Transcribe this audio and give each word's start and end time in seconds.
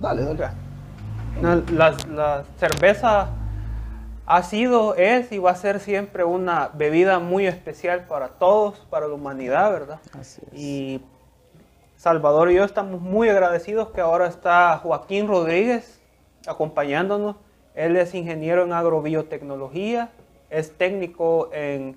Dale, 0.00 0.22
dale. 0.24 0.48
La, 1.72 1.94
la 2.08 2.44
cerveza 2.58 3.30
ha 4.26 4.42
sido, 4.42 4.94
es 4.96 5.32
y 5.32 5.38
va 5.38 5.52
a 5.52 5.54
ser 5.54 5.80
siempre 5.80 6.24
una 6.24 6.68
bebida 6.74 7.18
muy 7.18 7.46
especial 7.46 8.06
para 8.06 8.28
todos, 8.28 8.80
para 8.90 9.06
la 9.08 9.14
humanidad, 9.14 9.72
¿verdad? 9.72 10.00
Así 10.18 10.42
es. 10.52 10.58
Y 10.58 11.00
Salvador 11.96 12.50
y 12.50 12.54
yo 12.56 12.64
estamos 12.64 13.00
muy 13.00 13.28
agradecidos 13.28 13.88
que 13.90 14.00
ahora 14.00 14.26
está 14.26 14.76
Joaquín 14.78 15.26
Rodríguez 15.28 16.00
acompañándonos. 16.46 17.36
Él 17.74 17.96
es 17.96 18.14
ingeniero 18.14 18.64
en 18.64 18.72
agrobiotecnología, 18.72 20.10
es 20.50 20.76
técnico 20.76 21.50
en, 21.52 21.96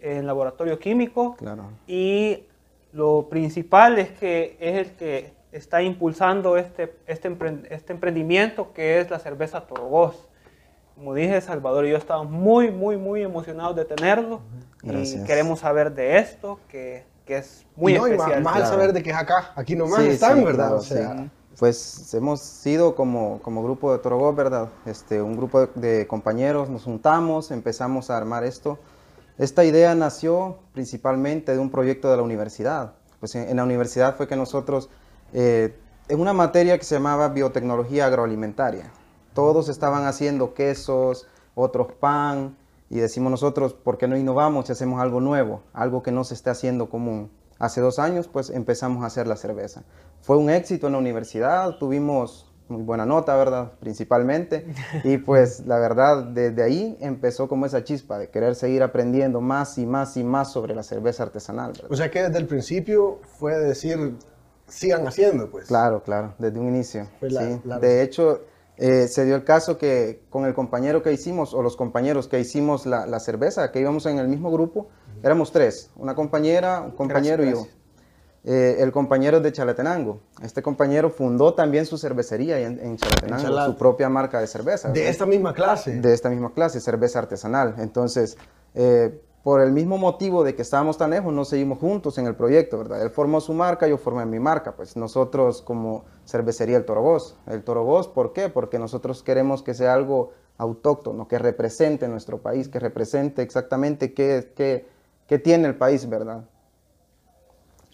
en 0.00 0.26
laboratorio 0.26 0.78
químico 0.78 1.36
Claro. 1.36 1.64
y 1.86 2.44
lo 2.92 3.28
principal 3.28 3.98
es 3.98 4.10
que 4.12 4.56
es 4.60 4.76
el 4.88 4.96
que 4.96 5.32
está 5.52 5.82
impulsando 5.82 6.56
este, 6.56 6.94
este, 7.06 7.36
este 7.70 7.92
emprendimiento 7.92 8.72
que 8.72 9.00
es 9.00 9.10
la 9.10 9.18
cerveza 9.18 9.62
Torgos. 9.66 10.28
Como 10.94 11.14
dije, 11.14 11.40
Salvador 11.40 11.86
y 11.86 11.90
yo 11.90 11.96
estamos 11.96 12.28
muy, 12.28 12.70
muy, 12.70 12.96
muy 12.96 13.22
emocionados 13.22 13.76
de 13.76 13.84
tenerlo 13.84 14.40
y 14.82 14.88
Gracias. 14.88 15.24
queremos 15.26 15.60
saber 15.60 15.94
de 15.94 16.18
esto, 16.18 16.58
que, 16.68 17.04
que 17.24 17.38
es 17.38 17.64
muy 17.76 17.94
Y 17.94 17.98
no, 17.98 18.08
y 18.08 18.10
más- 18.10 18.18
especial. 18.20 18.42
más, 18.42 18.54
al 18.56 18.60
claro. 18.62 18.74
saber 18.76 18.92
de 18.92 19.02
que 19.02 19.10
es 19.10 19.16
acá, 19.16 19.52
aquí 19.54 19.76
nomás 19.76 20.02
Sí, 20.02 20.08
están, 20.08 20.38
sí, 20.38 20.44
¿verdad? 20.44 20.66
claro, 20.66 20.76
o 20.78 20.82
sea, 20.82 21.16
sí. 21.16 21.30
Pues 21.58 22.14
hemos 22.14 22.40
sido 22.40 22.94
como, 22.94 23.40
como 23.42 23.64
grupo 23.64 23.92
de 23.92 23.98
Torogó, 23.98 24.32
¿verdad? 24.32 24.68
Este, 24.86 25.20
un 25.20 25.36
grupo 25.36 25.66
de, 25.66 25.68
de 25.98 26.06
compañeros, 26.06 26.68
nos 26.70 26.84
juntamos, 26.84 27.50
empezamos 27.50 28.10
a 28.10 28.16
armar 28.16 28.44
esto. 28.44 28.78
Esta 29.38 29.64
idea 29.64 29.92
nació 29.96 30.58
principalmente 30.72 31.52
de 31.52 31.58
un 31.58 31.70
proyecto 31.70 32.10
de 32.12 32.16
la 32.16 32.22
universidad. 32.22 32.92
Pues 33.18 33.34
en, 33.34 33.48
en 33.48 33.56
la 33.56 33.64
universidad 33.64 34.16
fue 34.16 34.28
que 34.28 34.36
nosotros, 34.36 34.88
eh, 35.32 35.76
en 36.08 36.20
una 36.20 36.32
materia 36.32 36.78
que 36.78 36.84
se 36.84 36.94
llamaba 36.94 37.28
biotecnología 37.28 38.06
agroalimentaria, 38.06 38.90
todos 39.34 39.68
estaban 39.68 40.06
haciendo 40.06 40.54
quesos, 40.54 41.26
otros 41.54 41.92
pan, 41.92 42.56
y 42.90 42.98
decimos 42.98 43.30
nosotros, 43.30 43.74
¿por 43.74 43.98
qué 43.98 44.08
no 44.08 44.16
innovamos 44.16 44.68
y 44.68 44.72
hacemos 44.72 45.00
algo 45.00 45.20
nuevo, 45.20 45.62
algo 45.72 46.02
que 46.02 46.10
no 46.10 46.24
se 46.24 46.34
esté 46.34 46.50
haciendo 46.50 46.88
común? 46.88 47.30
Hace 47.58 47.80
dos 47.80 47.98
años, 47.98 48.28
pues 48.28 48.50
empezamos 48.50 49.02
a 49.02 49.06
hacer 49.06 49.26
la 49.26 49.36
cerveza. 49.36 49.82
Fue 50.20 50.36
un 50.36 50.48
éxito 50.48 50.86
en 50.86 50.94
la 50.94 50.98
universidad, 50.98 51.76
tuvimos 51.78 52.48
muy 52.68 52.82
buena 52.82 53.04
nota, 53.06 53.36
¿verdad? 53.36 53.72
Principalmente. 53.80 54.66
Y 55.04 55.18
pues 55.18 55.66
la 55.66 55.78
verdad, 55.78 56.24
desde 56.24 56.62
ahí 56.62 56.96
empezó 57.00 57.48
como 57.48 57.66
esa 57.66 57.82
chispa 57.84 58.18
de 58.18 58.30
querer 58.30 58.54
seguir 58.54 58.82
aprendiendo 58.82 59.40
más 59.40 59.78
y 59.78 59.86
más 59.86 60.16
y 60.16 60.24
más 60.24 60.52
sobre 60.52 60.74
la 60.74 60.82
cerveza 60.82 61.24
artesanal, 61.24 61.72
¿verdad? 61.72 61.90
o 61.90 61.96
sea 61.96 62.10
que 62.10 62.22
desde 62.22 62.38
el 62.38 62.46
principio 62.46 63.20
fue 63.38 63.58
decir, 63.58 64.16
sigan 64.68 65.06
haciendo, 65.06 65.50
pues. 65.50 65.66
Claro, 65.66 66.02
claro, 66.02 66.34
desde 66.38 66.58
un 66.58 66.68
inicio. 66.68 67.06
La- 67.20 67.40
sí. 67.42 67.60
la- 67.64 67.78
De 67.78 68.02
hecho, 68.02 68.42
eh, 68.76 69.08
se 69.08 69.24
dio 69.24 69.34
el 69.34 69.44
caso 69.44 69.76
que 69.78 70.22
con 70.30 70.44
el 70.46 70.54
compañero 70.54 71.02
que 71.02 71.12
hicimos, 71.12 71.54
o 71.54 71.62
los 71.62 71.76
compañeros 71.76 72.28
que 72.28 72.38
hicimos 72.38 72.86
la, 72.86 73.06
la 73.06 73.18
cerveza, 73.20 73.72
que 73.72 73.80
íbamos 73.80 74.06
en 74.06 74.18
el 74.18 74.28
mismo 74.28 74.50
grupo, 74.52 74.88
éramos 75.22 75.50
tres, 75.52 75.90
una 75.96 76.14
compañera, 76.14 76.80
un 76.82 76.92
compañero 76.92 77.42
Gracias, 77.42 77.64
y 77.64 77.68
yo. 77.68 77.74
Eh, 78.44 78.76
el 78.80 78.92
compañero 78.92 79.38
es 79.38 79.42
de 79.42 79.52
Chalatenango. 79.52 80.20
Este 80.42 80.62
compañero 80.62 81.10
fundó 81.10 81.54
también 81.54 81.84
su 81.86 81.98
cervecería 81.98 82.60
en, 82.60 82.78
en 82.78 82.96
Chalatenango, 82.96 83.42
En 83.42 83.48
Chalate. 83.48 83.72
su 83.72 83.76
propia 83.78 84.08
marca 84.08 84.40
de 84.40 84.46
cerveza. 84.46 84.90
De 84.90 85.08
esta 85.08 85.26
misma 85.26 85.52
clase. 85.52 86.00
de 86.00 86.14
esta 86.14 86.30
misma 86.30 86.54
clase, 86.54 86.80
cerveza 86.80 87.18
artesanal. 87.18 87.74
Entonces, 87.78 88.38
eh, 88.74 89.20
por 89.42 89.60
el 89.60 89.72
mismo 89.72 89.98
motivo 89.98 90.44
de 90.44 90.54
que 90.54 90.62
estábamos 90.62 90.98
tan 90.98 91.10
lejos, 91.10 91.32
no 91.32 91.44
seguimos 91.44 91.78
juntos 91.78 92.18
en 92.18 92.26
el 92.26 92.34
proyecto, 92.34 92.78
¿verdad? 92.78 93.02
Él 93.02 93.10
formó 93.10 93.40
su 93.40 93.54
marca, 93.54 93.86
yo 93.88 93.96
formé 93.96 94.26
mi 94.26 94.40
marca. 94.40 94.74
Pues 94.76 94.96
nosotros 94.96 95.62
como 95.62 96.04
cervecería 96.26 96.76
El 96.76 96.84
Torogós. 96.84 97.36
El 97.46 97.62
Torogós, 97.62 98.08
¿por 98.08 98.32
qué? 98.32 98.48
Porque 98.48 98.78
nosotros 98.78 99.22
queremos 99.22 99.62
que 99.62 99.74
sea 99.74 99.94
algo 99.94 100.32
autóctono, 100.58 101.28
que 101.28 101.38
represente 101.38 102.08
nuestro 102.08 102.38
país, 102.38 102.68
que 102.68 102.80
represente 102.80 103.42
exactamente 103.42 104.12
qué, 104.12 104.52
qué, 104.56 104.86
qué 105.26 105.38
tiene 105.38 105.68
el 105.68 105.76
país, 105.76 106.08
¿verdad? 106.08 106.44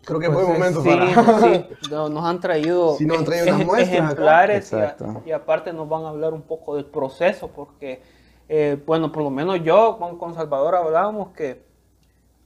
Creo 0.05 0.21
que 0.21 0.27
Pues, 0.27 0.39
fue 0.39 0.45
eh, 0.45 0.59
momento 0.59 0.83
sí, 0.83 0.89
para... 0.91 1.41
sí, 1.41 1.67
no- 1.91 2.09
nos 2.09 2.25
han 2.25 2.41
traído, 2.41 2.97
Sí, 2.99 3.07
nos 3.07 3.19
han 3.19 3.25
traído 3.25 3.47
unas 3.47 3.65
muestras 3.67 3.89
ejemplares 3.89 4.73
y 4.73 4.77
a- 4.77 4.97
y, 5.27 5.33
aparte 5.33 5.73
nos 5.73 5.89
van 5.89 6.05
a 6.05 6.09
hablar 6.11 6.35
un 6.35 6.43
poco 6.43 6.77
del 6.77 6.85
proceso 6.87 7.49
porque, 7.49 8.03
eh, 8.49 8.81
bueno, 8.87 9.11
por 9.13 9.23
lo 9.23 9.31
menos 9.31 9.63
yo 9.63 9.97
con, 9.99 10.19
con 10.19 10.35
Salvador 10.35 10.75
hablábamos 10.77 11.29
que 11.33 11.63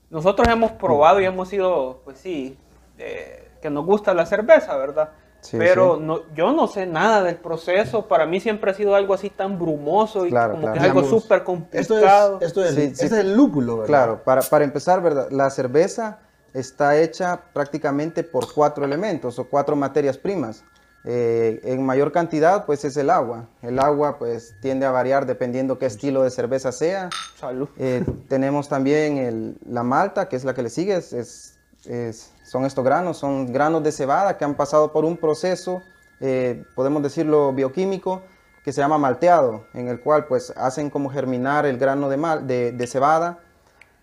nosotros 0.09 0.47
hemos 0.47 0.71
probado 0.73 1.19
y 1.21 1.25
hemos 1.25 1.49
sido, 1.49 2.01
pues 2.03 2.17
sí, 2.19 2.57
eh, 2.97 3.51
que 3.61 3.69
nos 3.69 3.85
gusta 3.85 4.13
la 4.13 4.25
cerveza, 4.25 4.75
¿verdad? 4.77 5.09
Sí, 5.41 5.57
Pero 5.57 5.95
sí. 5.95 6.01
No, 6.03 6.19
yo 6.35 6.51
no 6.51 6.67
sé 6.67 6.85
nada 6.85 7.23
del 7.23 7.37
proceso, 7.37 8.07
para 8.07 8.25
mí 8.25 8.39
siempre 8.41 8.71
ha 8.71 8.73
sido 8.73 8.95
algo 8.95 9.13
así 9.13 9.29
tan 9.29 9.57
brumoso 9.57 10.25
y 10.25 10.29
Claro, 10.31 10.51
como 10.53 10.63
claro. 10.63 10.73
que 10.73 10.79
es 10.79 10.85
algo 10.85 11.03
súper 11.03 11.37
Esto 11.37 11.45
complicado. 11.45 12.37
es, 12.41 12.47
esto 12.47 12.63
es, 12.65 12.75
Sí, 12.75 12.81
este 12.81 12.95
sí. 12.95 13.05
es 13.05 13.11
el 13.13 13.35
lúpulo, 13.35 13.75
¿verdad? 13.77 13.87
Claro, 13.87 14.23
para, 14.23 14.41
para 14.41 14.65
empezar, 14.65 15.01
¿verdad? 15.01 15.29
La 15.31 15.49
cerveza 15.49 16.19
está 16.53 16.97
hecha 16.97 17.39
prácticamente 17.53 18.23
por 18.23 18.51
cuatro 18.53 18.83
elementos 18.83 19.37
o 19.39 19.47
cuatro 19.47 19.75
materias 19.75 20.17
primas. 20.17 20.65
Eh, 21.05 21.61
en 21.63 21.85
mayor 21.85 22.11
cantidad, 22.11 22.65
pues 22.65 22.83
es 22.83 22.97
el 22.97 23.09
agua. 23.09 23.47
El 23.61 23.79
agua, 23.79 24.17
pues 24.19 24.53
tiende 24.61 24.85
a 24.85 24.91
variar 24.91 25.25
dependiendo 25.25 25.79
qué 25.79 25.85
estilo 25.85 26.23
de 26.23 26.29
cerveza 26.29 26.71
sea. 26.71 27.09
Salud. 27.39 27.69
Eh, 27.77 28.03
tenemos 28.27 28.67
también 28.67 29.17
el- 29.17 29.57
la 29.65 29.83
malta, 29.83 30.27
que 30.27 30.35
es 30.35 30.43
la 30.43 30.53
que 30.53 30.61
le 30.61 30.69
sigue. 30.69 30.95
es- 30.97 31.13
es- 31.13 31.57
es- 31.85 32.31
son 32.43 32.65
estos 32.65 32.83
granos, 32.83 33.17
son 33.17 33.51
granos 33.53 33.81
de 33.83 33.91
cebada 33.91 34.37
que 34.37 34.43
han 34.43 34.55
pasado 34.55 34.91
por 34.91 35.05
un 35.05 35.15
proceso, 35.15 35.81
eh, 36.19 36.65
podemos 36.75 37.01
decirlo 37.01 37.53
bioquímico, 37.53 38.21
que 38.65 38.73
se 38.73 38.81
llama 38.81 38.97
malteado, 38.97 39.63
en 39.73 39.87
el 39.87 40.01
cual 40.01 40.25
pues 40.25 40.51
hacen 40.57 40.89
como 40.89 41.09
germinar 41.09 41.65
el 41.65 41.77
grano 41.77 42.09
de, 42.09 42.17
mal, 42.17 42.45
de, 42.45 42.73
de 42.73 42.87
cebada 42.87 43.39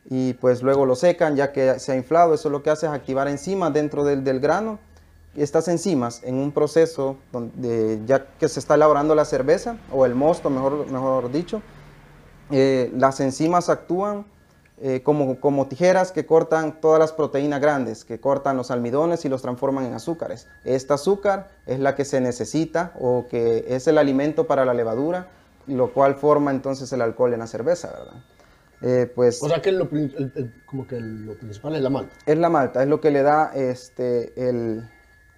y 0.08 0.32
pues 0.34 0.62
luego 0.62 0.86
lo 0.86 0.96
secan 0.96 1.36
ya 1.36 1.52
que 1.52 1.78
se 1.78 1.92
ha 1.92 1.94
inflado. 1.96 2.32
Eso 2.32 2.48
lo 2.48 2.62
que 2.62 2.70
hace 2.70 2.86
es 2.86 2.92
activar 2.92 3.28
enzimas 3.28 3.72
dentro 3.74 4.02
del, 4.02 4.24
del 4.24 4.40
grano. 4.40 4.78
Estas 5.36 5.68
enzimas 5.68 6.22
en 6.24 6.36
un 6.36 6.52
proceso 6.52 7.16
donde 7.32 8.00
ya 8.06 8.26
que 8.38 8.48
se 8.48 8.58
está 8.60 8.74
elaborando 8.74 9.14
la 9.14 9.24
cerveza 9.24 9.76
o 9.92 10.06
el 10.06 10.14
mosto, 10.14 10.48
mejor, 10.50 10.90
mejor 10.90 11.30
dicho, 11.30 11.62
eh, 12.50 12.90
las 12.96 13.20
enzimas 13.20 13.68
actúan 13.68 14.24
eh, 14.80 15.02
como, 15.02 15.40
como 15.40 15.66
tijeras 15.68 16.12
que 16.12 16.26
cortan 16.26 16.80
todas 16.80 16.98
las 17.00 17.12
proteínas 17.12 17.60
grandes, 17.60 18.04
que 18.04 18.20
cortan 18.20 18.56
los 18.56 18.70
almidones 18.70 19.24
y 19.24 19.28
los 19.28 19.40
transforman 19.42 19.84
en 19.86 19.94
azúcares. 19.94 20.48
Esta 20.64 20.94
azúcar 20.94 21.48
es 21.66 21.80
la 21.80 21.94
que 21.94 22.04
se 22.04 22.20
necesita 22.20 22.92
o 23.00 23.26
que 23.28 23.64
es 23.68 23.86
el 23.88 23.96
alimento 23.98 24.46
para 24.46 24.64
la 24.64 24.74
levadura, 24.74 25.28
lo 25.66 25.92
cual 25.92 26.14
forma 26.14 26.50
entonces 26.50 26.92
el 26.92 27.00
alcohol 27.02 27.32
en 27.32 27.40
la 27.40 27.46
cerveza, 27.46 27.88
¿verdad? 27.90 28.22
Eh, 28.82 29.10
pues 29.14 29.42
O 29.42 29.48
sea 29.48 29.62
que 29.62 29.72
lo, 29.72 29.88
prin- 29.88 30.12
el- 30.18 30.32
el- 30.36 30.62
como 30.66 30.86
que 30.86 31.00
lo 31.00 31.34
principal 31.38 31.74
es 31.74 31.80
la 31.82 31.88
malta. 31.90 32.14
es 32.26 32.36
la 32.38 32.50
malta, 32.50 32.82
es 32.82 32.88
lo 32.88 33.00
que 33.00 33.10
le 33.10 33.22
da, 33.22 33.52
este, 33.54 34.32
el, 34.48 34.86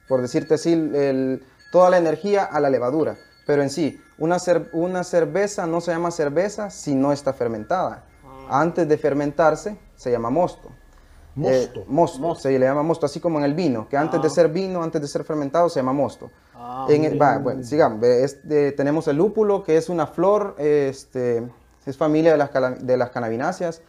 por 0.08 0.20
decirte 0.22 0.54
así, 0.54 0.72
el- 0.72 1.44
toda 1.70 1.90
la 1.90 1.98
energía 1.98 2.44
a 2.44 2.60
la 2.60 2.70
levadura. 2.70 3.16
Pero 3.46 3.62
en 3.62 3.70
sí, 3.70 4.00
una, 4.18 4.36
cer- 4.36 4.68
una 4.72 5.04
cerveza 5.04 5.66
no 5.66 5.80
se 5.80 5.90
llama 5.92 6.10
cerveza 6.10 6.70
si 6.70 6.94
no 6.94 7.12
está 7.12 7.32
fermentada. 7.32 8.04
Antes 8.50 8.88
de 8.88 8.96
fermentarse, 8.98 9.78
se 9.96 10.10
llama 10.10 10.30
mosto. 10.30 10.70
Mosto. 11.34 11.80
Eh, 11.80 11.84
mosto, 11.86 12.34
se 12.34 12.58
le 12.58 12.66
llama 12.66 12.82
mosto, 12.82 13.06
así 13.06 13.20
como 13.20 13.38
en 13.38 13.44
el 13.44 13.54
vino, 13.54 13.86
que 13.88 13.96
antes 13.96 14.20
de 14.20 14.28
ser 14.30 14.48
vino, 14.48 14.82
antes 14.82 15.00
de 15.00 15.06
ser 15.06 15.22
fermentado, 15.24 15.68
se 15.68 15.78
llama 15.80 15.92
mosto. 15.92 16.30
Ah, 16.54 16.86
En 16.90 17.04
el- 17.04 17.20
va, 17.20 17.38
bueno, 17.38 17.62
sigamos. 17.62 18.02
este, 18.04 18.72
tenemos 18.72 19.06
el 19.08 19.16
lúpulo, 19.18 19.62
que 19.62 19.76
es 19.76 19.88
una 19.88 20.06
flor, 20.06 20.56
este, 20.58 21.48
es 21.86 21.96
familia 21.96 22.32
de 22.32 22.38
las, 22.38 22.50
de 22.86 22.96
las 22.96 23.10
cannabináceas. 23.10 23.82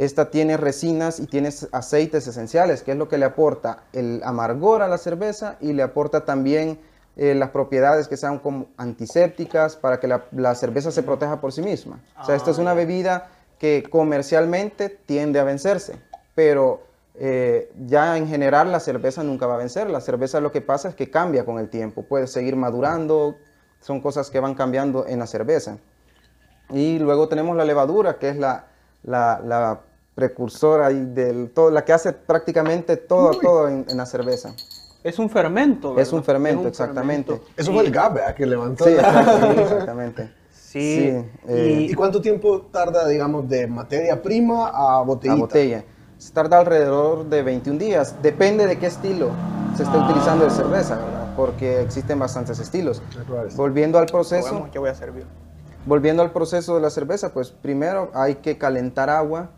Esta 0.00 0.30
tiene 0.30 0.56
resinas 0.56 1.20
y 1.20 1.26
tiene 1.26 1.50
aceites 1.72 2.26
esenciales, 2.26 2.82
que 2.82 2.92
es 2.92 2.96
lo 2.96 3.06
que 3.06 3.18
le 3.18 3.26
aporta 3.26 3.82
el 3.92 4.22
amargor 4.24 4.80
a 4.80 4.88
la 4.88 4.96
cerveza 4.96 5.58
y 5.60 5.74
le 5.74 5.82
aporta 5.82 6.24
también 6.24 6.80
eh, 7.18 7.34
las 7.34 7.50
propiedades 7.50 8.08
que 8.08 8.16
sean 8.16 8.38
como 8.38 8.68
antisépticas 8.78 9.76
para 9.76 10.00
que 10.00 10.08
la, 10.08 10.24
la 10.32 10.54
cerveza 10.54 10.90
se 10.90 11.02
proteja 11.02 11.42
por 11.42 11.52
sí 11.52 11.60
misma. 11.60 12.02
O 12.18 12.24
sea, 12.24 12.34
esta 12.34 12.50
es 12.50 12.56
una 12.56 12.72
bebida 12.72 13.28
que 13.58 13.84
comercialmente 13.90 14.88
tiende 14.88 15.38
a 15.38 15.44
vencerse, 15.44 16.00
pero 16.34 16.82
eh, 17.14 17.70
ya 17.86 18.16
en 18.16 18.26
general 18.26 18.72
la 18.72 18.80
cerveza 18.80 19.22
nunca 19.22 19.46
va 19.46 19.56
a 19.56 19.58
vencer. 19.58 19.90
La 19.90 20.00
cerveza 20.00 20.40
lo 20.40 20.50
que 20.50 20.62
pasa 20.62 20.88
es 20.88 20.94
que 20.94 21.10
cambia 21.10 21.44
con 21.44 21.58
el 21.58 21.68
tiempo, 21.68 22.04
puede 22.04 22.26
seguir 22.26 22.56
madurando, 22.56 23.36
son 23.82 24.00
cosas 24.00 24.30
que 24.30 24.40
van 24.40 24.54
cambiando 24.54 25.06
en 25.06 25.18
la 25.18 25.26
cerveza. 25.26 25.76
Y 26.70 26.98
luego 26.98 27.28
tenemos 27.28 27.54
la 27.54 27.66
levadura, 27.66 28.16
que 28.16 28.30
es 28.30 28.38
la, 28.38 28.64
la, 29.02 29.42
la 29.44 29.80
precursora 30.14 30.90
y 30.92 31.04
del 31.04 31.50
todo, 31.50 31.70
la 31.70 31.84
que 31.84 31.92
hace 31.92 32.12
prácticamente 32.12 32.96
todo, 32.96 33.30
todo 33.40 33.68
en, 33.68 33.86
en 33.88 33.96
la 33.96 34.06
cerveza. 34.06 34.54
Es 35.02 35.18
un 35.18 35.30
fermento. 35.30 35.98
Es 35.98 36.12
un 36.12 36.22
fermento, 36.22 36.68
exactamente. 36.68 37.32
fermento. 37.32 37.52
Eso 37.56 37.70
Y- 37.70 37.74
fue 37.74 37.84
el 37.86 37.90
GAP, 37.92 38.14
¿verdad? 38.14 38.34
Que 38.34 38.46
levantó. 38.46 38.84
Sí, 38.84 38.90
exactamente, 38.90 39.62
exactamente. 39.62 40.30
Sí, 40.52 41.16
eh, 41.48 41.86
¿Y 41.90 41.94
cuánto 41.94 42.20
tiempo 42.20 42.62
tarda, 42.70 43.08
digamos, 43.08 43.48
de 43.48 43.66
materia 43.66 44.20
prima 44.22 44.68
a 44.68 45.02
botellita? 45.02 45.34
la 45.36 45.40
botella. 45.40 45.84
Se 46.18 46.32
tarda 46.32 46.58
alrededor 46.58 47.24
de 47.30 47.42
21 47.42 47.78
días, 47.78 48.14
depende 48.22 48.66
de 48.66 48.78
qué 48.78 48.86
estilo 48.86 49.30
se 49.76 49.82
esté 49.84 49.96
Ah. 49.96 50.04
utilizando 50.04 50.44
de 50.44 50.50
cerveza, 50.50 50.96
¿verdad? 50.96 51.34
porque 51.36 51.80
existen 51.80 52.18
bastantes 52.18 52.58
estilos. 52.58 53.00
Volviendo 53.56 53.98
al 53.98 54.06
proceso, 54.06 54.52
Vamos, 54.52 54.70
yo 54.72 54.82
voy 54.82 54.90
a 54.90 54.94
servir. 54.94 55.24
Volviendo 55.86 56.22
al 56.22 56.32
proceso 56.32 56.74
de 56.74 56.80
la 56.80 56.90
cerveza, 56.90 57.32
pues 57.32 57.50
primero 57.50 58.10
hay 58.14 58.36
que 58.36 58.58
calentar 58.58 59.10
agua. 59.10 59.50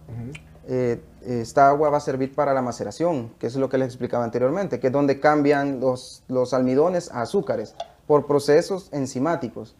Eh, 0.69 1.01
esta 1.27 1.69
agua 1.69 1.91
va 1.91 1.97
a 1.99 2.01
servir 2.01 2.35
para 2.35 2.53
la 2.55 2.63
maceración, 2.63 3.33
que 3.39 3.47
es 3.47 3.57
lo 3.57 3.69
que 3.69 3.79
les 3.79 3.89
explicaba 3.89 4.25
anteriormente, 4.25 4.81
que 4.81 4.89
es 4.89 4.93
donde 4.93 5.21
cambian 5.21 5.81
los, 5.81 6.23
los 6.29 6.53
almidones 6.55 7.11
a 7.13 7.23
azúcares 7.23 7.75
por 8.07 8.27
procesos 8.27 8.89
enzimáticos. 8.93 9.77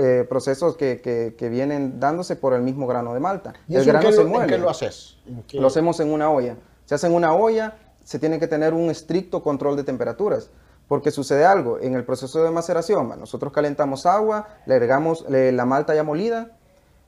eh, 0.00 0.26
procesos 0.28 0.76
que, 0.76 1.00
que- 1.02 1.34
que 1.36 1.48
vienen 1.50 2.00
dándose 2.00 2.36
por 2.36 2.54
el 2.54 2.62
mismo 2.62 2.86
grano 2.86 3.12
de 3.14 3.20
malta. 3.20 3.52
¿Y 3.68 3.74
el 3.74 3.82
eso 3.82 3.90
en 3.90 3.92
grano 3.94 4.08
qué, 4.08 4.14
se 4.14 4.22
en 4.22 4.28
muele. 4.28 4.46
qué 4.52 4.58
lo 4.58 4.70
haces? 4.70 5.18
Lo 5.52 5.66
hacemos 5.66 6.00
en 6.00 6.10
una 6.10 6.30
olla. 6.30 6.56
Se 6.86 6.94
hace 6.94 7.06
en 7.06 7.12
una 7.14 7.34
olla, 7.34 7.76
se 8.02 8.18
tiene 8.18 8.38
que 8.40 8.46
tener 8.48 8.72
un 8.72 8.88
estricto 8.90 9.42
control 9.42 9.76
de 9.76 9.84
temperaturas. 9.84 10.50
Porque 10.88 11.10
sucede 11.10 11.44
algo, 11.44 11.78
en 11.80 11.94
el 11.94 12.04
proceso 12.04 12.42
de 12.42 12.50
maceración, 12.50 13.08
nosotros 13.20 13.52
calentamos 13.52 14.06
agua, 14.06 14.48
le 14.66 14.74
agregamos 14.74 15.24
la 15.28 15.64
malta 15.66 15.94
ya 15.94 16.02
molida 16.02 16.52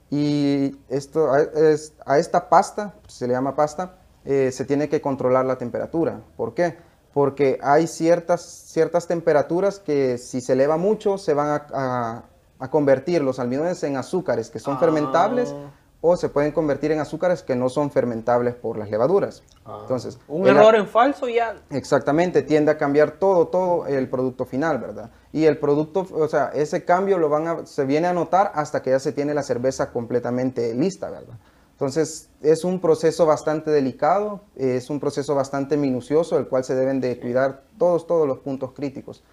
y 0.09 0.77
esto, 0.89 1.31
a, 1.31 1.41
es- 1.41 1.93
a 2.05 2.19
esta 2.19 2.47
pasta, 2.49 2.93
se 3.07 3.27
le 3.27 3.33
llama 3.33 3.55
pasta, 3.55 3.95
eh, 4.25 4.51
se 4.51 4.65
tiene 4.65 4.87
que 4.87 5.01
controlar 5.01 5.45
la 5.45 5.57
temperatura. 5.57 6.19
¿Por 6.37 6.53
qué? 6.53 6.77
Porque 7.13 7.59
hay 7.63 7.87
ciertas, 7.87 8.41
ciertas 8.41 9.07
temperaturas 9.07 9.79
que 9.79 10.17
si 10.17 10.41
se 10.41 10.53
eleva 10.53 10.77
mucho 10.77 11.17
se 11.17 11.33
van 11.33 11.47
a, 11.49 11.65
a- 11.73 12.23
a 12.59 12.69
convertir 12.69 13.23
los 13.23 13.39
almidones 13.39 13.81
en 13.83 13.97
azúcares 13.97 14.51
que 14.51 14.59
son 14.59 14.75
Ah. 14.75 14.79
fermentables 14.79 15.55
o 16.01 16.17
se 16.17 16.29
pueden 16.29 16.51
convertir 16.51 16.91
en 16.91 16.99
azúcares 16.99 17.43
que 17.43 17.55
no 17.55 17.69
son 17.69 17.91
fermentables 17.91 18.55
por 18.55 18.77
las 18.77 18.89
levaduras. 18.89 19.43
Entonces, 19.81 20.17
Un 20.27 20.47
error 20.47 20.75
en 20.75 20.87
falso 20.87 21.29
ya. 21.29 21.55
Exactamente, 21.69 22.41
tiende 22.41 22.71
a 22.71 22.77
cambiar 22.77 23.11
todo, 23.11 23.47
todo 23.47 23.85
el 23.85 24.09
producto 24.09 24.45
final, 24.45 24.79
¿verdad? 24.79 25.11
Y 25.31 25.45
el 25.45 25.59
producto, 25.59 26.07
o 26.11 26.27
sea, 26.27 26.51
ese 26.55 26.83
cambio 26.83 27.19
lo 27.19 27.29
van 27.29 27.47
a, 27.47 27.65
se 27.67 27.85
viene 27.85 28.07
a 28.07 28.13
notar 28.13 28.51
hasta 28.55 28.81
que 28.81 28.89
ya 28.89 28.99
se 28.99 29.11
tiene 29.11 29.35
la 29.35 29.43
cerveza 29.43 29.91
completamente 29.91 30.73
lista, 30.73 31.09
¿verdad? 31.11 31.35
Entonces, 31.73 32.29
es 32.41 32.63
un 32.63 32.79
proceso 32.79 33.25
bastante 33.25 33.71
delicado, 33.71 34.41
es 34.55 34.89
un 34.89 34.99
proceso 34.99 35.33
bastante 35.33 35.77
minucioso, 35.77 36.37
el 36.37 36.47
cual 36.47 36.63
se 36.63 36.75
deben 36.75 36.99
de 36.99 37.19
cuidar 37.19 37.63
todos, 37.77 38.05
todos 38.05 38.27
los 38.27 38.39
puntos 38.39 38.73
críticos. 38.73 39.23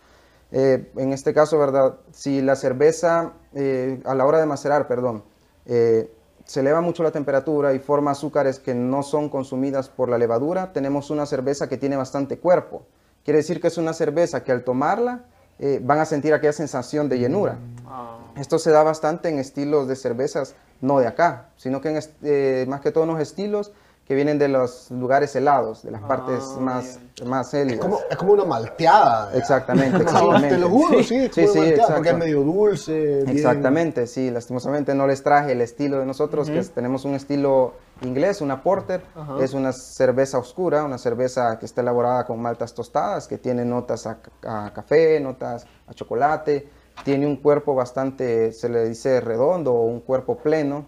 Eh, 0.50 0.91
en 0.97 1.12
este 1.12 1.35
caso, 1.35 1.59
¿verdad? 1.59 1.97
Si 2.12 2.41
la 2.41 2.56
cerveza, 2.56 3.35
eh, 3.55 4.00
a 4.05 4.15
la 4.15 4.25
hora 4.25 4.38
de 4.38 4.47
macerar, 4.47 4.88
perdón, 4.88 5.25
eh, 5.67 6.11
se 6.49 6.61
eleva 6.61 6.81
mucho 6.81 7.03
la 7.03 7.11
temperatura 7.11 7.75
y 7.75 7.79
forma 7.79 8.12
azúcares 8.12 8.59
que 8.59 8.75
no 8.75 9.03
son 9.03 9.29
consumidas 9.29 9.91
por 9.91 10.09
la 10.09 10.17
levadura, 10.17 10.73
tenemos 10.73 11.11
una 11.11 11.27
cerveza 11.27 11.69
que 11.69 11.77
tiene 11.77 11.95
bastante 11.95 12.39
cuerpo. 12.39 12.87
Quiere 13.23 13.37
decir 13.37 13.61
que 13.61 13.69
es 13.69 13.77
una 13.77 13.93
cerveza 13.93 14.43
que 14.43 14.50
al 14.50 14.65
tomarla 14.65 15.27
eh, 15.59 15.79
van 15.83 15.99
a 15.99 16.06
sentir 16.06 16.33
aquella 16.33 16.55
sensación 16.55 17.11
de 17.11 17.19
llenura. 17.19 17.59
Ah, 17.87 18.17
Esto 18.37 18.59
se 18.59 18.71
da 18.71 18.83
bastante 18.83 19.29
en 19.29 19.39
estilos 19.39 19.89
de 19.89 19.97
cervezas 19.97 20.55
no 20.81 20.99
de 21.00 21.06
acá, 21.06 21.50
sino 21.59 21.83
que 21.83 21.91
en 21.91 22.00
eh, 22.23 22.65
más 22.67 22.81
que 22.81 22.93
todo 22.93 23.05
en 23.05 23.11
los 23.11 23.21
estilos 23.21 23.73
que 24.08 24.14
vienen 24.14 24.38
de 24.38 24.49
los 24.49 24.90
lugares 24.90 25.37
helados, 25.37 25.82
de 25.82 25.90
las 25.90 26.00
partes 26.00 26.55
Ah, 26.56 26.60
más, 26.60 26.99
más 27.26 27.52
Es 27.52 27.78
como, 27.78 27.99
es 28.08 28.16
como 28.16 28.32
una 28.32 28.44
malteada. 28.46 29.37
Exactamente, 29.37 30.02
exactamente. 30.02 30.49
te 30.55 30.58
lo 30.58 30.70
juro, 30.70 31.02
sí, 31.02 31.16
es 31.16 31.34
Sí, 31.34 31.43
como 31.43 31.52
sí, 31.52 31.58
una 31.58 31.66
malteada, 31.69 31.94
porque 31.96 32.08
es 32.10 32.16
medio 32.16 32.40
dulce. 32.43 32.93
bien- 33.25 33.28
Exactamente, 33.28 34.06
sí, 34.06 34.31
lastimosamente 34.31 34.94
no 34.94 35.06
les 35.06 35.22
traje 35.22 35.52
el 35.52 35.60
estilo 35.60 35.99
de 36.00 36.06
nosotros, 36.06 36.49
que 36.49 36.58
es- 36.60 36.70
tenemos 36.70 37.05
un 37.05 37.16
estilo 37.16 37.75
inglés, 38.00 38.40
una 38.40 38.62
porter, 38.62 39.02
es 39.40 39.52
una 39.52 39.72
cerveza 39.75 40.38
oscura, 40.38 40.84
una 40.84 40.96
cerveza 40.96 41.58
que 41.58 41.66
está 41.66 41.82
elaborada 41.82 42.25
con 42.25 42.40
maltas 42.40 42.72
tostadas, 42.72 43.28
que 43.28 43.37
tiene 43.37 43.66
notas 43.66 44.06
a, 44.06 44.20
a 44.46 44.72
café, 44.72 45.20
notas 45.20 45.66
a 45.87 45.93
chocolate, 45.93 46.66
tiene 47.05 47.26
un 47.26 47.37
cuerpo 47.37 47.75
bastante, 47.75 48.52
se 48.55 48.70
le 48.70 48.88
dice 48.88 49.20
redondo 49.20 49.75
o 49.75 49.84
un 49.84 50.00
cuerpo 50.00 50.38
pleno. 50.38 50.87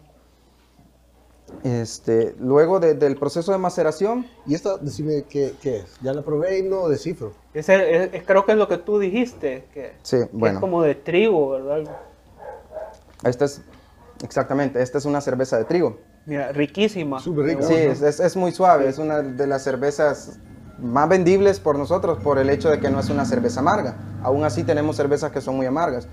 Este, 1.63 2.35
luego 2.39 2.81
de- 2.81 2.95
del 2.95 3.17
proceso 3.17 3.53
de 3.53 3.59
maceración, 3.59 4.27
Y 4.47 4.55
esta, 4.55 4.79
decime 4.79 5.25
qué, 5.29 5.55
qué 5.61 5.79
es. 5.81 5.85
Ya 6.01 6.13
la 6.15 6.23
probé 6.23 6.59
y 6.59 6.63
no 6.63 6.89
descifro. 6.89 7.33
ese 7.53 8.05
es- 8.05 8.15
es- 8.15 8.23
creo 8.25 8.47
que 8.47 8.53
es 8.53 8.59
lo 8.59 8.67
que 8.69 8.79
tú 8.79 8.99
dijiste, 8.99 9.67
que, 9.75 9.93
sí, 10.03 10.17
que 10.19 10.29
bueno. 10.33 10.55
es 10.59 10.61
como 10.61 10.83
de 10.83 10.95
trigo, 10.95 11.51
¿verdad? 11.51 11.85
esta 13.25 13.45
es, 13.45 13.61
exactamente, 14.25 14.81
esta 14.83 14.97
es 14.99 15.05
una 15.05 15.21
cerveza 15.21 15.59
de 15.59 15.65
trigo. 15.65 15.99
Mira, 16.27 16.53
riquísima. 16.53 17.21
Súper 17.21 17.45
rica. 17.47 17.63
Sí, 17.63 17.75
es, 17.75 18.01
es- 18.03 18.21
es 18.21 18.37
muy 18.37 18.53
suave, 18.53 18.89
es 18.89 18.99
una 18.99 19.21
de 19.21 19.47
las 19.47 19.63
cervezas 19.63 20.39
más 20.79 21.09
vendibles 21.11 21.61
por 21.61 21.77
nosotros 21.79 22.19
por 22.23 22.39
el 22.39 22.49
hecho 22.49 22.71
de 22.71 22.79
que 22.81 22.89
no 22.91 23.01
es 23.01 23.11
una 23.11 23.27
cerveza 23.27 23.61
amarga. 23.61 23.97
Aún 24.23 24.45
así 24.45 24.63
tenemos 24.65 24.97
cervezas 24.97 25.31
que 25.31 25.41
son 25.43 25.57
muy 25.57 25.67
amargas. 25.67 26.09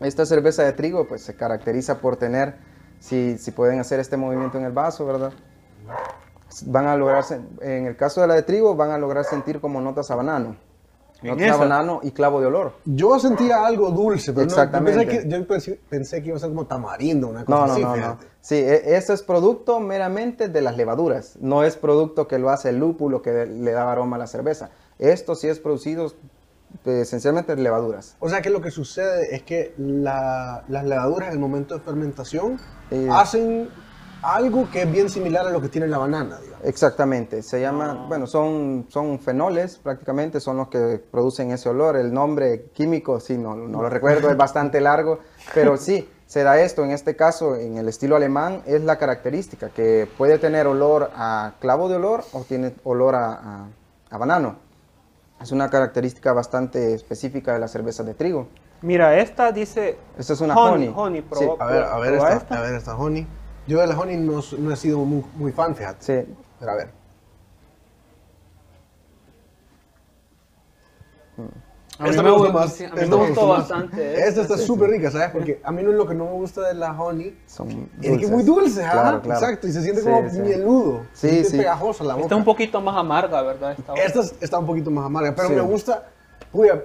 Esta 0.00 0.26
cerveza 0.26 0.62
de 0.64 0.72
trigo 0.74 1.08
pues 1.08 1.22
se 1.22 1.34
caracteriza 1.34 1.98
por 2.00 2.16
tener, 2.16 2.56
si, 3.00 3.38
si 3.38 3.50
pueden 3.50 3.78
hacer 3.80 4.00
este 4.00 4.16
movimiento 4.16 4.58
en 4.58 4.64
el 4.64 4.72
vaso, 4.72 5.06
¿verdad? 5.06 5.32
Van 6.66 6.86
a 6.86 6.96
lograr, 6.96 7.24
en 7.60 7.86
el 7.86 7.96
caso 7.96 8.20
de 8.20 8.26
la 8.28 8.34
de 8.34 8.42
trigo, 8.42 8.74
van 8.76 8.90
a 8.90 8.98
lograr 8.98 9.24
sentir 9.24 9.60
como 9.60 9.80
notas 9.80 10.10
a 10.10 10.14
banano. 10.16 10.56
¿En 11.22 11.30
Notas 11.30 11.50
a 11.52 11.56
banano 11.56 12.00
y 12.02 12.10
clavo 12.12 12.40
de 12.40 12.46
olor. 12.46 12.72
Yo 12.84 13.18
sentía 13.18 13.64
algo 13.66 13.90
dulce, 13.90 14.32
pero 14.32 14.46
no- 14.46 14.52
Exactamente. 14.52 15.00
yo 15.04 15.06
pensé, 15.10 15.22
que, 15.22 15.28
yo 15.34 15.46
pensé, 15.46 15.80
pensé 15.88 16.22
que 16.22 16.28
iba 16.28 16.36
a 16.36 16.40
ser 16.40 16.50
como 16.50 16.66
tamarindo, 16.66 17.28
una 17.28 17.44
cosa 17.44 17.58
No, 17.58 17.66
no, 17.66 17.72
así, 17.72 17.82
no, 17.82 17.96
no. 17.96 18.18
Sí, 18.40 18.54
e- 18.56 18.96
este 18.96 19.14
es 19.14 19.22
producto 19.22 19.80
meramente 19.80 20.48
de 20.48 20.60
las 20.60 20.76
levaduras. 20.76 21.36
No 21.40 21.64
es 21.64 21.76
producto 21.76 22.28
que 22.28 22.38
lo 22.38 22.50
hace 22.50 22.68
el 22.68 22.78
lúpulo 22.78 23.22
que 23.22 23.46
le 23.46 23.72
da 23.72 23.90
aroma 23.90 24.16
a 24.16 24.18
la 24.20 24.26
cerveza. 24.26 24.70
Esto 24.98 25.34
sí 25.34 25.48
es 25.48 25.58
producido 25.58 26.12
esencialmente 26.84 27.56
de 27.56 27.62
levaduras. 27.62 28.16
O 28.20 28.28
sea 28.28 28.42
que 28.42 28.50
lo 28.50 28.60
que 28.60 28.70
sucede 28.70 29.34
es 29.34 29.42
que 29.42 29.74
la- 29.78 30.64
las 30.68 30.84
levaduras 30.84 31.28
en 31.28 31.34
el 31.34 31.40
momento 31.40 31.74
de 31.74 31.80
fermentación 31.80 32.58
Eh. 32.90 33.08
hacen 33.12 33.68
algo 34.22 34.68
que 34.70 34.82
es 34.82 34.90
bien 34.90 35.08
similar 35.08 35.46
a 35.46 35.50
lo 35.50 35.60
que 35.60 35.68
tiene 35.68 35.86
la 35.86 35.98
banana, 35.98 36.38
digamos. 36.40 36.64
Exactamente, 36.64 37.42
se 37.42 37.60
llama, 37.60 38.06
bueno, 38.08 38.26
son, 38.26 38.86
son 38.88 39.18
fenoles 39.20 39.76
prácticamente, 39.78 40.40
son 40.40 40.56
los 40.56 40.68
que 40.68 41.00
producen 41.10 41.50
ese 41.52 41.68
olor. 41.68 41.96
El 41.96 42.12
nombre 42.12 42.66
químico, 42.72 43.20
sí, 43.20 43.36
no, 43.36 43.54
no 43.54 43.82
lo 43.82 43.88
recuerdo, 43.90 44.30
es 44.30 44.36
bastante 44.36 44.80
largo, 44.80 45.20
pero 45.54 45.76
sí, 45.76 46.08
se 46.26 46.42
da 46.42 46.58
esto, 46.60 46.82
en 46.82 46.90
este 46.90 47.14
caso, 47.14 47.54
en 47.54 47.76
el 47.76 47.88
estilo 47.88 48.16
alemán, 48.16 48.62
es 48.66 48.82
la 48.82 48.96
característica, 48.98 49.68
que 49.68 50.08
puede 50.18 50.38
tener 50.38 50.66
olor 50.66 51.10
a 51.14 51.52
clavo 51.60 51.88
de 51.88 51.96
olor 51.96 52.24
o 52.32 52.42
tiene 52.42 52.74
olor 52.82 53.14
a, 53.14 53.32
a- 53.34 53.66
a 54.10 54.18
banano. 54.18 54.56
Es 55.40 55.52
una 55.52 55.68
característica 55.70 56.32
bastante 56.32 56.94
específica 56.94 57.52
de 57.52 57.58
las 57.60 57.70
cervezas 57.70 58.06
de 58.06 58.14
trigo. 58.14 58.48
Mira, 58.82 59.18
esta 59.18 59.52
dice. 59.52 59.96
Esta 60.18 60.32
es 60.32 60.40
una 60.40 60.54
honey. 60.54 60.88
honey. 60.88 61.20
honey, 61.20 61.20
Sí, 61.32 61.44
proba- 61.44 61.56
A 61.60 61.66
ver, 61.66 61.82
a 61.84 61.98
ver, 61.98 62.14
esta, 62.14 62.58
a 62.58 62.60
ver 62.60 62.74
esta 62.74 62.96
honey. 62.96 63.26
Yo 63.66 63.80
de 63.80 63.86
la 63.86 63.98
honey 63.98 64.16
no, 64.16 64.40
no 64.58 64.72
he 64.72 64.76
sido 64.76 64.98
muy, 65.00 65.24
muy 65.36 65.52
fan, 65.52 65.74
fíjate. 65.74 66.04
Sí, 66.26 66.34
Pero 66.58 66.72
a 66.72 66.74
ver. 66.76 66.90
A 71.98 72.02
mí 72.04 72.10
Esta 72.10 72.22
me, 72.22 72.30
gusta 72.30 72.48
gustó, 72.48 72.58
más, 72.58 72.72
sí, 72.74 72.84
a 72.84 72.88
mí 72.88 72.94
esta 73.00 73.16
me 73.16 73.22
me 73.22 73.28
gustó 73.28 73.48
bastante. 73.48 74.20
Esta 74.28 74.42
está 74.42 74.58
súper 74.58 74.90
rica, 74.90 75.10
¿sabes? 75.10 75.30
Porque 75.30 75.60
a 75.64 75.72
mí 75.72 75.82
no 75.82 75.90
es 75.90 75.96
lo 75.96 76.06
que 76.06 76.14
no 76.14 76.26
me 76.26 76.32
gusta 76.32 76.68
de 76.68 76.74
la 76.74 76.92
honey. 76.92 77.38
son 77.46 77.88
Es 78.02 78.18
que 78.18 78.24
es 78.26 78.30
muy 78.30 78.42
dulce, 78.42 78.84
¿ah? 78.84 78.90
Claro, 78.92 79.22
claro. 79.22 79.40
Exacto, 79.40 79.66
y 79.66 79.72
se 79.72 79.82
siente 79.82 80.02
Sí, 80.02 80.06
como 80.06 80.28
sí. 80.30 80.38
mieludo. 80.40 81.00
Sí, 81.14 81.20
se 81.20 81.28
siente 81.30 81.50
sí. 81.50 81.56
pegajosa 81.58 82.04
la 82.04 82.14
boca. 82.14 82.24
Está 82.26 82.36
un 82.36 82.44
poquito 82.44 82.80
más 82.82 82.96
amarga, 82.96 83.40
¿verdad? 83.42 83.76
Esta 83.78 83.94
Esta 83.94 84.20
es- 84.20 84.34
está 84.42 84.58
un 84.58 84.66
poquito 84.66 84.90
más 84.90 85.06
amarga, 85.06 85.34
pero 85.34 85.48
Sí. 85.48 85.54
me 85.54 85.60
gusta. 85.62 86.06
Puya, 86.52 86.84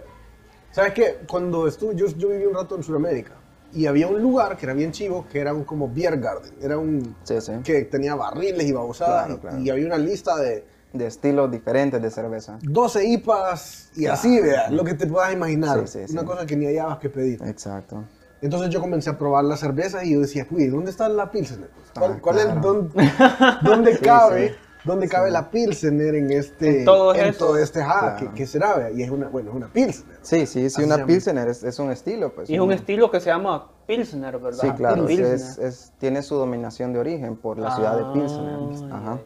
¿sabes 0.71 0.93
qué? 0.93 1.19
Cuando 1.29 1.67
estuve, 1.67 1.93
yo, 1.95 2.07
yo 2.07 2.29
viví 2.29 2.45
un 2.45 2.53
rato 2.55 2.75
en 2.77 2.83
Sudamérica 2.83 3.33
y 3.73 3.85
había 3.87 4.07
un 4.07 4.21
lugar 4.21 4.55
que 4.55 4.65
era 4.65 4.73
bien 4.73 4.91
chivo, 4.93 5.25
que 5.29 5.39
era 5.39 5.53
un 5.53 5.65
como 5.65 5.89
beer 5.93 6.19
garden. 6.19 6.53
Era 6.61 6.77
un. 6.77 7.15
Sí, 7.23 7.39
sí. 7.41 7.51
que 7.63 7.81
tenía 7.83 8.15
barriles 8.15 8.65
y 8.65 8.71
babosadas. 8.71 9.25
Claro, 9.25 9.35
y- 9.35 9.39
claro. 9.41 9.59
Y, 9.59 9.69
había 9.69 9.85
una 9.87 9.97
lista 9.97 10.37
de 10.37 10.65
De 10.93 11.07
estilos 11.07 11.49
diferentes 11.49 12.01
de 12.01 12.09
cerveza. 12.11 12.59
12 12.63 13.05
IPAs 13.05 13.91
y 13.95 14.07
así, 14.07 14.41
vea, 14.41 14.69
lo 14.69 14.83
que 14.83 14.93
te 14.93 15.07
puedas 15.07 15.31
imaginar. 15.33 15.87
Sí, 15.87 15.99
sí, 16.05 16.11
una 16.13 16.21
sí. 16.21 16.27
cosa 16.27 16.45
que 16.45 16.57
ni 16.57 16.65
hallabas 16.65 16.97
que 16.99 17.09
pedir. 17.09 17.41
Exacto. 17.43 18.03
Entonces 18.41 18.69
yo 18.69 18.81
comencé 18.81 19.09
a 19.09 19.17
probar 19.17 19.43
la 19.45 19.55
cerveza 19.55 20.03
y 20.03 20.13
yo 20.13 20.21
decía, 20.21 20.47
uy, 20.51 20.67
¿dónde 20.67 20.89
está 20.91 21.07
la 21.07 21.29
Pilsener? 21.31 21.69
¿Cuál, 21.97 22.13
Ah, 22.13 22.19
cuál 22.21 22.37
es, 22.39 22.45
claro. 22.45 22.61
dónde, 22.61 23.11
dónde 23.61 23.95
Sí, 23.97 24.03
cabe, 24.03 24.49
sí. 24.49 24.55
dónde 24.83 25.07
cabe 25.07 25.29
la 25.31 25.49
Pilsener 25.51 26.15
en 26.15 26.31
este, 26.31 26.79
En 26.79 26.85
todo 26.85 27.13
eso. 27.13 27.45
todo 27.45 27.57
este, 27.57 27.81
ajá, 27.83 27.99
Claro. 27.99 28.17
¿qué, 28.31 28.35
qué 28.35 28.47
será? 28.47 28.75
vea? 28.77 28.91
Y 28.91 29.03
es 29.03 29.11
una, 29.11 29.27
bueno, 29.29 29.51
es 29.51 29.55
una 29.55 29.67
Pilsener. 29.71 30.17
Sí, 30.23 30.45
sí, 30.47 30.69
sí, 30.71 30.81
Así 30.81 30.83
una. 30.83 31.05
Pilsener 31.05 31.47
es, 31.49 31.63
es 31.63 31.77
un 31.79 31.91
estilo, 31.91 32.33
pues. 32.33 32.49
Y 32.49 32.55
es 32.55 32.59
un 32.61 32.71
estilo 32.71 33.11
que 33.11 33.19
se 33.19 33.27
llama 33.29 33.69
Pilsner, 33.85 34.39
¿verdad? 34.39 34.59
Sí, 34.59 34.71
claro, 34.71 35.07
es, 35.07 35.57
es- 35.59 35.93
tiene 35.99 36.23
su 36.23 36.35
dominación 36.35 36.93
de 36.93 36.99
origen 36.99 37.37
por 37.37 37.59
la 37.59 37.69
Ah, 37.69 37.75
ciudad 37.75 37.95
de 37.97 38.11
Pilsener. 38.19 38.89
ya, 38.89 38.95
Ajá. 38.95 39.19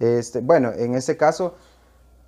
Este, 0.00 0.40
bueno, 0.40 0.72
en 0.74 0.94
ese 0.94 1.16
caso, 1.16 1.54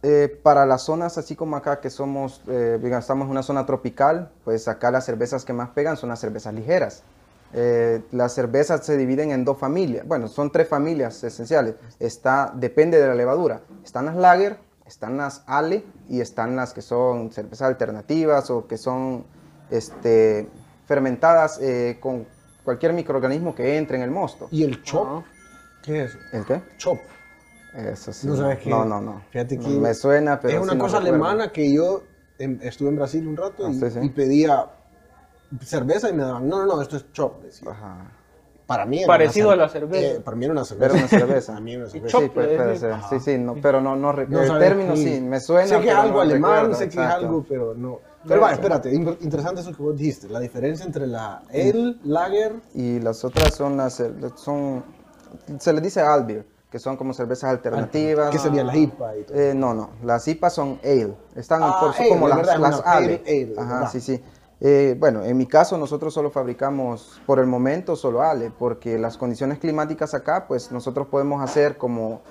eh, 0.03 0.39
para 0.43 0.67
las 0.67 0.83
zonas 0.83 1.19
así 1.19 1.35
como 1.35 1.57
acá, 1.57 1.81
que 1.81 1.91
somos, 1.91 2.43
eh, 2.47 2.79
digamos, 2.81 3.05
estamos 3.05 3.25
en 3.25 3.31
una 3.33 3.43
zona 3.43 3.67
tropical, 3.67 4.31
pues 4.45 4.69
acá 4.69 4.91
las 4.91 5.05
cervezas 5.05 5.45
que 5.45 5.53
más 5.53 5.71
pegan 5.71 5.97
son 5.97 6.11
las 6.11 6.21
cervezas 6.21 6.55
ligeras. 6.55 7.03
Eh, 7.55 8.03
las 8.13 8.33
cervezas 8.33 8.85
se 8.85 8.97
dividen 8.97 9.31
en 9.31 9.45
dos 9.45 9.59
familias, 9.59 10.07
bueno, 10.07 10.29
son 10.29 10.51
tres 10.51 10.69
familias 10.69 11.23
esenciales. 11.23 11.75
Está, 11.99 12.53
depende 12.55 13.01
de 13.01 13.07
la 13.07 13.15
levadura. 13.15 13.61
Están 13.85 14.07
las 14.07 14.17
lager, 14.17 14.59
Están 14.87 15.17
las 15.17 15.43
Ale 15.47 15.85
y 16.09 16.21
están 16.21 16.57
las 16.57 16.75
que 16.75 16.83
son 16.83 17.31
cervezas 17.33 17.69
alternativas 17.69 18.51
o 18.51 18.67
que 18.67 18.77
son 18.77 19.25
este, 19.71 20.49
fermentadas 20.87 21.59
eh, 21.63 21.99
con 22.01 22.27
cualquier 22.65 22.93
microorganismo 22.93 23.55
que 23.55 23.77
entre 23.77 23.97
en 23.97 24.03
el 24.03 24.11
mosto. 24.11 24.49
¿Y 24.51 24.65
el 24.65 24.83
chop? 24.83 25.25
¿Qué 25.83 26.05
es 26.05 26.11
eso? 26.11 26.19
¿El 26.33 26.45
qué? 26.45 26.63
Chop. 26.77 26.99
Eso 27.75 28.13
sí. 28.13 28.27
No 28.27 28.37
sabes 28.37 28.59
qué. 28.59 28.71
No, 28.71 28.85
no, 28.85 29.01
no. 29.01 29.23
Fíjate 29.31 29.59
que 29.59 29.69
Me 29.69 29.95
suena, 29.95 30.39
pero 30.41 30.55
es 30.59 30.63
una 30.63 30.73
sí 30.73 30.79
no 30.79 30.85
cosa 30.85 30.99
recuerdo. 31.01 31.25
alemana 31.25 31.53
que 31.53 31.73
yo 31.73 32.03
em, 32.39 32.59
estuve 32.63 32.91
en 32.91 32.97
Brasil 32.97 33.27
un 33.27 33.37
rato 33.37 33.67
Ah, 33.67 33.71
y, 33.71 33.75
sí, 33.75 33.91
sí. 33.91 33.99
y 34.03 34.09
pedía 34.11 34.67
cerveza 35.65 36.11
y 36.11 36.13
me 36.13 36.23
daban, 36.23 36.49
no, 36.49 36.65
no, 36.65 36.77
no, 36.77 36.83
esto 36.83 36.97
es 36.97 37.11
chop. 37.13 37.43
decía. 37.43 37.71
Ajá. 37.71 38.11
Para 38.67 38.87
mí 38.87 38.99
era 38.99 39.07
Parecido 39.09 39.49
una 39.49 39.55
a 39.55 39.57
la 39.57 39.67
cer- 39.69 39.73
cerveza. 39.73 40.07
eh, 40.17 40.21
para 40.21 40.37
mí 40.37 40.45
era 40.45 40.53
una 40.53 40.65
cerveza. 40.65 40.87
Era 40.95 40.95
una 40.95 41.09
cerveza. 41.27 41.53
Para 41.53 41.61
mí 41.65 41.73
era 41.73 41.81
una 41.81 41.89
Y 41.89 41.91
cerveza. 41.93 42.19
Sí, 42.21 42.29
puede, 42.29 42.51
es 42.53 42.57
puede 42.57 42.69
decir, 42.69 42.81
ser. 42.81 42.93
ajá. 42.93 43.09
Sí, 43.11 43.21
sí, 43.21 43.39
no, 43.39 43.55
pero 43.61 43.81
no, 43.81 43.97
no, 43.97 44.13
No 44.13 44.43
el 44.43 44.59
término 44.59 44.97
sí, 44.97 45.21
me 45.21 45.41
suena. 45.41 45.67
Sé 45.69 45.81
que 45.81 45.89
es 45.89 45.95
algo 45.95 46.15
no 46.17 46.21
alemán, 46.21 46.53
recuerdo, 46.53 46.75
sé 46.79 46.85
que 46.89 46.95
es 46.95 46.99
algo, 47.11 47.45
pero 47.49 47.75
no. 47.75 47.99
Pero 48.27 48.41
vaya, 48.41 48.55
espérate, 48.55 48.95
in- 48.95 49.19
interesante 49.21 49.63
eso 49.63 49.73
que 49.75 49.83
vos 49.83 49.97
dijiste, 49.97 50.29
la 50.29 50.39
diferencia 50.41 50.87
entre 50.87 51.07
la 51.07 51.39
Ale, 51.51 51.97
Lager, 52.05 52.55
Y 52.75 53.01
las 53.01 53.25
otras 53.25 53.53
son 53.55 53.77
las, 53.77 54.01
son, 54.37 54.85
se 55.59 55.73
les 55.73 55.83
dice 55.83 56.01
Albir, 56.01 56.47
que 56.73 56.79
son 56.79 56.97
como 56.97 57.13
cervezas 57.13 57.51
alternativas. 57.51 58.31
que 58.31 58.39
sería 58.39 58.65
la 58.65 58.75
IPA 58.75 59.17
y 59.19 59.23
todo. 59.25 59.39
Eh, 59.39 59.53
no, 59.55 59.75
no, 59.75 59.91
las 60.03 60.27
IPAs 60.27 60.55
son 60.55 60.81
ale, 60.83 61.15
están 61.37 61.63
Ah, 61.63 61.77
por, 61.79 61.91
ale, 61.95 62.09
como 62.09 62.27
las, 62.29 62.39
verdad, 62.39 62.59
las 62.59 62.81
pale 62.81 63.05
ale. 63.07 63.23
ale, 63.27 63.55
Ajá, 63.59 63.75
¿verdad? 63.75 63.91
sí, 63.93 64.01
sí. 64.01 64.25
Eh, 64.65 64.97
bueno, 64.99 65.23
en 65.23 65.37
mi 65.37 65.45
caso 65.47 65.77
nosotros 65.77 66.15
solo 66.15 66.31
fabricamos 66.31 67.21
por 67.27 67.39
el 67.41 67.47
momento 67.47 67.95
solo 67.95 68.23
ale, 68.23 68.51
porque 68.59 68.99
las 68.99 69.19
condiciones 69.19 69.59
climáticas 69.59 70.15
acá, 70.15 70.47
pues 70.49 70.73
nosotros 70.73 71.09
podemos 71.09 71.43
hacer 71.43 71.77
como 71.77 72.23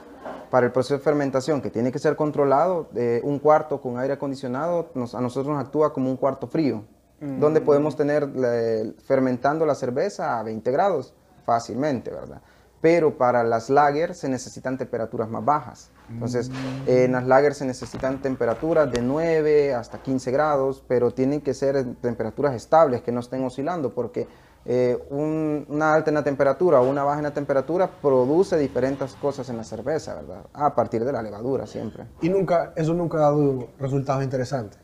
para 0.50 0.66
el 0.66 0.72
proceso 0.72 0.96
de 0.96 1.02
fermentación, 1.02 1.62
que 1.62 1.70
tiene 1.70 1.92
que 1.92 2.00
ser 2.00 2.16
controlado, 2.16 2.88
eh, 2.96 3.22
un 3.24 3.38
cuarto 3.38 3.80
con 3.80 4.00
aire 4.00 4.16
acondicionado 4.16 4.90
nos- 4.96 5.14
a 5.14 5.22
nosotros 5.22 5.54
nos 5.56 5.64
actúa 5.64 5.94
como 5.94 6.10
un 6.10 6.18
cuarto 6.18 6.48
frío, 6.48 6.84
donde 7.20 7.62
podemos 7.62 7.96
tener 7.96 8.28
eh, 8.44 8.94
fermentando 9.06 9.66
la 9.66 9.76
cerveza 9.76 10.40
a 10.40 10.44
20 10.44 10.72
grados 10.72 11.14
fácilmente, 11.46 12.10
¿verdad? 12.10 12.42
Pero 12.82 13.18
para 13.18 13.44
las 13.44 13.70
lager 13.70 14.16
se 14.16 14.28
necesitan 14.28 14.78
temperaturas 14.78 15.30
más 15.30 15.46
bajas. 15.46 15.92
Entonces, 16.10 16.52
eh, 16.88 17.06
en 17.06 17.14
las 17.14 17.26
lager 17.26 17.54
se 17.54 17.66
necesitan 17.66 18.22
temperaturas 18.22 18.92
de 18.92 19.02
9 19.02 19.74
hasta 19.74 20.00
15 20.00 20.30
grados, 20.32 20.84
pero 20.88 21.12
tienen 21.12 21.42
que 21.42 21.54
ser 21.54 21.96
temperaturas 22.02 22.54
estables, 22.56 23.02
que 23.02 23.12
no 23.12 23.22
estén 23.22 23.44
oscilando, 23.46 23.94
porque 23.94 24.28
eh, 24.64 25.00
un- 25.10 25.66
una 25.70 25.94
alta 25.96 26.12
en 26.12 26.16
la 26.16 26.24
temperatura 26.24 26.80
o 26.82 26.88
una 26.88 27.04
baja 27.04 27.18
en 27.18 27.24
la 27.24 27.34
temperatura 27.34 27.90
produce 28.00 28.58
diferentes 28.60 29.16
cosas 29.16 29.50
en 29.50 29.58
la 29.58 29.64
cerveza, 29.64 30.14
¿verdad? 30.14 30.46
A 30.54 30.76
partir 30.76 31.04
de 31.04 31.12
la 31.12 31.22
levadura 31.24 31.66
siempre. 31.66 32.06
y 32.22 32.30
nunca, 32.30 32.72
eso 32.76 32.94
nunca 32.94 33.18
ha 33.18 33.22
dado 33.22 33.70
resultados 33.80 34.24
interesantes. 34.24 34.80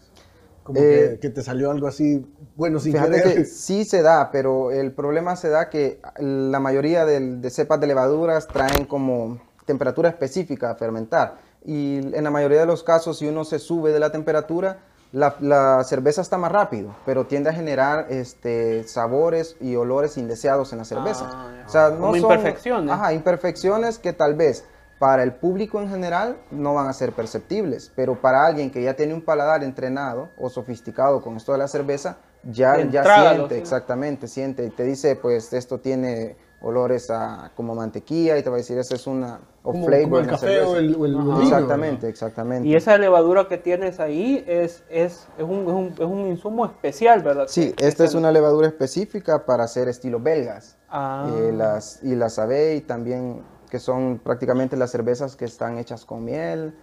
Como 0.67 0.81
Eh, 0.81 1.11
que, 1.13 1.19
que 1.21 1.29
te 1.29 1.41
salió 1.43 1.71
algo 1.71 1.87
así, 1.87 2.27
bueno, 2.57 2.81
sin 2.81 2.91
Fíjate 2.91 3.21
querer. 3.21 3.33
que 3.37 3.45
sí 3.45 3.85
se 3.85 4.01
da, 4.01 4.31
pero 4.33 4.69
el 4.71 4.91
problema 4.91 5.37
se 5.37 5.47
da 5.47 5.69
que 5.69 6.01
la 6.19 6.59
mayoría 6.59 7.05
de, 7.05 7.49
cepas 7.49 7.79
de 7.79 7.87
levaduras 7.87 8.47
traen 8.49 8.83
como 8.85 9.39
temperatura 9.65 10.09
específica 10.09 10.69
a 10.71 10.75
fermentar. 10.75 11.35
Y 11.63 11.99
en 12.13 12.21
la 12.21 12.31
mayoría 12.31 12.59
de 12.59 12.65
los 12.65 12.83
casos, 12.83 13.17
si 13.19 13.27
uno 13.29 13.45
se 13.45 13.59
sube 13.59 13.93
de 13.93 13.99
la 14.01 14.11
temperatura, 14.11 14.79
la, 15.13 15.37
la 15.39 15.85
cerveza 15.85 16.19
está 16.21 16.37
más 16.37 16.51
rápido, 16.51 16.93
pero 17.05 17.25
tiende 17.27 17.49
a 17.49 17.53
generar 17.53 18.07
este, 18.09 18.83
sabores 18.89 19.55
y 19.61 19.77
olores 19.77 20.17
indeseados 20.17 20.73
en 20.73 20.79
la 20.79 20.83
cerveza. 20.85 21.29
Ah, 21.31 21.63
o 21.65 21.69
sea, 21.69 21.89
no 21.91 21.95
Como 21.97 22.11
son- 22.17 22.21
imperfecciones. 22.23 22.91
Ajá, 22.91 23.13
imperfecciones 23.13 23.99
que 23.99 24.11
tal 24.11 24.35
vez 24.35 24.65
para 24.99 25.23
el 25.23 25.33
público 25.33 25.79
en 25.81 25.89
general 25.89 26.37
no 26.51 26.73
van 26.73 26.87
a 26.87 26.93
ser 26.93 27.11
perceptibles, 27.13 27.91
pero 27.95 28.19
para 28.19 28.45
alguien 28.45 28.71
que 28.71 28.81
ya 28.81 28.95
tiene 28.95 29.13
un 29.13 29.21
paladar 29.21 29.63
entrenado 29.63 30.29
o 30.37 30.49
sofisticado 30.49 31.21
con 31.21 31.37
esto 31.37 31.51
de 31.51 31.59
la 31.59 31.67
cerveza, 31.67 32.17
ya, 32.43 32.75
siente, 32.75 33.57
exactamente, 33.57 34.27
siente 34.27 34.65
y 34.65 34.69
te 34.69 34.83
dice, 34.83 35.15
pues 35.15 35.51
esto 35.53 35.79
tiene 35.79 36.35
olores 36.61 37.11
a 37.11 37.51
como 37.55 37.75
mantequilla 37.75 38.35
y 38.37 38.41
te 38.41 38.49
va 38.49 38.55
a 38.55 38.57
decir, 38.57 38.77
eso 38.79 38.95
es 38.95 39.05
una 39.05 39.39
o 39.61 39.71
como, 39.73 39.85
flavor 39.85 40.03
como 40.05 40.19
el 40.19 40.27
café 40.27 40.47
cerveza". 40.47 40.67
o 40.69 40.75
el, 40.77 40.95
o 40.95 41.05
el- 41.05 41.15
vino, 41.15 41.41
Exactamente, 41.43 42.07
exactamente. 42.09 42.67
Y 42.67 42.75
esa 42.75 42.97
levadura 42.97 43.47
que 43.47 43.57
tienes 43.57 43.99
ahí 43.99 44.43
es, 44.47 44.83
es, 44.89 45.27
es, 45.37 45.43
un, 45.43 45.67
es, 45.67 45.73
un, 45.73 45.93
es 45.93 45.99
un 45.99 46.27
insumo 46.27 46.65
especial, 46.65 47.21
¿verdad? 47.21 47.45
Sí, 47.47 47.69
Que- 47.69 47.73
que 47.75 47.87
esta 47.87 48.05
es 48.05 48.15
una 48.15 48.31
levadura 48.31 48.67
específica 48.67 49.45
para 49.45 49.65
hacer 49.65 49.87
estilo 49.87 50.19
belgas. 50.19 50.77
Ah. 50.89 51.29
Eh, 51.37 51.51
las, 51.53 52.01
y 52.01 52.15
las 52.15 52.39
Abbey 52.39 52.81
también, 52.81 53.41
que 53.69 53.79
son 53.79 54.19
prácticamente 54.23 54.77
las 54.77 54.91
cervezas 54.91 55.35
que 55.35 55.45
están 55.45 55.77
hechas 55.77 56.05
con 56.05 56.23
miel, 56.23 56.73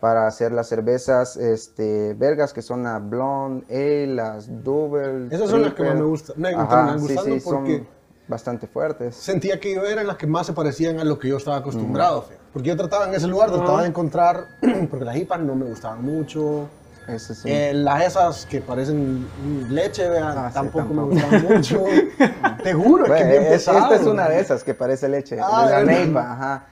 para 0.00 0.28
hacer 0.28 0.52
las 0.52 0.68
cervezas 0.68 1.36
este, 1.36 2.14
belgas, 2.14 2.52
que 2.52 2.62
son 2.62 2.84
la 2.84 3.00
Blonde 3.00 3.66
Ale, 3.68 4.06
las 4.14 4.62
Double. 4.62 5.26
Esas 5.34 5.50
son 5.50 5.62
las 5.62 5.74
que 5.74 5.82
más 5.82 5.94
me 5.96 6.02
gustan, 6.04 6.36
me- 6.40 6.52
me 6.54 6.62
Ajá, 6.62 6.68
terminan 6.86 7.00
sí, 7.00 7.16
sí, 7.24 7.40
porque- 7.44 7.78
son 7.78 7.86
bastante 8.28 8.66
fuertes. 8.66 9.16
Sentía 9.16 9.58
que 9.58 9.74
yo 9.74 9.82
eran 9.84 10.06
las 10.06 10.16
que 10.16 10.26
más 10.26 10.46
se 10.46 10.52
parecían 10.52 11.00
a 11.00 11.04
lo 11.04 11.18
que 11.18 11.28
yo 11.28 11.38
estaba 11.38 11.56
acostumbrado, 11.56 12.26
porque 12.52 12.68
yo 12.68 12.76
trataba 12.76 13.08
en 13.08 13.14
ese 13.14 13.26
lugar, 13.26 13.50
trataba 13.50 13.82
de 13.82 13.88
encontrar, 13.88 14.44
porque 14.90 15.04
las 15.04 15.16
IPAs 15.16 15.40
no 15.40 15.54
me 15.56 15.64
gustaban 15.64 16.04
mucho, 16.04 16.68
Eso 17.08 17.34
sí. 17.34 17.50
Eh, 17.50 17.72
las 17.74 18.02
esas 18.04 18.46
que 18.46 18.60
parecen 18.60 19.26
leche, 19.70 20.08
vean, 20.08 20.36
Ah, 20.36 20.48
sí, 20.48 20.54
tampoco, 20.54 20.78
tampoco. 20.88 21.06
me 21.06 21.14
gustaban 21.14 21.44
mucho. 21.56 21.84
Te 22.62 22.74
juro, 22.74 23.06
es 23.06 23.12
que 23.12 23.18
es 23.18 23.24
Bueno, 23.26 23.30
bien 23.30 23.42
es- 23.44 23.48
pesado. 23.48 23.78
esta 23.78 23.94
es 23.96 24.06
una 24.06 24.28
de 24.28 24.40
esas 24.40 24.62
que 24.64 24.74
parece 24.74 25.08
leche, 25.08 25.38
Ah, 25.42 25.66
de 25.66 25.72
la 25.72 25.84
neipa, 25.84 26.32
ajá. 26.32 26.66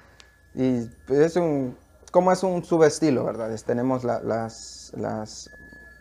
Y 0.54 0.82
pues, 1.06 1.20
es 1.20 1.36
un, 1.36 1.76
como 2.10 2.32
es 2.32 2.42
un 2.42 2.62
subestilo, 2.64 3.24
¿verdad? 3.24 3.52
Es- 3.52 3.64
tenemos 3.64 4.04
la- 4.04 4.20
las, 4.20 4.92
las 4.96 5.50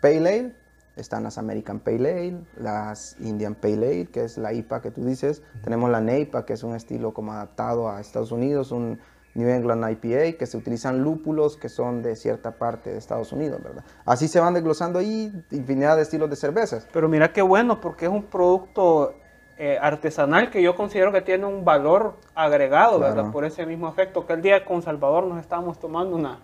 Pale 0.01 0.17
Ale, 0.17 0.55
están 0.97 1.23
las 1.23 1.37
American 1.37 1.79
Pale 1.79 2.11
Ale, 2.11 2.37
las 2.59 3.15
Indian 3.19 3.55
Pale 3.55 3.73
Ale, 3.87 4.05
que 4.07 4.23
es 4.25 4.37
la 4.37 4.53
IPA 4.53 4.81
que 4.81 4.91
tú 4.91 5.03
dices. 5.05 5.41
Tenemos 5.63 5.89
la 5.89 6.01
NEIPA, 6.01 6.45
que 6.45 6.53
es 6.53 6.63
un 6.63 6.75
estilo 6.75 7.13
como 7.13 7.31
adaptado 7.33 7.89
a 7.89 8.01
Estados 8.01 8.31
Unidos, 8.31 8.71
un 8.71 8.99
New 9.35 9.47
England 9.49 9.87
IPA, 9.91 10.37
que 10.37 10.45
se 10.45 10.57
utilizan 10.57 11.03
lúpulos 11.03 11.57
que 11.57 11.69
son 11.69 12.01
de 12.01 12.15
cierta 12.15 12.51
parte 12.51 12.89
de 12.91 12.97
Estados 12.97 13.31
Unidos, 13.31 13.61
¿verdad? 13.61 13.83
Así 14.05 14.27
se 14.27 14.39
van 14.39 14.53
desglosando 14.53 14.97
ahí 14.99 15.31
infinidad 15.51 15.95
de 15.97 16.01
estilos 16.03 16.29
de 16.29 16.35
cervezas. 16.37 16.87
Pero 16.91 17.07
mira 17.07 17.31
qué 17.33 17.41
bueno, 17.41 17.79
porque 17.81 18.05
es 18.05 18.11
un 18.11 18.23
producto 18.23 19.13
eh, 19.57 19.77
artesanal 19.81 20.49
que 20.49 20.61
yo 20.61 20.75
considero 20.75 21.11
que 21.11 21.21
tiene 21.21 21.45
un 21.45 21.63
valor 21.63 22.15
agregado, 22.33 22.97
Claro. 22.97 23.15
¿verdad? 23.15 23.31
Por 23.31 23.45
ese 23.45 23.65
mismo 23.65 23.87
efecto 23.89 24.25
que 24.25 24.33
el 24.33 24.41
día 24.41 24.65
con 24.65 24.81
Salvador 24.81 25.25
nos 25.25 25.39
estábamos 25.39 25.79
tomando 25.79 26.15
una 26.15 26.39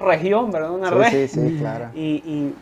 región, 0.00 0.50
¿verdad? 0.50 0.70
Una 0.70 0.88
Sí, 0.88 0.94
red. 0.94 1.10
sí, 1.10 1.28
sí, 1.28 1.56
claro. 1.58 1.90
Y, 1.94 2.22
y 2.24 2.54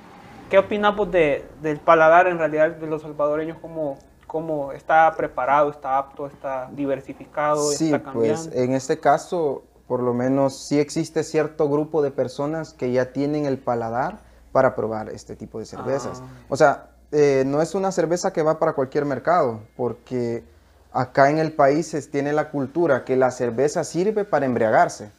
¿qué 0.50 0.58
opinamos 0.58 1.10
de, 1.10 1.44
del 1.62 1.78
paladar 1.78 2.26
en 2.26 2.38
realidad 2.38 2.70
de 2.70 2.86
los 2.86 3.02
salvadoreños? 3.02 3.56
¿Cómo, 3.60 3.98
cómo 4.26 4.72
está 4.72 5.12
preparado, 5.16 5.70
está 5.70 5.96
apto, 5.98 6.26
está 6.26 6.68
diversificado, 6.72 7.60
Sí, 7.70 7.86
está 7.86 8.02
cambiando? 8.02 8.44
pues 8.50 8.56
en 8.56 8.72
este 8.72 8.98
caso, 8.98 9.62
por 9.86 10.00
lo 10.00 10.14
menos 10.14 10.58
sí 10.58 10.78
existe 10.78 11.22
cierto 11.22 11.68
grupo 11.68 12.02
de 12.02 12.10
personas 12.10 12.72
que 12.72 12.92
ya 12.92 13.12
tienen 13.12 13.46
el 13.46 13.58
paladar 13.58 14.18
para 14.52 14.74
probar 14.74 15.10
este 15.10 15.36
tipo 15.36 15.58
de 15.58 15.66
cervezas. 15.66 16.22
Ah. 16.22 16.28
O 16.48 16.56
sea, 16.56 16.90
eh, 17.12 17.44
no 17.46 17.60
es 17.60 17.74
una 17.74 17.92
cerveza 17.92 18.32
que 18.32 18.42
va 18.42 18.58
para 18.58 18.72
cualquier 18.72 19.04
mercado, 19.04 19.60
porque 19.76 20.44
acá 20.92 21.30
en 21.30 21.38
el 21.38 21.52
país 21.52 21.88
se 21.88 22.00
tiene 22.02 22.32
la 22.32 22.50
cultura 22.50 23.04
que 23.04 23.16
la 23.16 23.30
cerveza 23.30 23.84
sirve 23.84 24.24
para 24.24 24.46
embriagarse. 24.46 25.10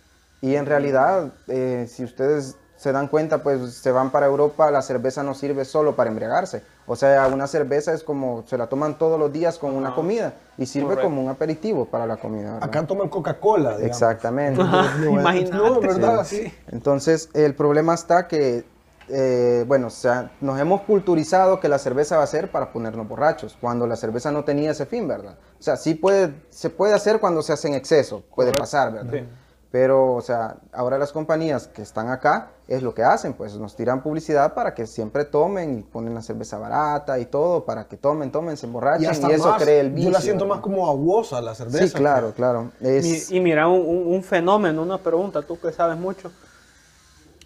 Y 0.41 0.55
en 0.55 0.65
realidad, 0.65 1.33
eh, 1.47 1.87
si 1.89 2.03
ustedes 2.03 2.57
se 2.77 2.91
dan 2.91 3.07
cuenta, 3.07 3.41
pues 3.41 3.73
se 3.75 3.91
van 3.91 4.11
para 4.11 4.25
Europa, 4.25 4.69
la 4.69 4.81
cerveza 4.81 5.23
no 5.23 5.33
sirve 5.33 5.65
solo 5.65 5.95
para 5.95 6.09
embriagarse. 6.09 6.63
O 6.87 6.95
sea, 6.95 7.27
una 7.27 7.47
cerveza 7.47 7.93
es 7.93 8.03
como, 8.03 8.43
se 8.47 8.57
la 8.57 8.67
toman 8.67 8.97
todos 8.97 9.19
los 9.19 9.31
días 9.31 9.57
con 9.57 9.73
una 9.75 9.95
comida 9.95 10.33
y 10.57 10.65
sirve 10.65 10.89
Correcto. 10.89 11.05
como 11.05 11.21
un 11.23 11.29
aperitivo 11.29 11.85
para 11.85 12.05
la 12.05 12.17
comida. 12.17 12.53
¿verdad? 12.53 12.63
Acá 12.63 12.85
toman 12.85 13.09
Coca-Cola, 13.09 13.77
digamos. 13.77 13.87
Exactamente. 13.87 14.61
Imagínate. 14.61 15.55
No, 15.55 15.79
¿verdad? 15.79 16.25
Sí. 16.25 16.43
Sí. 16.43 16.53
Entonces, 16.71 17.29
el 17.33 17.55
problema 17.55 17.93
está 17.93 18.27
que, 18.27 18.65
eh, 19.07 19.63
bueno, 19.67 19.87
o 19.87 19.91
sea, 19.91 20.31
nos 20.41 20.59
hemos 20.59 20.81
culturizado 20.81 21.59
que 21.59 21.69
la 21.69 21.79
cerveza 21.79 22.17
va 22.17 22.23
a 22.23 22.27
ser 22.27 22.51
para 22.51 22.71
ponernos 22.71 23.07
borrachos, 23.07 23.57
cuando 23.59 23.87
la 23.87 23.95
cerveza 23.95 24.31
no 24.31 24.43
tenía 24.43 24.71
ese 24.71 24.85
fin, 24.85 25.07
¿verdad? 25.07 25.37
O 25.59 25.63
sea, 25.63 25.77
sí 25.77 25.95
puede, 25.95 26.33
se 26.49 26.69
puede 26.69 26.93
hacer 26.93 27.19
cuando 27.19 27.41
se 27.41 27.53
hace 27.53 27.67
en 27.69 27.73
exceso, 27.75 28.21
puede 28.35 28.49
Correcto. 28.49 28.59
pasar, 28.59 28.93
¿verdad? 28.93 29.11
Sí. 29.13 29.25
Pero, 29.71 30.13
o 30.13 30.21
sea, 30.21 30.57
ahora 30.71 30.97
las 30.97 31.11
compañías 31.11 31.67
que 31.67 31.81
están 31.81 32.09
acá 32.09 32.51
es 32.67 32.81
lo 32.81 32.93
que 32.95 33.03
hacen, 33.03 33.33
pues 33.33 33.53
nos 33.57 33.75
tiran 33.75 34.01
publicidad 34.01 34.53
para 34.55 34.73
que 34.73 34.87
siempre 34.87 35.23
tomen 35.25 35.79
y 35.79 35.81
ponen 35.83 36.15
la 36.15 36.21
cerveza 36.23 36.57
barata 36.57 37.19
y 37.19 37.25
todo, 37.25 37.63
para 37.63 37.87
que 37.87 37.95
tomen, 37.97 38.31
tomen, 38.31 38.57
se 38.57 38.65
emborrachen 38.65 39.03
y, 39.03 39.07
hasta 39.07 39.31
eso 39.31 39.49
más, 39.51 39.61
cree 39.61 39.79
el 39.81 39.91
vicio. 39.91 40.09
Yo 40.09 40.13
la 40.13 40.21
siento 40.21 40.45
más 40.47 40.61
como 40.61 40.89
aguosa 40.89 41.41
la 41.41 41.53
cerveza. 41.53 41.85
Sí, 41.87 41.93
claro, 41.93 42.33
claro. 42.33 42.71
Es- 42.81 43.29
Y, 43.31 43.37
y 43.37 43.39
mira, 43.39 43.67
un, 43.67 43.81
un- 43.81 44.13
un 44.15 44.23
fenómeno, 44.23 44.81
una 44.81 44.97
pregunta, 44.97 45.41
tú 45.43 45.59
que 45.59 45.71
sabes 45.71 45.97
mucho. 45.97 46.31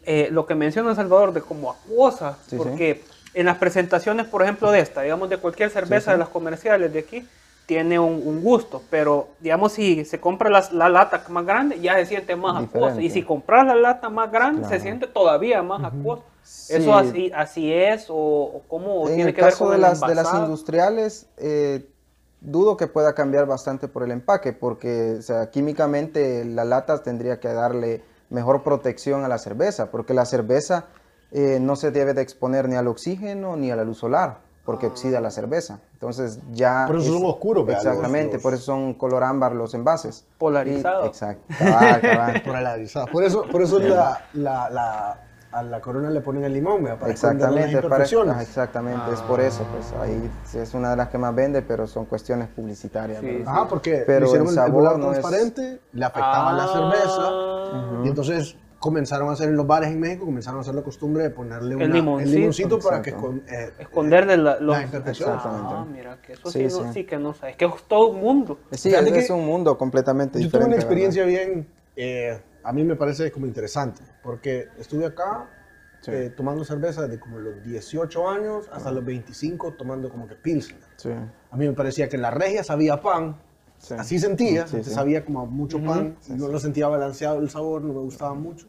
Eh, 0.05 0.29
lo 0.31 0.45
que 0.45 0.55
menciona 0.55 0.95
Salvador 0.95 1.33
de 1.33 1.41
como 1.41 1.69
acuosa, 1.71 2.37
Sí, 2.47 2.55
porque 2.55 3.03
en 3.33 3.45
las 3.45 3.57
presentaciones, 3.57 4.25
por 4.25 4.41
ejemplo, 4.41 4.71
de 4.71 4.79
esta, 4.79 5.01
digamos 5.01 5.29
de 5.29 5.37
cualquier 5.37 5.69
cerveza 5.69 5.99
Sí, 5.99 6.05
sí. 6.05 6.11
de 6.11 6.17
las 6.17 6.29
comerciales 6.29 6.91
de 6.93 6.99
aquí, 6.99 7.27
tiene 7.69 7.99
un, 7.99 8.23
un 8.25 8.41
gusto, 8.41 8.81
pero 8.89 9.27
digamos 9.39 9.73
si 9.73 10.03
se 10.03 10.19
compra 10.19 10.49
la, 10.49 10.67
la 10.71 10.89
lata 10.89 11.23
más 11.29 11.45
grande 11.45 11.79
ya 11.79 11.93
se 11.97 12.07
siente 12.07 12.35
más 12.35 12.63
acuosa 12.63 12.99
y 12.99 13.11
si 13.11 13.21
compras 13.21 13.63
la 13.67 13.75
lata 13.75 14.09
más 14.09 14.31
grande 14.31 14.67
se 14.67 14.79
siente 14.79 15.05
todavía 15.05 15.61
más 15.61 15.83
acuosa. 15.83 16.23
Sí. 16.41 16.73
¿Eso 16.77 16.95
así, 16.95 17.31
así 17.31 17.71
es 17.71 18.09
o, 18.09 18.15
o 18.15 18.63
cómo 18.67 19.07
En 19.07 19.13
tiene 19.13 19.29
el 19.29 19.35
que 19.35 19.43
ver 19.43 19.51
caso 19.51 19.65
con 19.65 19.69
de 19.69 19.75
el 19.75 19.81
las, 19.83 20.01
de 20.01 20.15
las 20.15 20.33
industriales, 20.33 21.27
eh, 21.37 21.87
dudo 22.41 22.75
que 22.75 22.87
pueda 22.87 23.13
cambiar 23.13 23.45
bastante 23.45 23.87
por 23.87 24.01
el 24.01 24.09
empaque, 24.09 24.51
porque 24.51 25.17
o 25.19 25.21
sea, 25.21 25.51
químicamente 25.51 26.45
la 26.45 26.65
lata 26.65 27.03
tendría 27.03 27.39
que 27.39 27.49
darle 27.49 28.01
mejor 28.31 28.63
protección 28.63 29.23
a 29.23 29.27
la 29.27 29.37
cerveza, 29.37 29.91
porque 29.91 30.15
la 30.15 30.25
cerveza 30.25 30.87
eh, 31.31 31.59
no 31.61 31.75
se 31.75 31.91
debe 31.91 32.15
de 32.15 32.23
exponer 32.23 32.67
ni 32.67 32.77
al 32.77 32.87
oxígeno 32.87 33.55
ni 33.55 33.69
a 33.69 33.75
la 33.75 33.83
luz 33.83 33.99
solar, 33.99 34.39
porque 34.65 34.87
oxida 34.87 35.21
la 35.21 35.29
cerveza. 35.29 35.81
Entonces 36.01 36.39
ya... 36.53 36.85
Por 36.87 36.95
eso 36.97 37.11
son 37.11 37.25
oscuros, 37.25 37.67
los- 37.67 37.75
Exactamente, 37.75 38.35
los- 38.35 38.41
por 38.41 38.53
eso 38.53 38.63
son 38.63 38.93
color 38.93 39.21
ámbar 39.21 39.53
los 39.53 39.73
envases. 39.73 40.25
Polarizados. 40.37 41.03
Y- 41.05 41.07
exacto. 41.09 41.43
Polarizada. 42.45 43.05
Por 43.07 43.23
eso, 43.25 43.43
por 43.51 43.61
eso 43.61 43.79
la, 43.79 44.21
la, 44.33 44.69
la- 44.69 45.17
a 45.51 45.63
la 45.63 45.81
corona 45.81 46.09
le 46.11 46.21
ponen 46.21 46.43
el 46.45 46.53
limón, 46.53 46.83
vea, 46.83 46.97
para 46.97 47.11
Exactamente, 47.11 47.75
para, 47.81 47.85
imperfecciones. 47.85 48.35
ah, 48.37 48.41
exactamente, 48.43 49.11
es 49.11 49.19
por 49.23 49.41
eso, 49.41 49.65
pues 49.73 49.91
ahí 49.99 50.29
sí 50.45 50.59
es 50.59 50.73
una 50.75 50.91
de 50.91 50.95
las 50.95 51.09
que 51.09 51.17
más 51.17 51.33
vende, 51.33 51.63
pero 51.63 51.87
son 51.87 52.05
cuestiones 52.05 52.47
publicitarias. 52.49 53.19
Sí, 53.19 53.25
¿verdad? 53.25 53.47
Ajá, 53.53 53.67
porque 53.67 54.03
Pero 54.05 54.27
el 54.31 54.41
el, 54.41 54.47
el 54.47 54.53
sabor 54.53 54.71
volar 54.71 54.99
no 54.99 55.11
es- 55.11 55.19
transparente, 55.19 55.81
le 55.91 56.05
afectaba 56.05 56.53
la 56.53 56.63
Ah, 56.65 56.67
cerveza. 56.71 58.05
Y 58.05 58.07
entonces 58.09 58.55
comenzaron 58.79 59.29
a 59.29 59.33
hacer 59.33 59.49
en 59.49 59.57
los 59.57 59.67
bares 59.67 59.89
en 59.91 59.99
México, 59.99 60.25
comenzaron 60.25 60.59
a 60.59 60.61
hacer 60.61 60.73
la 60.73 60.81
costumbre 60.83 61.23
de 61.23 61.29
ponerle 61.29 61.75
una- 61.75 61.85
El 61.85 61.91
limoncito. 61.93 62.35
limoncito 62.37 62.79
para 62.79 63.01
que 63.01 63.09
Exacto. 63.09 63.27
con, 63.27 63.43
eh, 63.49 63.73
Esconderle 63.79 64.37
la, 64.37 64.59
los... 64.59 64.75
Ah, 64.75 65.85
mira, 65.91 66.21
que 66.21 66.33
eso 66.33 66.49
sí, 66.49 66.59
Sí, 66.69 66.77
no, 66.77 66.83
sí. 66.87 66.93
sí 66.93 67.03
que 67.05 67.17
no 67.17 67.33
sabes, 67.33 67.55
que 67.57 67.65
es 67.65 67.83
todo 67.87 68.09
un 68.09 68.19
mundo. 68.21 68.59
Sí, 68.71 68.89
es, 68.93 69.11
que 69.11 69.19
es 69.19 69.29
un 69.29 69.45
mundo 69.45 69.77
completamente 69.77 70.39
Yo 70.41 70.49
tuve 70.49 70.59
diferente. 70.59 70.65
una 70.67 70.75
¿verdad? 70.75 70.83
experiencia 71.11 71.25
bien, 71.25 71.67
eh, 71.95 72.41
a 72.63 72.71
mí 72.73 72.83
me 72.83 72.95
parece 72.95 73.31
como 73.31 73.45
interesante, 73.45 74.01
porque 74.23 74.69
estuve 74.77 75.05
acá 75.05 75.49
Sí. 76.01 76.11
eh, 76.13 76.29
tomando 76.29 76.63
cerveza 76.63 77.01
desde 77.01 77.19
como 77.19 77.39
los 77.39 77.61
18 77.61 78.29
años 78.29 78.69
hasta 78.71 78.89
los 78.89 79.03
25 79.03 79.73
tomando 79.73 80.09
como 80.09 80.27
que 80.29 80.35
pilsner. 80.35 80.79
Sí, 80.95 81.09
A 81.51 81.57
mí 81.57 81.67
me 81.67 81.73
parecía 81.73 82.07
que 82.07 82.17
la 82.17 82.31
regia 82.31 82.63
sabía 82.63 83.01
pan, 83.01 83.35
sí. 83.79 83.95
así 83.99 84.17
sentía, 84.17 84.65
Sí, 84.65 84.81
sí. 84.81 84.91
sabía 84.91 85.25
como 85.25 85.45
mucho 85.45 85.83
pan, 85.83 86.15
no 86.29 86.47
lo 86.47 86.57
sentía 86.57 86.87
balanceado 86.87 87.39
el 87.39 87.49
sabor, 87.49 87.81
no 87.81 87.91
me 87.93 87.99
gustaba 87.99 88.33
mucho. 88.33 88.67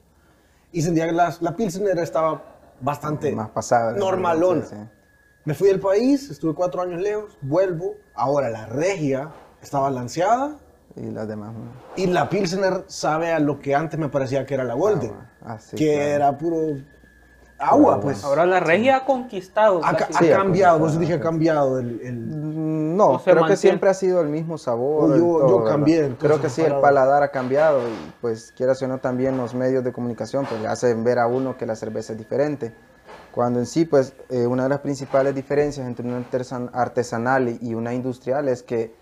Y 0.72 0.82
sentía 0.82 1.06
que 1.06 1.12
la, 1.12 1.34
la 1.40 1.56
pilsner 1.56 1.98
estaba 1.98 2.42
bastante 2.80 3.32
Más 3.34 3.50
pasada. 3.50 3.92
normalona. 3.92 4.62
Sí, 4.64 4.74
sí. 4.76 4.82
Me 5.44 5.54
fui 5.54 5.68
del 5.68 5.80
país, 5.80 6.30
estuve 6.30 6.54
cuatro 6.54 6.82
años 6.82 7.00
lejos, 7.00 7.36
vuelvo, 7.40 7.94
ahora 8.14 8.50
la 8.50 8.66
regia 8.66 9.30
está 9.62 9.78
balanceada 9.80 10.56
Y 10.96 11.10
las 11.10 11.26
demás. 11.28 11.52
¿no? 11.54 11.60
y 11.96 12.06
la 12.06 12.28
Pilsner 12.28 12.84
sabe 12.88 13.32
a 13.32 13.38
lo 13.38 13.58
que 13.58 13.74
antes 13.74 13.98
me 13.98 14.08
parecía 14.08 14.44
que 14.46 14.54
era 14.54 14.64
la 14.64 14.74
Golden. 14.74 15.12
Ah, 15.42 15.58
sí, 15.58 15.76
que 15.76 15.94
claro. 15.94 16.08
era 16.10 16.38
puro 16.38 16.56
agua, 17.60 18.00
pues. 18.00 18.24
Ahora 18.24 18.46
la 18.46 18.58
regia 18.60 18.96
ha 18.96 19.04
conquistado. 19.04 19.80
ha, 19.84 19.94
cambiado, 19.94 20.78
por 20.80 20.88
eso 20.90 20.98
dije 20.98 21.14
ha 21.14 21.20
cambiado 21.20 21.78
el... 21.78 22.00
el- 22.02 22.16
Mm, 22.16 22.96
No, 22.96 23.10
¿O 23.12 23.18
se 23.18 23.30
creo 23.30 23.46
que 23.46 23.56
siempre 23.56 23.88
ha 23.90 23.94
sido 23.94 24.20
el 24.20 24.28
mismo 24.28 24.58
sabor. 24.58 25.10
Yo- 25.16 25.20
todo, 25.22 25.48
yo 25.48 25.58
¿verdad? 25.58 25.70
cambié, 25.72 25.98
entonces, 26.00 26.18
Creo 26.20 26.40
que 26.40 26.48
sí, 26.50 26.62
el 26.62 26.74
paladar. 26.80 27.22
ha 27.22 27.30
cambiado 27.30 27.80
y 27.80 28.12
pues 28.20 28.52
quieras 28.56 28.82
o 28.82 28.88
no 28.88 28.98
también 28.98 29.36
los 29.36 29.54
medios 29.54 29.84
de 29.84 29.92
comunicación 29.92 30.44
pues 30.46 30.60
le 30.60 30.68
hacen 30.68 31.02
ver 31.04 31.18
a 31.18 31.26
uno 31.26 31.56
que 31.56 31.64
la 31.66 31.76
cerveza 31.76 32.12
es 32.12 32.18
diferente. 32.18 32.72
Cuando 33.32 33.58
en 33.60 33.66
sí 33.66 33.84
pues 33.84 34.12
eh, 34.28 34.46
una 34.46 34.64
de 34.64 34.68
las 34.70 34.80
principales 34.80 35.34
diferencias 35.34 35.86
entre 35.86 36.06
una 36.06 36.18
artesan- 36.18 36.70
artesanal 36.72 37.58
y 37.60 37.74
una 37.74 37.94
industrial 37.94 38.48
es 38.48 38.62
que 38.62 38.94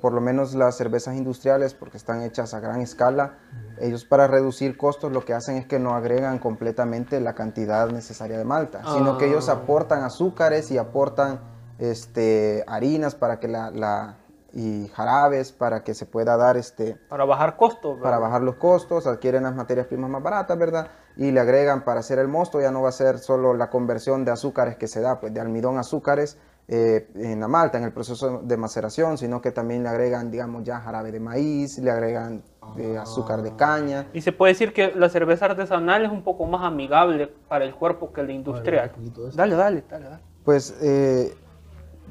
por 0.00 0.12
lo 0.12 0.20
menos 0.20 0.54
las 0.54 0.76
cervezas 0.76 1.14
industriales 1.16 1.74
porque 1.74 1.96
están 1.96 2.22
hechas 2.22 2.54
a 2.54 2.60
gran 2.60 2.80
escala, 2.80 3.34
ellos 3.80 4.04
para 4.04 4.26
reducir 4.26 4.76
costos 4.76 5.12
lo 5.12 5.24
que 5.24 5.34
hacen 5.34 5.56
es 5.56 5.66
que 5.66 5.78
no 5.78 5.94
agregan 5.94 6.38
completamente 6.38 7.20
la 7.20 7.34
cantidad 7.34 7.88
necesaria 7.90 8.38
de 8.38 8.44
malta, 8.44 8.82
sino 8.94 9.18
que 9.18 9.26
ellos 9.26 9.48
Ah. 9.48 9.52
aportan 9.52 10.02
azúcares 10.04 10.70
y 10.70 10.78
aportan 10.78 11.40
este, 11.78 12.64
harinas 12.66 13.14
para 13.14 13.38
que 13.40 13.48
la, 13.48 13.70
la- 13.70 14.16
y 14.52 14.88
jarabes 14.94 15.52
para 15.52 15.84
que 15.84 15.92
se 15.94 16.06
pueda 16.06 16.36
dar 16.36 16.56
este, 16.56 16.96
Para 17.08 17.24
bajar 17.26 17.56
costos. 17.56 17.96
¿verdad? 17.96 18.02
para 18.02 18.18
bajar 18.18 18.42
los 18.42 18.56
costos, 18.56 19.06
adquieren 19.06 19.42
las 19.44 19.54
materias 19.54 19.86
primas 19.86 20.10
más 20.10 20.22
baratas, 20.22 20.58
¿verdad? 20.58 20.88
Y 21.16 21.30
le 21.32 21.40
agregan 21.40 21.84
para 21.84 22.00
hacer 22.00 22.18
el 22.18 22.28
mosto, 22.28 22.60
ya 22.60 22.70
no 22.70 22.80
va 22.82 22.88
a 22.88 22.92
ser 22.92 23.18
solo 23.18 23.52
la 23.54 23.68
conversión 23.70 24.24
de 24.24 24.30
azúcares 24.32 24.76
que 24.76 24.88
se 24.88 25.00
da, 25.02 25.20
pues 25.20 25.34
de 25.34 25.40
almidón 25.40 25.76
a 25.76 25.80
azúcares 25.80 26.38
eh, 26.70 27.08
en 27.14 27.40
la 27.40 27.48
malta, 27.48 27.78
en 27.78 27.84
el 27.84 27.92
proceso 27.92 28.42
de 28.42 28.56
maceración, 28.58 29.16
sino 29.16 29.40
que 29.40 29.52
también 29.52 29.82
le 29.82 29.88
agregan, 29.88 30.30
digamos, 30.30 30.64
ya 30.64 30.80
jarabe 30.80 31.10
de 31.10 31.18
maíz, 31.18 31.78
le 31.78 31.90
agregan 31.90 32.42
eh, 32.76 32.98
azúcar 32.98 33.40
de 33.40 33.56
caña. 33.56 34.06
Y 34.12 34.20
se 34.20 34.32
puede 34.32 34.52
decir 34.52 34.74
que 34.74 34.92
la 34.94 35.08
cerveza 35.08 35.46
artesanal 35.46 36.04
es 36.04 36.10
un 36.10 36.22
poco 36.22 36.44
más 36.44 36.62
amigable 36.62 37.32
para 37.48 37.64
el 37.64 37.74
cuerpo 37.74 38.12
que 38.12 38.22
la 38.22 38.32
industrial. 38.32 38.92
de. 38.98 39.30
Dale, 39.34 39.56
dale, 39.56 39.84
dale. 39.88 40.04
dale. 40.04 40.22
Pues 40.44 40.76
eh, 40.82 41.34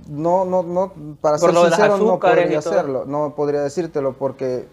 no, 0.08 0.46
no, 0.46 0.64
no, 0.64 0.94
para 1.22 1.38
Por 1.38 1.52
ser 1.52 1.60
de 1.60 1.68
sincero, 1.70 1.98
no 1.98 2.20
podría 2.20 2.60
hacerlo, 2.60 3.06
no 3.06 3.36
podría 3.36 3.62
decírtelo 3.62 4.14
porque, 4.14 4.68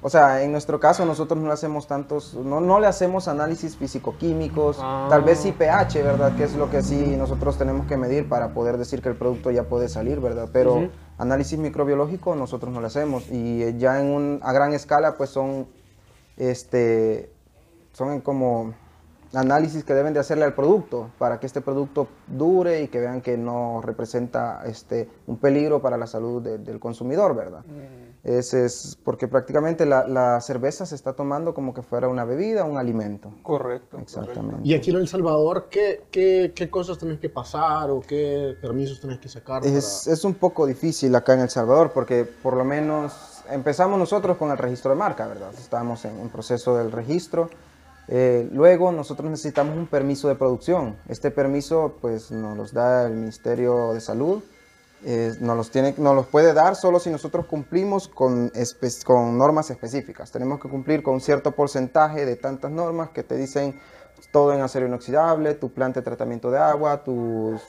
o 0.00 0.08
sea, 0.10 0.42
en 0.42 0.52
nuestro 0.52 0.78
caso 0.78 1.04
nosotros 1.04 1.40
no 1.40 1.46
le 1.48 1.52
hacemos 1.54 1.86
tantos, 1.86 2.34
no, 2.34 2.60
no 2.60 2.78
le 2.80 2.86
hacemos 2.86 3.26
análisis 3.28 3.76
físico-químicos, 3.76 4.78
Ah. 4.80 5.06
tal 5.10 5.22
vez 5.22 5.38
sí 5.40 5.52
pH, 5.52 6.02
¿verdad? 6.02 6.36
Que 6.36 6.44
es 6.44 6.54
lo 6.54 6.70
que 6.70 6.82
sí 6.82 7.16
nosotros 7.16 7.58
tenemos 7.58 7.86
que 7.86 7.96
medir 7.96 8.28
para 8.28 8.54
poder 8.54 8.78
decir 8.78 9.02
que 9.02 9.08
el 9.08 9.16
producto 9.16 9.50
ya 9.50 9.64
puede 9.64 9.88
salir, 9.88 10.20
¿verdad? 10.20 10.48
Pero 10.52 10.88
análisis 11.18 11.58
microbiológico 11.58 12.34
nosotros 12.36 12.72
no 12.72 12.80
le 12.80 12.86
hacemos 12.86 13.28
y 13.30 13.62
eh, 13.62 13.74
ya 13.76 14.00
en 14.00 14.06
un, 14.06 14.40
a 14.42 14.52
gran 14.52 14.72
escala 14.72 15.16
pues 15.16 15.30
son, 15.30 15.66
este, 16.36 17.32
son 17.92 18.20
como 18.20 18.74
análisis 19.34 19.84
que 19.84 19.92
deben 19.94 20.14
de 20.14 20.20
hacerle 20.20 20.44
al 20.44 20.54
producto 20.54 21.10
para 21.18 21.38
que 21.38 21.46
este 21.46 21.60
producto 21.60 22.08
dure 22.28 22.82
y 22.82 22.88
que 22.88 22.98
vean 23.00 23.20
que 23.20 23.36
no 23.36 23.82
representa 23.82 24.62
este, 24.64 25.08
un 25.26 25.36
peligro 25.36 25.82
para 25.82 25.96
la 25.98 26.06
salud 26.06 26.40
de- 26.40 26.58
del 26.58 26.78
consumidor, 26.80 27.34
¿verdad? 27.34 27.62
Ese 27.66 28.07
es 28.24 28.98
porque 29.04 29.28
prácticamente 29.28 29.86
la, 29.86 30.06
la 30.06 30.40
cerveza 30.40 30.84
se 30.86 30.94
está 30.94 31.14
tomando 31.14 31.54
como 31.54 31.72
que 31.72 31.82
fuera 31.82 32.08
una 32.08 32.24
bebida, 32.24 32.64
un 32.64 32.76
alimento. 32.76 33.32
Correcto. 33.42 33.98
Exactamente. 33.98 34.60
Y 34.64 34.74
aquí 34.74 34.90
en 34.90 34.96
El 34.96 35.08
Salvador, 35.08 35.68
¿qué, 35.70 36.04
qué, 36.10 36.52
qué 36.54 36.68
cosas 36.68 36.98
tenés 36.98 37.20
que 37.20 37.28
pasar 37.28 37.90
o 37.90 38.00
qué 38.00 38.56
permisos 38.60 39.00
tenés 39.00 39.18
que 39.18 39.28
sacar? 39.28 39.64
Es, 39.64 40.06
es 40.06 40.24
un 40.24 40.34
poco 40.34 40.66
difícil 40.66 41.14
acá 41.14 41.34
en 41.34 41.40
El 41.40 41.50
Salvador 41.50 41.92
porque 41.92 42.24
por 42.24 42.54
lo 42.54 42.64
menos 42.64 43.42
empezamos 43.50 43.98
nosotros 43.98 44.36
con 44.36 44.50
el 44.50 44.58
registro 44.58 44.90
de 44.90 44.96
marca, 44.96 45.26
¿verdad? 45.26 45.52
Estamos 45.56 46.04
en 46.04 46.18
un 46.18 46.28
proceso 46.28 46.76
del 46.76 46.92
registro. 46.92 47.48
Eh, 48.08 48.48
luego 48.52 48.90
nosotros 48.90 49.30
necesitamos 49.30 49.76
un 49.76 49.86
permiso 49.86 50.28
de 50.28 50.34
producción. 50.34 50.96
Este 51.08 51.30
permiso 51.30 51.96
pues 52.00 52.30
nos 52.30 52.56
los 52.56 52.72
da 52.72 53.06
el 53.06 53.14
Ministerio 53.14 53.92
de 53.92 54.00
Salud. 54.00 54.42
Eh, 55.04 55.34
nos, 55.40 55.56
los 55.56 55.70
tiene, 55.70 55.94
nos 55.96 56.14
los 56.16 56.26
puede 56.26 56.52
dar 56.52 56.74
solo 56.74 56.98
si 56.98 57.08
nosotros 57.08 57.46
cumplimos 57.46 58.08
con, 58.08 58.50
normas 59.38 59.70
específicas. 59.70 60.32
Tenemos 60.32 60.60
que 60.60 60.68
cumplir 60.68 61.02
con 61.02 61.14
un 61.14 61.20
cierto 61.20 61.52
porcentaje 61.52 62.26
de 62.26 62.36
tantas 62.36 62.70
normas 62.70 63.10
que 63.10 63.22
te 63.22 63.36
dicen 63.36 63.78
todo 64.32 64.52
en 64.52 64.60
acero 64.60 64.86
inoxidable, 64.86 65.54
tu 65.54 65.72
planta 65.72 66.00
de 66.00 66.04
tratamiento 66.04 66.50
de 66.50 66.58
agua, 66.58 67.04
tus 67.04 67.62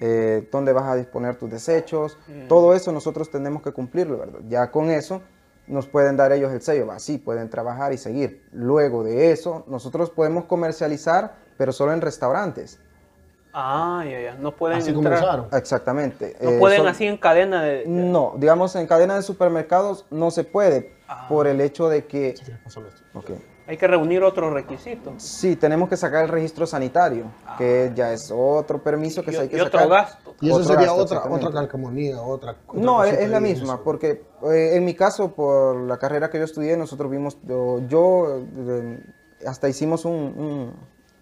eh, 0.00 0.46
dónde 0.52 0.72
vas 0.72 0.84
a 0.84 0.94
disponer 0.94 1.36
tus 1.36 1.50
desechos, 1.50 2.18
todo 2.48 2.74
eso 2.74 2.92
nosotros 2.92 3.30
tenemos 3.30 3.62
que 3.62 3.72
cumplirlo, 3.72 4.18
¿verdad? 4.18 4.40
Ya 4.48 4.70
con 4.70 4.90
eso 4.90 5.22
nos 5.66 5.86
pueden 5.86 6.16
dar 6.16 6.32
ellos 6.32 6.52
el 6.52 6.62
sello, 6.62 6.90
así 6.92 7.18
pueden 7.18 7.48
trabajar 7.48 7.92
y 7.92 7.98
seguir. 7.98 8.46
Luego 8.52 9.02
de 9.02 9.32
eso, 9.32 9.64
nosotros 9.66 10.10
podemos 10.10 10.44
comercializar, 10.44 11.36
pero 11.56 11.72
solo 11.72 11.92
en 11.92 12.00
restaurantes. 12.00 12.78
Ah, 13.52 14.04
ya, 14.04 14.20
ya. 14.20 14.34
No 14.34 14.52
pueden 14.52 14.78
Así 14.78 14.90
entrar. 14.90 15.20
comenzaron. 15.20 15.48
Exactamente. 15.52 16.36
No 16.40 16.50
Eh, 16.50 16.58
pueden 16.58 16.78
son- 16.78 16.88
así 16.88 17.06
en 17.06 17.16
cadena 17.16 17.62
de. 17.62 17.70
de- 17.78 17.86
No, 17.86 18.34
digamos 18.36 18.74
en 18.76 18.86
cadena 18.86 19.16
de 19.16 19.22
supermercados 19.22 20.04
no 20.10 20.30
se 20.30 20.44
puede 20.44 20.92
Ah. 21.08 21.26
por 21.28 21.46
el 21.46 21.60
hecho 21.60 21.88
de 21.88 22.04
que... 22.06 22.34
Pásame 22.64 22.88
esto. 22.88 23.02
Ok. 23.14 23.30
Hay 23.66 23.76
que 23.76 23.86
reunir 23.86 24.22
otros 24.22 24.50
requisitos. 24.52 25.22
Sí, 25.22 25.54
tenemos 25.56 25.90
que 25.90 25.96
sacar 25.98 26.24
el 26.24 26.30
registro 26.30 26.66
sanitario, 26.66 27.24
que 27.58 27.92
ya 27.94 28.12
es 28.14 28.32
otro 28.34 28.82
permiso 28.82 29.22
que 29.22 29.30
Y, 29.30 29.34
se 29.34 29.40
hay 29.42 29.48
que 29.48 29.58
y 29.58 29.60
otro 29.60 29.86
gasto. 29.88 30.34
Y 30.40 30.46
eso 30.48 30.56
Otro 30.56 30.68
sería 30.68 30.86
gasto, 30.86 31.02
otra, 31.02 31.30
otra 31.30 31.50
calcamonía, 31.52 32.18
otra, 32.22 32.56
otra 32.66 32.80
No, 32.80 33.04
es, 33.04 33.28
la 33.28 33.40
misma, 33.40 33.74
eso. 33.74 33.82
porque 33.84 34.22
eh, 34.50 34.70
en 34.74 34.84
mi 34.86 34.94
caso, 34.94 35.32
por 35.34 35.76
la 35.82 35.98
carrera 35.98 36.30
que 36.30 36.38
yo 36.38 36.44
estudié, 36.44 36.78
nosotros 36.78 37.10
vimos, 37.10 37.36
yo, 37.42 37.80
yo, 37.88 38.38
eh, 38.56 39.00
hasta 39.46 39.68
hicimos 39.68 40.06
un, 40.06 40.12
un- 40.14 40.72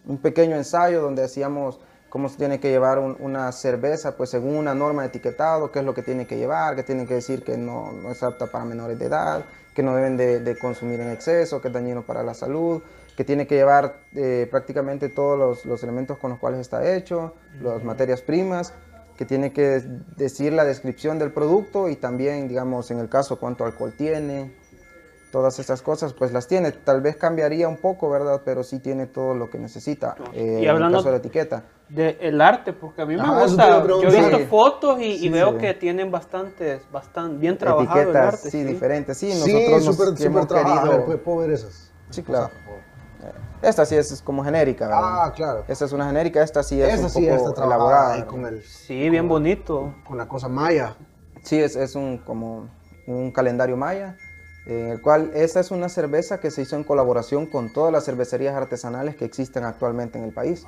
un 0.07 0.19
pequeño 0.19 0.55
ensayo 0.55 1.03
donde 1.03 1.25
hacíamos 1.25 1.81
cómo 2.17 2.31
se 2.31 2.39
tiene 2.39 2.59
que 2.61 2.71
llevar 2.71 2.99
un- 2.99 3.15
una 3.21 3.53
cerveza, 3.53 4.17
pues 4.17 4.31
según 4.31 4.57
una 4.57 4.75
norma 4.75 5.03
de 5.03 5.09
etiquetado, 5.09 5.71
qué 5.71 5.81
es 5.81 5.85
lo 5.85 5.93
que 5.93 6.01
tiene 6.03 6.27
que 6.27 6.39
llevar, 6.39 6.75
que 6.75 6.83
tiene 6.83 7.05
que 7.07 7.13
decir 7.13 7.43
que 7.45 7.59
no, 7.59 7.93
no 7.93 8.11
es 8.11 8.23
apta 8.23 8.47
para 8.47 8.65
menores 8.65 8.99
de 8.99 9.05
edad, 9.05 9.45
que 9.75 9.83
no 9.83 9.95
deben 9.95 10.17
de, 10.17 10.41
de 10.41 10.57
consumir 10.59 10.99
en 11.01 11.11
exceso, 11.11 11.61
que 11.61 11.69
es 11.69 11.75
dañino 11.75 12.07
para 12.07 12.23
la 12.23 12.33
salud, 12.33 12.81
que 13.19 13.23
tiene 13.25 13.47
que 13.47 13.57
llevar 13.57 13.97
eh, 14.15 14.49
prácticamente 14.51 15.11
todos 15.11 15.39
los, 15.39 15.67
los 15.67 15.83
elementos 15.83 16.17
con 16.17 16.31
los 16.31 16.39
cuales 16.39 16.59
está 16.61 16.91
hecho, 16.97 17.35
las 17.61 17.85
materias 17.85 18.23
primas, 18.23 18.73
que 19.19 19.27
tiene 19.27 19.53
que 19.53 19.83
decir 20.17 20.55
la 20.55 20.65
descripción 20.65 21.19
del 21.19 21.33
producto 21.33 21.91
y 21.91 21.97
también, 21.97 22.49
digamos, 22.49 22.91
en 22.91 22.99
el 22.99 23.11
caso 23.11 23.39
cuánto 23.39 23.67
alcohol 23.67 23.93
tiene, 23.95 24.55
todas 25.33 25.59
estas 25.59 25.83
cosas, 25.83 26.15
pues 26.15 26.33
las 26.33 26.47
tiene. 26.49 26.73
Tal 26.73 27.03
vez 27.03 27.17
cambiaría 27.17 27.69
un 27.69 27.77
poco, 27.77 28.09
¿verdad? 28.09 28.41
Pero 28.43 28.63
sí 28.63 28.79
tiene 28.79 29.07
todo 29.07 29.35
lo 29.35 29.51
que 29.51 29.59
necesita 29.59 30.15
eh, 30.33 30.61
Y 30.63 30.67
hablando- 30.67 30.71
en 30.71 30.83
el 30.87 30.93
caso 30.93 31.05
de 31.09 31.11
la 31.13 31.19
etiqueta. 31.19 31.65
De 31.89 32.19
el 32.21 32.41
arte, 32.41 32.73
porque 32.73 33.03
a 33.03 33.07
mí 33.07 33.15
me 33.15 33.23
Ajá, 33.23 33.45
eso 33.45 33.57
te 33.57 33.65
iba 33.65 33.77
a 33.77 33.81
gusta. 33.81 34.03
Yo 34.03 34.09
he 34.09 34.21
visto 34.21 34.39
Sí. 34.39 34.45
fotos 34.47 34.99
y, 35.01 35.05
y 35.05 35.19
Sí, 35.21 35.29
veo 35.29 35.53
sí. 35.53 35.59
que 35.59 35.75
tienen 35.75 36.11
bastantes, 36.11 36.83
bastante 36.91 37.39
bien 37.39 37.57
trabajado 37.57 38.01
el 38.01 38.09
Etiquetas, 38.09 38.35
arte. 38.35 38.51
sí, 38.51 38.65
diferentes. 38.65 39.17
Sí, 39.19 39.31
Sí, 39.33 39.39
nosotros 39.53 39.85
nos- 39.85 39.97
súper, 39.97 40.15
que 40.15 40.25
súper 40.25 40.27
hemos. 40.27 40.51
A 40.51 40.55
ver, 40.55 40.65
querido- 40.65 41.05
¿puedo- 41.05 41.23
¿puedo 41.23 41.39
ver 41.39 41.51
esas? 41.53 41.93
Sí, 42.11 42.23
claro. 42.25 42.49
Por 42.49 42.63
favor. 42.65 42.81
Esta 43.63 43.87
sí 43.87 43.97
es, 43.97 44.13
es 44.13 44.21
como 44.21 44.45
genérica, 44.45 44.87
¿verdad? 44.87 45.03
Ah, 45.25 45.33
claro. 45.35 45.65
Esta 45.67 45.85
es 45.87 45.93
una 45.93 46.07
genérica, 46.07 46.43
esta 46.43 46.63
sí 46.63 46.81
es 46.81 46.95
Esa 46.95 47.05
un 47.05 47.11
sí 47.11 47.27
poco 47.31 47.49
está 47.51 47.65
elaborada. 47.65 48.13
ahí 48.15 48.21
¿verdad? 48.21 48.31
con, 48.31 48.47
el, 48.47 48.63
Sí, 48.63 49.09
bien 49.11 49.29
bonito. 49.29 49.95
con 50.07 50.19
la 50.19 50.27
cosa 50.29 50.49
maya. 50.49 50.95
Sí, 51.43 51.59
es, 51.61 51.75
es 51.77 51.95
un, 51.95 52.19
como 52.19 52.69
un 53.07 53.31
calendario 53.33 53.77
maya, 53.77 54.17
en 54.67 54.89
el 54.89 55.01
cual 55.01 55.31
esta 55.35 55.61
es 55.61 55.71
una 55.71 55.89
cerveza 55.89 56.39
que 56.41 56.51
se 56.51 56.63
hizo 56.63 56.77
en 56.77 56.85
colaboración 56.85 57.47
con 57.47 57.73
todas 57.73 57.93
las 57.93 58.05
cervecerías 58.05 58.55
artesanales 58.55 59.17
que 59.17 59.25
existen 59.25 59.65
actualmente 59.65 60.19
en 60.19 60.25
el 60.25 60.33
país. 60.33 60.65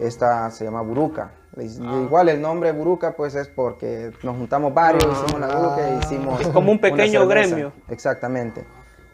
Esta 0.00 0.50
se 0.50 0.64
llama 0.64 0.82
Buruca. 0.82 1.32
Ah. 1.56 2.00
Igual 2.04 2.28
el 2.28 2.40
nombre 2.40 2.70
Buruca 2.72 3.14
pues 3.16 3.34
es 3.34 3.48
porque 3.48 4.12
nos 4.22 4.36
juntamos 4.36 4.72
varios, 4.72 5.04
hicimos 5.04 5.40
la 5.40 5.48
Buruca 5.56 5.90
y 5.90 5.98
hicimos... 6.04 6.40
Es 6.40 6.48
como 6.48 6.70
un 6.70 6.78
pequeño 6.80 7.26
gremio. 7.26 7.72
Exactamente. 7.88 8.64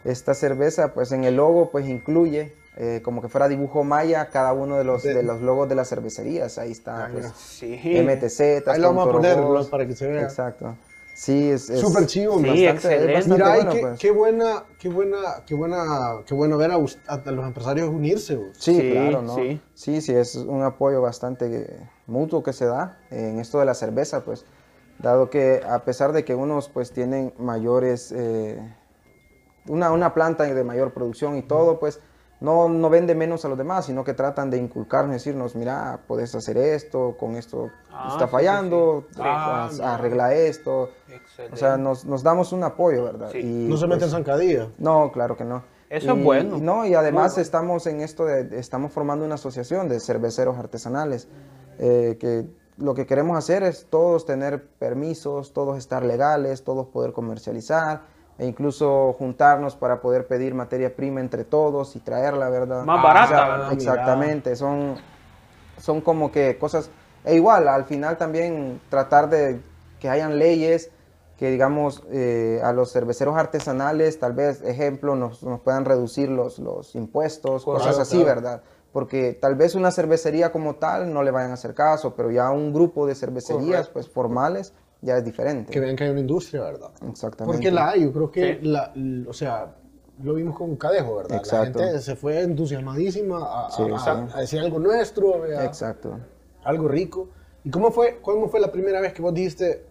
Esta 0.03 0.33
cerveza 0.35 0.93
pues 0.93 1.11
en 1.11 1.23
el 1.23 1.37
logo 1.37 1.71
pues 1.71 1.87
incluye 1.87 2.55
eh, 2.77 3.01
como 3.03 3.21
que 3.21 3.29
fuera 3.29 3.47
dibujo 3.47 3.83
maya 3.83 4.27
cada 4.29 4.53
uno 4.53 4.77
de 4.77 4.83
los, 4.83 5.01
De- 5.01 5.13
de 5.15 5.23
los 5.23 5.41
logos 5.41 5.67
de 5.69 5.75
las 5.75 5.89
cervecerías. 5.89 6.57
Ahí 6.59 6.71
está 6.71 7.05
Ah, 7.05 7.09
pues. 7.11 7.31
Sí. 7.35 7.79
MTZ, 8.03 8.67
Ahí 8.67 8.79
lo 8.79 8.89
vamos 8.93 9.07
a 9.07 9.11
poner 9.11 9.37
para 9.71 9.87
que 9.87 9.95
se 9.95 10.07
vea. 10.07 10.21
Exacto. 10.23 10.75
Sí, 11.15 11.49
es... 11.49 11.67
Súper 11.67 12.07
chivo. 12.07 12.39
Sí, 12.39 12.45
bastante- 12.45 12.69
excelente. 12.71 13.13
bastante 13.13 13.33
Mira, 13.43 13.55
bueno, 13.55 13.71
qué, 13.71 13.79
pues. 13.79 13.99
qué 13.99 14.11
buena, 14.11 14.63
qué 14.77 14.89
buena, 14.89 15.17
qué 15.47 15.55
buena, 15.55 15.77
qué 16.25 16.33
bueno 16.33 16.57
ver 16.57 16.71
a, 16.71 16.75
a 16.75 17.31
los 17.31 17.45
empresarios 17.47 17.87
unirse. 17.87 18.37
Sí, 18.51 18.75
Sí, 18.81 18.91
claro, 18.91 19.21
¿no? 19.21 19.33
sí. 19.35 19.61
Sí. 19.73 20.01
sí, 20.01 20.13
es 20.13 20.35
un 20.35 20.61
apoyo 20.61 21.01
bastante 21.01 21.45
eh, 21.61 21.89
mutuo 22.07 22.43
que 22.43 22.51
se 22.51 22.65
da 22.65 22.99
en 23.11 23.39
esto 23.39 23.59
de 23.59 23.65
la 23.65 23.75
cerveza, 23.75 24.25
pues, 24.25 24.43
dado 24.99 25.29
que 25.29 25.61
a 25.65 25.85
pesar 25.85 26.11
de 26.11 26.25
que 26.25 26.35
unos 26.35 26.67
pues 26.67 26.91
tienen 26.91 27.33
mayores, 27.37 28.11
eh, 28.13 28.59
una, 29.67 29.93
una 29.93 30.13
planta 30.13 30.43
de 30.43 30.63
mayor 30.65 30.93
producción 30.93 31.37
y 31.37 31.41
todo, 31.43 31.79
pues, 31.79 32.01
no, 32.41 32.67
no 32.67 32.89
vende 32.89 33.15
menos 33.15 33.45
a 33.45 33.47
los 33.47 33.57
demás, 33.57 33.85
sino 33.85 34.03
que 34.03 34.13
tratan 34.13 34.49
de 34.49 34.57
inculcarnos, 34.57 35.13
decirnos, 35.13 35.55
mira, 35.55 36.01
puedes 36.07 36.35
hacer 36.35 36.57
esto, 36.57 37.15
con 37.17 37.37
esto 37.37 37.71
Ah, 37.97 38.09
está 38.11 38.27
fallando, 38.27 39.05
sí, 39.07 39.15
sí. 39.15 39.21
Ah, 39.23 39.69
arregla 39.81 40.33
esto. 40.33 40.91
Excelente. 41.35 41.55
O 41.55 41.57
sea, 41.57 41.77
nos, 41.77 42.05
nos 42.05 42.23
damos 42.23 42.51
un 42.53 42.63
apoyo, 42.63 43.03
¿verdad? 43.03 43.29
Sí. 43.31 43.39
Y, 43.39 43.67
No 43.67 43.77
se 43.77 43.85
pues, 43.87 43.97
meten 43.97 44.09
zancadilla. 44.09 44.69
no, 44.77 45.11
claro 45.11 45.35
que 45.35 45.43
no. 45.43 45.63
Eso 45.89 46.13
es 46.13 46.23
bueno. 46.23 46.57
y 46.57 46.61
no, 46.61 46.85
y 46.85 46.95
además 46.95 47.37
estamos 47.37 47.85
en 47.87 48.01
esto 48.01 48.25
de, 48.25 48.43
de- 48.45 48.59
estamos 48.59 48.91
formando 48.91 49.23
una 49.25 49.35
asociación 49.35 49.87
de 49.87 49.99
cerveceros 49.99 50.57
artesanales, 50.57 51.27
eh, 51.77 52.17
que 52.19 52.45
lo 52.77 52.93
que 52.95 53.05
queremos 53.05 53.37
hacer 53.37 53.63
es 53.63 53.85
todos 53.89 54.25
tener 54.25 54.65
permisos, 54.79 55.53
todos 55.53 55.77
estar 55.77 56.03
legales, 56.03 56.63
todos 56.63 56.87
poder 56.87 57.13
comercializar 57.13 58.01
e 58.37 58.45
incluso 58.47 59.13
juntarnos 59.13 59.75
para 59.77 60.01
poder 60.01 60.27
pedir 60.27 60.53
materia 60.55 60.93
prima 60.95 61.21
entre 61.21 61.43
todos 61.45 61.95
y 61.95 61.99
traerla, 61.99 62.49
¿verdad? 62.49 62.83
Más 62.83 63.01
barata, 63.03 63.47
¿verdad? 63.47 63.73
Exactamente, 63.73 64.55
son, 64.57 64.95
son 65.79 66.01
como 66.01 66.31
que 66.31 66.57
cosas, 66.57 66.89
e 67.23 67.35
igual, 67.35 67.67
al 67.67 67.85
final 67.85 68.17
también 68.17 68.81
tratar 68.89 69.29
de 69.29 69.61
que 69.99 70.09
hayan 70.09 70.37
leyes 70.37 70.91
que 71.37 71.51
digamos 71.51 72.03
eh, 72.11 72.61
a 72.63 72.71
los 72.71 72.91
cerveceros 72.91 73.35
artesanales, 73.37 74.19
tal 74.19 74.33
vez, 74.33 74.61
ejemplo, 74.61 75.15
nos, 75.15 75.43
nos 75.43 75.59
puedan 75.59 75.83
reducir 75.85 76.29
los, 76.29 76.59
los 76.59 76.95
impuestos, 76.95 77.65
cosas 77.65 77.99
así, 77.99 78.17
claro. 78.23 78.35
¿verdad? 78.41 78.61
Porque 78.93 79.33
tal 79.33 79.55
vez 79.55 79.75
una 79.75 79.91
cervecería 79.91 80.51
como 80.53 80.75
tal 80.75 81.11
no 81.13 81.21
le 81.23 81.31
vayan 81.31 81.51
a 81.51 81.55
hacer 81.55 81.73
caso, 81.73 82.15
pero 82.15 82.31
ya 82.31 82.49
un 82.51 82.71
grupo 82.73 83.05
de 83.05 83.15
cervecerías 83.15 83.65
Correcto. 83.89 83.93
pues 83.93 84.09
formales 84.09 84.73
ya 85.01 85.17
es 85.17 85.25
diferente. 85.25 85.71
Que 85.73 85.81
vean 85.81 85.95
que 85.97 86.05
hay 86.05 86.09
una 86.11 86.21
industria, 86.21 86.61
¿verdad? 86.63 86.91
Exactamente. 87.09 87.57
Porque 87.57 87.71
la 87.71 87.89
hay, 87.89 88.03
yo 88.03 88.13
creo 88.13 88.31
que, 88.31 88.59
Sí. 88.61 88.65
la, 88.67 88.93
o 89.27 89.33
sea, 89.33 89.75
lo 90.23 90.35
vimos 90.35 90.57
con 90.57 90.77
Cadejo, 90.77 91.17
¿verdad? 91.17 91.37
Exacto. 91.37 91.79
La 91.79 91.85
gente 91.87 92.01
se 92.01 92.15
fue 92.15 92.41
entusiasmadísima 92.43 93.39
a, 93.39 93.67
a- 93.67 93.71
Sí, 93.71 93.83
a- 93.93 93.99
sí. 93.99 94.09
a 94.33 94.39
decir 94.39 94.59
algo 94.61 94.79
nuestro, 94.79 95.43
a- 95.43 95.65
Exacto. 95.65 96.17
algo 96.63 96.87
rico. 96.87 97.27
¿Y 97.65 97.69
cómo 97.69 97.91
fue, 97.91 98.19
cómo 98.21 98.47
fue 98.47 98.59
la 98.61 98.71
primera 98.71 99.01
vez 99.01 99.11
que 99.13 99.21
vos 99.21 99.33
dijiste, 99.33 99.85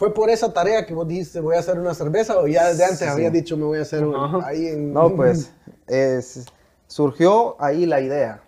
fue 0.00 0.14
por 0.14 0.30
esa 0.30 0.50
tarea 0.50 0.86
que 0.86 0.94
vos 0.94 1.06
dijiste 1.06 1.40
voy 1.40 1.56
a 1.56 1.58
hacer 1.58 1.78
una 1.78 1.92
cerveza 1.92 2.38
o 2.38 2.46
ya 2.46 2.68
desde 2.68 2.86
antes 2.86 3.12
Sí, 3.14 3.28
dicho 3.28 3.58
me 3.58 3.64
voy 3.64 3.80
a 3.80 3.82
hacer 3.82 4.02
un- 4.02 4.16
Ajá. 4.16 4.38
ahí 4.46 4.68
en... 4.68 4.94
No, 4.94 5.14
pues 5.14 5.52
es- 5.88 6.46
surgió 6.86 7.60
ahí 7.62 7.84
la 7.84 8.00
idea. 8.00 8.40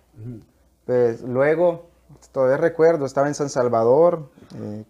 Pues 0.87 1.21
luego, 1.21 1.91
todavía 2.33 2.57
recuerdo, 2.57 3.05
estaba 3.05 3.29
en 3.29 3.35
San 3.35 3.51
Salvador, 3.51 4.31
eh, 4.57 4.85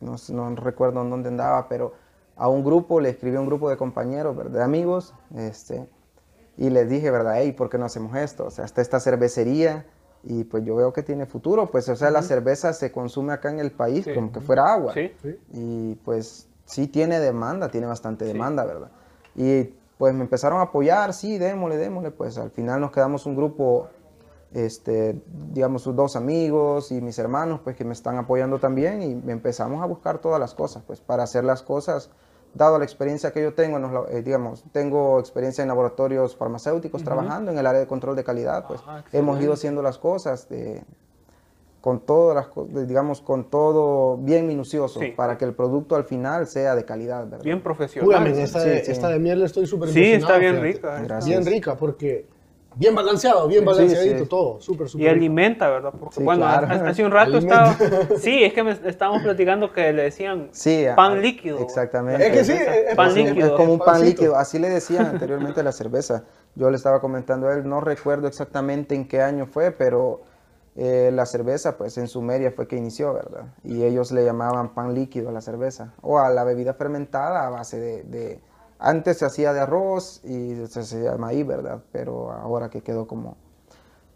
no, 0.00 0.14
no 0.28 0.54
recuerdo 0.54 1.02
en 1.02 1.10
dónde 1.10 1.30
andaba, 1.30 1.68
pero 1.68 1.94
a 2.36 2.48
un 2.48 2.62
grupo, 2.64 3.00
le 3.00 3.08
escribí 3.08 3.36
a 3.36 3.40
un 3.40 3.46
grupo 3.46 3.68
de 3.68 3.76
compañeros, 3.76 4.36
¿verdad? 4.36 4.58
de 4.58 4.62
amigos, 4.62 5.14
este, 5.36 5.84
y 6.56 6.70
les 6.70 6.88
dije, 6.88 7.10
¿verdad? 7.10 7.34
Hey, 7.38 7.50
¿por 7.50 7.68
qué 7.68 7.76
no 7.76 7.86
hacemos 7.86 8.14
esto? 8.16 8.44
O 8.46 8.50
sea, 8.52 8.64
está 8.64 8.80
esta 8.82 9.00
cervecería 9.00 9.84
y 10.26 10.44
pues 10.44 10.64
yo 10.64 10.76
veo 10.76 10.92
que 10.92 11.02
tiene 11.02 11.26
futuro, 11.26 11.70
pues 11.70 11.88
o 11.88 11.96
sea, 11.96 12.10
la 12.10 12.22
cerveza 12.22 12.72
se 12.72 12.90
consume 12.92 13.32
acá 13.32 13.50
en 13.50 13.58
el 13.60 13.70
país 13.72 14.04
Sí. 14.04 14.14
como 14.14 14.32
que 14.32 14.40
fuera 14.40 14.72
agua. 14.72 14.92
Sí. 14.94 15.12
Sí. 15.22 15.38
Y 15.52 15.94
pues 16.04 16.48
sí 16.64 16.86
tiene 16.88 17.20
demanda, 17.20 17.68
tiene 17.70 17.86
bastante 17.86 18.24
demanda, 18.24 18.64
¿verdad? 18.64 18.90
Y 19.36 19.74
pues 19.98 20.14
me 20.14 20.22
empezaron 20.22 20.58
a 20.60 20.62
apoyar, 20.62 21.12
sí, 21.14 21.38
démosle, 21.38 21.76
démosle, 21.76 22.10
pues 22.10 22.38
al 22.38 22.50
final 22.50 22.80
nos 22.80 22.90
quedamos 22.90 23.26
un 23.26 23.36
grupo, 23.36 23.88
este, 24.52 25.22
digamos, 25.52 25.82
sus 25.82 25.94
dos 25.96 26.16
amigos 26.16 26.90
y 26.92 27.00
mis 27.00 27.18
hermanos, 27.18 27.60
pues 27.62 27.76
que 27.76 27.84
me 27.84 27.92
están 27.92 28.16
apoyando 28.18 28.58
también 28.58 29.02
y 29.02 29.30
empezamos 29.30 29.82
a 29.82 29.86
buscar 29.86 30.18
todas 30.18 30.40
las 30.40 30.54
cosas, 30.54 30.82
pues 30.86 31.00
para 31.00 31.22
hacer 31.24 31.44
las 31.44 31.62
cosas, 31.62 32.10
dado 32.54 32.78
la 32.78 32.84
experiencia 32.84 33.32
que 33.32 33.42
yo 33.42 33.52
tengo, 33.54 33.76
en 33.76 33.82
los 33.82 33.92
la- 33.92 34.04
eh, 34.10 34.22
digamos, 34.22 34.64
tengo 34.72 35.18
experiencia 35.18 35.62
en 35.62 35.68
laboratorios 35.68 36.36
farmacéuticos 36.36 37.02
trabajando 37.02 37.50
en 37.50 37.58
el 37.58 37.66
área 37.66 37.80
de 37.80 37.86
control 37.86 38.16
de 38.16 38.24
calidad, 38.24 38.66
pues 38.66 38.80
Ah, 38.86 39.02
hemos 39.12 39.40
ido 39.40 39.52
haciendo 39.54 39.82
las 39.82 39.98
cosas 39.98 40.48
de, 40.48 40.82
con 41.80 42.00
todas 42.00 42.34
las 42.34 42.46
co- 42.46 42.66
digamos 42.66 43.20
con 43.20 43.50
todo 43.50 44.16
bien 44.16 44.46
minucioso 44.46 45.00
Sí. 45.00 45.08
para 45.14 45.36
que 45.36 45.44
el 45.44 45.52
producto 45.54 45.96
al 45.96 46.04
final 46.04 46.46
sea 46.46 46.74
de 46.74 46.84
calidad 46.86 47.24
¿verdad? 47.28 47.44
Bien 47.44 47.62
profesional. 47.62 48.14
amén, 48.22 48.38
esta, 48.38 48.60
Sí, 48.60 48.68
de, 48.70 48.84
sí. 48.84 48.90
esta 48.92 49.08
de 49.08 49.18
miel 49.18 49.42
estoy 49.42 49.66
súper 49.66 49.90
Sí, 49.90 50.12
está 50.12 50.38
bien 50.38 50.54
fíjate. 50.62 50.72
rica. 50.72 51.00
Gracias. 51.02 51.26
Bien 51.26 51.44
rica 51.44 51.76
porque 51.76 52.26
bien 52.76 52.94
balanceado, 52.94 53.46
bien 53.48 53.64
balanceadito 53.64 54.24
sí. 54.24 54.28
todo, 54.28 54.60
súper, 54.60 54.86
Y 54.86 54.90
súper 54.90 55.04
rico. 55.06 55.16
alimenta, 55.16 55.68
¿verdad? 55.70 55.92
Porque 55.98 56.16
Sí, 56.16 56.22
bueno, 56.24 56.42
claro. 56.42 56.86
hace 56.88 57.04
un 57.04 57.10
rato 57.10 57.36
Alimenta. 57.36 57.72
estaba... 57.72 58.08
Sí, 58.18 58.42
es 58.44 58.52
que 58.52 58.62
me, 58.62 58.72
estábamos 58.86 59.22
platicando 59.22 59.72
que 59.72 59.92
le 59.92 60.02
decían 60.04 60.50
pan 60.96 61.20
líquido. 61.22 61.58
exactamente 61.60 62.26
Es 62.26 62.32
que 62.32 62.44
sí, 62.44 62.52
es- 62.52 62.94
pan 62.96 63.14
líquido. 63.14 63.46
es 63.46 63.52
como 63.52 63.72
un 63.72 63.78
pan 63.78 63.86
pancito. 63.94 64.06
líquido 64.10 64.36
así 64.36 64.58
le 64.58 64.68
decían 64.68 65.06
anteriormente 65.14 65.60
a 65.60 65.62
la 65.62 65.72
cerveza 65.72 66.24
yo 66.54 66.70
le 66.70 66.76
estaba 66.76 67.00
comentando 67.00 67.48
a 67.48 67.54
él 67.54 67.68
no 67.68 67.80
recuerdo 67.80 68.28
exactamente 68.28 68.94
en 68.94 69.06
qué 69.08 69.20
año 69.22 69.46
fue 69.46 69.70
pero 69.72 70.20
eh, 70.76 71.10
la 71.12 71.24
cerveza 71.26 71.76
pues 71.78 71.96
en 71.98 72.08
Sumeria 72.08 72.50
fue 72.50 72.66
que 72.66 72.76
inició 72.76 73.14
verdad 73.14 73.44
y 73.62 73.84
ellos 73.84 74.10
le 74.10 74.24
llamaban 74.24 74.74
pan 74.74 74.92
líquido 74.94 75.28
a 75.28 75.32
la 75.32 75.40
cerveza 75.40 75.92
o 76.02 76.18
a 76.18 76.28
la 76.30 76.42
bebida 76.44 76.74
fermentada 76.74 77.46
a 77.46 77.50
base 77.50 77.78
de, 77.78 78.02
de- 78.02 78.40
antes 78.86 79.18
se 79.18 79.24
hacía 79.24 79.52
de 79.52 79.60
arroz 79.60 80.20
y 80.24 80.54
se 80.66 80.80
hacía 80.80 81.12
de 81.12 81.18
maíz 81.18 81.46
verdad 81.46 81.82
pero 81.90 82.30
ahora 82.32 82.68
que 82.68 82.82
quedó 82.82 83.06
como 83.06 83.36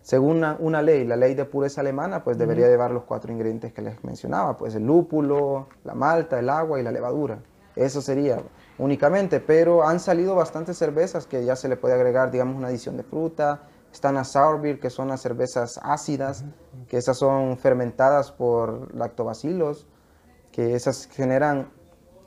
según 0.02 0.38
una, 0.38 0.56
una 0.58 0.80
ley, 0.80 1.04
la 1.04 1.16
ley 1.16 1.34
de 1.34 1.44
pureza 1.44 1.82
alemana, 1.82 2.24
pues 2.24 2.38
debería 2.38 2.66
llevar 2.66 2.92
los 2.92 3.04
cuatro 3.04 3.30
ingredientes 3.30 3.74
que 3.74 3.82
les 3.82 4.02
mencionaba, 4.02 4.56
pues 4.56 4.74
el 4.74 4.86
lúpulo, 4.86 5.68
la 5.84 5.92
malta, 5.94 6.38
el 6.38 6.48
agua 6.48 6.80
y 6.80 6.82
la 6.82 6.90
levadura. 6.90 7.40
Eso 7.76 8.00
sería 8.00 8.40
únicamente, 8.78 9.38
pero 9.38 9.86
han 9.86 10.00
salido 10.00 10.34
bastantes 10.34 10.78
cervezas 10.78 11.26
que 11.26 11.44
ya 11.44 11.56
se 11.56 11.68
le 11.68 11.76
puede 11.76 11.94
agregar, 11.94 12.30
digamos, 12.30 12.56
una 12.56 12.68
adición 12.68 12.96
de 12.96 13.02
fruta. 13.02 13.68
Están 13.92 14.14
las 14.14 14.32
sour 14.32 14.60
beer, 14.60 14.80
que 14.80 14.88
son 14.88 15.08
las 15.08 15.20
cervezas 15.20 15.78
ácidas, 15.82 16.42
que 16.88 16.96
esas 16.96 17.18
son 17.18 17.58
fermentadas 17.58 18.32
por 18.32 18.94
lactobacilos, 18.94 19.86
que 20.52 20.74
esas 20.74 21.06
generan 21.06 21.70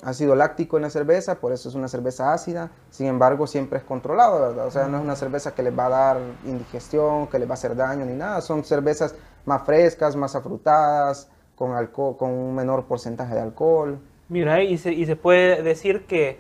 ácido 0.04 0.36
láctico 0.36 0.78
en 0.78 0.84
la 0.84 0.90
cerveza, 0.90 1.36
por 1.40 1.52
eso 1.52 1.70
es 1.70 1.76
una 1.76 1.88
cerveza 1.88 2.34
ácida. 2.34 2.70
Sin 2.90 3.08
embargo, 3.08 3.48
siempre 3.48 3.80
es 3.80 3.84
controlado, 3.84 4.42
¿verdad? 4.42 4.68
O 4.68 4.72
sea, 4.72 4.88
no 4.88 4.98
es 4.98 5.04
una 5.04 5.16
cerveza 5.16 5.54
que 5.54 5.64
les 5.64 5.78
va 5.78 5.86
a 5.86 5.90
dar 5.90 6.18
indigestión, 6.46 7.28
que 7.28 7.40
les 7.40 7.48
va 7.48 7.52
a 7.52 7.56
hacer 7.56 7.76
daño 7.76 8.06
ni 8.06 8.14
nada. 8.14 8.42
Son 8.42 8.64
cervezas 8.64 9.16
más 9.46 9.64
frescas, 9.64 10.16
más 10.16 10.36
afrutadas, 10.36 11.30
con, 11.56 11.74
alcohol, 11.74 12.18
con 12.18 12.32
un 12.32 12.56
menor 12.56 12.86
porcentaje 12.86 13.36
de 13.36 13.42
alcohol. 13.42 14.00
Mira, 14.30 14.64
y 14.64 14.78
se, 14.78 14.94
y 14.94 15.06
se 15.06 15.16
puede 15.16 15.62
decir 15.62 16.06
que 16.06 16.40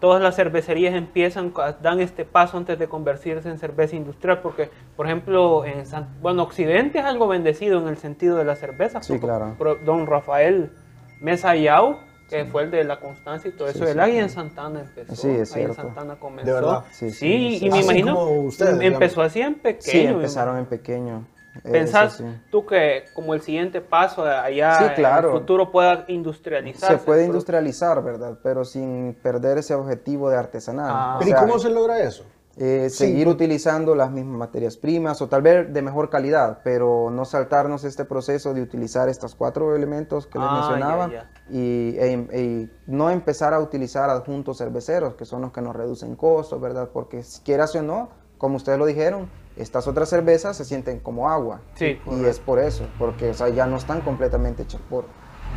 todas 0.00 0.20
las 0.22 0.36
cervecerías 0.36 0.94
empiezan, 0.94 1.52
dan 1.82 2.00
este 2.00 2.24
paso 2.24 2.58
antes 2.58 2.78
de 2.78 2.88
convertirse 2.88 3.48
en 3.48 3.58
cerveza 3.58 3.96
industrial, 3.96 4.40
porque, 4.42 4.70
por 4.96 5.06
ejemplo, 5.06 5.64
en 5.64 5.86
San- 5.86 6.08
bueno, 6.20 6.42
Occidente 6.42 6.98
es 6.98 7.04
algo 7.04 7.26
bendecido 7.26 7.80
en 7.80 7.88
el 7.88 7.96
sentido 7.96 8.36
de 8.36 8.44
la 8.44 8.54
cerveza. 8.54 9.02
Sí, 9.02 9.18
claro. 9.18 9.56
Don 9.84 10.06
Rafael 10.06 10.72
Mesa 11.20 11.56
Yao, 11.56 11.98
que 12.28 12.44
fue 12.46 12.62
el 12.64 12.70
de 12.70 12.84
la 12.84 12.98
constancia 13.00 13.48
y 13.48 13.52
todo 13.52 13.68
eso, 13.68 13.84
Sí, 13.86 13.92
sí. 13.92 13.98
ahí 13.98 14.18
en 14.18 14.28
Santana 14.30 14.80
empezó. 14.80 15.14
Sí, 15.14 15.28
es 15.28 15.54
ahí 15.54 15.62
en 15.62 15.68
cierto. 15.74 15.74
Santana 15.74 16.16
comenzó. 16.16 16.46
De 16.46 16.52
verdad. 16.52 16.84
Sí, 16.90 17.10
Sí, 17.10 17.16
sí, 17.16 17.58
sí. 17.60 17.66
y 17.66 17.70
me 17.70 17.76
Así 17.78 17.84
imagino, 17.84 18.14
como 18.14 18.40
ustedes, 18.42 18.80
empezó 18.80 19.22
así 19.22 19.40
en 19.40 19.54
pequeño. 19.56 19.82
Sí, 19.92 20.00
empezaron 20.06 20.58
en 20.58 20.66
pequeño. 20.66 21.26
Eso 21.62 21.70
¿Pensás 21.70 22.16
sí. 22.16 22.24
tú 22.50 22.66
que 22.66 23.04
como 23.14 23.32
el 23.32 23.40
siguiente 23.40 23.80
paso 23.80 24.24
allá 24.24 24.76
Sí, 24.76 24.84
claro. 24.96 25.28
en 25.28 25.34
el 25.34 25.40
futuro 25.40 25.70
pueda 25.70 26.04
industrializarse? 26.08 26.98
Se 26.98 27.04
puede 27.04 27.20
el 27.20 27.26
industrializar, 27.28 28.02
¿verdad? 28.02 28.38
Pero 28.42 28.64
sin 28.64 29.14
perder 29.22 29.58
ese 29.58 29.72
objetivo 29.74 30.30
de 30.30 30.36
artesanal. 30.36 30.90
Ah. 30.90 31.14
O 31.16 31.18
Pero 31.20 31.30
¿y 31.30 31.34
cómo 31.40 31.58
se 31.60 31.70
logra 31.70 32.00
eso? 32.00 32.24
Eh, 32.56 32.88
Sí. 32.88 32.96
seguir 33.06 33.26
utilizando 33.28 33.94
las 33.94 34.10
mismas 34.10 34.38
materias 34.38 34.76
primas 34.76 35.20
o 35.22 35.28
tal 35.28 35.42
vez 35.42 35.72
de 35.72 35.82
mejor 35.82 36.08
calidad, 36.10 36.60
pero 36.62 37.10
no 37.10 37.24
saltarnos 37.24 37.84
este 37.84 38.04
proceso 38.04 38.54
de 38.54 38.62
utilizar 38.62 39.08
estos 39.08 39.34
cuatro 39.34 39.74
elementos 39.74 40.26
que 40.26 40.38
les 40.38 40.48
Ah, 40.48 40.54
mencionaba 40.54 41.10
Y, 41.50 41.96
e- 41.98 42.26
e 42.32 42.68
no 42.86 43.10
empezar 43.10 43.52
a 43.52 43.60
utilizar 43.60 44.08
adjuntos 44.08 44.56
cerveceros, 44.58 45.14
que 45.14 45.24
son 45.26 45.42
los 45.42 45.52
que 45.52 45.60
nos 45.60 45.76
reducen 45.76 46.16
costos, 46.16 46.58
¿verdad? 46.60 46.88
Porque 46.92 47.22
si 47.22 47.42
quieras 47.42 47.74
o 47.74 47.82
no, 47.82 48.08
como 48.38 48.56
ustedes 48.56 48.78
lo 48.78 48.86
dijeron, 48.86 49.28
estas 49.56 49.86
otras 49.86 50.08
cervezas 50.08 50.56
se 50.56 50.64
sienten 50.64 51.00
como 51.00 51.28
agua. 51.28 51.60
Sí, 51.74 51.98
y 52.10 52.24
es 52.24 52.38
por 52.40 52.58
eso, 52.58 52.86
porque 52.98 53.30
o 53.30 53.34
sea, 53.34 53.48
ya 53.50 53.66
no 53.66 53.76
están 53.76 54.00
completamente 54.00 54.62
hechas 54.62 54.80
por, 54.88 55.04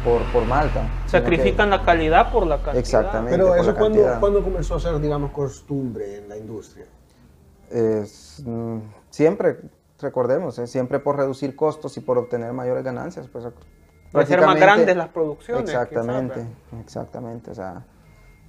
por, 0.04 0.22
por 0.32 0.46
Malta. 0.46 0.82
que- 1.04 1.10
Sacrifican 1.10 1.70
la 1.70 1.84
calidad 1.84 2.32
por 2.32 2.46
la 2.46 2.56
cantidad. 2.58 2.78
Exactamente. 2.78 3.32
Pero 3.32 3.56
eso 3.56 3.76
cuando, 3.76 4.04
cuando 4.20 4.44
comenzó 4.44 4.76
a 4.76 4.80
ser, 4.80 5.00
digamos, 5.00 5.32
costumbre 5.32 6.18
en 6.18 6.30
la 6.30 6.38
industria. 6.38 6.86
Es, 7.70 8.42
mm, 8.46 8.78
siempre, 9.10 9.58
recordemos, 10.00 10.58
eh, 10.60 10.68
siempre 10.68 11.00
por 11.00 11.18
reducir 11.18 11.56
costos 11.56 11.98
y 11.98 12.00
por 12.02 12.18
obtener 12.18 12.54
mayores 12.54 12.84
ganancias. 12.84 13.28
Pues, 13.28 13.46
Para 14.12 14.26
ser 14.26 14.42
más 14.46 14.56
grandes 14.56 14.96
las 14.96 15.10
producciones. 15.10 15.66
Exactamente, 15.66 16.46
quizás, 16.70 16.82
exactamente. 16.82 17.52
O 17.52 17.56
sea, 17.56 17.84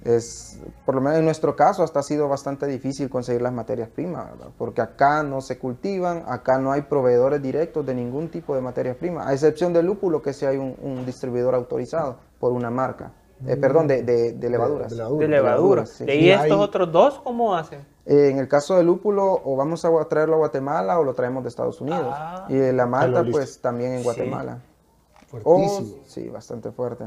es, 0.03 0.59
por 0.85 0.95
lo 0.95 1.01
menos 1.01 1.19
en 1.19 1.25
nuestro 1.25 1.55
caso, 1.55 1.83
hasta 1.83 1.99
ha 1.99 2.03
sido 2.03 2.27
bastante 2.29 2.65
difícil 2.67 3.09
conseguir 3.09 3.41
las 3.41 3.51
materias 3.53 3.89
primas, 3.89 4.31
¿verdad? 4.31 4.47
Porque 4.57 4.81
acá 4.81 5.23
no 5.23 5.41
se 5.41 5.57
cultivan, 5.59 6.23
acá 6.27 6.57
no 6.57 6.71
hay 6.71 6.83
proveedores 6.83 7.41
directos 7.41 7.85
de 7.85 7.93
ningún 7.95 8.29
tipo 8.29 8.55
de 8.55 8.61
materias 8.61 8.95
primas, 8.95 9.27
a 9.27 9.33
excepción 9.33 9.73
del 9.73 9.85
lúpulo, 9.87 10.21
que 10.21 10.31
sí 10.33 10.45
hay 10.45 10.57
un, 10.57 10.75
un 10.81 11.05
distribuidor 11.05 11.53
autorizado 11.55 12.17
por 12.39 12.51
una 12.53 12.69
marca. 12.69 13.11
Eh, 13.47 13.55
perdón, 13.55 13.87
de, 13.87 14.03
de- 14.03 14.33
de 14.33 14.49
levaduras. 14.49 14.89
de 14.89 14.95
De 14.97 15.01
levaduras. 15.03 15.29
levadura. 15.29 15.85
sí. 15.85 16.03
De 16.05 16.11
ahí 16.11 16.19
Sí, 16.23 16.29
estos 16.31 16.43
hay- 16.45 16.51
otros 16.63 16.91
dos, 16.91 17.19
¿cómo 17.23 17.55
hacen? 17.55 17.79
Eh, 18.05 18.29
en 18.31 18.37
el 18.37 18.47
caso 18.49 18.75
del 18.75 18.87
lúpulo, 18.87 19.39
o 19.45 19.55
vamos 19.55 19.85
a 19.85 19.89
traerlo 20.09 20.35
a 20.35 20.39
Guatemala 20.39 20.99
o 20.99 21.03
lo 21.03 21.13
traemos 21.13 21.43
de 21.43 21.49
Estados 21.49 21.79
Unidos. 21.79 22.07
Ah. 22.09 22.45
y 22.49 22.55
de 22.55 22.73
la 22.73 22.85
malta, 22.85 23.21
listo. 23.21 23.37
pues 23.37 23.61
también 23.61 23.93
en 23.93 23.97
Sí. 23.99 24.03
Guatemala. 24.05 24.59
O- 25.43 25.57
Fuertísimo. 25.59 26.01
sí, 26.05 26.27
bastante 26.27 26.71
fuerte. 26.71 27.05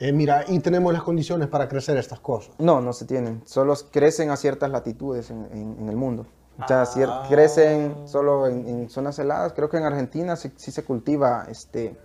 Eh, 0.00 0.12
mira, 0.12 0.44
y 0.46 0.60
tenemos 0.60 0.92
las 0.92 1.02
condiciones 1.02 1.48
para 1.48 1.68
crecer 1.68 1.96
estas 1.96 2.20
cosas. 2.20 2.52
No, 2.58 2.80
no 2.80 2.92
se 2.92 3.04
tienen. 3.04 3.42
Solo 3.46 3.74
crecen 3.90 4.30
a 4.30 4.36
ciertas 4.36 4.70
latitudes 4.70 5.30
en, 5.30 5.46
en- 5.52 5.76
en 5.80 5.88
el 5.88 5.96
mundo. 5.96 6.26
O 6.62 6.66
sea, 6.66 6.82
Ah. 6.82 7.26
crecen 7.28 7.94
solo 8.06 8.46
en, 8.48 8.66
en 8.66 8.90
zonas 8.90 9.18
heladas. 9.18 9.52
Creo 9.54 9.68
que 9.68 9.76
en 9.76 9.84
Argentina 9.84 10.34
sí, 10.36 10.52
sí 10.56 10.70
se 10.72 10.84
cultiva 10.84 11.46
este 11.48 11.96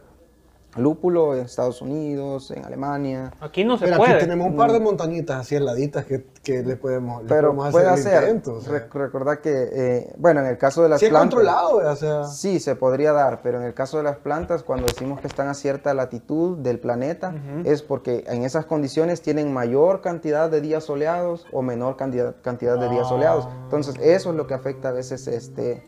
lúpulo, 0.75 1.36
en 1.36 1.45
Estados 1.45 1.81
Unidos, 1.81 2.51
en 2.51 2.65
Alemania. 2.65 3.31
Aquí 3.39 3.63
no 3.63 3.77
se 3.77 3.86
Pero 3.86 3.97
puede. 3.97 4.13
aquí 4.13 4.23
tenemos 4.23 4.47
un 4.47 4.55
par 4.55 4.71
de 4.71 4.79
montañitas 4.79 5.41
así 5.41 5.55
heladitas 5.55 6.05
que, 6.05 6.25
que 6.43 6.63
le 6.63 6.75
podemos, 6.75 7.23
le 7.23 7.29
Pero 7.29 7.49
podemos 7.55 7.71
puede 7.71 7.89
hacer. 7.89 8.23
intento, 8.23 8.55
o 8.55 8.62
sea. 8.62 8.71
Re- 8.73 8.88
recordar 8.91 9.41
que, 9.41 9.51
eh, 9.71 10.13
bueno, 10.17 10.39
en 10.41 10.47
el 10.47 10.57
caso 10.57 10.81
de 10.83 10.89
las 10.89 10.99
Sí 10.99 11.05
es 11.05 11.12
plantas. 11.12 11.36
controlado, 11.36 11.77
o 11.91 11.95
sea. 11.95 12.23
Sí, 12.25 12.59
se 12.59 12.75
podría 12.75 13.12
dar, 13.13 13.41
pero 13.41 13.59
en 13.59 13.65
el 13.65 13.73
caso 13.73 13.97
de 13.97 14.03
las 14.03 14.17
plantas, 14.17 14.63
cuando 14.63 14.88
decimos 14.88 15.19
que 15.21 15.27
están 15.27 15.47
a 15.47 15.53
cierta 15.53 15.93
latitud 15.93 16.57
del 16.57 16.79
planeta, 16.79 17.33
es 17.65 17.81
porque 17.81 18.23
en 18.27 18.43
esas 18.43 18.65
condiciones 18.65 19.21
tienen 19.21 19.53
mayor 19.53 20.01
cantidad 20.01 20.49
de 20.49 20.62
días 20.62 20.83
soleados 20.83 21.45
o 21.51 21.62
menor 21.62 21.97
cantidad, 21.97 22.36
cantidad 22.41 22.79
de 22.79 22.89
días 22.89 23.07
soleados. 23.07 23.47
Entonces, 23.63 23.95
eso 24.01 24.31
es 24.31 24.36
lo 24.36 24.47
que 24.47 24.53
afecta 24.53 24.89
a 24.89 24.91
veces 24.91 25.27
este, 25.27 25.83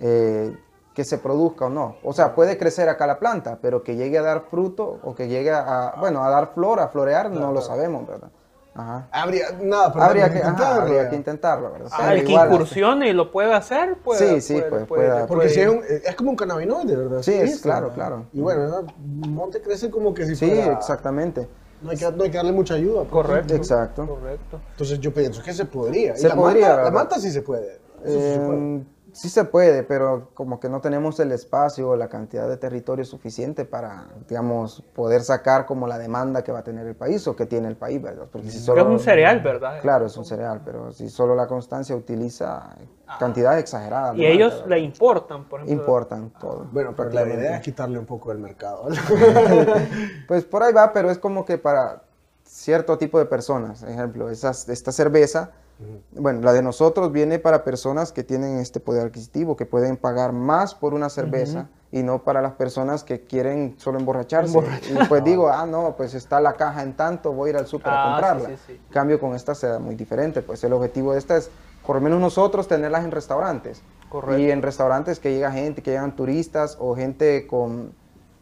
eh, 0.00 0.56
que 1.00 1.04
se 1.06 1.16
produzca 1.16 1.64
o 1.64 1.68
no. 1.70 1.96
O 2.04 2.12
sea, 2.12 2.34
puede 2.34 2.58
crecer 2.58 2.90
acá 2.90 3.06
la 3.06 3.18
planta, 3.18 3.58
pero 3.62 3.82
que 3.82 3.96
llegue 3.96 4.18
a 4.18 4.22
dar 4.22 4.42
fruto 4.50 4.98
o 5.02 5.14
que 5.14 5.28
llegue 5.28 5.50
a, 5.50 5.94
bueno, 5.98 6.22
a 6.22 6.28
dar 6.28 6.52
flor, 6.52 6.78
a 6.78 6.88
florear, 6.88 7.30
no 7.30 7.52
lo 7.52 7.62
sabemos, 7.62 8.06
¿verdad? 8.06 8.28
Ajá. 8.74 9.08
Habría, 9.10 9.46
nada, 9.62 9.90
pero 9.90 10.04
Habría 10.04 10.30
que, 10.30 10.38
ajá, 10.40 10.48
intentarlo, 10.50 10.82
habría 10.82 11.08
que 11.08 11.16
intentarlo, 11.16 11.72
¿verdad? 11.72 11.88
Ah, 11.92 12.12
el 12.14 12.24
que 12.26 12.32
incursione 12.32 13.08
y 13.08 13.12
lo 13.14 13.32
puede 13.32 13.54
hacer, 13.54 13.96
puede. 14.04 14.18
Sí, 14.18 14.40
sí, 14.42 14.54
pues, 14.68 14.84
puede- 14.84 15.08
puede- 15.08 15.24
Porque 15.26 15.48
si 15.48 15.60
es, 15.60 15.68
un- 15.70 15.82
es 15.88 16.14
como 16.16 16.30
un 16.32 16.36
cannabinoide, 16.36 16.94
¿verdad? 16.96 17.22
Sí, 17.22 17.32
es, 17.32 17.60
claro, 17.62 17.88
claro. 17.94 18.26
Y 18.34 18.40
bueno, 18.42 18.60
¿verdad? 18.60 18.82
monte 18.98 19.62
crece 19.62 19.90
como 19.90 20.12
que 20.12 20.26
si 20.26 20.36
Sí, 20.36 20.50
fuera- 20.50 20.74
exactamente. 20.74 21.48
No 21.80 21.90
hay, 21.92 21.96
que, 21.96 22.12
no 22.12 22.24
hay 22.24 22.30
que 22.30 22.36
darle 22.36 22.52
mucha 22.52 22.74
ayuda. 22.74 23.04
pues. 23.04 23.10
Correcto. 23.10 23.54
Exacto. 23.54 24.06
Correcto. 24.06 24.60
Entonces 24.72 25.00
yo 25.00 25.14
pienso 25.14 25.42
que 25.42 25.54
se 25.54 25.64
podría. 25.64 26.12
Y 26.12 26.18
Se 26.18 26.28
la 26.28 26.34
podría, 26.34 26.68
manta, 26.68 26.82
la 26.84 26.90
manta 26.90 27.18
sí 27.18 27.30
se 27.30 27.40
puede. 27.40 27.80
Eso 28.04 28.18
sí 28.20 28.32
se 28.34 28.38
puede. 28.40 28.84
Sí 29.20 29.28
se 29.28 29.44
puede, 29.44 29.82
pero 29.82 30.30
como 30.32 30.58
que 30.58 30.70
no 30.70 30.80
tenemos 30.80 31.20
el 31.20 31.30
espacio 31.30 31.90
o 31.90 31.96
la 31.96 32.08
cantidad 32.08 32.48
de 32.48 32.56
territorio 32.56 33.04
suficiente 33.04 33.66
para, 33.66 34.06
digamos, 34.26 34.82
poder 34.94 35.20
sacar 35.20 35.66
como 35.66 35.86
la 35.86 35.98
demanda 35.98 36.42
que 36.42 36.50
va 36.50 36.60
a 36.60 36.64
tener 36.64 36.86
el 36.86 36.94
país 36.94 37.28
o 37.28 37.36
que 37.36 37.44
tiene 37.44 37.68
el 37.68 37.76
país, 37.76 38.00
¿verdad? 38.00 38.28
Porque 38.32 38.50
si 38.50 38.58
solo, 38.58 38.80
es 38.80 38.86
un 38.86 38.98
cereal, 38.98 39.40
¿verdad? 39.40 39.82
Claro, 39.82 40.06
es 40.06 40.16
un 40.16 40.24
cereal, 40.24 40.62
pero 40.64 40.90
si 40.92 41.10
solo 41.10 41.34
la 41.34 41.46
constancia 41.46 41.94
utiliza 41.94 42.74
cantidades 43.18 43.60
exageradas. 43.60 44.16
Y 44.16 44.24
ellos 44.24 44.54
malta, 44.54 44.68
le 44.70 44.78
importan, 44.78 45.44
por 45.44 45.60
ejemplo. 45.60 45.82
importan 45.82 46.30
todo. 46.40 46.66
Bueno, 46.72 46.94
pero 46.96 47.10
la 47.10 47.22
idea 47.24 47.56
es 47.56 47.60
quitarle 47.60 47.98
un 47.98 48.06
poco 48.06 48.30
del 48.30 48.38
mercado. 48.38 48.88
Pues 50.26 50.44
por 50.44 50.62
ahí 50.62 50.72
va, 50.72 50.94
pero 50.94 51.10
es 51.10 51.18
como 51.18 51.44
que 51.44 51.58
para 51.58 52.04
cierto 52.42 52.96
tipo 52.96 53.18
de 53.18 53.26
personas. 53.26 53.82
Ejemplo, 53.82 54.30
esas, 54.30 54.66
esta 54.70 54.92
cerveza, 54.92 55.50
bueno, 56.12 56.40
la 56.42 56.52
de 56.52 56.62
nosotros 56.62 57.12
viene 57.12 57.38
para 57.38 57.64
personas 57.64 58.12
que 58.12 58.24
tienen 58.24 58.58
este 58.58 58.80
poder 58.80 59.06
adquisitivo, 59.06 59.56
que 59.56 59.66
pueden 59.66 59.96
pagar 59.96 60.32
más 60.32 60.74
por 60.74 60.94
una 60.94 61.08
cerveza 61.08 61.68
y 61.92 62.02
no 62.02 62.22
para 62.22 62.40
las 62.40 62.52
personas 62.52 63.02
que 63.02 63.22
quieren 63.22 63.74
solo 63.78 63.98
emborracharse. 63.98 64.58
Y 64.90 65.04
pues 65.08 65.24
digo, 65.24 65.48
ah, 65.48 65.66
no, 65.66 65.96
pues 65.96 66.14
está 66.14 66.40
la 66.40 66.52
caja 66.54 66.82
en 66.82 66.94
tanto, 66.94 67.32
voy 67.32 67.48
a 67.48 67.50
ir 67.50 67.56
al 67.56 67.66
súper 67.66 67.92
Ah, 67.92 68.02
a 68.02 68.12
comprarla. 68.12 68.56
sí, 68.66 68.80
cambio, 68.90 69.18
con 69.18 69.34
esta 69.34 69.54
se 69.54 69.66
da 69.66 69.78
muy 69.78 69.94
diferente. 69.94 70.42
Pues 70.42 70.62
el 70.64 70.72
objetivo 70.72 71.12
de 71.12 71.18
esta 71.18 71.36
es, 71.36 71.50
por 71.86 71.96
lo 71.96 72.02
menos 72.02 72.20
nosotros, 72.20 72.68
tenerlas 72.68 73.04
en 73.04 73.10
restaurantes. 73.10 73.82
Correcto. 74.08 74.38
Y 74.40 74.50
en 74.50 74.62
restaurantes 74.62 75.18
que 75.20 75.32
llega 75.32 75.50
gente, 75.52 75.82
que 75.82 75.92
llegan 75.92 76.14
turistas 76.14 76.76
o 76.80 76.94
gente 76.94 77.46
con 77.46 77.92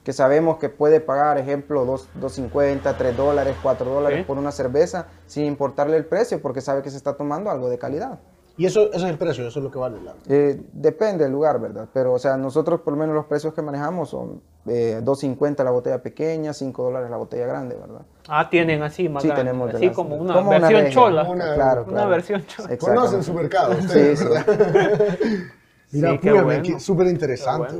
que 0.08 0.14
sabemos 0.14 0.56
que 0.56 0.70
puede 0.70 1.00
pagar, 1.00 1.36
ejemplo, 1.36 1.84
dos- 1.84 2.08
2.50, 2.18 2.96
3 2.96 3.14
dólares, 3.14 3.54
4 3.62 3.90
dólares 3.90 4.20
Sí. 4.20 4.24
por 4.24 4.38
una 4.38 4.52
cerveza 4.52 5.04
sin 5.26 5.44
importarle 5.44 5.98
el 5.98 6.06
precio 6.06 6.40
porque 6.40 6.62
sabe 6.62 6.80
que 6.80 6.88
se 6.90 6.96
está 6.96 7.14
tomando 7.14 7.50
algo 7.50 7.68
de 7.68 7.76
calidad. 7.76 8.18
y 8.56 8.64
eso, 8.64 8.86
ese 8.90 8.96
es 9.04 9.10
el 9.12 9.18
precio, 9.18 9.46
eso 9.46 9.58
es 9.60 9.64
lo 9.64 9.70
que 9.70 9.78
vale. 9.78 9.98
La... 10.02 10.14
Eh, 10.26 10.60
depende 10.72 11.24
del 11.24 11.32
lugar, 11.34 11.60
¿verdad? 11.60 11.88
Pero, 11.92 12.14
o 12.14 12.18
sea, 12.18 12.38
nosotros 12.38 12.80
por 12.80 12.94
lo 12.94 12.98
menos 12.98 13.14
los 13.14 13.26
precios 13.26 13.52
que 13.52 13.60
manejamos 13.60 14.08
son 14.08 14.40
eh, 14.66 15.00
2.50 15.04 15.62
la 15.62 15.70
botella 15.70 16.02
pequeña, 16.02 16.54
5 16.54 16.82
dólares 16.84 17.10
la 17.10 17.18
botella 17.18 17.46
grande, 17.46 17.76
¿verdad? 17.76 18.00
Ah, 18.28 18.48
tienen 18.48 18.82
así 18.82 19.10
más 19.10 19.22
Sí, 19.22 19.28
grande, 19.28 19.44
tenemos 19.44 19.68
de 19.70 19.76
Así 19.76 19.86
las- 19.88 19.94
como 19.94 20.16
una 20.16 20.32
como 20.34 20.48
una 20.48 20.58
versión 20.58 20.80
regia. 20.80 20.94
chola. 20.94 21.22
Una- 21.28 21.54
claro, 21.54 21.82
Una 21.82 21.92
claro. 21.92 22.08
versión 22.10 22.46
chola. 22.46 22.78
Conocen 22.78 23.22
su 23.22 23.34
mercado. 23.34 23.74
Sí, 23.74 23.80
ustedes, 23.86 24.18
sí. 24.20 24.24
¿verdad? 24.24 24.46
Mira, 25.92 26.18
Sí, 26.20 26.30
bueno. 26.30 26.80
súper 26.80 27.06
interesante. 27.08 27.74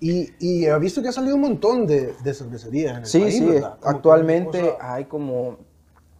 Y, 0.00 0.28
y 0.38 0.66
he 0.66 0.78
visto 0.78 1.02
que 1.02 1.08
ha 1.08 1.12
salido 1.12 1.34
un 1.34 1.40
montón 1.42 1.86
de, 1.86 2.14
de 2.22 2.34
cervecerías 2.34 2.92
en 2.92 2.98
el 2.98 3.06
Sí, 3.06 3.20
país, 3.20 3.34
sí, 3.38 3.44
¿verdad? 3.46 3.70
Como 3.70 3.80
que 3.80 3.88
actualmente 3.88 4.60
cosa- 4.72 4.92
hay 4.94 5.04
como 5.06 5.56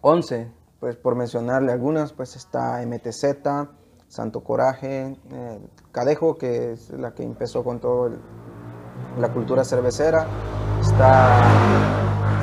11, 0.01 0.49
pues 0.81 0.97
por 0.97 1.15
mencionarle 1.15 1.71
algunas, 1.73 2.13
pues 2.13 2.35
está 2.37 2.83
MTZ, 2.83 3.69
Santo 4.09 4.41
Coraje, 4.43 5.17
eh, 5.31 5.59
Cadejo, 5.93 6.39
que 6.39 6.73
es 6.73 6.91
la 6.91 7.13
que 7.15 7.23
empezó 7.23 7.63
con 7.63 7.79
todo 7.81 8.07
el- 8.09 8.19
la 9.21 9.33
cultura 9.33 9.65
cervecera, 9.65 10.27
está 10.81 11.41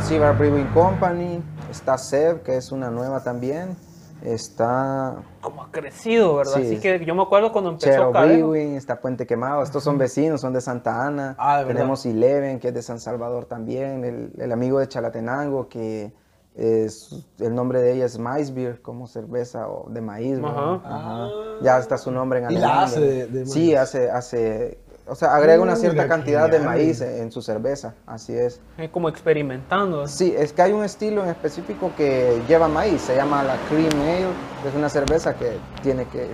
Cigar 0.03 0.37
Brewing 0.37 0.67
Company, 0.73 1.41
está 1.71 1.97
Sev, 1.97 2.43
que 2.43 2.55
es 2.57 2.71
una 2.71 2.89
nueva 2.91 3.23
también, 3.23 3.75
está 4.23 5.15
Como 5.41 5.63
ha 5.63 5.71
crecido, 5.71 6.35
¿verdad? 6.35 6.53
Sí. 6.55 6.61
Así 6.63 6.79
que 6.79 7.03
yo 7.05 7.15
me 7.15 7.21
acuerdo 7.23 7.51
cuando 7.51 7.71
empezó 7.71 7.89
Chero 7.91 8.11
Cadejo. 8.11 8.49
Brewing, 8.49 8.75
está 8.75 8.99
Puente 8.99 9.25
Quemado, 9.27 9.61
estos 9.63 9.83
son 9.83 9.97
vecinos, 9.97 10.41
son 10.41 10.53
de 10.53 10.61
Santa 10.61 11.05
Ana. 11.05 11.35
Ah, 11.37 11.59
de 11.59 11.65
verdad. 11.65 11.79
Tenemos 11.81 12.05
Eleven, 12.05 12.59
que 12.59 12.69
es 12.69 12.73
de 12.73 12.81
San 12.81 12.99
Salvador 12.99 13.45
también, 13.45 14.03
el, 14.03 14.31
el 14.41 14.51
amigo 14.51 14.79
de 14.79 14.87
Chalatenango, 14.87 15.67
que 15.69 16.13
es, 16.55 17.25
el 17.39 17.53
nombre 17.53 17.81
de 17.81 17.93
ella 17.93 18.05
es 18.05 18.17
Maíz 18.17 18.53
Beer, 18.53 18.81
como 18.81 19.07
cerveza 19.07 19.67
o 19.67 19.89
de 19.89 19.99
maíz. 20.01 20.39
Ajá. 20.43 20.81
Ajá. 20.85 21.27
Ya 21.61 21.77
está 21.77 21.97
su 21.97 22.11
nombre 22.11 22.39
en 22.39 22.51
Y 22.51 22.55
la 22.55 22.67
alemán. 22.67 22.83
hace 22.85 22.99
de- 23.01 23.27
de 23.27 23.45
Sí, 23.45 23.75
hace, 23.75 24.09
hace 24.09 24.79
o 25.07 25.15
sea, 25.15 25.35
agrega 25.35 25.61
una 25.61 25.73
Mm, 25.73 25.77
cierta 25.77 26.07
cantidad 26.07 26.49
de 26.49 26.59
maíz 26.59 27.01
en, 27.01 27.23
en 27.23 27.31
su 27.31 27.41
cerveza, 27.41 27.93
así 28.07 28.33
es. 28.33 28.59
Es 28.77 28.89
como 28.89 29.07
experimentando. 29.09 30.07
Sí, 30.07 30.33
es 30.37 30.51
que 30.53 30.61
hay 30.61 30.71
un 30.71 30.83
estilo 30.83 31.23
en 31.23 31.29
específico 31.29 31.91
que 31.95 32.41
lleva 32.47 32.67
maíz, 32.67 33.01
se 33.01 33.15
llama 33.15 33.43
la 33.43 33.55
Cream 33.69 33.91
Ale, 34.01 34.27
es 34.67 34.75
una 34.75 34.89
cerveza 34.89 35.35
que 35.35 35.57
tiene 35.83 36.05
que 36.07 36.29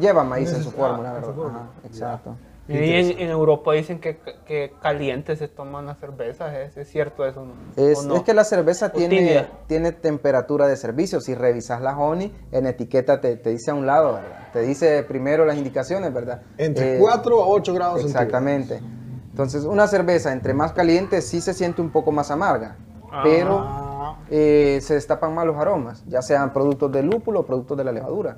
lleva 0.00 0.22
maíz 0.24 0.52
en 0.52 0.62
su 0.62 0.70
fórmula, 0.70 1.10
ah, 1.10 1.14
¿verdad? 1.14 1.28
fórmula. 1.34 1.48
Ajá, 1.54 1.66
exacto. 1.84 2.36
Y 2.70 2.92
en, 2.92 3.18
en 3.18 3.30
Europa 3.30 3.72
dicen 3.72 3.98
que, 4.00 4.18
que 4.46 4.72
caliente 4.80 5.34
se 5.36 5.48
toman 5.48 5.86
las 5.86 5.98
cervezas. 5.98 6.54
¿Es, 6.54 6.76
es 6.76 6.88
cierto 6.88 7.26
eso? 7.26 7.44
no? 7.44 7.52
Es, 7.82 7.98
¿O 7.98 8.02
no? 8.04 8.16
es 8.16 8.22
que 8.22 8.32
la 8.32 8.44
cerveza 8.44 8.86
¿O 8.86 8.90
tiene, 8.90 9.46
tiene 9.66 9.92
temperatura 9.92 10.68
de 10.68 10.76
servicio. 10.76 11.20
Si 11.20 11.34
revisas 11.34 11.80
la 11.82 11.98
Honey, 11.98 12.32
en 12.52 12.66
etiqueta 12.66 13.20
te, 13.20 13.36
te 13.36 13.50
dice 13.50 13.70
a 13.72 13.74
un 13.74 13.86
lado, 13.86 14.14
¿verdad? 14.14 14.48
Te 14.52 14.60
dice 14.60 15.02
primero 15.02 15.44
las 15.44 15.56
indicaciones, 15.56 16.12
¿verdad? 16.14 16.42
Entre 16.58 16.96
Eh, 16.96 16.98
4 17.00 17.42
a 17.42 17.46
8 17.48 17.74
grados 17.74 18.04
Exactamente. 18.04 18.80
Entonces, 19.30 19.64
una 19.64 19.86
cerveza 19.86 20.32
entre 20.32 20.54
más 20.54 20.72
caliente 20.72 21.22
sí 21.22 21.40
se 21.40 21.54
siente 21.54 21.80
un 21.80 21.90
poco 21.90 22.12
más 22.12 22.30
amarga, 22.30 22.76
Ah. 23.12 23.20
pero 23.24 24.16
eh, 24.30 24.78
se 24.82 24.94
destapan 24.94 25.34
más 25.34 25.44
los 25.46 25.56
aromas, 25.56 26.04
ya 26.06 26.22
sean 26.22 26.52
productos 26.52 26.92
del 26.92 27.06
lúpulo 27.06 27.40
o 27.40 27.46
productos 27.46 27.76
de 27.76 27.84
la 27.84 27.90
levadura. 27.92 28.36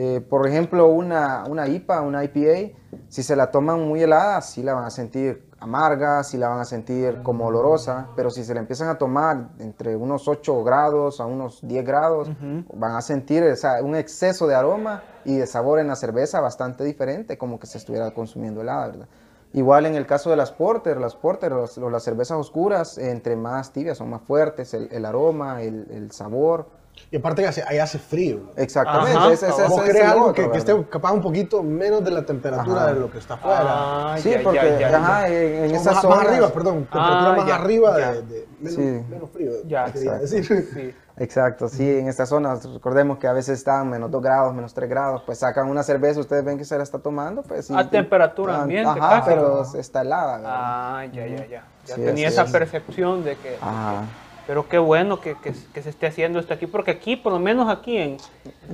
Eh, 0.00 0.20
por 0.20 0.46
ejemplo, 0.46 0.86
una, 0.86 1.42
una 1.48 1.66
IPA, 1.66 2.02
una 2.02 2.22
IPA, 2.22 2.78
si 3.08 3.24
se 3.24 3.34
la 3.34 3.50
toman 3.50 3.80
muy 3.80 4.00
helada, 4.00 4.40
sí 4.42 4.62
la 4.62 4.74
van 4.74 4.84
a 4.84 4.90
sentir 4.90 5.50
amarga, 5.58 6.22
sí 6.22 6.38
la 6.38 6.48
van 6.48 6.60
a 6.60 6.64
sentir 6.64 7.20
como 7.24 7.46
olorosa, 7.46 8.06
pero 8.14 8.30
si 8.30 8.44
se 8.44 8.54
la 8.54 8.60
empiezan 8.60 8.90
a 8.90 8.96
tomar 8.96 9.48
entre 9.58 9.96
unos 9.96 10.28
8 10.28 10.62
grados 10.62 11.20
a 11.20 11.26
unos 11.26 11.66
10 11.66 11.84
grados, 11.84 12.30
van 12.74 12.94
a 12.94 13.02
sentir 13.02 13.42
o 13.42 13.56
sea, 13.56 13.82
un 13.82 13.96
exceso 13.96 14.46
de 14.46 14.54
aroma 14.54 15.02
y 15.24 15.34
de 15.34 15.48
sabor 15.48 15.80
en 15.80 15.88
la 15.88 15.96
cerveza 15.96 16.40
bastante 16.40 16.84
diferente, 16.84 17.36
como 17.36 17.58
que 17.58 17.66
se 17.66 17.78
estuviera 17.78 18.12
consumiendo 18.12 18.60
helada, 18.60 18.86
¿verdad? 18.86 19.08
Igual 19.52 19.86
en 19.86 19.96
el 19.96 20.06
caso 20.06 20.30
de 20.30 20.36
las 20.36 20.52
porter, 20.52 21.00
las 21.00 21.16
porter 21.16 21.52
o 21.54 21.62
las, 21.62 21.76
las 21.76 22.04
cervezas 22.04 22.38
oscuras, 22.38 22.98
entre 22.98 23.34
más 23.34 23.72
tibias 23.72 23.98
son 23.98 24.10
más 24.10 24.22
fuertes, 24.22 24.74
el, 24.74 24.88
el 24.92 25.04
aroma, 25.04 25.60
el, 25.60 25.88
el 25.90 26.12
sabor. 26.12 26.68
Y 27.10 27.16
aparte 27.16 27.42
que 27.42 27.48
hace, 27.48 27.64
ahí 27.66 27.78
hace 27.78 27.98
frío. 27.98 28.40
Exactamente, 28.56 29.32
ese- 29.32 29.46
cabal. 29.46 29.68
¿Vos 29.68 29.78
es 29.78 29.84
querés 29.84 30.04
algo 30.08 30.26
otro, 30.26 30.34
que, 30.44 30.50
que 30.50 30.58
esté 30.58 30.84
capaz 30.90 31.12
un 31.12 31.22
poquito 31.22 31.62
menos 31.62 32.04
de 32.04 32.10
la 32.10 32.24
temperatura 32.26 32.82
Ajá. 32.84 32.92
de 32.94 33.00
lo 33.00 33.10
que 33.10 33.18
está 33.18 33.34
afuera? 33.34 33.58
Ah, 33.64 34.16
Sí, 34.18 34.30
ya, 34.30 34.40
porque 34.42 34.56
ya, 34.58 34.78
ya, 34.90 34.96
ajá, 34.98 35.28
ya. 35.28 35.34
en, 35.34 35.64
en 35.64 35.70
esas 35.74 35.94
más, 35.94 36.02
zonas... 36.02 36.18
más 36.18 36.26
arriba, 36.28 36.48
perdón. 36.50 36.74
Temperatura 36.84 37.30
Ah, 37.32 37.36
más 37.36 37.46
ya, 37.46 37.54
arriba 37.56 37.98
ya. 37.98 38.12
de, 38.12 38.22
de 38.22 38.48
menos, 38.60 38.74
Sí. 38.74 39.04
menos 39.10 39.30
frío. 39.30 39.52
Ya, 39.66 39.84
quería 39.86 40.16
exacto. 40.16 40.20
decir. 40.36 40.68
Sí. 40.74 40.94
Exacto, 41.20 41.68
sí, 41.68 41.98
en 41.98 42.06
estas 42.06 42.28
zonas, 42.28 42.64
recordemos 42.72 43.18
que 43.18 43.26
a 43.26 43.32
veces 43.32 43.58
están 43.58 43.90
menos 43.90 44.08
2 44.08 44.22
grados, 44.22 44.54
menos 44.54 44.72
3 44.72 44.88
grados, 44.88 45.20
pues 45.26 45.38
sacan 45.38 45.68
una 45.68 45.82
cerveza, 45.82 46.20
ustedes 46.20 46.44
ven 46.44 46.56
que 46.58 46.64
se 46.64 46.76
la 46.76 46.84
está 46.84 47.00
tomando, 47.00 47.42
pues... 47.42 47.68
A 47.72 47.90
temperatura 47.90 48.62
ambiente, 48.62 48.88
Ajá, 48.88 49.18
casi. 49.22 49.30
pero 49.30 49.62
está 49.74 50.02
helada, 50.02 50.36
¿verdad? 50.36 50.52
Ah, 50.54 51.04
ya, 51.12 51.26
ya, 51.26 51.46
ya. 51.46 51.64
Ya 51.86 51.94
Sí, 51.96 52.02
tenía 52.02 52.28
esa 52.28 52.42
es. 52.44 52.52
percepción 52.52 53.24
de 53.24 53.36
que... 53.36 53.56
Ajá. 53.60 54.02
Pero 54.48 54.66
qué 54.66 54.78
bueno 54.78 55.20
que, 55.20 55.36
que- 55.36 55.52
que 55.74 55.82
se 55.82 55.90
esté 55.90 56.06
haciendo 56.06 56.40
esto 56.40 56.54
aquí, 56.54 56.66
porque 56.66 56.90
aquí, 56.90 57.16
por 57.16 57.32
lo 57.34 57.38
menos 57.38 57.68
aquí 57.68 57.98
en 57.98 58.16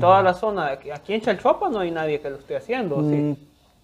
toda 0.00 0.22
la 0.22 0.32
zona, 0.32 0.68
aquí, 0.68 1.12
en 1.12 1.20
Chalchuapa 1.20 1.68
no 1.68 1.80
hay 1.80 1.90
nadie 1.90 2.20
que 2.20 2.30
lo 2.30 2.36
esté 2.36 2.56
haciendo, 2.56 3.00
¿sí? 3.02 3.16
Mm, 3.16 3.36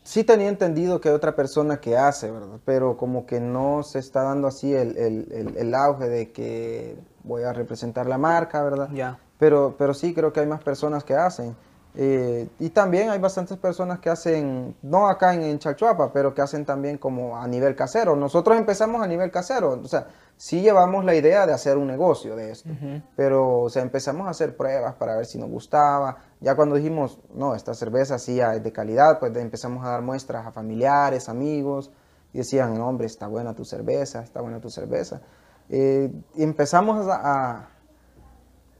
Sí 0.02 0.24
tenía 0.24 0.48
entendido 0.48 0.98
que 1.00 1.10
hay 1.10 1.14
otra 1.14 1.36
persona 1.36 1.78
que 1.78 1.94
hace, 1.96 2.30
¿verdad? 2.30 2.58
Pero 2.64 2.96
como 2.96 3.26
que 3.26 3.38
no 3.38 3.82
se 3.82 3.98
está 3.98 4.22
dando 4.22 4.48
así 4.48 4.72
el, 4.72 4.96
el- 4.96 5.26
el- 5.30 5.56
el 5.58 5.74
auge 5.74 6.08
de 6.08 6.30
que 6.32 6.96
voy 7.22 7.42
a 7.42 7.52
representar 7.52 8.06
la 8.06 8.16
marca, 8.16 8.62
¿verdad? 8.62 8.88
Ya. 8.94 9.18
Pero, 9.38 9.74
pero 9.76 9.92
sí 9.92 10.14
creo 10.14 10.32
que 10.32 10.40
hay 10.40 10.46
más 10.46 10.62
personas 10.62 11.04
que 11.04 11.14
hacen. 11.14 11.54
Eh, 11.96 12.48
y 12.60 12.70
también 12.70 13.10
hay 13.10 13.18
bastantes 13.18 13.58
personas 13.58 13.98
que 13.98 14.10
hacen, 14.10 14.76
no 14.82 15.08
acá 15.08 15.34
en, 15.34 15.42
en 15.42 15.58
Chalchuapa, 15.58 16.12
pero 16.12 16.32
que 16.32 16.40
hacen 16.40 16.64
también 16.64 16.98
como 16.98 17.36
a 17.36 17.46
nivel 17.48 17.74
casero. 17.74 18.14
Nosotros 18.14 18.56
empezamos 18.56 19.02
a 19.02 19.06
nivel 19.08 19.30
casero, 19.32 19.72
o 19.82 19.88
sea, 19.88 20.06
sí 20.36 20.60
llevamos 20.62 21.04
la 21.04 21.14
idea 21.16 21.46
de 21.46 21.52
hacer 21.52 21.76
un 21.76 21.88
negocio 21.88 22.36
de 22.36 22.52
esto, 22.52 22.70
pero 23.16 23.62
o 23.62 23.68
sea, 23.70 23.82
empezamos 23.82 24.26
a 24.28 24.30
hacer 24.30 24.56
pruebas 24.56 24.94
para 24.94 25.16
ver 25.16 25.26
si 25.26 25.36
nos 25.38 25.50
gustaba. 25.50 26.16
Ya 26.40 26.54
cuando 26.54 26.76
dijimos, 26.76 27.18
no, 27.34 27.54
esta 27.56 27.74
cerveza 27.74 28.18
sí 28.18 28.40
es 28.40 28.62
de 28.62 28.72
calidad, 28.72 29.18
pues 29.18 29.36
empezamos 29.36 29.84
a 29.84 29.90
dar 29.90 30.02
muestras 30.02 30.46
a 30.46 30.52
familiares, 30.52 31.28
amigos, 31.28 31.90
y 32.32 32.38
decían, 32.38 32.78
no, 32.78 32.86
hombre, 32.88 33.06
está 33.08 33.26
buena 33.26 33.52
tu 33.54 33.64
cerveza, 33.64 34.22
está 34.22 34.40
buena 34.40 34.60
tu 34.60 34.70
cerveza. 34.70 35.20
Eh, 35.68 36.10
y 36.36 36.42
empezamos 36.44 37.08
a- 37.08 37.20
a 37.56 37.68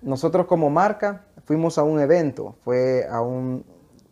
nosotros 0.02 0.46
como 0.46 0.70
marca 0.70 1.24
fuimos 1.50 1.78
a 1.78 1.82
un 1.82 1.98
evento, 1.98 2.54
fue 2.64 3.04
a 3.10 3.20
un, 3.22 3.64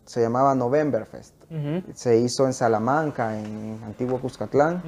se 0.03 0.19
llamaba 0.21 0.53
Novemberfest. 0.55 1.33
Ujú, 1.49 1.83
Se 1.93 2.17
hizo 2.17 2.45
en 2.45 2.51
Salamanca, 2.51 3.39
en 3.39 3.79
Antiguo 3.85 4.19
Cuscatlán. 4.19 4.83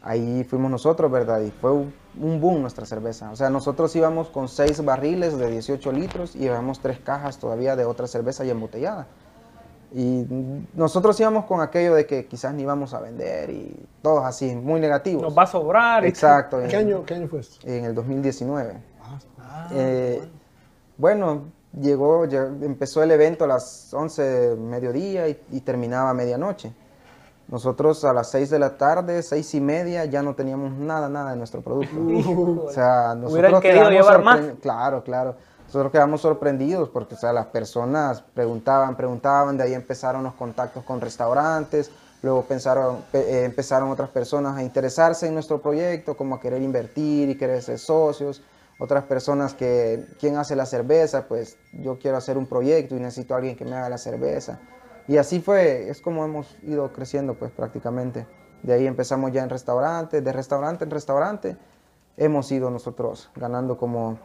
Ahí 0.00 0.44
fuimos 0.44 0.70
nosotros, 0.70 1.10
¿verdad? 1.10 1.40
Y 1.40 1.50
fue 1.50 1.72
un 1.72 1.92
boom 2.40 2.60
nuestra 2.60 2.86
cerveza. 2.86 3.32
O 3.32 3.36
sea, 3.36 3.50
nosotros 3.50 3.96
íbamos 3.96 4.28
con 4.28 4.46
seis 4.46 4.84
barriles 4.84 5.36
de 5.36 5.50
18 5.50 5.90
litros 5.90 6.36
y 6.36 6.40
llevamos 6.40 6.78
tres 6.78 7.00
cajas 7.00 7.38
todavía 7.38 7.74
de 7.74 7.84
otra 7.84 8.06
cerveza 8.06 8.44
ya 8.44 8.52
embotellada. 8.52 9.08
Y 9.92 10.24
nosotros 10.74 11.18
íbamos 11.18 11.46
con 11.46 11.62
aquello 11.62 11.96
de 11.96 12.06
que 12.06 12.26
quizás 12.26 12.54
ni 12.54 12.62
íbamos 12.62 12.94
a 12.94 13.00
vender 13.00 13.50
y 13.50 13.74
todos 14.02 14.24
así, 14.24 14.54
muy 14.54 14.78
negativos. 14.78 15.20
Nos 15.22 15.36
va 15.36 15.42
a 15.42 15.46
sobrar. 15.48 16.04
Exacto. 16.04 16.58
¿Qué 16.60 16.76
en- 16.76 16.86
año, 16.86 17.04
¿Qué 17.04 17.14
año 17.14 17.26
fue 17.26 17.40
esto? 17.40 17.56
En 17.66 17.86
el 17.86 17.92
2019. 17.96 18.74
Ah, 19.40 19.68
Eh, 19.72 20.22
bueno, 20.96 21.42
llegó, 21.80 22.24
lle- 22.26 22.62
empezó 22.64 23.02
el 23.02 23.10
evento 23.10 23.44
a 23.44 23.48
las 23.48 23.92
11 23.94 24.22
de 24.22 24.56
mediodía 24.56 25.28
y, 25.28 25.40
y 25.50 25.60
terminaba 25.60 26.10
a 26.10 26.14
medianoche. 26.14 26.72
Nosotros 27.48 28.04
a 28.04 28.12
las 28.12 28.30
6 28.30 28.50
de 28.50 28.58
la 28.58 28.78
tarde, 28.78 29.22
seis 29.22 29.54
y 29.54 29.60
media, 29.60 30.04
ya 30.06 30.22
no 30.22 30.34
teníamos 30.34 30.72
nada, 30.72 31.08
nada 31.08 31.32
de 31.32 31.36
nuestro 31.36 31.60
producto. 31.60 31.94
o 32.66 32.70
sea, 32.70 33.14
nosotros 33.14 33.34
querido 33.60 33.88
quedamos 33.88 33.90
llevar 33.90 34.22
más. 34.24 34.40
Claro, 34.62 35.02
claro. 35.04 35.34
Nosotros 35.66 35.90
quedamos 35.92 36.20
sorprendidos 36.20 36.88
porque 36.90 37.14
o 37.14 37.18
sea, 37.18 37.32
las 37.32 37.46
personas 37.46 38.22
preguntaban, 38.34 38.94
preguntaban, 38.96 39.56
de 39.56 39.64
ahí 39.64 39.74
empezaron 39.74 40.22
los 40.22 40.34
contactos 40.34 40.84
con 40.84 41.00
restaurantes, 41.00 41.90
luego 42.22 42.42
pensaron, 42.42 42.98
pe- 43.10 43.20
eh, 43.40 43.44
empezaron 43.46 43.88
otras 43.90 44.10
personas 44.10 44.56
a 44.56 44.62
interesarse 44.62 45.26
en 45.26 45.34
nuestro 45.34 45.60
proyecto, 45.62 46.14
como 46.16 46.34
a 46.36 46.40
querer 46.40 46.60
invertir 46.62 47.30
y 47.30 47.36
querer 47.36 47.62
ser 47.62 47.78
socios. 47.78 48.42
Otras 48.82 49.04
personas 49.04 49.54
que, 49.54 50.06
¿quién 50.18 50.36
hace 50.36 50.56
la 50.56 50.66
cerveza? 50.66 51.28
Pues 51.28 51.56
yo 51.72 52.00
quiero 52.00 52.16
hacer 52.16 52.36
un 52.36 52.46
proyecto 52.46 52.96
y 52.96 52.98
necesito 52.98 53.32
a 53.32 53.36
alguien 53.36 53.54
que 53.54 53.64
me 53.64 53.76
haga 53.76 53.88
la 53.88 53.96
cerveza. 53.96 54.58
Y 55.06 55.18
así 55.18 55.38
fue, 55.38 55.88
es 55.88 56.00
como 56.00 56.24
hemos 56.24 56.58
ido 56.64 56.92
creciendo 56.92 57.38
pues 57.38 57.52
prácticamente. 57.52 58.26
De 58.64 58.72
ahí 58.72 58.88
empezamos 58.88 59.30
ya 59.30 59.44
en 59.44 59.50
restaurantes, 59.50 60.24
de 60.24 60.32
restaurante 60.32 60.82
en 60.82 60.90
restaurante 60.90 61.56
hemos 62.16 62.50
ido 62.50 62.70
nosotros 62.70 63.30
ganando 63.36 63.76
como 63.76 64.18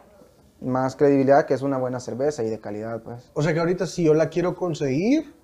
más 0.59 0.95
credibilidad 0.95 1.45
que 1.45 1.53
es 1.53 1.61
una 1.61 1.77
buena 1.77 1.99
cerveza 1.99 2.41
y 2.41 2.49
de 2.49 2.59
calidad 2.59 3.03
pues. 3.03 3.29
O 3.35 3.43
sea 3.43 3.53
que 3.53 3.59
ahorita 3.59 3.85
si 3.85 4.05
yo 4.05 4.15
la 4.15 4.29
quiero 4.29 4.55
conseguir, 4.55 5.35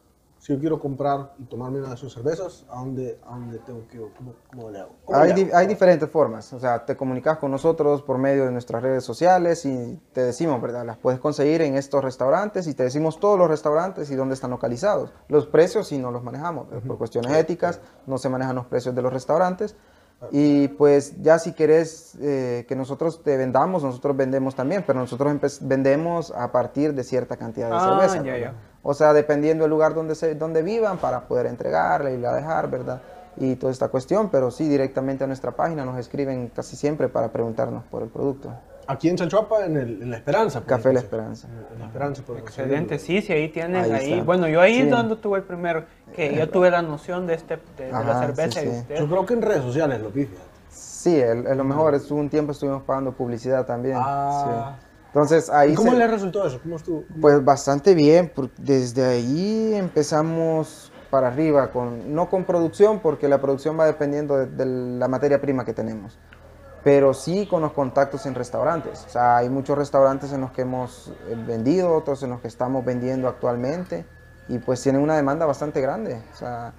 si 0.44 0.52
yo 0.52 0.60
quiero 0.60 0.78
comprar 0.78 1.36
y 1.40 1.46
tomarme 1.46 1.80
una 1.80 1.92
de 1.92 1.96
sus 1.96 2.14
cervezas, 2.14 2.66
¿a 2.70 2.76
dónde, 2.80 3.18
a 3.26 3.30
dónde 3.34 3.60
tengo 3.60 3.88
que 3.88 3.96
ir? 3.96 4.04
¿Cómo, 4.18 4.34
cómo 4.50 4.70
le 4.72 4.80
hago? 4.82 4.92
¿Cómo 5.06 5.18
Hay, 5.18 5.30
le 5.30 5.36
di- 5.46 5.52
hay 5.54 5.68
diferentes 5.68 6.10
formas, 6.10 6.52
o 6.52 6.60
sea, 6.60 6.84
te 6.86 6.98
comunicas 6.98 7.38
con 7.38 7.50
nosotros 7.50 8.02
por 8.02 8.18
medio 8.18 8.44
de 8.44 8.52
nuestras 8.52 8.84
redes 8.84 9.06
sociales 9.06 9.66
y 9.66 9.98
te 10.12 10.22
decimos, 10.22 10.62
¿verdad? 10.62 10.86
Las 10.86 10.98
puedes 10.98 11.22
conseguir 11.22 11.62
en 11.62 11.76
estos 11.78 12.04
restaurantes 12.04 12.68
y 12.68 12.74
te 12.74 12.84
decimos 12.84 13.22
todos 13.22 13.40
los 13.40 13.48
restaurantes 13.48 14.12
y 14.12 14.16
dónde 14.16 14.34
están 14.34 14.52
localizados. 14.52 15.14
Los 15.30 15.48
precios 15.48 15.88
sí 15.88 15.98
no 15.98 16.12
los 16.12 16.24
manejamos, 16.24 16.68
por 16.86 16.98
cuestiones 16.98 17.32
éticas 17.38 17.80
no 18.06 18.18
se 18.18 18.28
manejan 18.28 18.56
los 18.58 18.66
precios 18.66 18.94
de 18.94 19.02
los 19.02 19.14
restaurantes. 19.14 19.78
Y 20.32 20.70
pues 20.70 21.22
ya 21.22 21.38
si 21.40 21.52
querés 21.54 22.16
eh, 22.22 22.66
que 22.68 22.76
nosotros 22.78 23.24
te 23.24 23.36
vendamos, 23.36 23.84
nosotros 23.84 24.16
vendemos 24.16 24.56
también, 24.56 24.84
pero 24.88 25.00
nosotros 25.00 25.60
vendemos 25.62 26.32
a 26.32 26.52
partir 26.52 26.94
de 26.94 27.04
cierta 27.04 27.36
cantidad 27.38 27.70
de 27.70 27.76
Ah, 27.76 27.80
cerveza. 27.80 28.24
ya, 28.24 28.38
ya. 28.38 28.54
O 28.84 28.94
sea, 28.94 29.14
dependiendo 29.14 29.64
del 29.64 29.72
lugar 29.72 29.94
donde, 29.94 30.14
se, 30.14 30.36
donde 30.36 30.62
vivan 30.62 30.98
para 30.98 31.22
poder 31.22 31.46
entregarla 31.46 32.12
y 32.12 32.18
la 32.18 32.34
dejar, 32.36 32.70
¿verdad? 32.70 33.02
Y 33.38 33.56
toda 33.56 33.72
esta 33.72 33.88
cuestión, 33.88 34.30
pero 34.30 34.52
sí 34.52 34.68
directamente 34.68 35.24
a 35.24 35.28
nuestra 35.28 35.52
página 35.52 35.86
nos 35.86 35.98
escriben 35.98 36.50
casi 36.54 36.76
siempre 36.76 37.08
para 37.10 37.30
preguntarnos 37.32 37.84
por 37.86 38.04
el 38.04 38.10
producto. 38.10 38.52
Aquí 38.86 39.08
en 39.08 39.16
Chalchuapa, 39.16 39.66
en, 39.66 39.78
el, 39.78 40.02
en 40.04 40.12
La 40.12 40.18
Esperanza. 40.18 40.60
por 40.60 40.68
Café 40.68 40.92
La. 40.92 41.00
Esperanza. 41.00 41.48
En 41.74 41.80
La 41.80 41.86
Esperanza. 41.86 42.22
por 42.24 42.38
Excelente, 42.38 43.00
sí, 43.00 43.22
sí, 43.22 43.32
ahí 43.32 43.48
tienen, 43.50 43.92
Ahí. 43.94 44.20
Bueno, 44.22 44.48
yo 44.50 44.60
ahí 44.60 44.76
Sí. 44.76 44.82
es 44.82 44.90
donde 44.92 45.16
tuve 45.16 45.38
el 45.40 45.46
primer, 45.46 45.86
que 46.14 46.36
yo 46.36 46.50
tuve 46.50 46.70
la 46.70 46.82
noción 46.82 47.26
de, 47.26 47.36
este, 47.36 47.60
de, 47.78 47.86
de 47.86 47.92
la 47.92 48.20
cerveza 48.20 48.60
sí, 48.60 48.66
de 48.66 48.72
sí. 48.74 48.78
usted. 48.80 48.96
Yo 49.00 49.08
creo 49.08 49.26
que 49.26 49.34
en 49.36 49.42
redes 49.42 49.64
sociales 49.64 50.02
lo 50.02 50.10
vi, 50.10 50.26
fíjate. 50.26 50.48
Sí, 50.70 51.18
el- 51.20 51.48
el 51.48 51.58
lo 51.58 51.64
mejor 51.64 51.96
es 51.96 52.12
un 52.12 52.30
tiempo 52.30 52.52
estuvimos 52.52 52.84
pagando 52.84 53.14
publicidad 53.14 53.66
también. 53.66 53.96
Ah. 54.00 54.76
Entonces 55.14 55.50
ahí 55.52 55.74
¿Y 55.74 55.76
cómo 55.76 55.92
se- 55.92 55.98
le 55.98 56.08
resultó 56.08 56.46
eso? 56.48 56.60
¿Cómo 56.64 56.76
estuvo? 56.78 57.04
Pues 57.22 57.44
bastante 57.46 57.94
bien, 57.94 58.30
por- 58.34 58.50
desde 58.56 59.06
ahí 59.06 59.76
empezamos 59.76 60.92
para 61.12 61.28
arriba, 61.28 61.72
con, 61.72 62.16
no 62.16 62.30
con 62.30 62.44
producción, 62.46 63.00
porque 63.00 63.28
la 63.28 63.40
producción 63.40 63.80
va 63.80 63.86
dependiendo 63.86 64.36
de, 64.38 64.48
de 64.48 64.66
la 64.66 65.08
materia 65.08 65.40
prima 65.40 65.64
que 65.64 65.74
tenemos, 65.74 66.18
pero 66.84 67.14
sí 67.14 67.46
con 67.46 67.62
los 67.62 67.74
contactos 67.74 68.26
en 68.26 68.34
restaurantes. 68.34 69.06
O 69.06 69.10
sea, 69.10 69.38
hay 69.38 69.50
muchos 69.50 69.78
restaurantes 69.78 70.34
en 70.34 70.42
los 70.42 70.52
que 70.52 70.64
hemos 70.64 71.10
eh, 71.30 71.36
vendido, 71.46 71.94
otros 71.94 72.24
en 72.24 72.32
los 72.32 72.42
que 72.42 72.48
estamos 72.48 72.84
vendiendo 72.84 73.28
actualmente, 73.28 74.06
y 74.50 74.58
pues 74.58 74.82
tienen 74.82 75.04
una 75.04 75.16
demanda 75.16 75.46
bastante 75.46 75.80
grande. 75.80 76.20
O 76.34 76.36
sea, 76.36 76.74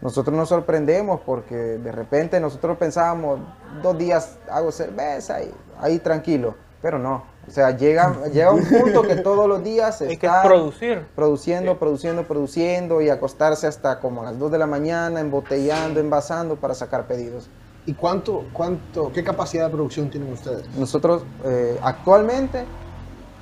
nosotros 0.00 0.36
nos 0.36 0.48
sorprendemos 0.48 1.20
porque 1.26 1.56
de 1.56 1.90
repente 1.90 2.38
nosotros 2.38 2.78
pensábamos 2.78 3.40
dos 3.82 3.98
días 3.98 4.38
hago 4.48 4.70
cerveza 4.70 5.42
y 5.42 5.52
ahí 5.80 5.98
tranquilo, 5.98 6.54
pero 6.82 6.98
no. 6.98 7.24
O 7.48 7.50
sea, 7.50 7.76
llega, 7.76 8.14
llega 8.32 8.52
un 8.52 8.64
punto 8.64 9.02
que 9.02 9.16
todos 9.16 9.48
los 9.48 9.62
días 9.64 9.98
se 9.98 10.04
Hay 10.08 10.16
que 10.16 10.26
está 10.26 10.42
producir. 10.42 11.06
produciendo, 11.16 11.78
produciendo, 11.78 12.24
produciendo 12.26 13.00
y 13.00 13.08
acostarse 13.10 13.66
hasta 13.66 13.98
como 14.00 14.22
a 14.22 14.26
las 14.26 14.38
2 14.38 14.52
de 14.52 14.58
la 14.58 14.66
mañana, 14.66 15.20
embotellando, 15.20 16.00
envasando 16.00 16.56
para 16.56 16.74
sacar 16.74 17.06
pedidos. 17.06 17.48
¿Y 17.86 17.94
cuánto, 17.94 18.44
cuánto, 18.52 19.10
qué 19.12 19.24
capacidad 19.24 19.64
de 19.66 19.70
producción 19.72 20.10
tienen 20.10 20.32
ustedes? 20.32 20.68
Nosotros 20.76 21.24
eh, 21.44 21.78
actualmente, 21.82 22.64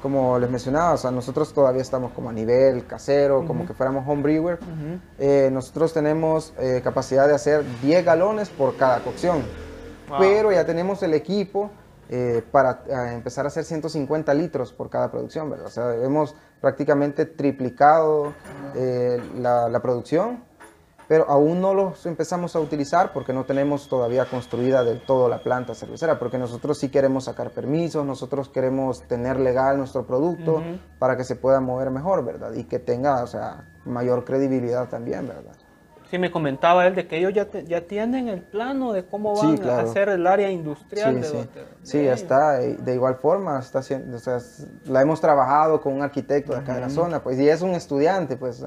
como 0.00 0.38
les 0.38 0.48
mencionaba, 0.48 0.92
o 0.92 0.96
sea, 0.96 1.10
nosotros 1.10 1.52
todavía 1.52 1.82
estamos 1.82 2.12
como 2.12 2.30
a 2.30 2.32
nivel 2.32 2.86
casero, 2.86 3.44
como 3.46 3.66
que 3.66 3.74
fuéramos 3.74 4.06
home 4.08 4.22
brewer. 4.22 4.54
Ujú. 4.62 5.00
Eh, 5.18 5.50
nosotros 5.52 5.92
tenemos 5.92 6.54
eh, 6.58 6.80
capacidad 6.84 7.26
de 7.26 7.34
hacer 7.34 7.64
10 7.82 8.04
galones 8.04 8.48
por 8.48 8.76
cada 8.76 9.00
cocción, 9.00 9.42
Wow. 10.08 10.18
pero 10.20 10.52
ya 10.52 10.64
tenemos 10.64 11.02
el 11.02 11.12
equipo 11.14 11.70
eh, 12.08 12.42
para 12.50 12.82
eh, 12.88 13.14
empezar 13.14 13.44
a 13.44 13.48
hacer 13.48 13.64
150 13.64 14.32
litros 14.34 14.72
por 14.72 14.88
cada 14.88 15.10
producción, 15.10 15.50
¿verdad? 15.50 15.66
O 15.66 15.70
sea, 15.70 15.94
hemos 15.94 16.34
prácticamente 16.60 17.26
triplicado 17.26 18.32
eh, 18.74 19.22
la, 19.36 19.68
la 19.68 19.80
producción, 19.80 20.42
pero 21.06 21.28
aún 21.28 21.60
no 21.60 21.72
los 21.72 22.04
empezamos 22.06 22.54
a 22.54 22.60
utilizar 22.60 23.12
porque 23.12 23.32
no 23.32 23.44
tenemos 23.44 23.88
todavía 23.88 24.26
construida 24.26 24.84
del 24.84 25.00
todo 25.00 25.28
la 25.28 25.42
planta 25.42 25.74
cervecera, 25.74 26.18
porque 26.18 26.38
nosotros 26.38 26.78
sí 26.78 26.90
queremos 26.90 27.24
sacar 27.24 27.50
permisos, 27.50 28.04
nosotros 28.04 28.48
queremos 28.50 29.02
tener 29.08 29.40
legal 29.40 29.78
nuestro 29.78 30.06
producto 30.06 30.56
Ujú. 30.56 30.78
para 30.98 31.16
que 31.16 31.24
se 31.24 31.36
pueda 31.36 31.60
mover 31.60 31.90
mejor, 31.90 32.24
¿verdad? 32.24 32.52
Y 32.54 32.64
que 32.64 32.78
tenga, 32.78 33.22
o 33.22 33.26
sea, 33.26 33.64
mayor 33.86 34.24
credibilidad 34.24 34.88
también, 34.88 35.26
¿verdad? 35.26 35.54
Sí, 36.10 36.18
me 36.18 36.30
comentaba 36.30 36.86
él 36.86 36.94
de 36.94 37.06
que 37.06 37.18
ellos 37.18 37.32
ya, 37.34 37.44
te- 37.46 37.64
ya 37.64 37.82
tienen 37.82 38.28
el 38.28 38.40
plano 38.40 38.92
de 38.92 39.04
cómo 39.04 39.36
Sí, 39.36 39.46
van 39.46 39.56
claro. 39.58 39.80
a 39.86 39.90
hacer 39.90 40.08
el 40.08 40.26
área 40.26 40.50
industrial. 40.50 41.14
Sí, 41.16 41.20
de 41.20 41.26
sí. 41.26 41.32
donde- 41.36 41.60
de 41.60 41.66
Sí, 41.82 42.04
ya 42.04 42.12
está. 42.14 42.62
y 42.64 42.74
De 42.76 42.94
igual 42.94 43.16
forma, 43.16 43.58
está 43.58 43.80
haciendo, 43.80 44.16
o 44.16 44.20
sea, 44.20 44.38
la 44.86 45.02
hemos 45.02 45.20
trabajado 45.20 45.80
con 45.82 45.92
un 45.92 46.02
arquitecto 46.02 46.52
de 46.52 46.60
acá 46.60 46.74
de 46.74 46.80
la 46.80 46.90
zona, 46.90 47.22
pues, 47.22 47.38
y 47.38 47.48
es 47.48 47.60
un 47.62 47.70
estudiante, 47.70 48.36
pues, 48.36 48.64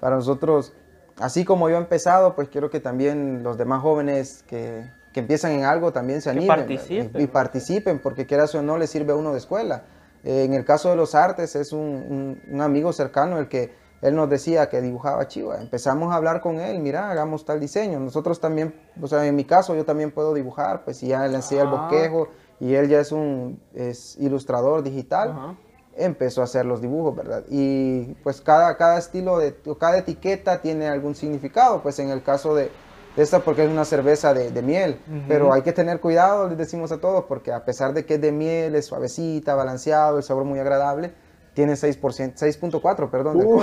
para 0.00 0.16
nosotros, 0.16 0.74
así 1.18 1.44
como 1.44 1.70
yo 1.70 1.76
he 1.76 1.78
empezado, 1.78 2.34
pues 2.34 2.48
quiero 2.50 2.68
que 2.68 2.80
también 2.80 3.42
los 3.42 3.56
demás 3.56 3.80
jóvenes 3.80 4.42
que, 4.46 4.90
que 5.12 5.20
empiezan 5.20 5.52
en 5.52 5.64
algo 5.64 5.92
también 5.92 6.20
se 6.20 6.28
animen 6.30 6.48
participen, 6.48 7.10
y, 7.14 7.22
y 7.22 7.26
participen, 7.28 7.98
porque 8.00 8.26
quieras 8.26 8.54
o 8.56 8.62
no, 8.62 8.76
les 8.76 8.90
sirve 8.90 9.12
a 9.12 9.16
uno 9.16 9.32
de 9.32 9.38
escuela. 9.38 9.84
Eh, 10.24 10.44
en 10.44 10.52
el 10.54 10.64
caso 10.64 10.90
de 10.90 10.96
los 10.96 11.14
artes, 11.14 11.54
es 11.56 11.72
un, 11.72 11.80
un- 11.80 12.42
un 12.50 12.60
amigo 12.60 12.92
cercano 12.92 13.38
el 13.38 13.48
que 13.48 13.72
él 14.04 14.14
nos 14.14 14.28
decía 14.28 14.68
que 14.68 14.80
dibujaba 14.80 15.26
chiva. 15.28 15.60
Empezamos 15.60 16.12
a 16.12 16.16
hablar 16.16 16.40
con 16.40 16.60
él, 16.60 16.78
mira, 16.80 17.10
hagamos 17.10 17.44
tal 17.44 17.58
diseño. 17.58 17.98
Nosotros 18.00 18.38
también, 18.38 18.74
o 19.00 19.06
sea, 19.08 19.26
en 19.26 19.34
mi 19.34 19.44
caso, 19.44 19.74
yo 19.74 19.84
también 19.84 20.10
puedo 20.10 20.34
dibujar, 20.34 20.84
pues 20.84 21.02
y 21.02 21.08
ya 21.08 21.26
le 21.26 21.36
enseñé 21.36 21.62
el 21.62 21.68
Ah. 21.68 21.70
bosquejo 21.70 22.28
y 22.60 22.74
él 22.74 22.88
ya 22.88 23.00
es 23.00 23.12
un 23.12 23.60
es 23.74 24.16
ilustrador 24.18 24.82
digital. 24.82 25.56
Empezó 25.96 26.40
a 26.40 26.44
hacer 26.44 26.66
los 26.66 26.80
dibujos, 26.80 27.14
¿verdad? 27.14 27.44
Y 27.48 28.14
pues 28.24 28.40
cada, 28.40 28.76
cada 28.76 28.98
estilo, 28.98 29.38
de, 29.38 29.54
cada 29.78 29.96
etiqueta 29.98 30.60
tiene 30.60 30.88
algún 30.88 31.14
significado, 31.14 31.82
pues 31.82 31.98
en 32.00 32.10
el 32.10 32.20
caso 32.22 32.54
de, 32.54 32.70
de 33.16 33.22
esta 33.22 33.38
porque 33.38 33.64
es 33.64 33.70
una 33.70 33.84
cerveza 33.84 34.34
de, 34.34 34.50
de 34.50 34.60
miel, 34.60 34.98
pero 35.28 35.52
hay 35.52 35.62
que 35.62 35.72
tener 35.72 36.00
cuidado, 36.00 36.48
les 36.48 36.58
decimos 36.58 36.90
a 36.90 36.98
todos, 36.98 37.24
porque 37.28 37.52
a 37.52 37.64
pesar 37.64 37.92
de 37.94 38.04
que 38.04 38.14
es 38.14 38.20
de 38.20 38.32
miel, 38.32 38.74
es 38.74 38.86
suavecita, 38.86 39.54
balanceado, 39.54 40.16
el 40.18 40.24
sabor 40.24 40.42
muy 40.44 40.58
agradable, 40.58 41.14
tiene 41.54 41.74
6%, 41.74 42.34
6.4, 42.34 43.10
perdón, 43.10 43.38
de 43.38 43.44
Uh. 43.46 43.62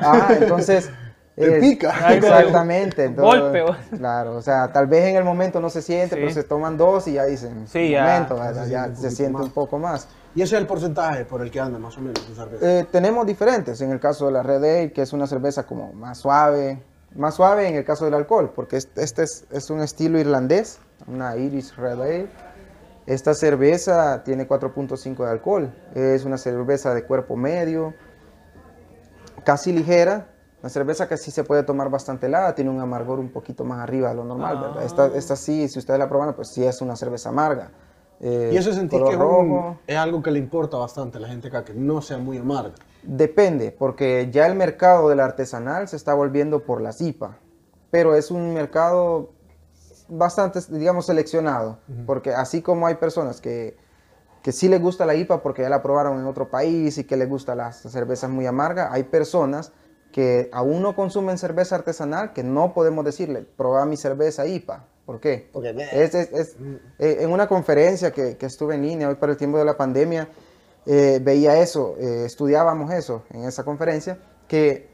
Ah, 0.00 0.28
entonces... 0.40 0.90
Es- 1.36 1.60
pica. 1.60 2.12
Exactamente. 2.14 3.04
entonces, 3.04 3.40
golpe, 3.40 3.64
Claro, 3.96 4.34
o 4.34 4.42
sea, 4.42 4.72
tal 4.72 4.88
vez 4.88 5.04
en 5.04 5.14
el 5.16 5.22
momento 5.22 5.60
no 5.60 5.70
se 5.70 5.82
siente, 5.82 6.16
Sí. 6.16 6.20
pero 6.20 6.34
se 6.34 6.42
toman 6.42 6.76
dos 6.76 7.06
y 7.06 7.12
ya 7.12 7.26
dicen, 7.26 7.68
Sí, 7.68 7.90
ya. 7.90 8.02
momento, 8.04 8.36
Se 8.64 8.70
ya 8.70 8.80
un 8.80 8.86
se 8.86 8.90
poquito 9.02 9.10
siente 9.10 9.32
más. 9.34 9.42
un 9.44 9.50
poco 9.52 9.78
más. 9.78 10.08
Y 10.34 10.42
ese 10.42 10.56
es 10.56 10.60
el 10.62 10.66
porcentaje 10.66 11.24
por 11.26 11.40
el 11.42 11.50
que 11.52 11.60
anda 11.60 11.78
más 11.78 11.96
o 11.96 12.00
menos 12.00 12.26
tu 12.26 12.34
cerveza. 12.34 12.66
Eh, 12.80 12.86
tenemos 12.90 13.24
diferentes, 13.24 13.80
en 13.82 13.92
el 13.92 14.00
caso 14.00 14.26
de 14.26 14.32
la 14.32 14.42
Red 14.42 14.56
Ale, 14.64 14.92
que 14.92 15.02
es 15.02 15.12
una 15.12 15.28
cerveza 15.28 15.64
como 15.64 15.92
más 15.92 16.18
suave, 16.18 16.82
más 17.14 17.34
suave 17.36 17.68
en 17.68 17.76
el 17.76 17.84
caso 17.84 18.04
del 18.04 18.14
alcohol, 18.14 18.50
porque 18.52 18.76
este, 18.76 19.04
este 19.04 19.22
es, 19.22 19.44
es 19.52 19.70
un 19.70 19.80
estilo 19.80 20.18
irlandés, 20.18 20.80
una 21.06 21.36
Irish 21.36 21.72
Red 21.76 22.00
Ale. 22.00 22.26
Esta 23.08 23.32
cerveza 23.32 24.22
tiene 24.22 24.46
4.5 24.46 25.24
de 25.24 25.30
alcohol, 25.30 25.72
es 25.94 26.26
una 26.26 26.36
cerveza 26.36 26.92
de 26.92 27.04
cuerpo 27.04 27.36
medio, 27.36 27.94
casi 29.44 29.72
ligera, 29.72 30.26
una 30.60 30.68
cerveza 30.68 31.08
que 31.08 31.16
sí 31.16 31.30
se 31.30 31.42
puede 31.42 31.62
tomar 31.62 31.88
bastante 31.88 32.26
helada, 32.26 32.54
tiene 32.54 32.70
un 32.70 32.78
amargor 32.80 33.18
un 33.18 33.30
poquito 33.30 33.64
más 33.64 33.80
arriba 33.80 34.10
de 34.10 34.16
lo 34.16 34.24
normal, 34.24 34.60
¿verdad? 34.60 34.84
Esta, 34.84 35.06
esta 35.06 35.36
sí, 35.36 35.68
si 35.68 35.78
ustedes 35.78 35.98
la 35.98 36.06
proban, 36.06 36.34
pues 36.34 36.48
sí 36.48 36.62
es 36.62 36.82
una 36.82 36.96
cerveza 36.96 37.30
amarga. 37.30 37.70
Eh, 38.20 38.50
y 38.52 38.56
eso 38.58 38.68
color 38.88 39.08
que 39.08 39.14
es, 39.14 39.20
un- 39.20 39.78
es 39.86 39.96
algo 39.96 40.22
que 40.22 40.30
le 40.30 40.38
importa 40.38 40.76
bastante 40.76 41.16
a 41.16 41.20
la 41.22 41.28
gente 41.28 41.48
acá, 41.48 41.64
que 41.64 41.72
no 41.72 42.02
sea 42.02 42.18
muy 42.18 42.36
amarga. 42.36 42.74
Depende, 43.02 43.70
porque 43.70 44.28
ya 44.30 44.46
el 44.46 44.54
mercado 44.54 45.08
del 45.08 45.20
artesanal 45.20 45.88
se 45.88 45.96
está 45.96 46.12
volviendo 46.12 46.64
por 46.64 46.82
las 46.82 47.00
IPA, 47.00 47.38
pero 47.90 48.14
es 48.16 48.30
un 48.30 48.52
mercado 48.52 49.30
bastante, 50.08 50.60
digamos, 50.70 51.06
seleccionado, 51.06 51.78
porque 52.06 52.32
así 52.34 52.62
como 52.62 52.86
hay 52.86 52.94
personas 52.96 53.40
que, 53.40 53.76
que 54.42 54.52
sí 54.52 54.68
les 54.68 54.80
gusta 54.80 55.04
la 55.06 55.14
IPA 55.14 55.42
porque 55.42 55.62
ya 55.62 55.68
la 55.68 55.82
probaron 55.82 56.18
en 56.18 56.26
otro 56.26 56.48
país 56.50 56.96
y 56.98 57.04
que 57.04 57.16
les 57.16 57.28
gusta 57.28 57.54
las 57.54 57.76
cervezas 57.82 58.30
muy 58.30 58.46
amargas, 58.46 58.88
hay 58.92 59.04
personas 59.04 59.72
que 60.12 60.48
aún 60.52 60.80
no 60.82 60.96
consumen 60.96 61.36
cerveza 61.38 61.76
artesanal 61.76 62.32
que 62.32 62.42
no 62.42 62.72
podemos 62.72 63.04
decirle, 63.04 63.42
prueba 63.42 63.84
mi 63.84 63.96
cerveza 63.96 64.46
IPA. 64.46 64.84
¿Por 65.04 65.20
qué? 65.20 65.48
Porque 65.52 65.72
Es, 65.92 66.14
es- 66.14 66.32
es- 66.32 66.56
eh, 66.98 67.18
en 67.20 67.30
una 67.30 67.46
conferencia 67.48 68.10
que, 68.12 68.36
que 68.36 68.46
estuve 68.46 68.74
en 68.74 68.82
línea 68.82 69.08
hoy 69.08 69.14
para 69.16 69.32
el 69.32 69.38
tiempo 69.38 69.58
de 69.58 69.64
la 69.64 69.76
pandemia, 69.76 70.28
eh, 70.86 71.20
veía 71.22 71.58
eso, 71.58 71.96
eh, 71.98 72.24
estudiábamos 72.24 72.90
eso 72.92 73.22
en 73.30 73.44
esa 73.44 73.64
conferencia, 73.64 74.18
que 74.46 74.87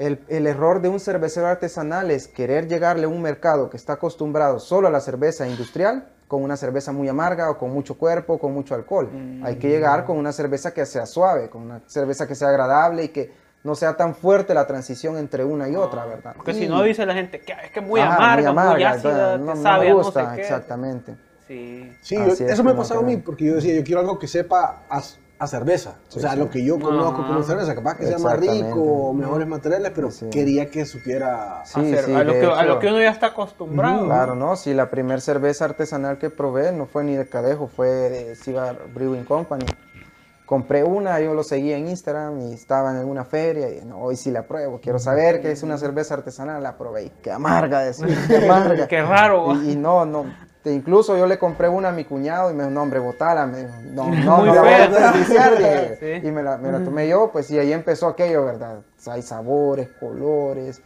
el, 0.00 0.20
el 0.28 0.46
error 0.46 0.80
de 0.80 0.88
un 0.88 0.98
cervecero 0.98 1.46
artesanal 1.46 2.10
es 2.10 2.26
querer 2.26 2.66
llegarle 2.68 3.04
a 3.04 3.08
un 3.08 3.20
mercado 3.22 3.68
que 3.70 3.76
está 3.76 3.94
acostumbrado 3.94 4.58
solo 4.58 4.88
a 4.88 4.90
la 4.90 5.00
cerveza 5.00 5.46
industrial 5.46 6.08
con 6.26 6.42
una 6.42 6.56
cerveza 6.56 6.92
muy 6.92 7.08
amarga 7.08 7.50
o 7.50 7.58
con 7.58 7.70
mucho 7.70 7.98
cuerpo, 7.98 8.38
con 8.38 8.52
mucho 8.54 8.74
alcohol. 8.74 9.08
Hay 9.42 9.56
que 9.56 9.68
llegar 9.68 10.04
con 10.04 10.16
una 10.16 10.32
cerveza 10.32 10.72
que 10.72 10.86
sea 10.86 11.04
suave, 11.06 11.50
con 11.50 11.62
una 11.62 11.80
cerveza 11.86 12.26
que 12.28 12.34
sea 12.36 12.48
agradable 12.48 13.04
y 13.04 13.08
que 13.08 13.32
no 13.64 13.74
sea 13.74 13.96
tan 13.96 14.14
fuerte 14.14 14.54
la 14.54 14.66
transición 14.66 15.18
entre 15.18 15.44
una 15.44 15.68
y 15.68 15.74
otra, 15.76 16.06
¿verdad? 16.06 16.32
Porque 16.36 16.52
Y- 16.52 16.54
si 16.54 16.68
no 16.68 16.82
dice 16.82 17.04
la 17.04 17.14
gente 17.14 17.40
que 17.40 17.52
es 17.52 17.70
que 17.72 17.80
es 17.80 17.86
muy 17.86 18.00
Ajá, 18.00 18.16
amarga, 18.16 18.52
muy, 18.52 18.78
que 19.02 19.08
no, 19.08 19.38
no 19.38 19.56
sabe 19.56 19.88
me 19.88 19.92
gusta, 19.92 20.22
no 20.22 20.30
sé 20.30 20.36
qué. 20.36 20.40
exactamente. 20.42 21.16
Sí. 21.46 21.92
Sí, 22.00 22.14
yo- 22.14 22.26
es 22.28 22.40
eso 22.40 22.62
me 22.62 22.70
como 22.70 22.82
pasaba 22.82 23.00
a 23.00 23.04
mí, 23.04 23.16
que- 23.16 23.22
porque 23.22 23.44
yo 23.44 23.56
decía, 23.56 23.74
yo 23.74 23.82
quiero 23.84 24.00
algo 24.00 24.18
que 24.18 24.28
sepa 24.28 24.82
a 25.40 25.46
cerveza. 25.46 25.94
o 26.14 26.20
sea, 26.20 26.36
lo 26.36 26.50
que 26.50 26.62
yo 26.62 26.78
conozco 26.78 27.22
Ajá. 27.22 27.28
como 27.28 27.42
cerveza, 27.42 27.74
capaz 27.74 27.96
que 27.96 28.06
sea 28.06 28.18
más 28.18 28.38
rico, 28.38 29.14
mejores 29.14 29.48
materiales, 29.48 29.90
pero 29.94 30.10
Sí. 30.10 30.26
quería 30.28 30.70
que 30.70 30.84
supiera... 30.84 31.62
Sí, 31.64 31.80
hacer, 31.80 32.04
sí, 32.04 32.14
a, 32.14 32.22
lo 32.24 32.32
que, 32.34 32.44
a 32.44 32.62
lo 32.64 32.78
que 32.78 32.88
uno 32.88 33.00
ya 33.00 33.08
está 33.08 33.28
acostumbrado. 33.28 34.04
Claro, 34.04 34.34
no, 34.34 34.54
si 34.54 34.74
la 34.74 34.90
primer 34.90 35.22
cerveza 35.22 35.64
artesanal 35.64 36.18
que 36.18 36.28
probé 36.28 36.72
no 36.72 36.84
fue 36.84 37.04
ni 37.04 37.16
de 37.16 37.26
Cadejo, 37.26 37.68
fue 37.68 37.88
de 37.88 38.36
Cigar 38.36 38.76
Brewing 38.94 39.24
Company. 39.24 39.64
Compré 40.44 40.84
una, 40.84 41.18
yo 41.20 41.32
lo 41.32 41.42
seguía 41.42 41.78
en 41.78 41.88
Instagram 41.88 42.38
y 42.40 42.52
estaban 42.52 42.98
en 43.00 43.08
una 43.08 43.24
feria 43.24 43.70
y 43.70 43.82
no, 43.84 43.98
hoy 43.98 44.16
sí 44.16 44.30
la 44.30 44.42
pruebo, 44.42 44.78
quiero 44.82 44.98
saber 44.98 45.40
que 45.40 45.52
es 45.52 45.62
una 45.62 45.78
cerveza 45.78 46.12
artesanal, 46.14 46.62
la 46.62 46.76
probé 46.76 47.04
y 47.04 47.10
qué 47.22 47.30
amarga, 47.30 47.80
decía, 47.80 48.08
qué 48.28 48.44
amarga. 48.44 48.86
Qué 48.88 49.00
raro. 49.00 49.54
Y, 49.54 49.70
y 49.70 49.76
no, 49.76 50.04
no, 50.04 50.26
te- 50.62 50.72
incluso 50.72 51.16
yo 51.16 51.26
le 51.26 51.38
compré 51.38 51.68
una 51.68 51.88
a 51.88 51.92
mi 51.92 52.04
cuñado 52.04 52.50
y 52.50 52.54
me 52.54 52.64
dijo, 52.64 52.70
no 52.74 52.82
hombre, 52.82 52.98
botala, 53.00 53.46
me 53.46 53.58
dijo, 53.64 53.72
no, 53.92 54.04
no, 54.24 54.36
Muy 54.38 54.48
no 54.48 54.54
la 54.54 54.60
voy 54.62 54.72
a 54.72 54.88
desperdiciar. 54.88 55.52
Sí. 56.00 56.26
Y 56.26 56.30
me 56.32 56.42
la, 56.42 56.56
me 56.58 56.70
la 56.72 56.82
tomé 56.84 57.08
yo, 57.08 57.30
pues 57.32 57.50
y 57.50 57.58
ahí 57.58 57.72
empezó 57.72 58.06
aquello, 58.08 58.44
¿verdad? 58.44 58.78
O 58.78 58.82
sea, 58.96 59.14
hay 59.14 59.22
sabores, 59.22 59.88
colores 60.00 60.82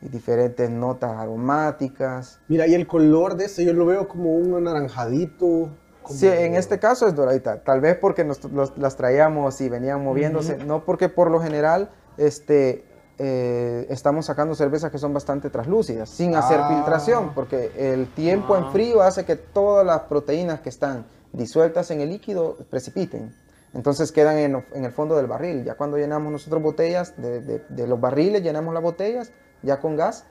y 0.00 0.08
diferentes 0.08 0.68
notas 0.70 1.12
aromáticas. 1.12 2.40
Mira, 2.48 2.66
y 2.66 2.74
el 2.74 2.86
color 2.86 3.36
de 3.36 3.44
este 3.46 3.64
yo 3.64 3.72
lo 3.72 3.86
veo 3.86 4.08
como 4.08 4.34
un 4.34 4.54
anaranjadito. 4.56 5.68
como- 6.02 6.18
Sí, 6.18 6.26
en 6.26 6.54
este 6.56 6.78
caso 6.80 7.06
es 7.06 7.14
doradita. 7.14 7.62
Tal 7.62 7.80
vez 7.80 7.96
porque 7.96 8.24
nos, 8.24 8.42
los- 8.52 8.76
las 8.76 8.96
traíamos 8.96 9.60
y 9.60 9.68
venían 9.68 10.02
moviéndose, 10.02 10.56
no 10.58 10.84
porque 10.84 11.08
por 11.08 11.30
lo 11.30 11.40
general 11.40 11.90
este, 12.16 12.84
eh, 13.18 13.86
estamos 13.90 14.26
sacando 14.26 14.54
cervezas 14.54 14.90
que 14.90 14.98
son 14.98 15.12
bastante 15.14 15.50
translúcidas, 15.50 16.08
sin 16.08 16.34
hacer 16.34 16.60
Ah. 16.60 16.68
filtración, 16.68 17.32
porque 17.34 17.70
el 17.76 18.06
tiempo 18.08 18.56
en 18.56 18.64
Ah. 18.64 18.70
frío 18.72 19.02
hace 19.02 19.24
que 19.24 19.36
todas 19.36 19.84
las 19.86 20.00
proteínas 20.02 20.60
que 20.60 20.68
están 20.70 21.04
disueltas 21.32 21.90
en 21.90 22.00
el 22.00 22.10
líquido 22.10 22.56
precipiten. 22.70 23.34
Entonces 23.74 24.12
quedan 24.12 24.36
en, 24.38 24.64
en 24.74 24.84
el 24.84 24.92
fondo 24.92 25.16
del 25.16 25.26
barril. 25.26 25.64
Ya 25.64 25.74
cuando 25.76 25.96
llenamos 25.96 26.30
nosotros 26.32 26.62
botellas, 26.62 27.14
de, 27.16 27.40
de- 27.40 27.64
de 27.68 27.86
los 27.86 27.98
barriles 28.00 28.42
llenamos 28.42 28.74
las 28.74 28.82
botellas, 28.82 29.32
ya 29.62 29.80
con 29.80 29.96
gas, 29.96 30.24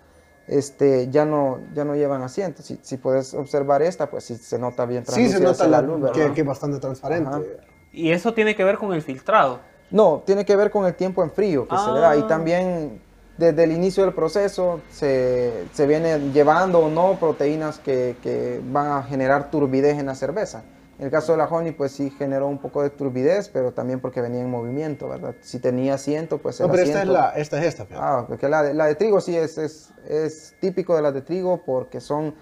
este, 0.47 1.09
ya, 1.09 1.25
no, 1.25 1.59
ya 1.73 1.85
no 1.85 1.95
llevan 1.95 2.21
asiento. 2.23 2.61
Si, 2.61 2.79
si 2.81 2.97
puedes 2.97 3.33
observar 3.33 3.81
esta, 3.81 4.09
pues 4.09 4.25
sí 4.25 4.35
se 4.35 4.59
nota 4.59 4.85
bien 4.85 5.05
Sí, 5.05 5.29
se 5.29 5.39
nota 5.39 5.67
la, 5.67 5.81
luz, 5.81 6.11
que, 6.11 6.33
que 6.33 6.43
bastante 6.43 6.79
transparente. 6.79 7.29
Ajá. 7.29 7.41
Y 7.93 8.11
eso 8.11 8.33
tiene 8.33 8.55
que 8.55 8.63
ver 8.63 8.77
con 8.77 8.93
el 8.93 9.01
filtrado. 9.01 9.59
No, 9.91 10.23
tiene 10.25 10.45
que 10.45 10.55
ver 10.55 10.71
con 10.71 10.85
el 10.85 10.95
tiempo 10.95 11.23
en 11.23 11.31
frío 11.31 11.67
que 11.67 11.77
se 11.77 11.91
le 11.91 11.99
da. 11.99 12.15
Y 12.15 12.21
Ah. 12.21 12.27
también 12.27 13.01
desde 13.37 13.63
el 13.63 13.71
inicio 13.71 14.03
del 14.05 14.13
proceso 14.13 14.81
se, 14.91 15.65
se 15.73 15.87
viene 15.87 16.31
llevando 16.31 16.79
o 16.79 16.89
no 16.89 17.17
proteínas 17.19 17.79
que, 17.79 18.15
que 18.21 18.61
van 18.71 18.87
a 18.91 19.03
generar 19.03 19.49
turbidez 19.51 19.97
en 19.99 20.05
la 20.05 20.15
cerveza. 20.15 20.63
En 20.99 21.05
el 21.05 21.11
caso 21.11 21.31
de 21.31 21.39
la 21.39 21.45
honey, 21.45 21.71
pues 21.71 21.93
sí 21.93 22.11
generó 22.11 22.47
un 22.47 22.59
poco 22.59 22.83
de 22.83 22.91
turbidez, 22.91 23.49
pero 23.49 23.71
también 23.71 23.99
porque 23.99 24.21
venía 24.21 24.41
en 24.41 24.51
movimiento, 24.51 25.09
¿verdad? 25.09 25.33
Si 25.41 25.57
tenía 25.57 25.95
asiento, 25.95 26.37
pues 26.37 26.59
No, 26.59 26.65
era 26.67 26.71
pero 26.73 26.83
esta 26.83 26.97
es, 26.99 27.01
asiento. 27.09 27.19
la, 27.21 27.29
esta 27.31 27.59
es 27.59 27.65
esta, 27.65 27.85
fíjate. 27.85 28.05
Ah, 28.05 28.25
porque 28.27 28.47
la 28.47 28.61
de, 28.61 28.73
la 28.75 28.85
de 28.85 28.93
trigo 28.95 29.19
sí 29.19 29.35
es, 29.35 29.57
es, 29.57 29.89
es 30.07 30.53
típico 30.61 30.95
de 30.95 31.01
las 31.01 31.13
de 31.15 31.21
trigo 31.23 31.63
porque 31.65 31.99
son 32.01 32.35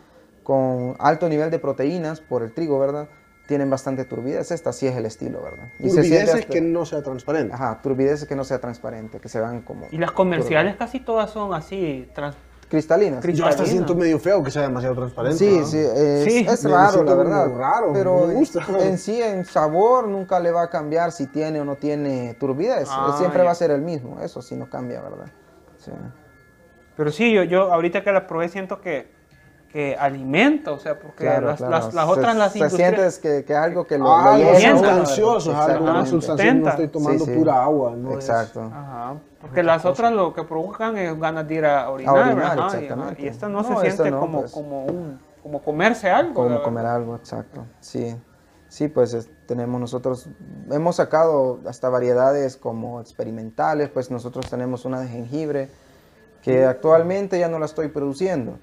con 0.43 0.95
alto 0.99 1.29
nivel 1.29 1.49
de 1.51 1.59
proteínas 1.59 2.19
por 2.19 2.43
el 2.43 2.53
trigo, 2.53 2.77
¿verdad? 2.79 3.07
Tienen 3.49 3.67
bastante 3.67 4.05
turbidez. 4.05 4.51
Esta 4.51 4.71
sí 4.71 4.85
es 4.85 4.95
el 4.95 5.07
estilo, 5.07 5.41
¿verdad? 5.41 5.69
Y 5.79 5.89
Turbidez 5.89 6.29
es 6.29 6.35
hasta- 6.35 6.47
que 6.53 6.61
no 6.61 6.85
sea 6.85 7.01
transparente. 7.01 7.51
Ajá, 7.55 7.79
turbidez 7.81 8.21
es 8.21 8.27
que 8.27 8.35
no 8.35 8.43
sea 8.43 8.59
transparente, 8.61 9.19
que 9.19 9.27
se 9.27 9.39
vean 9.39 9.61
como 9.61 9.87
Y 9.89 9.97
las 9.97 10.11
comerciales 10.11 10.75
casi 10.75 10.99
todas 10.99 11.31
son 11.31 11.51
así. 11.55 12.07
trans- 12.13 12.35
cristalinas. 12.69 13.25
Cris- 13.25 13.33
Yo 13.33 13.47
hasta 13.47 13.65
siento 13.65 13.95
medio 13.95 14.19
feo 14.19 14.43
que 14.43 14.51
sea 14.51 14.61
demasiado 14.61 14.93
transparente. 14.93 15.39
Sí, 15.39 15.57
¿no? 15.59 15.65
sí, 15.65 15.77
es, 15.79 16.23
Sí, 16.25 16.45
es 16.47 16.63
me 16.63 16.69
raro, 16.69 17.03
la 17.03 17.15
verdad. 17.15 17.49
raro, 17.57 17.91
pero 17.91 18.19
no 18.21 18.27
me 18.27 18.33
gusta. 18.35 18.63
en 18.81 18.99
sí, 18.99 19.19
en 19.19 19.43
sabor, 19.45 20.07
nunca 20.07 20.39
le 20.39 20.51
va 20.51 20.61
a 20.61 20.69
cambiar 20.69 21.11
si 21.11 21.25
tiene 21.25 21.59
o 21.59 21.65
no 21.65 21.75
tiene 21.77 22.35
turbidez. 22.35 22.87
Ah, 22.91 23.15
Siempre 23.17 23.39
ya. 23.39 23.45
va 23.45 23.51
a 23.51 23.55
ser 23.55 23.71
el 23.71 23.81
mismo. 23.81 24.19
Eso 24.21 24.43
sí 24.43 24.55
no 24.55 24.69
cambia, 24.69 25.01
¿verdad? 25.01 25.25
Sí. 25.79 25.91
Pero 26.95 27.11
sí, 27.11 27.33
yo, 27.33 27.41
yo 27.43 27.73
ahorita 27.73 28.03
que 28.03 28.11
la 28.11 28.27
probé 28.27 28.49
siento 28.49 28.81
que, 28.81 29.09
que 29.71 29.95
alimenta, 29.95 30.71
o 30.71 30.79
sea, 30.79 30.99
porque 30.99 31.25
Claro, 31.25 31.47
las, 31.47 31.57
claro. 31.57 31.71
las, 31.71 31.93
las 31.93 32.05
Se- 32.05 32.11
otras, 32.11 32.35
las 32.35 32.51
se 32.53 32.57
industriales... 32.59 33.15
siente 33.15 33.39
que, 33.41 33.45
que 33.45 33.55
algo 33.55 33.85
que 33.85 33.97
lo, 33.99 34.11
Ah, 34.11 34.31
lo 34.31 34.37
llena, 34.37 34.47
algo 34.49 34.57
Exactamente. 34.57 35.05
sustancioso. 36.09 36.53
No 36.59 36.69
estoy 36.69 36.87
tomando 36.87 37.25
Sí, 37.25 37.31
sí. 37.31 37.37
pura 37.37 37.63
agua. 37.63 37.93
No 37.95 38.09
es- 38.11 38.15
Exacto. 38.15 38.61
Ajá, 38.63 39.13
porque 39.39 39.61
las 39.63 39.85
otras 39.85 40.11
lo 40.11 40.33
que 40.33 40.43
provocan 40.43 40.97
es 40.97 41.19
ganas 41.19 41.47
de 41.47 41.53
ir 41.55 41.65
a 41.65 41.89
orinar, 41.89 42.15
orinar, 42.15 42.35
¿verdad? 42.35 42.55
Y- 42.57 42.75
exactamente. 42.83 43.21
Y, 43.21 43.27
esta 43.27 43.47
no, 43.47 43.61
No, 43.61 43.79
se 43.81 43.91
siente 43.91 44.09
no, 44.11 44.19
como, 44.19 44.39
pues. 44.41 44.51
como, 44.51 44.85
un, 44.85 45.19
como 45.43 45.61
comerse 45.61 46.09
algo. 46.09 46.33
Como 46.33 46.63
comer 46.63 46.85
algo, 46.87 47.15
exacto. 47.15 47.63
Sí, 47.79 48.15
sí, 48.69 48.87
pues 48.87 49.13
es- 49.13 49.29
tenemos 49.45 49.79
nosotros, 49.79 50.29
hemos 50.71 50.95
sacado 50.95 51.59
hasta 51.67 51.89
variedades 51.89 52.57
como 52.57 53.01
experimentales, 53.01 53.89
pues 53.89 54.09
nosotros 54.09 54.49
tenemos 54.49 54.83
una 54.85 54.99
de 54.99 55.07
jengibre 55.09 55.69
que 56.41 56.65
actualmente 56.65 57.37
ya 57.37 57.47
no 57.49 57.59
la 57.59 57.65
estoy 57.65 57.89
produciendo, 57.89 58.57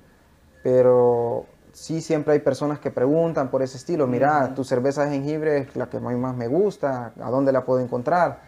pero 0.67 1.47
sí 1.71 2.01
siempre 2.01 2.33
hay 2.33 2.41
personas 2.41 2.81
que 2.81 2.91
preguntan 2.91 3.53
por 3.53 3.63
ese 3.63 3.77
estilo, 3.77 4.09
mira, 4.09 4.53
tu 4.53 4.65
cerveza 4.65 5.05
de 5.05 5.13
jengibre 5.13 5.59
es 5.59 5.77
la 5.77 5.89
que 5.89 6.01
más 6.01 6.35
me 6.35 6.49
gusta, 6.49 7.13
¿a 7.21 7.31
dónde 7.31 7.53
la 7.53 7.65
puedo 7.65 7.79
encontrar? 7.79 8.41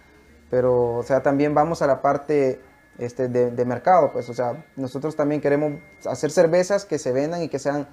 Pero, 0.50 0.96
o 0.96 1.02
sea, 1.04 1.22
también 1.22 1.54
vamos 1.54 1.80
a 1.80 1.86
la 1.86 2.02
parte 2.02 2.60
este, 2.98 3.28
de, 3.28 3.52
de 3.52 3.64
mercado, 3.64 4.10
pues, 4.12 4.28
o 4.28 4.34
sea, 4.34 4.64
nosotros 4.74 5.14
también 5.14 5.40
queremos 5.40 5.74
hacer 6.06 6.32
cervezas 6.32 6.84
que 6.84 6.98
se 6.98 7.12
vendan 7.12 7.40
y 7.40 7.48
que 7.48 7.60
sean 7.60 7.86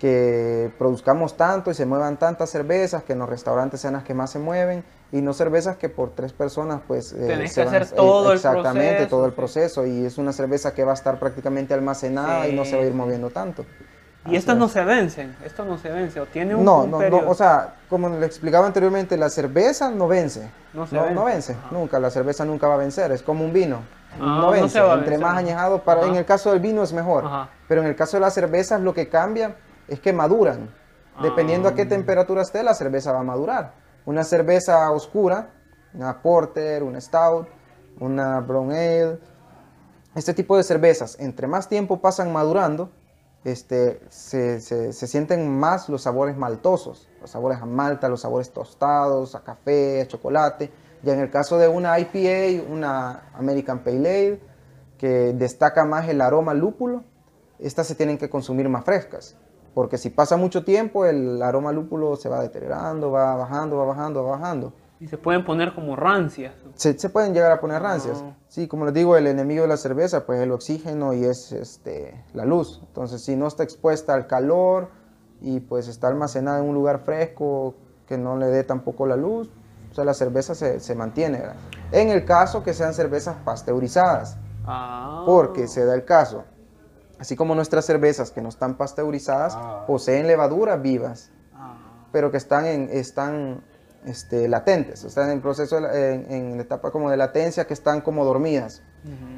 que 0.00 0.70
produzcamos 0.78 1.36
tanto 1.36 1.70
y 1.70 1.74
se 1.74 1.84
muevan 1.86 2.16
tantas 2.18 2.50
cervezas, 2.50 3.04
que 3.04 3.12
en 3.12 3.18
los 3.20 3.28
restaurantes 3.28 3.80
sean 3.80 3.92
las 3.92 4.02
que 4.02 4.14
más 4.14 4.30
se 4.30 4.38
mueven 4.38 4.82
y 5.12 5.20
no 5.20 5.32
cervezas 5.34 5.76
que 5.76 5.88
por 5.90 6.10
tres 6.14 6.32
personas 6.32 6.80
pues 6.88 7.12
eh, 7.12 7.26
Tenés 7.26 7.54
que 7.54 7.64
van- 7.64 7.74
hacer 7.74 7.94
todo 7.94 8.30
el 8.32 8.36
exactamente 8.36 8.88
proceso, 8.94 9.08
todo 9.10 9.26
el 9.26 9.32
proceso 9.32 9.86
y 9.86 10.06
es 10.06 10.16
una 10.18 10.32
cerveza 10.32 10.72
que 10.72 10.84
va 10.84 10.92
a 10.92 10.94
estar 10.94 11.18
prácticamente 11.18 11.74
almacenada 11.74 12.48
y 12.48 12.54
no 12.56 12.64
se 12.64 12.76
va 12.76 12.82
a 12.82 12.86
ir 12.86 12.94
moviendo 12.94 13.28
tanto. 13.30 13.64
Y 14.26 14.36
estas 14.36 14.56
no 14.56 14.68
se 14.68 14.84
vencen, 14.84 15.34
esto 15.44 15.64
no 15.64 15.78
se 15.78 15.90
vence, 15.90 16.20
o 16.20 16.26
tiene 16.26 16.54
un, 16.54 16.64
No, 16.64 16.82
un 16.82 16.90
no, 16.90 16.98
periodo. 16.98 17.22
no, 17.22 17.30
o 17.30 17.34
sea, 17.34 17.74
como 17.88 18.08
le 18.10 18.26
explicaba 18.26 18.66
anteriormente, 18.66 19.16
la 19.16 19.30
cerveza 19.30 19.90
no 19.90 20.08
vence. 20.08 20.50
No 20.74 20.86
se 20.86 20.94
no, 20.94 21.02
vence. 21.02 21.14
no 21.14 21.24
vence, 21.24 21.56
nunca, 21.70 21.98
la 21.98 22.10
cerveza 22.10 22.44
nunca 22.44 22.68
va 22.68 22.74
a 22.74 22.78
vencer, 22.78 23.12
es 23.12 23.22
como 23.22 23.44
un 23.44 23.52
vino. 23.52 23.78
Ah, 24.20 24.38
no 24.42 24.50
vence, 24.50 24.78
entre 24.78 24.94
vencer. 25.12 25.18
más 25.20 25.38
añejado, 25.38 25.82
para, 25.82 26.02
en 26.04 26.16
el 26.16 26.24
caso 26.26 26.50
del 26.50 26.60
vino 26.60 26.82
es 26.82 26.92
mejor, 26.92 27.24
pero 27.66 27.80
en 27.80 27.86
el 27.88 27.96
caso 27.96 28.18
de 28.18 28.20
las 28.20 28.34
cervezas 28.34 28.80
lo 28.82 28.92
que 28.92 29.08
cambia 29.08 29.54
es 29.90 30.00
que 30.00 30.12
maduran. 30.12 30.70
Dependiendo 31.22 31.68
Ah. 31.68 31.72
a 31.72 31.74
qué 31.74 31.84
temperatura 31.86 32.42
esté, 32.42 32.62
la 32.62 32.74
cerveza 32.74 33.12
va 33.12 33.20
a 33.20 33.24
madurar. 33.24 33.74
Una 34.06 34.24
cerveza 34.24 34.90
oscura, 34.90 35.50
una 35.92 36.22
porter, 36.22 36.82
una 36.82 37.00
stout, 37.00 37.46
una 37.98 38.40
brown 38.40 38.70
ale, 38.72 39.18
este 40.14 40.32
tipo 40.34 40.56
de 40.56 40.62
cervezas, 40.62 41.16
entre 41.20 41.46
más 41.46 41.68
tiempo 41.68 42.00
pasan 42.00 42.32
madurando, 42.32 42.90
este, 43.44 44.00
se, 44.08 44.60
se- 44.60 44.92
se 44.92 45.06
sienten 45.06 45.48
más 45.58 45.88
los 45.88 46.02
sabores 46.02 46.36
maltosos, 46.36 47.08
los 47.20 47.30
sabores 47.30 47.60
a 47.60 47.66
malta, 47.66 48.08
los 48.08 48.20
sabores 48.22 48.50
tostados, 48.52 49.34
a 49.34 49.42
café, 49.44 50.00
a 50.02 50.06
chocolate. 50.08 50.70
Ya 51.02 51.14
en 51.14 51.20
el 51.20 51.30
caso 51.30 51.56
de 51.58 51.66
una 51.68 51.98
IPA, 51.98 52.62
una 52.70 53.30
American 53.34 53.78
Pale 53.82 53.96
Ale, 53.98 54.40
que 54.98 55.32
destaca 55.32 55.84
más 55.86 56.08
el 56.08 56.20
aroma 56.20 56.52
lúpulo, 56.54 57.04
estas 57.58 57.86
se 57.86 57.94
tienen 57.94 58.18
que 58.18 58.28
consumir 58.28 58.68
más 58.68 58.84
frescas. 58.84 59.36
Porque 59.74 59.98
si 59.98 60.10
pasa 60.10 60.36
mucho 60.36 60.64
tiempo, 60.64 61.06
el 61.06 61.40
aroma 61.42 61.72
lúpulo 61.72 62.16
se 62.16 62.28
va 62.28 62.40
deteriorando, 62.40 63.10
va 63.10 63.36
bajando, 63.36 63.76
va 63.76 63.84
bajando, 63.84 64.24
va 64.24 64.30
bajando. 64.32 64.72
Y 64.98 65.06
se 65.06 65.16
pueden 65.16 65.44
poner 65.44 65.74
como 65.74 65.96
rancias. 65.96 66.54
Se, 66.74 66.98
se 66.98 67.08
pueden 67.08 67.32
llegar 67.32 67.52
a 67.52 67.60
poner 67.60 67.80
rancias. 67.80 68.22
Ah. 68.24 68.36
Sí, 68.48 68.68
como 68.68 68.84
les 68.84 68.92
digo, 68.92 69.16
el 69.16 69.26
enemigo 69.26 69.62
de 69.62 69.68
la 69.68 69.76
cerveza 69.78 70.26
pues 70.26 70.38
es 70.38 70.44
el 70.44 70.52
oxígeno 70.52 71.14
y 71.14 71.24
es 71.24 71.52
este, 71.52 72.22
la 72.34 72.44
luz. 72.44 72.80
Entonces, 72.86 73.22
si 73.22 73.36
no 73.36 73.46
está 73.46 73.62
expuesta 73.62 74.12
al 74.12 74.26
calor 74.26 74.88
y 75.40 75.60
pues 75.60 75.88
está 75.88 76.08
almacenada 76.08 76.58
en 76.58 76.66
un 76.66 76.74
lugar 76.74 76.98
fresco 76.98 77.74
que 78.06 78.18
no 78.18 78.36
le 78.36 78.46
dé 78.46 78.62
tampoco 78.64 79.06
la 79.06 79.16
luz, 79.16 79.48
o 79.90 79.94
sea, 79.94 80.04
la 80.04 80.12
cerveza 80.14 80.54
se, 80.54 80.80
se 80.80 80.94
mantiene. 80.94 81.38
¿verdad? 81.38 81.56
En 81.92 82.10
el 82.10 82.24
caso 82.26 82.62
que 82.62 82.74
sean 82.74 82.92
cervezas 82.92 83.36
pasteurizadas, 83.44 84.36
Ah. 84.66 85.22
porque 85.24 85.66
se 85.66 85.84
da 85.86 85.94
el 85.94 86.04
caso, 86.04 86.44
así 87.20 87.36
como 87.36 87.54
nuestras 87.54 87.84
cervezas 87.84 88.32
que 88.32 88.40
no 88.42 88.48
están 88.48 88.76
pasteurizadas, 88.76 89.52
Ah. 89.56 89.84
poseen 89.86 90.26
levaduras 90.26 90.80
vivas 90.82 91.30
Ah. 91.54 91.76
pero 92.10 92.30
que 92.32 92.38
están, 92.38 92.66
en, 92.66 92.88
están 92.90 93.62
este, 94.04 94.48
latentes, 94.48 95.04
están 95.04 95.30
en 95.30 95.40
proceso, 95.40 95.80
de 95.80 96.14
en, 96.14 96.58
etapa 96.60 96.90
como 96.90 97.10
de 97.10 97.16
latencia, 97.16 97.66
que 97.66 97.74
están 97.74 98.00
como 98.00 98.24
dormidas. 98.24 98.82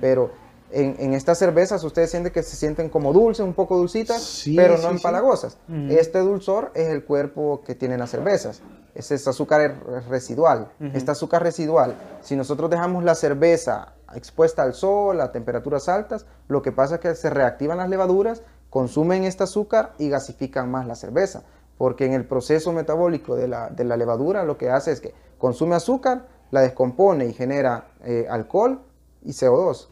Pero 0.01 0.31
en, 0.71 0.97
en 0.99 1.13
estas 1.15 1.39
cervezas 1.39 1.85
ustedes 1.85 2.11
sienten 2.11 2.33
que 2.33 2.43
se 2.43 2.57
sienten 2.57 2.89
como 2.89 3.13
dulces, 3.13 3.45
un 3.45 3.55
poco 3.55 3.77
dulcitas, 3.77 4.23
Sí, 4.23 4.57
pero 4.57 4.77
sí, 4.77 4.83
no 4.85 4.89
sí. 4.91 4.95
empalagosas. 4.97 5.59
Este 5.91 6.21
dulzor 6.21 6.71
es 6.75 6.89
el 6.89 7.05
cuerpo 7.05 7.63
que 7.65 7.75
tienen 7.75 7.99
las 8.01 8.11
cervezas. 8.11 8.63
Ese 8.95 9.15
es 9.17 9.27
azúcar 9.27 9.61
re- 9.85 10.01
residual. 10.03 10.71
Este 10.95 11.11
azúcar 11.11 11.43
residual, 11.43 11.97
si 12.21 12.37
nosotros 12.37 12.71
dejamos 12.71 13.03
la 13.05 13.15
cerveza 13.15 13.95
expuesta 14.15 14.63
al 14.63 14.75
sol, 14.75 15.21
a 15.21 15.33
temperaturas 15.33 15.89
altas, 15.89 16.27
lo 16.49 16.63
que 16.63 16.73
pasa 16.73 16.97
es 16.97 17.01
que 17.01 17.15
se 17.15 17.31
reactivan 17.31 17.79
las 17.79 17.89
levaduras, 17.89 18.43
consumen 18.71 19.25
este 19.25 19.45
azúcar 19.45 19.93
y 19.99 20.09
gasifican 20.09 20.71
más 20.71 20.87
la 20.87 20.95
cerveza. 20.95 21.43
Porque 21.79 22.05
en 22.07 22.13
el 22.13 22.25
proceso 22.27 22.73
metabólico 22.73 23.35
de 23.37 23.49
la, 23.49 23.69
de 23.71 23.85
la 23.85 23.97
levadura 23.97 24.45
lo 24.45 24.57
que 24.57 24.71
hace 24.71 24.93
es 24.93 25.01
que 25.01 25.15
consume 25.39 25.75
azúcar, 25.75 26.27
la 26.51 26.61
descompone 26.61 27.27
y 27.27 27.33
genera 27.33 27.89
eh, 28.05 28.27
alcohol 28.31 28.81
y 29.23 29.31
CO2 29.33 29.89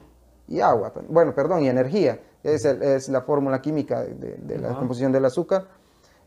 y 0.48 0.60
agua. 0.60 0.92
Bueno, 1.08 1.34
perdón, 1.34 1.62
y 1.62 1.68
energía. 1.68 2.20
Es, 2.42 2.64
es 2.64 3.08
la 3.08 3.20
fórmula 3.22 3.60
química 3.60 4.00
de, 4.02 4.14
de- 4.14 4.36
de 4.36 4.58
la 4.58 4.68
descomposición 4.68 5.12
del 5.12 5.24
azúcar. 5.24 5.66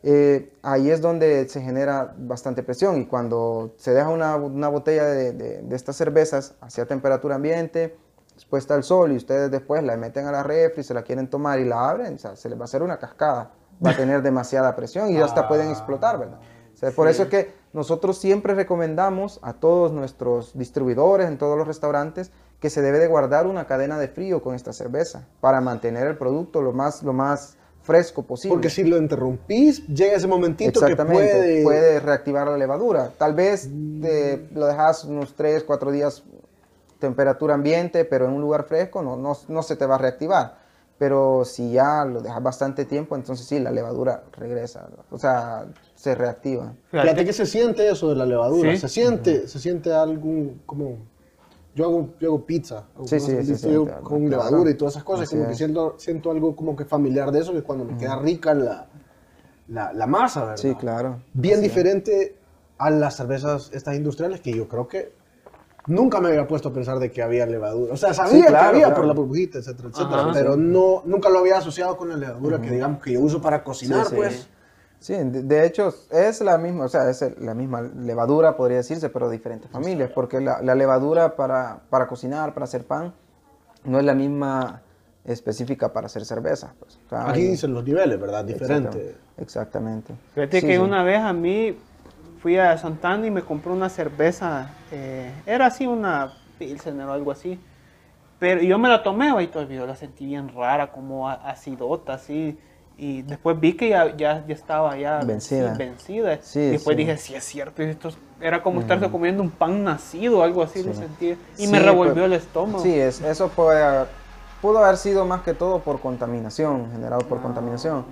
Eh, 0.06 0.52
ahí 0.64 0.92
es 0.92 1.00
donde 1.02 1.48
se 1.48 1.62
genera 1.62 2.14
bastante 2.18 2.62
presión 2.62 2.98
y 2.98 3.06
cuando 3.06 3.74
se 3.78 3.94
deja 3.94 4.10
una, 4.10 4.36
una 4.36 4.68
botella 4.68 5.06
de, 5.06 5.32
de- 5.32 5.62
de 5.62 5.76
estas 5.76 5.96
cervezas 5.96 6.56
hacia 6.60 6.86
temperatura 6.86 7.36
ambiente, 7.36 7.96
expuesta 8.36 8.74
al 8.76 8.84
sol 8.84 9.14
y 9.14 9.16
ustedes 9.16 9.50
después 9.50 9.82
la 9.84 9.96
meten 9.96 10.26
a 10.28 10.32
la 10.32 10.44
refri, 10.44 10.84
se 10.84 10.94
la 10.94 11.04
quieren 11.04 11.30
tomar 11.30 11.60
y 11.60 11.66
la 11.66 11.90
abren, 11.90 12.16
o 12.16 12.18
sea, 12.18 12.36
se 12.36 12.50
les 12.50 12.58
va 12.58 12.64
a 12.64 12.66
hacer 12.66 12.84
una 12.84 12.98
cascada, 12.98 13.52
va 13.86 13.92
a 13.92 13.96
tener 13.96 14.22
demasiada 14.24 14.76
presión 14.76 15.10
y 15.10 15.18
hasta 15.22 15.48
pueden 15.48 15.70
explotar, 15.70 16.20
¿verdad? 16.20 16.40
O 16.74 16.78
sea, 16.78 16.92
por 16.92 17.08
eso 17.08 17.24
es 17.24 17.30
que 17.30 17.54
nosotros 17.72 18.18
siempre 18.18 18.56
recomendamos 18.56 19.40
a 19.42 19.54
todos 19.54 19.94
nuestros 19.94 20.58
distribuidores 20.58 21.28
en 21.30 21.38
todos 21.38 21.58
los 21.58 21.66
restaurantes 21.66 22.32
que 22.60 22.70
se 22.70 22.82
debe 22.82 23.00
de 23.00 23.08
guardar 23.08 23.48
una 23.48 23.68
cadena 23.68 23.98
de 23.98 24.10
frío 24.10 24.42
con 24.42 24.54
esta 24.56 24.74
cerveza 24.74 25.28
para 25.40 25.62
mantener 25.62 26.08
el 26.08 26.18
producto 26.18 26.62
lo 26.62 26.74
más, 26.74 27.04
lo 27.04 27.14
más 27.14 27.58
fresco 27.84 28.24
posible. 28.24 28.56
Porque 28.56 28.70
si 28.70 28.84
lo 28.84 28.98
interrumpís, 28.98 29.86
llega 29.88 30.16
ese 30.16 30.28
momentito 30.28 30.82
que 30.82 30.96
puede... 30.96 31.64
puede... 31.64 32.00
reactivar 32.00 32.48
la 32.48 32.58
levadura. 32.58 33.12
Tal 33.18 33.36
vez 33.36 33.70
te 34.02 34.48
lo 34.54 34.66
dejas 34.66 35.04
unos 35.04 35.36
3, 35.36 35.64
4 35.64 35.92
días 35.92 36.24
temperatura 37.00 37.54
ambiente, 37.54 38.06
pero 38.06 38.26
en 38.26 38.32
un 38.32 38.42
lugar 38.42 38.64
fresco 38.64 39.04
no, 39.04 39.18
no, 39.18 39.38
no 39.50 39.64
se 39.64 39.76
te 39.76 39.86
va 39.86 39.96
a 39.96 39.98
reactivar. 39.98 40.64
Pero 40.98 41.44
si 41.44 41.74
ya 41.74 42.06
lo 42.06 42.22
dejas 42.22 42.42
bastante 42.42 42.86
tiempo, 42.86 43.16
entonces 43.16 43.46
sí, 43.46 43.60
la 43.60 43.72
levadura 43.72 44.24
regresa, 44.38 44.88
o 45.12 45.18
sea, 45.18 45.66
se 45.96 46.16
reactiva. 46.16 46.74
Fíjate 46.92 47.26
que 47.26 47.34
se 47.34 47.46
siente 47.46 47.90
eso 47.90 48.10
de 48.10 48.16
la 48.16 48.26
levadura. 48.26 48.72
Sí. 48.72 48.78
Se 48.78 48.88
siente, 48.88 49.48
se 49.50 49.60
siente 49.60 49.92
algún 49.92 50.62
como 50.66 51.00
yo 51.76 51.86
hago, 51.86 52.10
yo 52.20 52.28
hago 52.30 52.46
pizza, 52.46 52.86
hago 52.96 53.08
Sí, 53.08 53.20
sí, 53.20 53.36
que 53.36 53.44
sí, 53.56 53.68
algo, 53.70 53.86
con 54.04 54.28
claro. 54.28 54.44
levadura 54.44 54.72
y 54.72 54.76
todas 54.76 54.94
esas 54.94 55.04
cosas, 55.04 55.28
Así 55.28 55.36
como 55.36 55.48
que 55.48 55.52
es. 55.54 55.58
siento, 55.58 55.96
siento 55.98 56.32
algo 56.32 56.56
como 56.56 56.76
que 56.76 56.86
familiar 56.86 57.32
de 57.32 57.40
eso, 57.40 57.54
que 57.54 57.64
cuando 57.64 57.84
me 57.86 57.98
queda 57.98 58.18
rica 58.20 58.54
la, 58.54 58.88
la, 59.68 59.92
la 59.94 60.08
masa, 60.08 60.42
¿verdad? 60.42 60.58
Sí, 60.58 60.76
claro. 60.76 61.22
Bien 61.34 61.56
Así 61.56 61.66
es. 61.66 61.72
diferente 61.72 62.36
a 62.78 62.90
las 62.90 63.16
cervezas 63.16 63.72
estas 63.74 63.96
industriales 63.96 64.42
que 64.42 64.52
yo 64.54 64.68
creo 64.68 64.88
que 64.88 65.14
nunca 65.88 66.20
me 66.22 66.30
había 66.30 66.48
puesto 66.48 66.70
a 66.70 66.74
pensar 66.74 67.00
de 67.00 67.12
que 67.12 67.22
había 67.22 67.46
levadura. 67.46 67.94
O 67.94 67.98
sea, 67.98 68.14
sabía 68.14 68.46
claro, 68.46 68.64
que 68.64 68.70
había 68.70 68.86
claro. 68.88 68.96
por 68.96 69.06
la 69.06 69.14
burbujita, 69.14 69.58
etcétera, 69.60 69.90
etcétera. 69.90 70.22
Ajá. 70.22 70.32
pero 70.34 70.56
no, 70.56 71.02
nunca 71.06 71.30
lo 71.30 71.40
había 71.40 71.58
asociado 71.58 71.98
con 71.98 72.10
la 72.10 72.18
levadura 72.18 72.62
que 72.62 72.70
digamos 72.72 73.02
que 73.02 73.14
yo 73.14 73.20
uso 73.22 73.42
para 73.42 73.64
cocinar, 73.64 74.08
pues. 74.16 74.48
Sí, 75.04 75.14
de, 75.18 75.66
hecho 75.66 75.94
es 76.12 76.40
la 76.40 76.58
misma, 76.58 76.86
o 76.86 76.88
sea, 76.88 77.10
es 77.10 77.22
el- 77.22 77.36
la 77.40 77.54
misma 77.54 77.82
levadura, 77.82 78.56
podría 78.56 78.78
decirse, 78.78 79.10
pero 79.10 79.28
de 79.28 79.36
diferentes 79.36 79.70
familias, 79.70 80.10
porque 80.16 80.40
la, 80.40 80.62
la 80.62 80.76
levadura 80.76 81.36
para, 81.36 81.80
para 81.90 82.08
cocinar, 82.08 82.54
para 82.54 82.64
hacer 82.64 82.86
pan, 82.86 83.14
no 83.84 84.00
es 84.00 84.06
la 84.06 84.14
misma 84.14 84.82
específica 85.26 85.92
para 85.92 86.06
hacer 86.06 86.24
cerveza. 86.24 86.74
Pues. 86.80 86.98
O 87.06 87.10
sea, 87.10 87.30
Aquí 87.30 87.42
hay- 87.42 87.48
dicen 87.48 87.74
los 87.74 87.84
niveles, 87.84 88.18
¿verdad? 88.18 88.46
Diferente. 88.46 89.18
Exactamente. 89.36 90.14
Fíjate 90.36 90.62
Sí, 90.62 90.68
que 90.68 90.74
sí. 90.76 90.80
una 90.82 91.04
vez 91.04 91.20
a 91.20 91.34
mí 91.34 91.78
fui 92.42 92.58
a 92.58 92.78
Santana 92.78 93.28
y 93.28 93.32
me 93.32 93.42
compré 93.42 93.74
una 93.74 93.90
cerveza, 93.90 94.70
eh, 94.90 95.34
era 95.46 95.66
así 95.66 95.86
una 95.86 96.32
Pilsener 96.58 97.08
o 97.08 97.12
algo 97.12 97.32
así, 97.32 97.60
pero 98.40 98.62
yo 98.62 98.80
me 98.80 98.88
la 98.88 99.04
tomé 99.04 99.44
y 99.44 99.48
todavía 99.48 99.80
yo 99.80 99.86
la 99.86 99.98
sentí 99.98 100.26
bien 100.28 100.48
rara, 100.56 100.94
como 100.94 101.28
acidota, 101.30 102.14
así, 102.14 102.58
y 102.98 103.22
después 103.24 103.60
vi 103.60 103.74
que 103.76 103.90
ya, 103.90 104.16
ya, 104.16 104.46
ya 104.48 104.54
estaba 104.54 104.96
ya 104.98 105.20
Vencida. 105.20 105.74
sí, 105.74 105.78
vencida. 105.80 106.40
Sí, 106.42 106.60
y 106.60 106.70
después 106.72 106.96
sí. 106.96 107.04
dije, 107.04 107.18
sí 107.18 107.36
es 107.36 107.44
cierto, 107.44 107.82
esto 107.82 108.10
es- 108.10 108.18
era 108.42 108.62
como 108.62 108.82
estarse 108.82 109.10
comiendo 109.10 109.42
un 109.42 109.50
pan 109.52 109.84
nacido, 109.84 110.44
algo 110.44 110.62
así, 110.64 110.84
lo 110.84 110.94
Sí. 110.94 111.00
sentí, 111.00 111.38
y 111.58 111.66
Sí, 111.66 111.68
me 111.68 111.80
revolvió 111.80 112.14
pues, 112.14 112.26
el 112.26 112.34
estómago. 112.34 112.80
Sí, 112.84 112.94
es, 113.00 113.22
eso 113.22 113.48
puede, 113.50 114.06
pudo 114.62 114.80
haber 114.84 114.98
sido 114.98 115.26
más 115.26 115.42
que 115.42 115.54
todo 115.54 115.80
por 115.80 116.00
contaminación, 116.02 116.92
generado 116.92 117.22
por 117.28 117.40
Ah. 117.40 117.42
contaminación. 117.42 118.06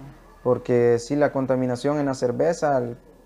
Porque 0.43 0.97
si 0.99 1.15
la 1.15 1.31
contaminación 1.31 1.99
en 1.99 2.07
la 2.07 2.13
cerveza, 2.15 2.81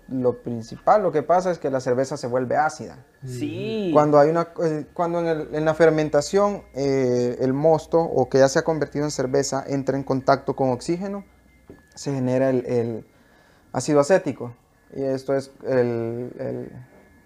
lo 0.08 0.42
principal, 0.42 1.02
lo 1.02 1.10
que 1.10 1.22
pasa 1.22 1.50
es 1.50 1.58
que 1.58 1.70
la 1.70 1.80
cerveza 1.80 2.16
se 2.16 2.26
vuelve 2.26 2.56
ácida. 2.56 2.98
Sí. 3.24 3.90
Cuando, 3.92 4.18
hay 4.18 4.28
una, 4.30 4.48
eh, 4.62 4.84
cuando 4.92 5.20
en, 5.20 5.26
el- 5.26 5.48
en 5.54 5.64
la 5.64 5.74
fermentación 5.74 6.62
eh, 6.74 7.36
el 7.40 7.52
mosto 7.54 8.00
o 8.00 8.28
que 8.28 8.38
ya 8.38 8.48
se 8.48 8.58
ha 8.58 8.62
convertido 8.62 9.04
en 9.04 9.10
cerveza 9.10 9.64
entra 9.66 9.96
en 9.96 10.02
contacto 10.04 10.54
con 10.54 10.70
oxígeno, 10.70 11.24
se 11.96 12.12
genera 12.14 12.50
el, 12.50 12.64
el 12.66 13.06
ácido 13.72 13.98
acético. 13.98 14.54
Y 14.94 15.02
esto 15.02 15.34
es 15.34 15.50
el, 15.66 16.30
el- 16.38 16.70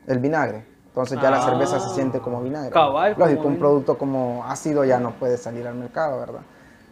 el 0.06 0.18
vinagre. 0.18 0.64
Entonces 0.86 1.20
ya 1.20 1.30
la 1.30 1.38
Ah. 1.42 1.50
cerveza 1.50 1.78
se 1.78 1.94
siente 1.94 2.18
como 2.20 2.42
vinagre. 2.42 2.70
Cabal, 2.70 3.14
como 3.14 3.26
Lógico, 3.26 3.46
un 3.48 3.58
producto 3.58 3.98
como 3.98 4.44
ácido 4.46 4.84
ya 4.84 4.98
no 4.98 5.12
puede 5.18 5.36
salir 5.36 5.66
al 5.66 5.74
mercado, 5.74 6.18
¿verdad? 6.18 6.40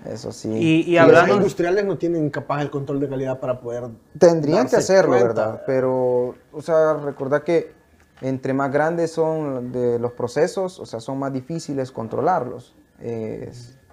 Eso 0.04 0.30
sí. 0.30 0.50
Y, 0.50 0.80
y 0.82 0.90
Y 0.90 0.94
los 0.94 1.02
hablando... 1.04 1.34
industriales 1.36 1.84
no 1.84 1.98
tienen 1.98 2.30
capaz 2.30 2.60
el 2.62 2.70
control 2.70 3.00
de 3.00 3.08
calidad 3.08 3.40
para 3.40 3.58
poder. 3.60 3.84
Tendrían 4.18 4.68
que 4.68 4.76
hacerlo, 4.76 5.12
cuenta. 5.18 5.26
¿verdad? 5.28 5.62
Pero, 5.66 6.34
o 6.52 6.60
sea, 6.62 6.94
recordar 6.94 7.42
que 7.42 7.72
entre 8.20 8.52
más 8.52 8.70
grandes 8.70 9.10
son 9.12 9.72
de 9.72 9.98
los 9.98 10.12
procesos, 10.12 10.78
o 10.78 10.86
sea, 10.86 11.00
son 11.00 11.18
más 11.18 11.32
difíciles 11.32 11.90
controlarlos. 11.90 12.76
Eh, 13.00 13.50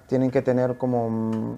tienen 0.07 0.29
que 0.29 0.41
tener 0.43 0.77
como 0.77 1.57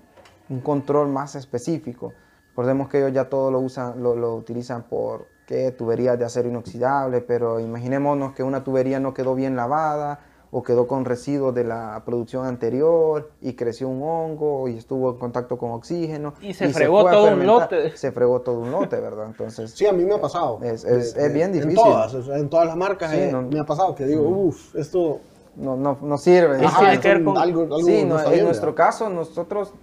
un 0.49 0.59
control 0.61 1.09
más 1.09 1.35
específico. 1.35 2.13
Recordemos 2.49 2.89
que 2.89 2.99
ellos 2.99 3.13
ya 3.13 3.29
todo 3.29 3.51
lo 3.51 3.59
usan, 3.59 4.01
lo, 4.01 4.15
lo 4.15 4.35
utilizan 4.35 4.83
por 4.83 5.27
¿qué? 5.45 5.71
tuberías 5.71 6.17
de 6.17 6.25
acero 6.25 6.49
inoxidable, 6.49 7.21
pero 7.21 7.59
imaginémonos 7.59 8.33
que 8.33 8.43
una 8.43 8.63
tubería 8.63 8.99
no 8.99 9.13
quedó 9.13 9.35
bien 9.35 9.55
lavada 9.55 10.19
o 10.49 10.63
quedó 10.63 10.87
con 10.87 11.03
residuos 11.03 11.53
de 11.53 11.65
la 11.65 12.01
producción 12.05 12.45
anterior 12.45 13.31
y 13.41 13.53
creció 13.53 13.89
un 13.89 14.01
hongo 14.01 14.67
y 14.69 14.77
estuvo 14.77 15.11
en 15.11 15.17
contacto 15.17 15.57
con 15.57 15.71
oxígeno. 15.71 16.33
Y 16.41 16.53
se 16.53 16.69
fregó 16.69 17.01
fue 17.01 17.11
a 17.11 17.13
todo 17.13 17.33
un 17.33 17.45
lote. 17.45 17.95
Se 17.97 18.11
fregó 18.13 18.39
todo 18.41 18.59
un 18.61 18.71
lote, 18.71 18.95
¿verdad? 18.99 19.25
Entonces, 19.27 19.71
Sí, 19.71 19.85
a 19.85 19.91
mí 19.91 20.03
me 20.05 20.15
ha 20.15 20.21
pasado. 20.21 20.59
Es- 20.63 20.85
es- 20.85 21.15
es 21.17 21.33
bien 21.33 21.51
de- 21.51 21.59
difícil. 21.59 21.77
En 21.85 21.91
todas, 21.91 22.13
en 22.29 22.49
todas 22.49 22.65
las 22.65 22.77
marcas 22.77 23.11
Sí, 23.11 23.17
eh, 23.19 23.29
no- 23.31 23.41
me 23.41 23.59
ha 23.59 23.65
pasado 23.65 23.93
que 23.93 24.05
digo, 24.05 24.21
uff, 24.27 24.73
esto. 24.75 25.19
no, 25.57 25.75
no, 25.75 25.97
no 26.01 26.17
sirve. 26.17 26.65
Ajá, 26.65 26.79
tiene 26.79 26.99
que 27.01 27.07
ver 27.09 27.23
con- 27.25 27.37
algo, 27.37 27.61
algo 27.63 27.77
Sí, 27.79 28.05
no 28.05 28.17
en 28.19 28.31
bien, 28.31 28.45
nuestro 28.45 28.71
¿verdad? 28.71 28.85
caso, 28.85 29.09
nosotros 29.09 29.73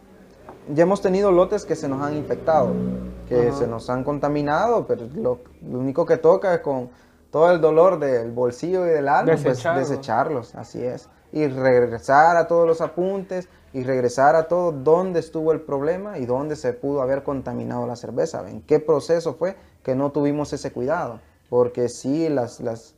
ya 0.73 0.83
hemos 0.83 1.01
tenido 1.01 1.31
lotes 1.33 1.65
que 1.65 1.77
se 1.77 1.89
nos 1.89 2.03
han 2.03 2.17
infectado, 2.17 2.73
que 3.29 3.53
se 3.53 3.67
nos 3.67 3.91
han 3.91 4.05
contaminado, 4.05 4.87
pero 4.87 5.07
lo, 5.15 5.41
lo 5.63 5.79
único 5.79 6.07
que 6.07 6.17
toca 6.17 6.55
es 6.55 6.61
con 6.61 6.91
todo 7.31 7.51
el 7.51 7.61
dolor 7.61 7.99
del 7.99 8.31
bolsillo 8.31 8.87
y 8.87 8.91
del 8.91 9.09
alma, 9.09 9.33
pues 9.33 9.43
Desecharlos. 9.43 9.89
desecharlos, 9.89 10.55
así 10.55 10.85
es. 10.85 11.09
Y 11.33 11.49
regresar 11.49 12.37
a 12.37 12.47
todos 12.47 12.67
los 12.67 12.81
apuntes 12.81 13.49
y 13.73 13.83
regresar 13.83 14.37
a 14.37 14.47
todo 14.47 14.71
dónde 14.71 15.19
estuvo 15.19 15.51
el 15.51 15.61
problema 15.61 16.19
y 16.19 16.27
dónde 16.27 16.55
se 16.55 16.73
pudo 16.73 17.03
haber 17.03 17.25
contaminado 17.25 17.89
la 17.89 17.97
cerveza, 17.97 18.49
en 18.49 18.63
qué 18.63 18.79
proceso 18.79 19.35
fue 19.35 19.57
que 19.83 19.97
no 19.97 20.13
tuvimos 20.13 20.53
ese 20.53 20.73
cuidado, 20.73 21.19
porque 21.51 21.89
sí, 21.89 22.29
las, 22.29 22.61
las, 22.61 22.95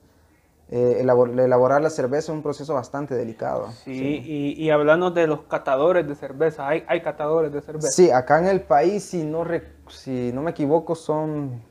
eh, 0.71 0.99
elabor- 1.01 1.39
elaborar 1.39 1.81
la 1.81 1.91
cerveza 1.91 2.33
es 2.33 2.37
un 2.37 2.43
proceso 2.43 2.75
bastante 2.75 3.15
delicado. 3.15 3.69
Sí, 3.85 3.93
Y, 4.25 4.63
y 4.65 4.71
hablando 4.71 5.11
de 5.13 5.27
los 5.27 5.43
catadores 5.43 6.07
de 6.09 6.15
cerveza, 6.15 6.67
hay, 6.69 6.85
hay 6.89 7.03
catadores 7.03 7.53
de 7.53 7.61
cerveza. 7.63 7.89
Sí, 7.89 8.11
acá 8.11 8.39
en 8.41 8.47
el 8.47 8.63
país, 8.63 9.05
si 9.05 9.23
no, 9.25 9.45
rec- 9.45 9.89
si 9.89 10.33
no 10.35 10.43
me 10.43 10.51
equivoco, 10.51 10.95
son 10.95 11.63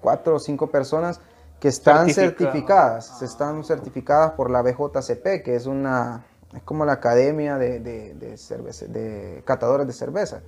cuatro 0.00 0.36
o 0.36 0.38
cinco 0.38 0.68
personas 0.68 1.20
que 1.58 1.68
están 1.68 2.08
Certificadas. 2.08 3.06
certificadas. 3.06 3.22
Están 3.22 3.64
certificadas 3.64 4.32
por 4.32 4.50
la 4.50 4.62
BJCP, 4.62 5.42
que 5.44 5.54
es 5.56 5.66
una 5.66 6.24
es 6.54 6.62
como 6.64 6.84
la 6.84 6.94
academia 6.94 7.58
de, 7.58 7.78
de, 7.80 8.14
de 8.14 8.36
cerveza- 8.36 8.86
de 8.86 9.42
catadores 9.44 9.86
de 9.86 9.92
cerveza. 9.92 10.40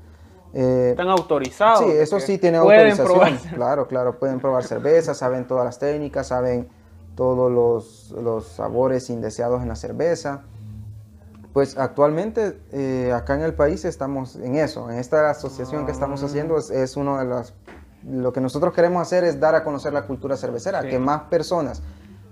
Eh, 0.54 0.88
Están 0.90 1.08
autorizados. 1.08 1.84
Sí, 1.84 1.90
eso 1.90 2.18
sí 2.18 2.38
tiene 2.38 2.56
autorización. 2.58 3.06
probar. 3.06 3.32
Claro, 3.54 3.86
claro, 3.86 4.18
pueden 4.18 4.40
probar 4.40 4.64
cerveza, 4.64 5.14
saben 5.14 5.46
todas 5.46 5.64
las 5.64 5.78
técnicas, 5.78 6.26
saben 6.28 6.66
todos 7.14 7.50
los, 7.50 8.10
los 8.22 8.46
sabores 8.46 9.10
indeseados 9.10 9.62
en 9.62 9.68
la 9.68 9.76
cerveza. 9.76 10.42
Pues 11.52 11.76
actualmente 11.76 12.58
eh, 12.72 13.12
acá 13.14 13.34
en 13.34 13.42
el 13.42 13.52
país 13.54 13.84
estamos 13.84 14.36
en 14.36 14.56
eso, 14.56 14.90
en 14.90 14.98
esta 14.98 15.28
asociación 15.28 15.84
que 15.84 15.92
estamos 15.92 16.22
haciendo 16.22 16.56
es, 16.56 16.70
es 16.70 16.96
uno 16.96 17.18
de 17.18 17.26
las... 17.26 17.52
Lo 18.04 18.32
que 18.32 18.40
nosotros 18.40 18.72
queremos 18.72 19.02
hacer 19.02 19.22
es 19.24 19.38
dar 19.38 19.54
a 19.54 19.62
conocer 19.62 19.92
la 19.92 20.06
cultura 20.06 20.36
cervecera, 20.36 20.82
Sí. 20.82 20.88
que 20.88 20.98
más 20.98 21.22
personas, 21.24 21.82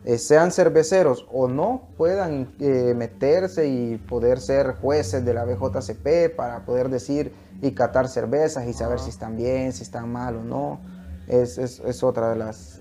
eh, 0.04 0.16
sean 0.16 0.50
cerveceros 0.50 1.26
o 1.30 1.46
no, 1.48 1.82
puedan 1.98 2.54
eh, 2.60 2.94
meterse 2.96 3.68
y 3.68 3.98
poder 3.98 4.40
ser 4.40 4.76
jueces 4.80 5.22
de 5.24 5.34
la 5.34 5.44
BJCP 5.44 6.34
para 6.34 6.64
poder 6.64 6.88
decir 6.88 7.34
y 7.60 7.72
catar 7.72 8.08
cervezas 8.08 8.66
y 8.66 8.72
saber 8.72 8.98
si 8.98 9.10
están 9.10 9.36
bien, 9.36 9.74
si 9.74 9.82
están 9.82 10.10
mal 10.10 10.36
o 10.36 10.42
no. 10.42 10.80
Es, 11.28 11.58
es- 11.58 11.80
es 11.80 12.02
otra 12.02 12.30
de 12.30 12.36
las, 12.36 12.80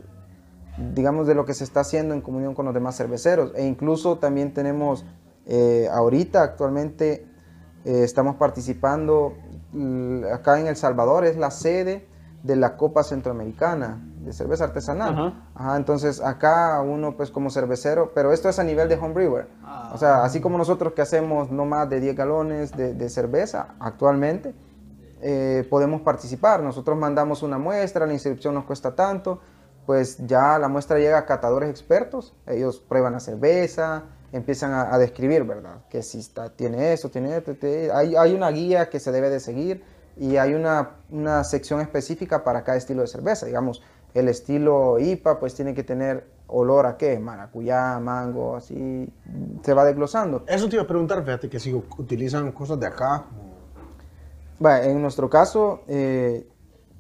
digamos, 0.93 1.27
de 1.27 1.35
lo 1.35 1.45
que 1.45 1.53
se 1.53 1.63
está 1.63 1.81
haciendo 1.81 2.13
en 2.13 2.21
comunión 2.21 2.55
con 2.55 2.65
los 2.65 2.73
demás 2.73 2.95
cerveceros. 2.97 3.51
E 3.55 3.65
incluso 3.65 4.17
también 4.17 4.53
tenemos, 4.53 5.05
eh, 5.45 5.87
ahorita 5.91 6.43
actualmente, 6.43 7.27
eh, 7.85 8.03
estamos 8.03 8.35
participando 8.35 9.35
acá 10.33 10.59
en 10.59 10.67
El 10.67 10.75
Salvador, 10.75 11.25
es 11.25 11.37
la 11.37 11.51
sede 11.51 12.07
de 12.43 12.55
la 12.55 12.77
Copa 12.77 13.03
Centroamericana 13.03 14.01
de 14.23 14.33
cerveza 14.33 14.63
artesanal. 14.65 15.13
Ajá. 15.13 15.33
Ajá, 15.55 15.77
entonces 15.77 16.21
acá 16.21 16.81
uno 16.81 17.15
pues 17.15 17.31
como 17.31 17.49
cervecero, 17.49 18.11
pero 18.13 18.31
esto 18.31 18.49
es 18.49 18.59
a 18.59 18.63
nivel 18.63 18.89
de 18.89 18.95
home 18.95 19.13
brewer. 19.13 19.47
O 19.93 19.97
sea, 19.97 20.23
así 20.23 20.39
como 20.39 20.57
nosotros 20.57 20.93
que 20.93 21.01
hacemos 21.01 21.51
no 21.51 21.65
más 21.65 21.89
de 21.89 21.99
10 21.99 22.15
galones 22.15 22.71
de, 22.75 22.93
de 22.93 23.09
cerveza 23.09 23.75
actualmente, 23.79 24.53
eh, 25.21 25.67
podemos 25.69 26.01
participar. 26.01 26.61
Nosotros 26.63 26.97
mandamos 26.97 27.43
una 27.43 27.57
muestra, 27.57 28.05
la 28.05 28.13
inscripción 28.13 28.53
nos 28.53 28.63
cuesta 28.63 28.95
tanto, 28.95 29.39
pues 29.89 30.17
ya 30.27 30.59
la 30.59 30.67
muestra 30.67 30.99
llega 30.99 31.17
a 31.17 31.25
catadores 31.25 31.67
expertos, 31.67 32.35
ellos 32.45 32.79
prueban 32.79 33.13
la 33.13 33.19
cerveza, 33.19 34.03
empiezan 34.31 34.71
a, 34.71 34.93
a 34.93 34.99
describir, 34.99 35.45
¿verdad? 35.45 35.77
Que 35.89 36.03
si 36.03 36.19
está, 36.19 36.51
tiene 36.51 36.93
esto, 36.93 37.09
tiene 37.09 37.35
esto, 37.35 37.55
hay, 37.95 38.15
hay 38.15 38.35
una 38.35 38.51
guía 38.51 38.91
que 38.91 38.99
se 38.99 39.11
debe 39.11 39.31
de 39.31 39.39
seguir 39.39 39.83
y 40.15 40.37
hay 40.37 40.53
una, 40.53 40.97
una 41.09 41.43
sección 41.43 41.81
específica 41.81 42.43
para 42.43 42.63
cada 42.63 42.77
estilo 42.77 43.01
de 43.01 43.07
cerveza. 43.07 43.47
Digamos, 43.47 43.81
el 44.13 44.27
estilo 44.27 44.99
IPA 44.99 45.39
pues 45.39 45.55
tiene 45.55 45.73
que 45.73 45.81
tener 45.81 46.27
olor 46.45 46.85
a 46.85 46.95
qué, 46.95 47.17
maracuyá, 47.17 47.97
mango, 47.97 48.57
así 48.57 49.11
se 49.63 49.73
va 49.73 49.85
desglosando. 49.85 50.43
Eso 50.45 50.69
te 50.69 50.75
iba 50.75 50.83
a 50.83 50.87
preguntar, 50.87 51.23
fíjate 51.23 51.49
que 51.49 51.59
si 51.59 51.73
utilizan 51.73 52.51
cosas 52.51 52.79
de 52.79 52.85
acá. 52.85 53.25
Va, 54.63 54.83
en 54.83 55.01
nuestro 55.01 55.31
caso, 55.31 55.81
eh, 55.87 56.47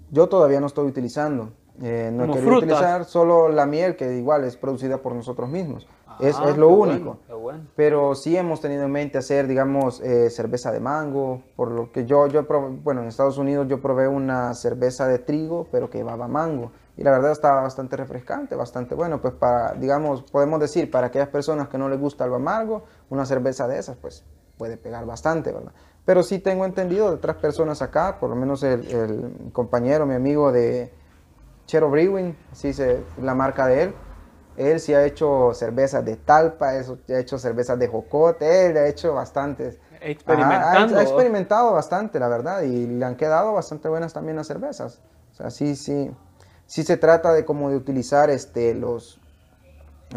yo 0.09 0.27
todavía 0.27 0.59
no 0.59 0.65
estoy 0.65 0.87
utilizando. 0.87 1.51
Eh, 1.81 2.09
no 2.13 2.25
he 2.25 2.27
querido 2.27 2.51
frutas. 2.51 2.63
utilizar 2.63 3.05
solo 3.05 3.49
la 3.49 3.65
miel, 3.65 3.95
que 3.95 4.17
igual 4.17 4.43
es 4.43 4.57
producida 4.57 4.97
por 4.97 5.13
nosotros 5.15 5.49
mismos. 5.49 5.87
es, 6.19 6.35
Ah, 6.37 6.49
es 6.49 6.57
lo 6.57 6.67
qué 6.67 6.73
único. 6.73 7.17
bueno, 7.29 7.39
bueno. 7.41 7.63
Pero 7.77 8.13
sí 8.15 8.35
hemos 8.35 8.59
tenido 8.59 8.83
en 8.83 8.91
mente 8.91 9.17
hacer, 9.17 9.47
digamos, 9.47 10.01
eh, 10.01 10.29
cerveza 10.29 10.71
de 10.73 10.81
mango, 10.81 11.41
por 11.55 11.71
lo 11.71 11.91
que 11.93 12.05
yo, 12.05 12.27
yo 12.27 12.45
probé- 12.45 12.77
bueno, 12.83 13.01
en 13.03 13.07
Estados 13.07 13.37
Unidos 13.37 13.67
yo 13.69 13.79
probé 13.81 14.09
una 14.09 14.53
cerveza 14.53 15.07
de 15.07 15.19
trigo, 15.19 15.67
pero 15.71 15.89
que 15.89 15.99
llevaba 15.99 16.27
mango. 16.27 16.71
Y 16.97 17.03
la 17.03 17.11
verdad 17.11 17.31
estaba 17.31 17.61
bastante 17.61 17.95
refrescante, 17.95 18.55
bastante 18.55 18.95
bueno. 18.95 19.21
Pues 19.21 19.33
para, 19.33 19.73
digamos, 19.75 20.23
podemos 20.23 20.59
decir, 20.59 20.91
para 20.91 21.07
aquellas 21.07 21.29
personas 21.29 21.69
que 21.69 21.77
no 21.77 21.87
les 21.87 21.97
gusta 21.99 22.25
el 22.25 22.33
amargo, 22.33 22.83
una 23.09 23.25
cerveza 23.25 23.69
de 23.69 23.79
esas, 23.79 23.95
pues 23.95 24.25
puede 24.57 24.75
pegar 24.75 25.05
bastante, 25.05 25.53
¿verdad? 25.53 25.71
Pero 26.03 26.23
sí 26.23 26.39
tengo 26.39 26.65
entendido 26.65 27.07
de 27.07 27.15
otras 27.15 27.37
personas 27.37 27.81
acá, 27.81 28.17
por 28.19 28.29
lo 28.29 28.35
menos 28.35 28.61
el, 28.63 28.85
el 28.93 29.51
compañero, 29.53 30.05
mi 30.05 30.15
amigo 30.15 30.51
de 30.51 30.91
Chero 31.69 31.91
Brewing, 31.91 32.35
así 32.51 32.73
se, 32.73 32.99
la 33.21 33.35
marca 33.35 33.67
de 33.67 33.83
él, 33.83 33.93
Él 34.57 34.79
sí 34.79 34.91
ha 34.95 35.05
hecho 35.05 35.53
cervezas 35.53 36.03
de 36.03 36.15
talpa, 36.15 36.75
eso, 36.75 36.97
ha 37.09 37.19
hecho 37.19 37.37
cervezas 37.37 37.77
de 37.77 37.87
jocote, 37.87 38.65
él 38.65 38.75
ha 38.77 38.87
hecho 38.87 39.13
bastantes. 39.13 39.77
Experimentando. 40.01 40.97
ha, 40.97 40.99
ha 40.99 41.03
experimentado 41.03 41.71
bastante, 41.73 42.19
la 42.19 42.27
verdad, 42.27 42.63
y 42.63 42.87
le 42.87 43.05
han 43.05 43.15
quedado 43.15 43.53
bastante 43.53 43.87
buenas 43.87 44.13
también 44.13 44.35
las 44.35 44.47
cervezas. 44.47 44.99
O 45.31 45.35
sea, 45.35 45.51
sí, 45.51 45.75
sí, 45.75 46.09
sí 46.65 46.81
se 46.83 46.97
trata 46.97 47.33
de 47.33 47.45
como 47.45 47.69
de 47.69 47.75
utilizar 47.77 48.31
este, 48.31 48.73
los, 48.73 49.19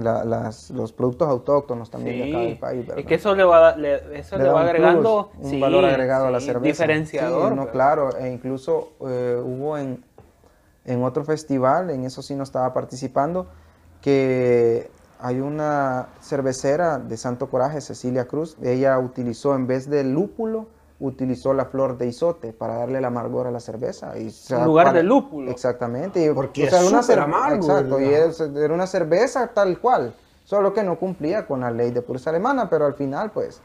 la- 0.01 0.25
las- 0.25 0.71
los 0.71 0.91
productos 0.93 1.29
autóctonos 1.29 1.91
también 1.91 2.19
de 2.19 2.25
acá 2.25 2.41
del 2.41 2.57
país, 2.59 2.83
y 2.85 2.89
¿verdad? 2.89 3.05
que 3.05 3.15
eso 3.17 3.35
le 3.35 3.45
va, 3.45 3.77
le- 3.77 4.19
eso 4.19 4.39
Le 4.39 4.45
le 4.45 4.51
va 4.51 4.63
un 4.63 4.69
agregando 4.69 5.31
plus, 5.33 5.45
un 5.45 5.51
sí, 5.51 5.61
valor 5.61 5.85
agregado 5.85 6.27
a 6.29 6.31
la 6.31 6.41
sí, 6.41 6.47
cerveza. 6.47 6.67
Diferenciador. 6.67 7.51
Sí, 7.51 7.57
no, 7.57 7.69
claro, 7.69 8.17
e 8.17 8.29
incluso 8.31 8.93
eh, 9.07 9.39
hubo 9.45 9.77
en, 9.77 10.03
en 10.85 11.03
otro 11.05 11.25
festival, 11.25 11.91
en 11.91 12.05
eso 12.05 12.23
sí 12.23 12.35
no 12.35 12.43
estaba 12.43 12.73
participando, 12.75 13.47
que 14.01 14.91
hay 15.21 15.41
una 15.41 16.09
cervecera 16.21 16.99
de 16.99 17.17
Santo 17.17 17.49
Coraje, 17.49 17.81
Cecilia 17.81 18.27
Cruz, 18.27 18.57
ella 18.63 18.99
utilizó 18.99 19.55
en 19.55 19.67
vez 19.67 19.89
de 19.89 20.03
lúpulo, 20.05 20.67
utilizó 20.99 21.55
la 21.55 21.65
flor 21.67 21.99
de 21.99 22.07
isote 22.07 22.53
para 22.53 22.77
darle 22.77 22.99
el 22.99 23.05
amargor 23.05 23.47
a 23.47 23.51
la 23.51 23.61
cerveza. 23.61 24.17
Y, 24.19 24.29
o 24.29 24.31
sea, 24.31 24.59
En 24.59 24.65
lugar 24.67 24.87
para- 24.87 24.99
de 24.99 25.05
lúpulo. 25.05 25.51
Exactamente. 25.51 26.25
y, 26.25 26.31
Porque 26.33 26.65
es 26.65 26.73
era 26.73 26.85
una 26.85 27.01
cer- 27.03 27.23
amargo, 27.23 27.57
Exacto, 27.57 28.01
y 28.01 28.05
era 28.13 28.75
una 28.75 28.87
cerveza 28.87 29.49
tal 29.49 29.79
cual, 29.81 30.15
solo 30.45 30.73
que 30.73 30.83
no 30.83 30.99
cumplía 30.99 31.47
con 31.47 31.61
la 31.61 31.71
ley 31.71 31.91
de 31.93 32.03
pureza 32.03 32.31
alemana, 32.31 32.69
pero 32.69 32.87
al 32.87 32.95
final 32.95 33.31
pues... 33.31 33.61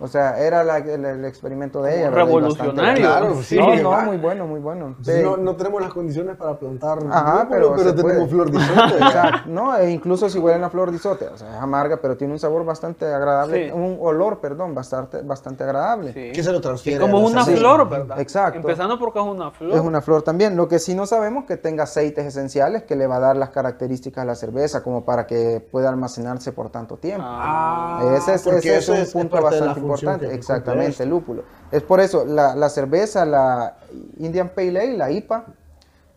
O 0.00 0.08
sea, 0.08 0.38
era 0.38 0.64
la- 0.64 0.78
el, 0.78 1.04
el 1.04 1.24
experimento 1.24 1.80
de 1.82 1.98
ella. 2.00 2.10
Revolucionario. 2.10 3.06
Claro, 3.06 3.42
sí, 3.42 3.56
no, 3.58 3.76
no, 3.76 4.00
muy 4.02 4.16
bueno, 4.16 4.46
muy 4.46 4.60
bueno. 4.60 4.96
Sí. 5.02 5.12
no, 5.22 5.36
no 5.36 5.54
tenemos 5.56 5.80
las 5.82 5.92
condiciones 5.92 6.36
para 6.36 6.58
plantar 6.58 6.98
Ajá, 7.10 7.46
pero 7.48 7.74
pero, 7.76 7.90
se 7.90 7.96
tenemos 7.96 8.12
puede. 8.14 8.28
flor 8.28 8.50
de 8.50 8.58
isote. 8.62 8.96
Exacto, 9.04 9.40
no, 9.50 9.76
e 9.76 9.90
incluso 9.90 10.28
si 10.28 10.38
huele 10.38 10.64
a 10.64 10.70
flor 10.70 10.90
de 10.90 10.96
isote, 10.96 11.28
o 11.28 11.36
sea, 11.36 11.56
es 11.56 11.62
amarga, 11.62 11.98
pero 12.02 12.16
tiene 12.16 12.32
un 12.32 12.38
sabor 12.40 12.64
bastante 12.64 13.06
agradable, 13.06 13.68
Sí. 13.68 13.72
un 13.72 13.98
olor, 14.00 14.40
perdón, 14.40 14.74
bastante, 14.74 15.22
bastante 15.22 15.64
agradable. 15.64 16.12
Sí. 16.12 16.32
Que 16.32 16.42
se 16.42 16.52
lo 16.52 16.60
transfiere. 16.60 17.00
como 17.00 17.20
una 17.20 17.44
flor, 17.44 17.88
¿verdad? 17.88 18.20
Exacto. 18.20 18.58
Empezando 18.58 18.98
porque 18.98 19.18
es 19.20 19.24
una 19.24 19.50
flor. 19.52 19.72
Es 19.74 19.80
una 19.80 20.00
flor 20.02 20.22
también. 20.22 20.56
Lo 20.56 20.66
que 20.68 20.78
sí 20.78 20.94
no 20.94 21.06
sabemos 21.06 21.44
que 21.44 21.56
tenga 21.56 21.84
aceites 21.84 22.26
esenciales 22.26 22.82
que 22.82 22.96
le 22.96 23.06
va 23.06 23.16
a 23.16 23.20
dar 23.20 23.36
las 23.36 23.50
características 23.50 24.22
a 24.22 24.24
la 24.26 24.34
cerveza, 24.34 24.82
como 24.82 25.04
para 25.04 25.26
que 25.26 25.66
pueda 25.70 25.88
almacenarse 25.88 26.52
por 26.52 26.70
tanto 26.70 26.96
tiempo. 26.96 27.24
Ah, 27.26 28.00
ese 28.16 28.34
es, 28.34 28.46
ese 28.46 28.76
es 28.76 28.88
un 28.88 28.94
es- 28.96 29.02
es 29.08 29.12
punto 29.12 29.36
la 29.36 29.42
bastante 29.42 29.80
importante. 29.84 30.26
Exactamente, 30.34 31.02
el 31.02 31.08
lúpulo. 31.10 31.42
Es 31.70 31.82
por 31.82 32.00
eso, 32.00 32.24
la, 32.24 32.54
la 32.54 32.68
cerveza, 32.68 33.24
la 33.24 33.76
Indian 34.18 34.48
Pale 34.50 34.80
Ale, 34.80 34.96
la 34.96 35.10
IPA, 35.10 35.44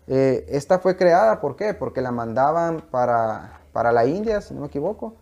eh, 0.07 0.45
esta 0.49 0.80
fue 0.80 0.95
creada, 0.95 1.39
¿por 1.41 1.55
qué? 1.55 1.74
Porque 1.74 2.01
la 2.01 2.11
mandaban 2.11 2.82
para, 2.91 3.59
para 3.74 3.91
la 3.91 4.05
India, 4.05 4.41
si 4.41 4.53
no 4.53 4.61
me 4.61 4.68
equivoco, 4.68 5.15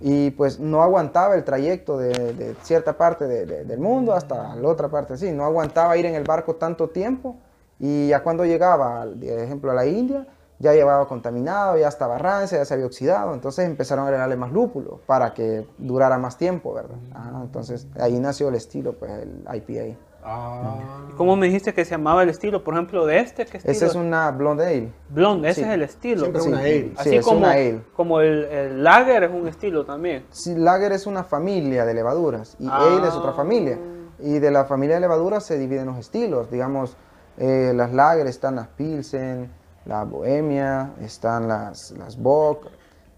y 0.00 0.30
pues 0.32 0.60
no 0.60 0.82
aguantaba 0.82 1.34
el 1.34 1.42
trayecto 1.44 1.98
de, 1.98 2.32
de 2.34 2.54
cierta 2.62 2.96
parte 2.96 3.26
de- 3.26 3.46
de- 3.46 3.64
del 3.64 3.80
mundo 3.80 4.12
hasta 4.12 4.54
la 4.54 4.68
otra 4.68 4.88
parte, 4.88 5.16
sí, 5.16 5.32
no 5.32 5.44
aguantaba 5.44 5.96
ir 5.96 6.06
en 6.06 6.14
el 6.14 6.24
barco 6.24 6.54
tanto 6.54 6.88
tiempo, 6.90 7.36
y 7.80 8.08
ya 8.08 8.22
cuando 8.22 8.44
llegaba, 8.44 9.06
de 9.06 9.42
ejemplo, 9.44 9.70
a 9.70 9.74
la 9.74 9.86
India, 9.86 10.26
ya 10.58 10.72
llevaba 10.72 11.06
contaminado, 11.06 11.76
ya 11.76 11.88
estaba 11.88 12.18
rancia, 12.18 12.58
ya 12.58 12.64
se 12.64 12.74
había 12.74 12.86
oxidado, 12.86 13.32
entonces 13.34 13.64
empezaron 13.66 14.04
a 14.04 14.08
agregarle 14.08 14.36
más 14.36 14.50
lúpulo 14.52 15.00
para 15.06 15.32
que 15.34 15.66
durara 15.78 16.18
más 16.18 16.36
tiempo, 16.36 16.74
¿verdad? 16.74 16.96
Ajá, 17.14 17.40
entonces 17.42 17.86
ahí 18.00 18.18
nació 18.18 18.48
el 18.48 18.56
estilo, 18.56 18.94
pues 18.94 19.10
el 19.12 19.44
IPA. 19.54 19.96
Ah. 20.24 21.06
¿Y 21.10 21.12
¿Cómo 21.16 21.36
me 21.36 21.46
dijiste 21.46 21.72
que 21.72 21.84
se 21.84 21.92
llamaba 21.92 22.22
el 22.24 22.28
estilo? 22.28 22.64
Por 22.64 22.74
ejemplo, 22.74 23.06
de 23.06 23.20
este, 23.20 23.46
¿qué 23.46 23.58
estilo? 23.58 23.72
Esa 23.72 23.86
es 23.86 23.94
una 23.94 24.30
blonde 24.32 24.66
ale. 24.66 24.92
Blonde, 25.08 25.48
ese 25.48 25.62
sí. 25.62 25.66
es 25.68 25.72
el 25.74 25.82
estilo. 25.82 26.20
Siempre 26.22 26.42
Sí. 26.42 26.48
una 26.48 26.58
ale. 26.58 26.72
Sí, 26.82 26.94
Así 26.98 27.16
es 27.16 27.24
como, 27.24 27.38
una 27.38 27.50
ale. 27.52 27.80
como 27.94 28.20
el, 28.20 28.44
el 28.46 28.82
lager 28.84 29.22
es 29.24 29.30
un 29.30 29.46
estilo 29.46 29.86
también. 29.86 30.26
Sí, 30.30 30.54
lager 30.56 30.92
es 30.92 31.06
una 31.06 31.22
familia 31.24 31.84
de 31.86 31.94
levaduras 31.94 32.56
y 32.58 32.66
Ah. 32.68 32.78
ale 32.98 33.06
es 33.08 33.14
otra 33.14 33.32
familia. 33.32 33.78
Y 34.18 34.40
de 34.40 34.50
la 34.50 34.64
familia 34.64 34.96
de 34.96 35.02
levaduras 35.02 35.44
se 35.46 35.56
dividen 35.56 35.86
los 35.86 35.96
estilos. 35.98 36.50
Digamos, 36.50 36.96
eh, 37.38 37.72
las 37.74 37.92
lager 37.94 38.26
están 38.26 38.56
las 38.56 38.66
Pilsen, 38.66 39.50
la 39.84 40.04
Bohemia, 40.04 40.92
están 41.00 41.48
las, 41.48 41.92
las 41.92 42.16
Bock. 42.20 42.66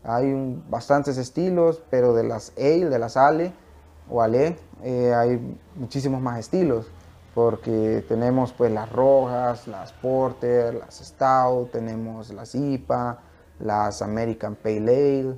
Hay 0.04 0.26
un- 0.32 0.64
bastantes 0.70 1.18
estilos, 1.18 1.82
pero 1.90 2.14
de 2.14 2.24
las 2.24 2.52
ale, 2.56 2.88
de 2.88 2.98
las 2.98 3.16
ale 3.16 3.52
o 4.08 4.22
ale, 4.22 4.56
eh, 4.82 5.12
hay 5.14 5.58
muchísimos 5.76 6.20
más 6.20 6.38
estilos. 6.38 6.90
Porque 7.34 8.04
tenemos 8.08 8.52
pues 8.52 8.72
las 8.72 8.90
rojas, 8.90 9.68
las 9.68 9.92
porter, 9.92 10.74
las 10.74 10.98
stout, 10.98 11.70
tenemos 11.70 12.30
las 12.32 12.54
IPA, 12.54 13.18
las 13.60 14.02
American 14.02 14.56
Pale 14.56 14.78
Ale 14.78 15.34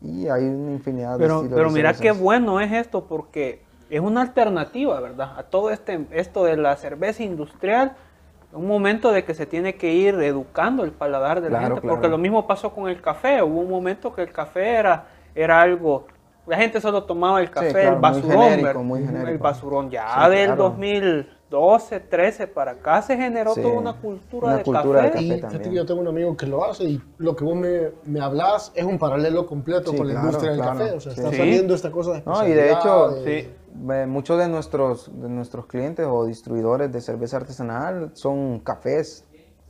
y 0.00 0.28
hay 0.28 0.44
una 0.44 0.70
infinidad 0.72 1.18
de 1.18 1.24
Pero, 1.24 1.34
estilos. 1.36 1.54
pero 1.56 1.68
de 1.68 1.74
mira 1.74 1.92
qué 1.94 2.12
bueno 2.12 2.60
es 2.60 2.70
esto 2.72 3.06
porque 3.06 3.62
es 3.90 4.00
una 4.00 4.20
alternativa, 4.22 5.00
¿verdad? 5.00 5.38
A 5.38 5.44
todo 5.44 5.70
este, 5.70 6.06
esto 6.12 6.44
de 6.44 6.56
la 6.56 6.76
cerveza 6.76 7.22
industrial, 7.22 7.96
un 8.54 8.66
momento 8.66 9.12
de 9.12 9.24
que 9.24 9.34
se 9.34 9.46
tiene 9.46 9.74
que 9.74 9.92
ir 9.92 10.14
educando 10.14 10.84
el 10.84 10.92
paladar 10.92 11.40
de 11.40 11.50
la 11.50 11.60
gente, 11.60 11.80
porque 11.80 12.08
lo 12.08 12.18
mismo 12.18 12.46
pasó 12.46 12.72
con 12.72 12.88
el 12.88 13.00
café, 13.00 13.42
hubo 13.42 13.60
un 13.60 13.70
momento 13.70 14.14
que 14.14 14.22
el 14.22 14.32
café 14.32 14.76
era, 14.76 15.04
era 15.34 15.60
algo, 15.60 16.06
la 16.46 16.56
gente 16.56 16.80
solo 16.80 17.04
tomaba 17.04 17.40
el 17.40 17.50
café, 17.50 17.88
el 17.88 17.96
basurón, 17.96 19.06
el 19.26 19.38
basurón 19.38 19.90
ya 19.90 20.24
sí, 20.24 20.30
del 20.30 20.56
2000 20.56 21.33
12, 21.50 22.00
13 22.00 22.46
para 22.48 22.72
acá 22.72 23.02
se 23.02 23.16
generó 23.16 23.54
toda 23.54 23.68
una 23.68 23.92
cultura, 24.00 24.46
una 24.46 24.56
de, 24.56 24.62
cultura 24.64 25.10
café. 25.10 25.24
de, 25.24 25.40
café. 25.40 25.72
Yo 25.72 25.86
tengo 25.86 26.00
un 26.00 26.08
amigo 26.08 26.36
que 26.36 26.46
lo 26.46 26.64
hace 26.64 26.84
y 26.84 27.02
lo 27.18 27.36
que 27.36 27.44
vos 27.44 27.54
me, 27.54 27.90
me 28.04 28.20
hablas 28.20 28.72
es 28.74 28.84
un 28.84 28.98
paralelo 28.98 29.46
completo 29.46 29.94
con 29.94 30.08
la 30.08 30.14
industria 30.14 30.52
del 30.52 30.60
café. 30.60 30.92
O 30.92 31.00
sea, 31.00 31.12
sí. 31.12 31.20
está 31.20 31.36
saliendo 31.36 31.74
esta 31.74 31.90
cosa 31.90 32.14
de 32.14 32.22
No, 32.24 32.46
y 32.46 32.52
de 32.52 32.72
hecho, 32.72 33.08
de... 33.20 34.06
muchos 34.06 34.38
de 34.38 34.48
nuestros, 34.48 35.10
de 35.20 35.28
nuestros 35.28 35.66
clientes 35.66 36.06
o 36.08 36.24
distribuidores 36.24 36.90
de 36.90 37.00
cerveza 37.00 37.36
artesanal 37.36 38.10
son 38.14 38.60
cafés, 38.60 39.24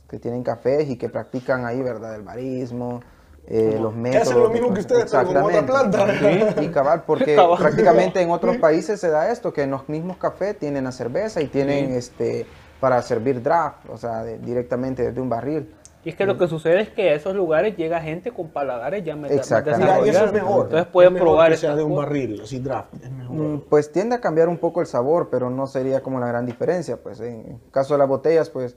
que 0.09 0.17
tienen 0.17 0.43
cafés 0.43 0.89
y 0.89 0.97
que 0.97 1.09
practican 1.09 1.65
ahí, 1.65 1.81
¿verdad? 1.81 2.15
El 2.15 2.23
barismo, 2.23 3.01
eh, 3.47 3.77
los 3.79 3.93
métodos. 3.95 4.27
hacen 4.27 4.41
lo 4.41 4.49
mismo 4.49 4.73
que 4.73 4.79
ustedes, 4.81 5.11
pero 5.11 5.25
con 5.27 5.37
otra 5.37 5.59
Exactamente. 5.59 6.11
planta. 6.15 6.61
Sí, 6.61 6.65
y 6.65 6.69
cabal, 6.69 7.03
porque 7.07 7.35
Cabal. 7.35 7.57
prácticamente 7.59 8.21
en 8.21 8.31
otros 8.31 8.57
países 8.57 8.99
se 8.99 9.09
da 9.09 9.31
esto, 9.31 9.53
que 9.53 9.63
en 9.63 9.71
los 9.71 9.87
mismos 9.89 10.17
cafés 10.17 10.57
tienen 10.57 10.83
la 10.85 10.91
cerveza 10.91 11.41
y 11.41 11.47
tienen 11.47 11.91
este 11.93 12.45
para 12.79 13.01
servir 13.01 13.41
draft, 13.41 13.89
o 13.89 13.97
sea, 13.97 14.23
de- 14.23 14.37
directamente 14.39 15.03
desde 15.03 15.21
un 15.21 15.29
barril. 15.29 15.73
Y 16.03 16.09
es 16.09 16.15
que 16.15 16.27
lo 16.27 16.37
que 16.37 16.47
sucede 16.47 16.81
es 16.81 16.89
que 16.89 17.09
a 17.09 17.13
esos 17.15 17.33
lugares 17.33 17.75
llega 17.77 17.99
gente 17.99 18.31
con 18.31 18.49
paladares 18.49 19.03
ya 19.03 19.15
me- 19.15 19.27
Exactamente. 19.33 20.09
Eso 20.09 20.25
es 20.25 20.33
mejor. 20.33 20.65
Entonces 20.65 20.87
pueden 20.91 21.07
Es 21.09 21.13
mejor 21.15 21.27
probar 21.29 21.51
que 21.51 21.57
sea 21.57 21.75
de 21.75 21.83
un 21.83 21.95
barril, 21.95 22.41
así 22.43 22.59
draft. 22.59 22.93
Es 23.03 23.09
mejor. 23.09 23.35
Mm, 23.35 23.61
Pues 23.69 23.91
tiende 23.91 24.15
a 24.15 24.21
cambiar 24.21 24.47
un 24.47 24.57
poco 24.59 24.81
el 24.81 24.87
sabor, 24.87 25.29
pero 25.31 25.49
no 25.49 25.65
sería 25.65 26.01
como 26.03 26.19
la 26.19 26.27
gran 26.27 26.45
diferencia. 26.45 26.97
Pues 26.97 27.19
en 27.21 27.39
el 27.65 27.71
caso 27.71 27.95
de 27.95 27.97
las 27.99 28.07
botellas, 28.07 28.51
pues 28.51 28.75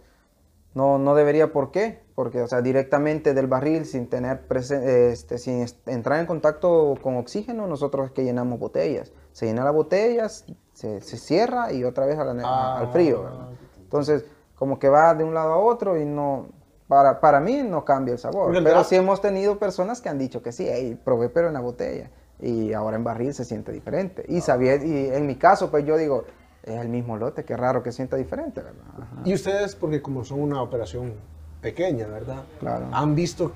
no, 0.78 0.98
no 0.98 1.14
debería 1.14 1.52
por 1.52 1.70
qué, 1.72 2.00
porque 2.14 2.40
o 2.40 2.46
sea, 2.46 2.62
directamente 2.62 3.34
del 3.34 3.46
barril 3.48 3.84
sin 3.84 4.08
tener 4.08 4.46
presen- 4.48 4.82
este, 4.84 5.36
sin 5.38 5.66
entrar 5.86 6.20
en 6.20 6.26
contacto 6.26 6.94
con 7.02 7.16
oxígeno, 7.16 7.66
nosotros 7.66 8.06
es 8.06 8.12
que 8.12 8.22
llenamos 8.24 8.58
botellas. 8.60 9.12
Se 9.32 9.46
llena 9.46 9.64
las 9.64 9.74
botellas, 9.74 10.44
se, 10.72 11.00
se 11.00 11.16
cierra 11.16 11.72
y 11.72 11.84
otra 11.84 12.06
vez 12.06 12.18
a 12.18 12.24
la 12.24 12.42
Ah. 12.44 12.78
al 12.78 12.92
frío. 12.92 13.22
¿verdad? 13.24 13.48
Entonces, 13.82 14.24
como 14.54 14.78
que 14.78 14.88
va 14.88 15.14
de 15.14 15.24
un 15.24 15.34
lado 15.34 15.52
a 15.52 15.58
otro 15.58 15.96
y 15.96 16.04
no, 16.04 16.46
para, 16.86 17.20
para 17.20 17.40
mí 17.40 17.62
no 17.62 17.84
cambia 17.84 18.12
el 18.12 18.18
sabor. 18.18 18.52
Pero 18.64 18.84
sí 18.84 18.94
hemos 18.96 19.20
tenido 19.20 19.58
personas 19.58 20.00
que 20.00 20.08
han 20.08 20.18
dicho 20.18 20.42
que 20.42 20.52
sí, 20.52 20.66
"Ey, 20.68 20.94
probé 20.94 21.28
pero 21.28 21.48
en 21.48 21.54
la 21.54 21.60
botella. 21.60 22.10
Y 22.40 22.72
ahora 22.72 22.96
en 22.96 23.02
barril 23.04 23.34
se 23.34 23.44
siente 23.44 23.72
diferente. 23.72 24.24
Y, 24.28 24.40
sabía, 24.42 24.76
y 24.76 25.08
en 25.12 25.26
mi 25.26 25.34
caso, 25.36 25.70
pues 25.70 25.84
yo 25.84 25.96
digo, 25.96 26.24
es 26.62 26.80
el 26.80 26.88
mismo 26.88 27.16
lote, 27.16 27.44
qué 27.44 27.56
raro 27.56 27.82
que 27.82 27.92
sienta 27.92 28.16
diferente, 28.16 28.60
¿verdad? 28.60 28.84
Ajá. 28.94 29.22
Y 29.24 29.34
ustedes, 29.34 29.74
porque 29.74 30.02
como 30.02 30.24
son 30.24 30.40
una 30.40 30.60
operación 30.62 31.14
pequeña, 31.60 32.06
¿verdad? 32.06 32.42
Claro. 32.60 32.88
Han 32.92 33.14
visto 33.14 33.52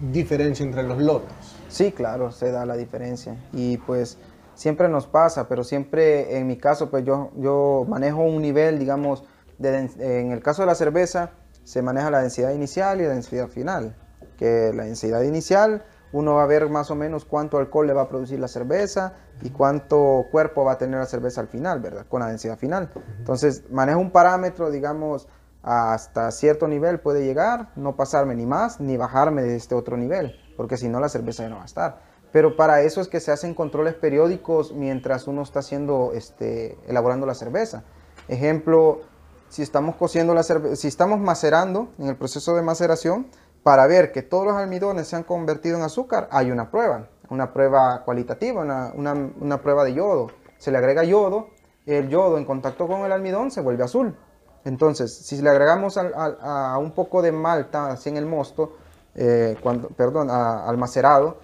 diferencia 0.00 0.64
entre 0.64 0.82
los 0.82 0.98
lotes. 0.98 1.32
Sí, 1.68 1.92
claro, 1.92 2.32
se 2.32 2.50
da 2.50 2.64
la 2.66 2.76
diferencia. 2.76 3.36
Y 3.52 3.76
pues 3.78 4.18
siempre 4.54 4.88
nos 4.88 5.06
pasa, 5.06 5.48
pero 5.48 5.64
siempre 5.64 6.38
en 6.38 6.46
mi 6.46 6.56
caso, 6.56 6.90
pues 6.90 7.04
yo, 7.04 7.30
yo 7.36 7.84
manejo 7.88 8.22
un 8.22 8.42
nivel, 8.42 8.78
digamos, 8.78 9.24
de 9.58 9.90
en 9.98 10.32
el 10.32 10.42
caso 10.42 10.62
de 10.62 10.66
la 10.66 10.74
cerveza, 10.74 11.32
se 11.64 11.82
maneja 11.82 12.10
la 12.10 12.20
densidad 12.20 12.52
inicial 12.52 13.00
y 13.00 13.04
la 13.04 13.10
densidad 13.10 13.48
final. 13.48 13.94
Que 14.38 14.72
la 14.74 14.84
densidad 14.84 15.22
inicial, 15.22 15.84
uno 16.12 16.34
va 16.34 16.42
a 16.42 16.46
ver 16.46 16.68
más 16.68 16.90
o 16.90 16.94
menos 16.94 17.24
cuánto 17.24 17.58
alcohol 17.58 17.86
le 17.86 17.92
va 17.92 18.02
a 18.02 18.08
producir 18.08 18.40
la 18.40 18.48
cerveza 18.48 19.14
y 19.42 19.50
cuánto 19.50 20.26
cuerpo 20.30 20.64
va 20.64 20.72
a 20.72 20.78
tener 20.78 20.98
la 20.98 21.06
cerveza 21.06 21.40
al 21.40 21.48
final, 21.48 21.80
¿verdad? 21.80 22.06
Con 22.08 22.20
la 22.20 22.26
densidad 22.26 22.58
final. 22.58 22.90
Entonces, 23.18 23.64
manejo 23.70 24.00
un 24.00 24.10
parámetro, 24.10 24.70
digamos, 24.70 25.28
hasta 25.62 26.30
cierto 26.30 26.66
nivel 26.66 27.00
puede 27.00 27.24
llegar, 27.24 27.70
no 27.76 27.94
pasarme 27.96 28.34
ni 28.34 28.46
más 28.46 28.80
ni 28.80 28.96
bajarme 28.96 29.42
de 29.42 29.56
este 29.56 29.74
otro 29.74 29.96
nivel, 29.96 30.34
porque 30.56 30.76
si 30.76 30.88
no 30.88 31.00
la 31.00 31.08
cerveza 31.08 31.42
ya 31.42 31.50
no 31.50 31.56
va 31.56 31.62
a 31.62 31.66
estar. 31.66 31.98
Pero 32.32 32.56
para 32.56 32.82
eso 32.82 33.00
es 33.00 33.08
que 33.08 33.20
se 33.20 33.32
hacen 33.32 33.54
controles 33.54 33.94
periódicos 33.94 34.72
mientras 34.72 35.26
uno 35.26 35.42
está 35.42 35.60
haciendo, 35.60 36.12
este, 36.14 36.78
elaborando 36.86 37.26
la 37.26 37.34
cerveza. 37.34 37.82
Ejemplo, 38.28 39.00
si 39.48 39.62
estamos 39.62 39.96
cociendo 39.96 40.32
la 40.32 40.44
cerveza, 40.44 40.76
si 40.76 40.86
estamos 40.88 41.18
macerando 41.18 41.88
en 41.98 42.06
el 42.06 42.16
proceso 42.16 42.54
de 42.54 42.62
maceración, 42.62 43.26
para 43.62 43.86
ver 43.86 44.12
que 44.12 44.22
todos 44.22 44.46
los 44.46 44.56
almidones 44.56 45.08
se 45.08 45.16
han 45.16 45.22
convertido 45.24 45.76
en 45.76 45.82
azúcar, 45.82 46.28
hay 46.30 46.50
una 46.50 46.70
prueba, 46.70 47.08
una 47.28 47.52
prueba 47.52 48.02
cualitativa, 48.04 48.62
una, 48.62 48.92
una- 48.94 49.30
una 49.40 49.60
prueba 49.60 49.84
de 49.84 49.94
yodo. 49.94 50.28
Se 50.58 50.70
le 50.70 50.78
agrega 50.78 51.04
yodo, 51.04 51.48
el 51.86 52.08
yodo 52.08 52.38
en 52.38 52.44
contacto 52.44 52.86
con 52.86 53.00
el 53.02 53.12
almidón 53.12 53.50
se 53.50 53.60
vuelve 53.60 53.84
azul. 53.84 54.16
Entonces, 54.64 55.14
si 55.26 55.40
le 55.40 55.48
agregamos 55.50 55.96
a 55.98 56.76
un 56.78 56.92
poco 56.92 57.22
de 57.22 57.32
malta 57.32 57.88
así 57.92 58.08
en 58.10 58.16
el 58.18 58.26
mosto, 58.26 58.74
eh, 59.14 59.56
cuando, 59.62 59.88
perdón, 59.88 60.30
a- 60.30 60.66
al 60.68 60.76
macerado, 60.76 61.38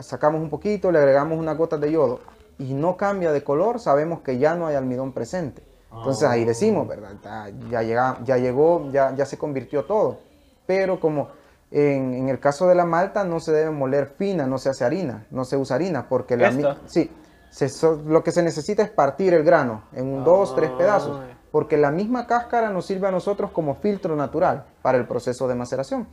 sacamos 0.00 0.40
un 0.40 0.50
poquito, 0.50 0.92
le 0.92 0.98
agregamos 0.98 1.38
unas 1.38 1.56
gotas 1.56 1.80
de 1.80 1.90
yodo 1.92 2.20
y 2.58 2.74
no 2.74 2.96
cambia 2.96 3.32
de 3.32 3.42
color, 3.42 3.80
sabemos 3.80 4.20
que 4.20 4.38
ya 4.38 4.54
no 4.54 4.66
hay 4.66 4.76
almidón 4.76 5.12
presente. 5.12 5.62
Entonces 5.90 6.28
ahí 6.28 6.44
decimos, 6.44 6.86
¿verdad? 6.86 7.12
Ya, 7.22 7.48
ya, 7.70 7.82
llega- 7.82 8.18
ya 8.24 8.36
llegó, 8.36 8.90
ya, 8.92 9.14
ya 9.14 9.24
se 9.24 9.38
convirtió 9.38 9.84
todo. 9.84 10.18
Pero 10.66 11.00
como 11.00 11.28
en, 11.70 12.14
en 12.14 12.28
el 12.28 12.40
caso 12.40 12.66
de 12.68 12.74
la 12.74 12.84
malta 12.84 13.24
no 13.24 13.40
se 13.40 13.52
debe 13.52 13.70
moler 13.70 14.14
fina, 14.16 14.46
no 14.46 14.58
se 14.58 14.68
hace 14.70 14.84
harina, 14.84 15.26
no 15.30 15.44
se 15.44 15.56
usa 15.56 15.76
harina, 15.76 16.08
porque 16.08 16.36
la 16.36 16.50
sí, 16.86 17.10
se 17.50 17.68
so- 17.68 18.00
lo 18.06 18.22
que 18.24 18.30
se 18.32 18.42
necesita 18.42 18.82
es 18.82 18.90
partir 18.90 19.34
el 19.34 19.44
grano 19.44 19.82
en 19.92 20.06
un, 20.06 20.24
dos, 20.24 20.54
tres 20.54 20.70
pedazos, 20.70 21.20
porque 21.50 21.76
la 21.78 21.90
misma 21.90 22.26
cáscara 22.26 22.70
nos 22.70 22.86
sirve 22.86 23.08
a 23.08 23.10
nosotros 23.10 23.50
como 23.50 23.74
filtro 23.74 24.16
natural 24.16 24.64
para 24.82 24.98
el 24.98 25.06
proceso 25.06 25.48
de 25.48 25.54
maceración. 25.54 26.06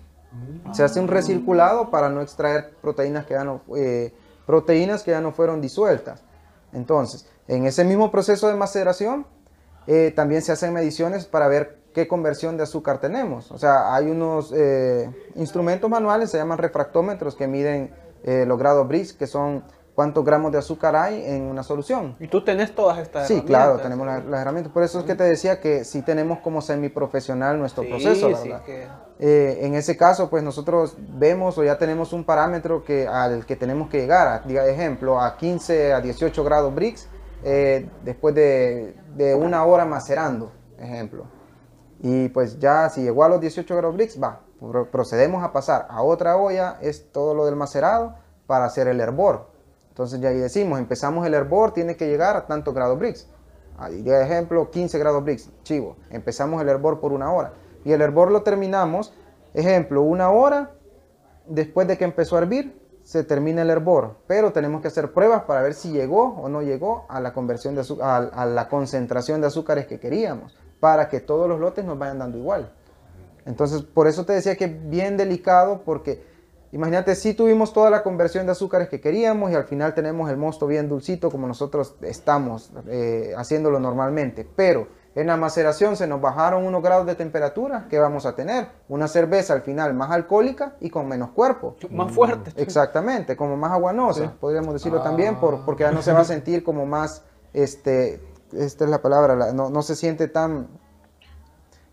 Se 0.73 0.83
hace 0.83 0.99
un 0.99 1.07
recirculado 1.07 1.89
para 1.89 2.09
no 2.09 2.21
extraer 2.21 2.73
proteínas 2.81 3.25
que 3.25 3.35
ya 3.35 3.43
no, 3.45 3.61
eh, 3.77 4.13
proteínas 4.45 5.03
que 5.03 5.11
ya 5.11 5.21
no 5.21 5.31
fueron 5.31 5.61
disueltas. 5.61 6.23
Entonces, 6.73 7.29
en 7.47 7.65
ese 7.65 7.85
mismo 7.85 8.11
proceso 8.11 8.49
de 8.49 8.55
maceración, 8.55 9.25
eh, 9.87 10.11
también 10.13 10.41
se 10.41 10.51
hacen 10.51 10.73
mediciones 10.73 11.25
para 11.25 11.47
ver 11.47 11.79
qué 11.95 12.07
conversión 12.07 12.57
de 12.57 12.63
azúcar 12.63 12.99
tenemos. 12.99 13.51
O 13.51 13.57
sea, 13.57 13.95
hay 13.95 14.05
unos 14.11 14.53
eh, 14.55 15.09
instrumentos 15.35 15.89
manuales, 15.89 16.29
se 16.29 16.37
llaman 16.37 16.59
refractómetros, 16.59 17.35
que 17.35 17.47
miden 17.47 17.91
eh, 18.23 18.43
los 18.45 18.59
grados 18.59 18.87
Brix, 18.87 19.13
que 19.13 19.25
son 19.25 19.63
cuántos 19.95 20.25
gramos 20.25 20.51
de 20.51 20.57
azúcar 20.57 20.93
hay 20.97 21.23
en 21.25 21.43
una 21.43 21.63
solución. 21.63 22.17
Y 22.19 22.27
tú 22.27 22.43
tenés 22.43 22.75
todas 22.75 22.97
estas 22.99 23.27
Sí, 23.27 23.41
claro, 23.43 23.75
herramientas. 23.75 23.83
tenemos 23.83 24.07
las, 24.07 24.25
las 24.25 24.41
herramientas. 24.41 24.73
Por 24.73 24.83
eso 24.83 24.99
es 24.99 25.05
que 25.05 25.15
te 25.15 25.23
decía 25.23 25.61
que 25.61 25.85
sí 25.85 26.01
tenemos 26.01 26.39
como 26.39 26.61
semiprofesional 26.61 27.57
nuestro 27.57 27.83
Sí, 27.83 27.89
proceso, 27.89 28.35
sí, 28.35 28.49
¿verdad? 28.49 28.63
que- 28.65 28.87
Eh, 29.17 29.59
en 29.65 29.75
ese 29.75 29.95
caso, 29.95 30.29
pues 30.29 30.43
nosotros 30.43 30.97
vemos 30.97 31.57
o 31.57 31.63
ya 31.63 31.77
tenemos 31.77 32.11
un 32.11 32.25
parámetro 32.25 32.83
que, 32.83 33.07
al 33.07 33.45
que 33.45 33.55
tenemos 33.55 33.87
que 33.87 33.99
llegar, 34.01 34.27
a, 34.27 34.39
diga, 34.45 34.67
ejemplo, 34.67 35.21
a 35.21 35.37
15 35.37 35.93
a 35.93 36.01
18 36.01 36.43
grados 36.43 36.75
Brix, 36.75 37.07
eh, 37.45 37.87
después 38.03 38.35
de, 38.35 38.93
de 39.15 39.33
una 39.33 39.63
hora 39.63 39.85
macerando, 39.85 40.51
ejemplo. 40.77 41.23
Y 42.01 42.29
pues 42.29 42.59
ya 42.59 42.89
si 42.89 43.01
llegó 43.03 43.23
a 43.23 43.29
los 43.29 43.39
18 43.41 43.75
grados 43.75 43.95
Brix, 43.95 44.21
va, 44.21 44.41
pro- 44.59 44.89
procedemos 44.91 45.43
a 45.43 45.51
pasar 45.53 45.87
a 45.89 46.03
otra 46.03 46.37
olla, 46.37 46.77
es 46.81 47.11
todo 47.11 47.33
lo 47.33 47.45
del 47.45 47.55
macerado, 47.55 48.15
para 48.47 48.65
hacer 48.65 48.87
el 48.87 48.99
hervor. 48.99 49.47
Entonces 49.89 50.19
ya 50.19 50.29
ahí 50.29 50.37
decimos, 50.37 50.77
empezamos 50.79 51.25
el 51.25 51.33
hervor, 51.33 51.71
tiene 51.73 51.95
que 51.95 52.07
llegar 52.07 52.35
a 52.35 52.45
tantos 52.47 52.73
grados 52.73 52.99
Brix. 52.99 53.27
Ahí, 53.77 54.01
de 54.01 54.21
ejemplo, 54.21 54.69
15 54.69 54.99
grados 54.99 55.23
Brix, 55.23 55.49
chivo. 55.63 55.95
Empezamos 56.09 56.61
el 56.61 56.69
hervor 56.69 56.99
por 56.99 57.11
una 57.13 57.31
hora. 57.31 57.53
Y 57.83 57.91
el 57.91 58.01
hervor 58.01 58.31
lo 58.31 58.41
terminamos, 58.43 59.13
ejemplo, 59.53 60.01
una 60.01 60.29
hora 60.31 60.71
después 61.47 61.87
de 61.87 61.97
que 61.97 62.03
empezó 62.03 62.35
a 62.35 62.39
hervir, 62.39 62.81
se 63.03 63.23
termina 63.23 63.61
el 63.61 63.69
hervor. 63.69 64.15
Pero 64.27 64.51
tenemos 64.51 64.81
que 64.81 64.87
hacer 64.87 65.13
pruebas 65.13 65.43
para 65.43 65.61
ver 65.61 65.73
si 65.75 65.91
llegó 65.91 66.35
o 66.41 66.49
no 66.49 66.61
llegó 66.61 67.05
a 67.07 67.19
la 67.19 67.33
conversión 67.33 67.77
a 68.01 68.45
la 68.45 68.67
concentración 68.67 69.41
de 69.41 69.47
azúcares 69.47 69.85
que 69.87 69.99
queríamos, 69.99 70.57
para 70.79 71.09
que 71.09 71.19
todos 71.19 71.47
los 71.47 71.59
lotes 71.59 71.85
nos 71.85 71.97
vayan 71.97 72.19
dando 72.19 72.37
igual. 72.37 72.71
Entonces, 73.45 73.81
por 73.81 74.07
eso 74.07 74.25
te 74.25 74.33
decía 74.33 74.55
que 74.55 74.65
es 74.65 74.89
bien 74.89 75.17
delicado 75.17 75.81
porque 75.85 76.23
imagínate 76.71 77.15
si 77.15 77.33
tuvimos 77.33 77.73
toda 77.73 77.89
la 77.89 78.03
conversión 78.03 78.45
de 78.45 78.51
azúcares 78.53 78.89
que 78.89 78.99
queríamos 78.99 79.51
y 79.51 79.55
al 79.55 79.65
final 79.65 79.93
tenemos 79.93 80.29
el 80.29 80.37
mosto 80.37 80.67
bien 80.67 80.89
dulcito 80.89 81.29
como 81.29 81.47
nosotros 81.47 81.95
estamos 82.01 82.71
eh, 82.87 83.33
haciéndolo 83.37 83.79
normalmente, 83.79 84.47
pero 84.55 84.87
en 85.15 85.27
la 85.27 85.37
maceración 85.37 85.95
se 85.95 86.07
nos 86.07 86.19
bajaron 86.19 86.65
unos 86.65 86.83
grados 86.83 87.05
de 87.05 87.15
temperatura, 87.15 87.87
¿qué 87.89 87.99
vamos 87.99 88.25
a 88.25 88.35
tener? 88.35 88.67
Una 88.89 89.07
cerveza 89.07 89.53
al 89.53 89.61
final 89.61 89.93
más 89.93 90.11
alcohólica 90.11 90.75
y 90.81 90.89
con 90.89 91.07
menos 91.07 91.29
cuerpo. 91.29 91.77
Más 91.89 92.11
fuerte. 92.11 92.51
Exactamente, 92.61 93.37
como 93.37 93.55
más 93.55 93.71
aguanosa, 93.71 94.33
podríamos 94.41 94.73
decirlo 94.73 95.01
también, 95.01 95.37
por, 95.37 95.63
porque 95.63 95.83
ya 95.83 95.91
no 95.91 96.01
se 96.01 96.11
va 96.11 96.19
a 96.19 96.25
sentir 96.25 96.65
como 96.65 96.85
más, 96.85 97.23
este, 97.53 98.19
esta 98.57 98.83
es 98.85 98.89
la 98.89 99.01
palabra, 99.01 99.35
la- 99.35 99.53
no, 99.53 99.69
no 99.69 99.81
se 99.81 99.95
siente 99.95 100.27
tan, 100.27 100.67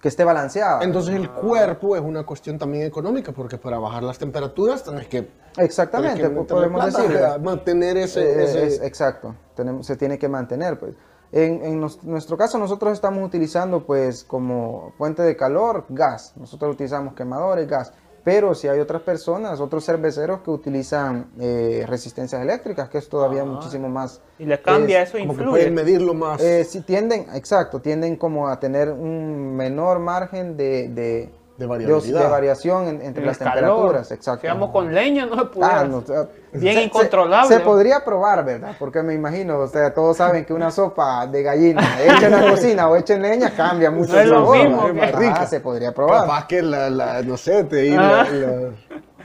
que 0.00 0.08
esté 0.08 0.24
balanceada. 0.24 0.82
Entonces 0.82 1.14
el 1.14 1.30
cuerpo 1.30 1.94
es 1.94 2.02
una 2.02 2.24
cuestión 2.24 2.58
también 2.58 2.84
económica, 2.84 3.30
porque 3.32 3.56
para 3.58 3.78
bajar 3.78 4.02
las 4.02 4.18
temperaturas 4.18 4.82
tenés 4.82 5.06
que, 5.06 5.30
Exactamente, 5.58 6.22
tenés 6.22 6.38
que 6.38 6.44
podemos 6.44 6.94
a 6.96 7.38
mantener 7.38 7.96
ese... 7.98 8.22
Eh, 8.22 8.44
ese- 8.44 8.66
es- 8.66 8.82
exacto, 8.82 9.34
tenemos, 9.54 9.86
se 9.86 9.96
tiene 9.96 10.18
que 10.18 10.28
mantener. 10.28 10.78
Pues. 10.78 10.94
En, 11.30 11.64
en 11.64 11.80
nos- 11.80 12.02
nuestro 12.04 12.36
caso 12.36 12.58
nosotros 12.58 12.92
estamos 12.92 13.24
utilizando 13.24 13.86
pues 13.86 14.24
como 14.24 14.92
fuente 14.98 15.22
de 15.22 15.36
calor 15.36 15.86
gas. 15.88 16.32
Nosotros 16.36 16.74
utilizamos 16.74 17.14
quemadores, 17.14 17.68
gas. 17.68 17.92
Pero 18.24 18.54
si 18.54 18.68
hay 18.68 18.78
otras 18.78 19.02
personas, 19.02 19.58
otros 19.60 19.84
cerveceros 19.84 20.42
que 20.42 20.50
utilizan 20.50 21.26
eh, 21.40 21.84
resistencias 21.88 22.40
eléctricas, 22.40 22.88
que 22.88 22.98
es 22.98 23.08
todavía 23.08 23.44
muchísimo 23.44 23.88
más... 23.88 24.20
Y 24.38 24.44
le 24.44 24.60
cambia, 24.62 25.02
es- 25.02 25.08
eso 25.08 25.18
como 25.18 25.32
que 25.34 25.40
influye. 25.42 25.50
pueden 25.50 25.74
medirlo 25.74 26.14
más. 26.14 26.40
Eh, 26.40 26.64
sí 26.64 26.82
tienden, 26.82 27.26
exacto, 27.34 27.80
tienden 27.80 28.14
como 28.16 28.46
a 28.48 28.60
tener 28.60 28.90
un 28.90 29.56
menor 29.56 29.98
margen 29.98 30.56
de, 30.56 30.88
de, 30.88 31.30
De 31.62 31.66
os- 31.66 31.68
variabilidad. 31.70 32.20
de 32.22 32.28
variación 32.28 32.88
en- 32.88 33.02
entre 33.02 33.22
En 33.22 33.26
las 33.28 33.38
calor. 33.38 33.54
temperaturas. 33.54 34.10
Exacto. 34.12 34.40
Si 34.42 34.46
vamos 34.48 34.70
con 34.70 34.92
leña, 34.94 35.26
no 35.26 35.36
se 35.38 35.44
pudiera. 35.46 35.80
Ah, 35.80 35.84
no, 35.84 35.96
o 35.98 36.02
sea, 36.06 36.26
Bien 36.52 36.74
se- 36.74 36.80
se- 36.80 36.84
incontrolable. 36.86 37.48
Se, 37.56 37.60
podría 37.60 38.04
probar, 38.04 38.44
¿verdad? 38.44 38.76
Porque 38.78 39.02
me 39.02 39.14
imagino, 39.14 39.58
o 39.58 39.66
sea, 39.68 39.92
todos 39.94 40.16
saben 40.16 40.44
que 40.44 40.52
una 40.52 40.70
sopa 40.70 41.26
de 41.26 41.42
gallina 41.42 41.82
hecha 42.02 42.26
en 42.26 42.32
la 42.32 42.50
cocina 42.50 42.88
o 42.88 42.96
hecha 42.96 43.14
en 43.14 43.22
leña 43.22 43.50
cambia 43.56 43.90
mucho 43.90 44.12
No 44.12 44.18
es 44.18 44.24
el 44.24 44.30
lo 44.30 44.36
sabor. 44.40 44.56
mismo, 44.58 44.82
Ah, 45.02 45.18
rica. 45.18 45.46
se 45.46 45.60
podría 45.60 45.92
probar. 45.92 46.22
Capaz 46.22 46.46
que 46.46 46.62
la, 46.62 46.90
la- 46.90 47.22
no 47.22 47.36
sé, 47.36 47.64
te 47.64 47.96
Ah. 47.96 48.26
la- 48.30 48.30
la- 48.30 48.70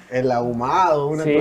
el 0.10 0.32
ahumado, 0.32 1.08
una 1.10 1.24
Sí. 1.26 1.32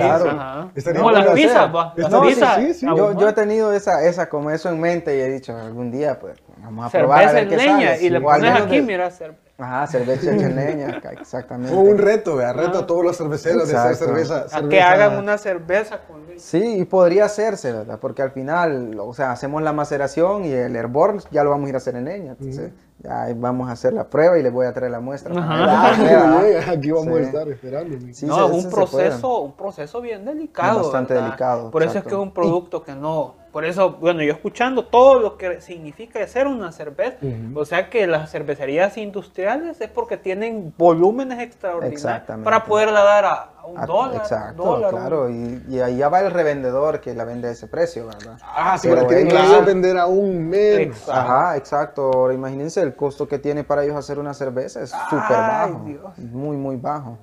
Estaría 0.75 0.99
Como 0.99 1.11
las 1.11 1.27
pizzas. 1.29 1.71
Las 1.73 1.97
Estaría- 1.97 2.21
pizzas. 2.29 2.55
sí, 2.57 2.73
sí. 2.73 2.85
Yo, 2.85 3.13
yo 3.17 3.29
he 3.29 3.33
tenido 3.33 3.71
esa, 3.71 4.03
esa, 4.05 4.27
como 4.27 4.51
eso 4.51 4.67
en 4.69 4.79
mente 4.81 5.15
y 5.17 5.21
he 5.21 5.29
dicho, 5.31 5.55
algún 5.55 5.89
día, 5.89 6.19
pues, 6.19 6.37
vamos 6.57 6.85
a 6.87 6.89
probar 6.89 7.17
a 7.23 7.29
cerveza 7.29 7.33
ver 7.33 7.43
en 7.43 7.49
qué 7.49 7.57
leña 7.57 7.89
sale. 7.93 8.03
y 8.03 8.09
le 8.09 8.19
pones 8.21 8.61
aquí, 8.61 8.81
mira, 8.81 9.07
cer- 9.09 9.35
Ajá, 9.59 9.87
cerveza 9.87 10.31
hecha 10.31 10.45
en 10.45 10.55
leña, 10.55 11.01
ca- 11.01 11.11
exactamente. 11.13 11.73
Hubo 11.75 11.81
un 11.89 11.97
reto, 11.97 12.35
vea, 12.35 12.53
reto 12.53 12.77
a 12.79 12.85
todos 12.87 13.03
los 13.03 13.17
cerveceros 13.17 13.67
de 13.67 13.75
hacer 13.75 13.95
cerveza. 13.95 14.45
a 14.51 14.69
que 14.69 14.81
hagan 14.81 15.17
una 15.17 15.37
cerveza 15.39 16.01
con 16.07 16.25
leche. 16.27 16.39
Sí, 16.39 16.79
y 16.79 16.85
podría 16.85 17.25
hacerse, 17.25 17.71
¿verdad? 17.73 17.97
Porque 17.99 18.21
al 18.21 18.31
final, 18.31 18.95
o 18.99 19.13
sea, 19.15 19.31
hacemos 19.31 19.63
la 19.63 19.73
maceración 19.73 20.45
y 20.45 20.51
el 20.51 20.75
hervor 20.75 21.17
ya 21.31 21.43
lo 21.43 21.49
vamos 21.49 21.65
a 21.65 21.69
ir 21.69 21.75
a 21.75 21.77
hacer 21.79 21.95
en 21.95 22.05
leña. 22.05 22.31
Entonces, 22.33 22.71
ya 22.99 23.23
ahí 23.23 23.33
vamos 23.35 23.67
a 23.69 23.71
hacer 23.71 23.93
la 23.93 24.03
prueba 24.07 24.37
y 24.37 24.43
les 24.43 24.53
voy 24.53 24.67
a 24.67 24.73
traer 24.73 24.91
la 24.91 24.99
muestra. 24.99 25.33
Ajá. 25.35 25.87
Ah, 25.89 25.97
llega, 25.97 26.71
Aquí 26.71 26.91
vamos 26.91 27.17
a 27.17 27.21
estar 27.21 27.47
esperando. 27.49 27.97
Sí, 28.13 28.25
no, 28.27 28.47
se- 28.47 28.53
un 28.53 28.61
se 28.61 28.69
proceso, 28.69 29.39
un 29.41 29.53
proceso 29.55 30.01
bien 30.01 30.23
delicado. 30.23 30.81
Es 30.81 30.85
bastante 30.87 31.13
¿verdad? 31.15 31.27
delicado, 31.29 31.71
Por 31.71 31.81
eso 31.81 31.97
es 31.97 32.03
que 32.03 32.09
es 32.09 32.15
un 32.15 32.31
producto 32.31 32.83
que 32.83 32.93
no. 32.93 33.35
Por 33.57 33.65
eso, 33.65 33.93
bueno, 33.93 34.21
yo 34.21 34.33
escuchando 34.33 34.85
todo 34.85 35.19
lo 35.19 35.35
que 35.35 35.61
significa 35.61 36.23
hacer 36.23 36.45
una 36.45 36.71
cerveza, 36.71 37.17
Ujú. 37.23 37.59
o 37.59 37.65
sea 37.65 37.89
que 37.89 38.05
las 38.05 38.29
cervecerías 38.29 38.95
industriales 38.99 39.81
es 39.81 39.89
porque 39.89 40.15
tienen 40.15 40.75
volúmenes 40.77 41.39
extraordinarios 41.39 41.99
Exactamente. 42.03 42.45
para 42.45 42.65
poderla 42.65 43.01
dar 43.01 43.25
a, 43.25 43.33
a 43.59 43.65
un 43.65 43.79
Ah, 43.79 43.85
dólar, 43.87 44.15
Exacto, 44.17 44.63
dólar, 44.63 44.91
claro. 44.91 45.31
Y, 45.31 45.63
y 45.69 45.79
ahí 45.79 45.97
ya 45.97 46.07
va 46.07 46.19
el 46.19 46.29
revendedor 46.29 47.01
que 47.01 47.15
la 47.15 47.25
vende 47.25 47.47
a 47.47 47.51
ese 47.51 47.65
precio, 47.65 48.05
¿verdad? 48.05 48.37
Ah, 48.43 48.77
sí, 48.77 48.89
Pero 48.89 49.07
pero 49.07 49.23
tienen 49.23 49.35
que 49.35 49.61
vender 49.65 49.97
a 49.97 50.05
un 50.05 50.47
menos. 50.47 50.95
Exacto. 50.97 51.11
Ajá, 51.19 51.57
exacto. 51.57 52.11
Ahora 52.13 52.35
imagínense 52.35 52.79
el 52.83 52.95
costo 52.95 53.27
que 53.27 53.39
tiene 53.39 53.63
para 53.63 53.83
ellos 53.83 53.95
hacer 53.95 54.19
una 54.19 54.35
cerveza. 54.35 54.83
Es 54.83 54.91
súper 55.09 55.35
Ay, 55.35 55.71
bajo. 55.71 55.83
Dios. 55.83 56.17
Muy, 56.19 56.57
muy 56.57 56.75
bajo. 56.75 57.17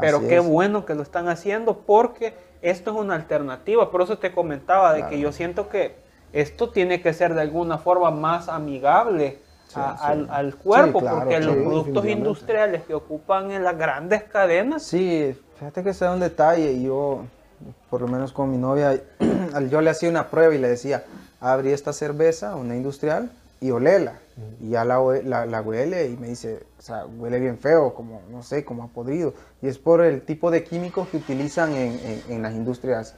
Pero 0.00 0.16
Así 0.16 0.28
qué 0.28 0.38
es. 0.38 0.44
bueno 0.48 0.86
que 0.86 0.94
lo 0.94 1.02
están 1.02 1.28
haciendo 1.28 1.80
porque 1.80 2.34
esto 2.64 2.90
es 2.92 2.96
una 2.96 3.14
alternativa. 3.14 3.90
Por 3.90 4.02
eso 4.02 4.18
te 4.18 4.32
comentaba 4.32 4.92
de 4.94 5.06
que 5.06 5.18
yo 5.20 5.32
siento 5.32 5.68
que 5.68 5.94
esto 6.32 6.70
tiene 6.70 7.00
que 7.02 7.12
ser 7.12 7.34
de 7.34 7.42
alguna 7.42 7.78
forma 7.78 8.10
más 8.10 8.48
amigable 8.48 9.38
Sí, 9.68 9.80
a- 9.80 9.96
sí. 9.96 10.02
Al, 10.04 10.28
al 10.30 10.56
cuerpo, 10.56 10.98
Sí, 11.00 11.04
claro, 11.04 11.18
porque 11.20 11.40
los 11.40 11.56
productos 11.56 12.06
industriales 12.06 12.82
que 12.82 12.94
ocupan 12.94 13.50
en 13.50 13.64
las 13.64 13.76
grandes 13.78 14.22
cadenas, 14.24 14.82
Sí, 14.82 15.34
fíjate 15.58 15.82
que 15.82 15.90
ese 15.90 16.04
es 16.04 16.10
un 16.10 16.20
detalle. 16.20 16.82
Yo, 16.82 17.24
por 17.90 18.00
lo 18.02 18.08
menos 18.08 18.32
con 18.32 18.50
mi 18.50 18.58
novia, 18.58 19.00
yo 19.70 19.80
le 19.80 19.90
hacía 19.90 20.10
una 20.10 20.28
prueba 20.28 20.54
y 20.54 20.58
le 20.58 20.68
decía, 20.68 21.04
abrí 21.40 21.70
esta 21.72 21.92
cerveza, 21.92 22.56
una 22.56 22.76
industrial, 22.76 23.30
y 23.60 23.70
olela. 23.70 24.18
Y 24.60 24.70
ya 24.70 24.84
la, 24.84 25.00
la, 25.24 25.46
la 25.46 25.62
huele 25.62 26.08
y 26.08 26.16
me 26.16 26.28
dice, 26.28 26.60
sea, 26.84 27.06
huele 27.06 27.40
bien 27.40 27.58
feo, 27.58 27.94
como, 27.94 28.22
no 28.30 28.42
sé, 28.42 28.64
como 28.64 28.82
a 28.84 28.88
podrido. 28.88 29.34
Y 29.62 29.68
es 29.68 29.78
por 29.78 30.02
el 30.02 30.22
tipo 30.24 30.50
de 30.50 30.64
químicos 30.64 31.08
que 31.08 31.16
utilizan 31.16 31.74
en, 31.74 32.00
en- 32.04 32.22
en 32.32 32.42
las 32.42 32.54
industrias, 32.54 33.16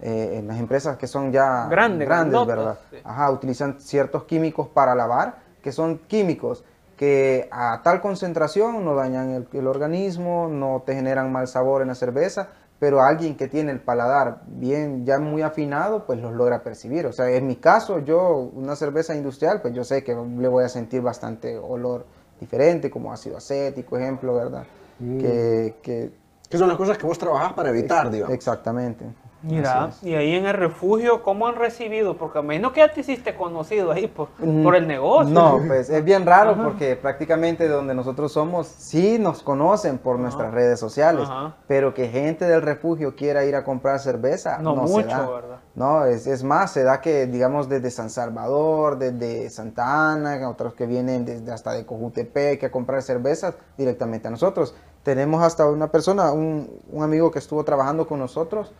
eh, 0.00 0.36
en 0.38 0.46
las 0.48 0.58
empresas 0.58 0.96
que 0.96 1.06
son 1.06 1.32
ya 1.32 1.68
Grandes, 1.70 2.08
grandes, 2.08 2.32
grandotas, 2.32 2.56
¿verdad? 2.56 2.78
sí. 2.90 2.96
Ajá, 3.04 3.30
utilizan 3.30 3.80
ciertos 3.80 4.24
químicos 4.24 4.68
para 4.68 4.94
lavar, 4.94 5.36
que 5.62 5.72
son 5.72 5.98
químicos 6.08 6.64
que 6.96 7.48
a 7.50 7.80
tal 7.82 8.00
concentración 8.00 8.84
no 8.84 8.94
dañan 8.94 9.30
el, 9.30 9.48
el 9.52 9.66
organismo, 9.66 10.48
no 10.48 10.82
te 10.86 10.94
generan 10.94 11.32
mal 11.32 11.48
sabor 11.48 11.82
en 11.82 11.88
la 11.88 11.94
cerveza, 11.94 12.48
pero 12.78 13.02
alguien 13.02 13.36
que 13.36 13.48
tiene 13.48 13.72
el 13.72 13.80
paladar 13.80 14.42
bien, 14.46 15.04
ya 15.06 15.18
muy 15.18 15.42
afinado, 15.42 16.06
pues 16.06 16.20
los 16.20 16.32
logra 16.32 16.62
percibir. 16.62 17.06
O 17.06 17.12
sea, 17.12 17.30
en 17.30 17.46
mi 17.46 17.56
caso, 17.56 17.98
yo, 18.00 18.36
una 18.54 18.76
cerveza 18.76 19.14
industrial, 19.14 19.60
pues 19.62 19.74
yo 19.74 19.84
sé 19.84 20.04
que 20.04 20.14
le 20.14 20.48
voy 20.48 20.64
a 20.64 20.68
sentir 20.68 21.00
bastante 21.02 21.56
olor 21.58 22.06
diferente, 22.44 22.90
como 22.90 23.12
ácido 23.12 23.36
acético, 23.36 23.96
ejemplo, 23.98 24.34
¿verdad? 24.34 24.64
Que, 24.98 25.74
que 25.82 26.10
Que 26.48 26.56
son 26.58 26.68
las 26.68 26.76
cosas 26.76 26.96
que 26.96 27.06
vos 27.06 27.18
trabajás 27.18 27.52
para 27.52 27.70
evitar, 27.70 28.10
digamos. 28.10 28.34
exactamente. 28.34 29.04
Mira, 29.46 29.90
y 30.02 30.14
ahí 30.14 30.34
en 30.36 30.46
el 30.46 30.54
refugio, 30.54 31.22
¿cómo 31.22 31.46
han 31.46 31.56
recibido? 31.56 32.16
Porque 32.16 32.38
me 32.40 32.56
imagino 32.56 32.72
que 32.72 32.80
ya 32.80 32.90
te 32.92 33.00
hiciste 33.00 33.34
conocido 33.36 33.92
ahí 33.92 34.06
por, 34.06 34.28
Mm, 34.38 34.62
por 34.62 34.74
el 34.74 34.88
negocio. 34.88 35.34
No, 35.34 35.60
pues 35.66 35.90
es 35.90 36.02
bien 36.02 36.24
raro 36.24 36.56
porque 36.62 36.96
prácticamente 36.96 37.68
donde 37.68 37.94
nosotros 37.94 38.32
somos 38.32 38.66
sí 38.66 39.18
nos 39.18 39.42
conocen 39.42 39.98
por 39.98 40.14
Ajá. 40.14 40.22
nuestras 40.22 40.54
redes 40.54 40.80
sociales, 40.80 41.28
Ajá. 41.28 41.56
pero 41.66 41.92
que 41.92 42.08
gente 42.08 42.46
del 42.46 42.62
refugio 42.62 43.14
quiera 43.16 43.44
ir 43.44 43.54
a 43.54 43.64
comprar 43.64 43.98
cerveza 44.00 44.58
No 44.62 44.74
no, 44.74 44.86
se 44.86 44.92
mucho, 44.94 45.08
da. 45.08 45.30
¿verdad? 45.30 45.56
No, 45.74 46.04
es, 46.06 46.26
es 46.26 46.42
más, 46.42 46.72
se 46.72 46.82
da 46.82 47.00
que 47.02 47.26
digamos 47.26 47.68
desde 47.68 47.90
San 47.90 48.08
Salvador, 48.10 48.96
desde 48.98 49.50
Santa 49.50 50.12
Ana, 50.12 50.48
otros 50.48 50.72
que 50.74 50.86
vienen 50.86 51.24
desde 51.26 51.52
hasta 51.52 51.72
de 51.72 51.84
Cojutepec 51.84 52.64
a 52.64 52.70
comprar 52.70 53.02
cervezas 53.02 53.54
directamente 53.76 54.28
a 54.28 54.30
nosotros. 54.30 54.74
Tenemos 55.02 55.42
hasta 55.42 55.66
una 55.66 55.88
persona, 55.90 56.32
un, 56.32 56.80
un 56.90 57.02
amigo 57.02 57.30
que 57.30 57.38
estuvo 57.38 57.62
trabajando 57.64 58.06
con 58.06 58.18
nosotros, 58.20 58.72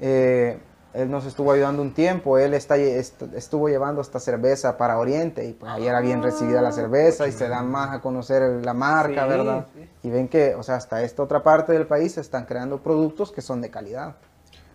eh, 0.00 0.58
él 0.92 1.10
nos 1.10 1.26
estuvo 1.26 1.50
ayudando 1.50 1.82
un 1.82 1.92
tiempo, 1.92 2.38
él 2.38 2.54
está, 2.54 2.76
est- 2.76 3.20
estuvo 3.34 3.68
llevando 3.68 4.00
esta 4.00 4.20
cerveza 4.20 4.76
para 4.76 4.96
Oriente 4.98 5.44
y 5.44 5.52
pues 5.52 5.72
ahí 5.72 5.86
era 5.88 6.00
bien 6.00 6.22
recibida 6.22 6.62
la 6.62 6.70
cerveza 6.70 7.26
y 7.26 7.32
se 7.32 7.48
dan 7.48 7.68
más 7.68 7.90
a 7.90 8.00
conocer 8.00 8.64
la 8.64 8.74
marca, 8.74 9.24
Sí, 9.24 9.28
¿verdad? 9.28 9.66
sí. 9.74 9.88
Y 10.04 10.10
ven 10.10 10.28
que, 10.28 10.54
o 10.54 10.62
sea, 10.62 10.76
hasta 10.76 11.02
esta 11.02 11.22
otra 11.22 11.42
parte 11.42 11.72
del 11.72 11.86
país 11.88 12.12
se 12.12 12.20
están 12.20 12.44
creando 12.44 12.78
productos 12.80 13.32
que 13.32 13.40
son 13.42 13.60
de 13.60 13.70
calidad. 13.70 14.14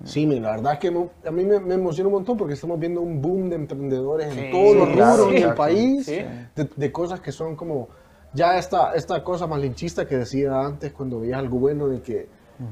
Sí, 0.03 0.25
mira, 0.25 0.41
la 0.49 0.55
verdad 0.57 0.73
es 0.73 0.79
que 0.79 0.87
a 1.27 1.31
mí 1.31 1.43
me, 1.45 1.59
me 1.59 1.73
emociona 1.75 2.07
un 2.07 2.13
montón 2.15 2.37
porque 2.37 2.53
estamos 2.53 2.79
viendo 2.79 3.01
un 3.01 3.21
boom 3.21 3.49
de 3.49 3.55
emprendedores 3.57 4.33
Sí, 4.33 4.39
en 4.39 4.51
todos 4.51 4.75
los 4.75 4.89
claro, 4.89 5.11
rubros 5.23 5.27
en 5.29 5.35
el 5.35 5.39
exacto. 5.43 5.57
país, 5.61 6.05
Sí. 6.05 6.25
de, 6.55 6.69
de 6.75 6.91
cosas 6.91 7.19
que 7.21 7.31
son 7.33 7.55
como, 7.57 7.87
ya 8.33 8.57
esta, 8.57 8.93
esta 8.93 9.23
cosa 9.23 9.45
malinchista 9.47 10.05
que 10.07 10.17
decía 10.17 10.57
antes 10.65 10.91
cuando 10.93 11.19
veías 11.19 11.39
algo 11.39 11.59
bueno 11.59 11.87
de 11.87 12.01
que 12.01 12.29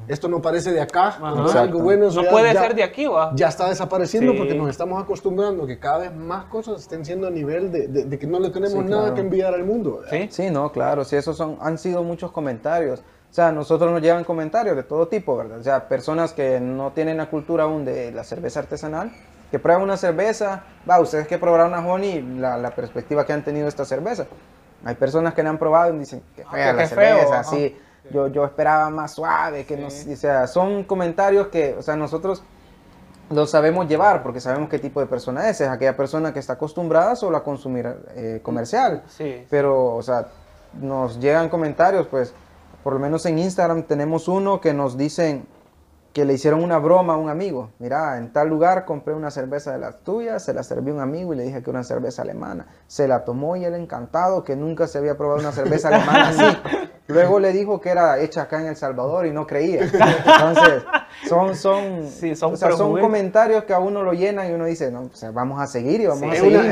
esto 0.08 0.28
no 0.28 0.42
parece 0.42 0.72
de 0.72 0.82
acá, 0.82 1.16
cuando 1.20 1.50
es 1.50 1.56
algo 1.56 1.80
bueno, 1.80 2.06
No 2.12 2.22
ya- 2.24 2.30
puede 2.30 2.54
ya- 2.54 2.62
ser 2.62 2.76
de 2.76 2.84
aquí, 2.84 3.06
¿va? 3.08 3.32
Ya 3.36 3.48
está 3.48 3.70
desapareciendo 3.70 4.34
Sí. 4.34 4.38
porque 4.38 4.54
nos 4.56 4.70
estamos 4.70 5.02
acostumbrando 5.02 5.64
a 5.64 5.68
que 5.68 5.80
cada 5.80 6.00
vez 6.00 6.16
más 6.16 6.46
cosas 6.46 6.82
estén 6.82 7.06
siendo 7.06 7.28
a 7.28 7.30
nivel 7.30 7.72
de, 7.72 7.88
de- 7.88 8.04
de 8.06 8.20
que 8.20 8.28
no 8.28 8.40
le 8.40 8.50
tenemos 8.50 8.74
Sí, 8.84 8.90
nada 8.90 9.02
claro. 9.04 9.16
que 9.16 9.22
enviar 9.22 9.54
al 9.54 9.64
mundo. 9.64 10.00
¿verdad? 10.02 10.12
Sí. 10.12 10.28
Sí, 10.30 10.50
no, 10.52 10.72
claro, 10.72 11.04
sí, 11.06 11.16
esos 11.16 11.38
son, 11.38 11.58
han 11.62 11.78
sido 11.78 12.04
muchos 12.04 12.32
comentarios. 12.32 13.00
O 13.00 13.34
sea, 13.34 13.50
a 13.50 13.52
nosotros 13.52 13.92
nos 13.92 14.02
llegan 14.02 14.24
comentarios 14.24 14.76
de 14.76 14.84
todo 14.84 15.08
tipo, 15.08 15.36
¿verdad? 15.38 15.60
O 15.60 15.64
sea, 15.64 15.88
personas 15.88 16.34
que 16.34 16.60
no 16.60 16.92
tienen 16.92 17.18
la 17.18 17.30
cultura 17.30 17.66
aún 17.66 17.84
de 17.86 18.12
la 18.12 18.24
cerveza 18.24 18.60
artesanal, 18.62 19.12
que 19.52 19.60
prueban 19.60 19.84
una 19.84 19.96
cerveza, 19.98 20.64
va, 20.90 21.00
ustedes 21.00 21.28
que 21.28 21.38
probaron 21.38 21.68
una 21.68 21.86
honey, 21.86 22.22
la, 22.40 22.58
la 22.58 22.72
perspectiva 22.72 23.26
que 23.26 23.34
han 23.34 23.44
tenido 23.44 23.64
de 23.66 23.70
esta 23.70 23.86
cerveza. 23.86 24.26
Hay 24.86 24.96
personas 24.96 25.34
que 25.34 25.44
la 25.44 25.50
han 25.50 25.58
probado 25.58 25.94
y 25.94 26.00
dicen, 26.00 26.22
que 26.36 26.44
fea 26.46 26.72
que 26.72 26.78
la 26.78 26.84
qué 26.84 26.88
feo, 26.96 27.16
cerveza, 27.18 27.40
ajá. 27.40 27.50
Yo, 28.12 28.28
yo 28.28 28.45
esperaba 28.45 28.89
más 28.89 29.14
suave, 29.14 29.66
que 29.66 29.89
Sí. 29.89 30.14
o 30.14 30.16
sea, 30.16 30.47
son 30.47 30.84
comentarios 30.84 31.47
que, 31.47 31.76
o 31.78 31.82
sea, 31.82 31.95
nosotros 31.95 32.43
lo 33.30 33.45
sabemos 33.45 33.88
llevar 33.88 34.24
porque 34.24 34.39
sabemos 34.39 34.70
qué 34.70 34.80
tipo 34.80 34.99
de 34.99 35.05
persona 35.05 35.49
es. 35.49 35.60
Es 35.62 35.68
aquella 35.68 35.97
persona 35.97 36.34
que 36.34 36.39
está 36.39 36.53
acostumbrada 36.53 37.16
solo 37.16 37.38
a 37.38 37.43
consumir 37.43 37.93
eh, 38.16 38.39
comercial. 38.41 39.03
Sí. 39.08 39.45
Pero, 39.49 39.95
o 39.95 40.01
sea, 40.01 40.28
nos 40.80 41.20
llegan 41.20 41.49
comentarios, 41.49 42.08
pues, 42.08 42.34
por 42.84 42.93
lo 42.93 42.99
menos 42.99 43.26
en 43.26 43.39
Instagram 43.39 43.84
tenemos 43.84 44.28
uno 44.28 44.62
que 44.62 44.74
nos 44.74 44.97
dicen 44.97 45.45
que 46.14 46.26
le 46.26 46.34
hicieron 46.34 46.64
una 46.64 46.80
broma 46.80 47.14
a 47.14 47.18
un 47.18 47.30
amigo. 47.30 47.70
Mira, 47.80 48.18
en 48.18 48.34
tal 48.34 48.47
lugar 48.49 48.86
compré 48.86 49.14
una 49.14 49.30
cerveza 49.30 49.72
de 49.72 49.78
las 49.78 49.99
tuyas, 50.03 50.43
se 50.43 50.53
la 50.53 50.64
serví 50.64 50.89
a 50.89 50.95
un 50.95 50.99
amigo 50.99 51.34
y 51.34 51.38
le 51.38 51.43
dije 51.43 51.62
que 51.62 51.70
era 51.70 51.80
una 51.80 51.84
cerveza 51.84 52.24
alemana. 52.24 52.66
Se 52.88 53.08
la 53.08 53.24
tomó 53.24 53.55
y 53.55 53.66
él 53.66 53.76
encantado 53.76 54.43
que 54.43 54.55
nunca 54.55 54.88
se 54.88 54.97
había 54.97 55.16
probado 55.16 55.39
una 55.39 55.51
cerveza 55.51 55.89
alemana 55.89 56.30
así. 56.30 56.58
Luego 57.08 57.39
le 57.39 57.53
dijo 57.53 57.80
que 57.80 57.89
era 57.89 58.20
hecha 58.20 58.41
acá 58.43 58.60
en 58.60 58.68
El 58.68 58.76
Salvador 58.76 59.28
y 59.28 59.32
no 59.32 59.47
creía. 59.47 59.84
Entonces, 59.84 60.84
son, 61.30 61.55
son, 61.55 62.08
Sí, 62.08 62.36
son 62.36 62.53
o 62.53 62.58
sea, 62.58 62.70
son 62.72 62.78
prejuicios. 62.80 63.01
comentarios 63.01 63.64
que 63.64 63.74
a 63.74 63.80
uno 63.80 64.03
lo 64.03 64.12
llenan 64.14 64.49
y 64.49 64.53
uno 64.53 64.66
dice, 64.66 64.91
no, 64.91 65.03
o 65.03 65.10
sea, 65.16 65.32
vamos 65.32 65.62
a 65.62 65.68
seguir 65.68 66.01
y 66.01 66.08
vamos 66.08 66.22
Sí. 66.24 66.26
a 66.30 66.34
Es 66.34 66.39
seguir 66.41 66.58
una, 66.58 66.72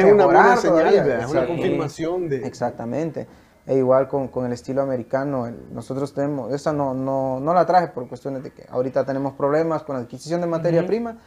es 1.21 1.27
una 1.31 1.47
confirmación 1.47 2.27
de... 2.27 2.45
Exactamente. 2.45 3.27
E 3.67 3.75
igual 3.75 4.07
con, 4.07 4.27
con 4.27 4.45
el 4.45 4.53
estilo 4.53 4.81
americano, 4.83 5.47
el- 5.47 5.73
nosotros 5.73 6.13
tenemos, 6.13 6.53
esa 6.53 6.71
no, 6.71 6.93
no, 6.93 7.39
no 7.39 7.53
la 7.53 7.65
traje 7.65 7.87
por 7.87 8.07
cuestiones 8.07 8.43
de 8.43 8.51
que 8.51 8.65
ahorita 8.69 9.05
tenemos 9.05 9.33
problemas 9.33 9.81
con 9.83 9.95
la 9.95 10.01
adquisición 10.03 10.39
de 10.41 10.47
materia 10.47 10.85
prima 10.85 11.17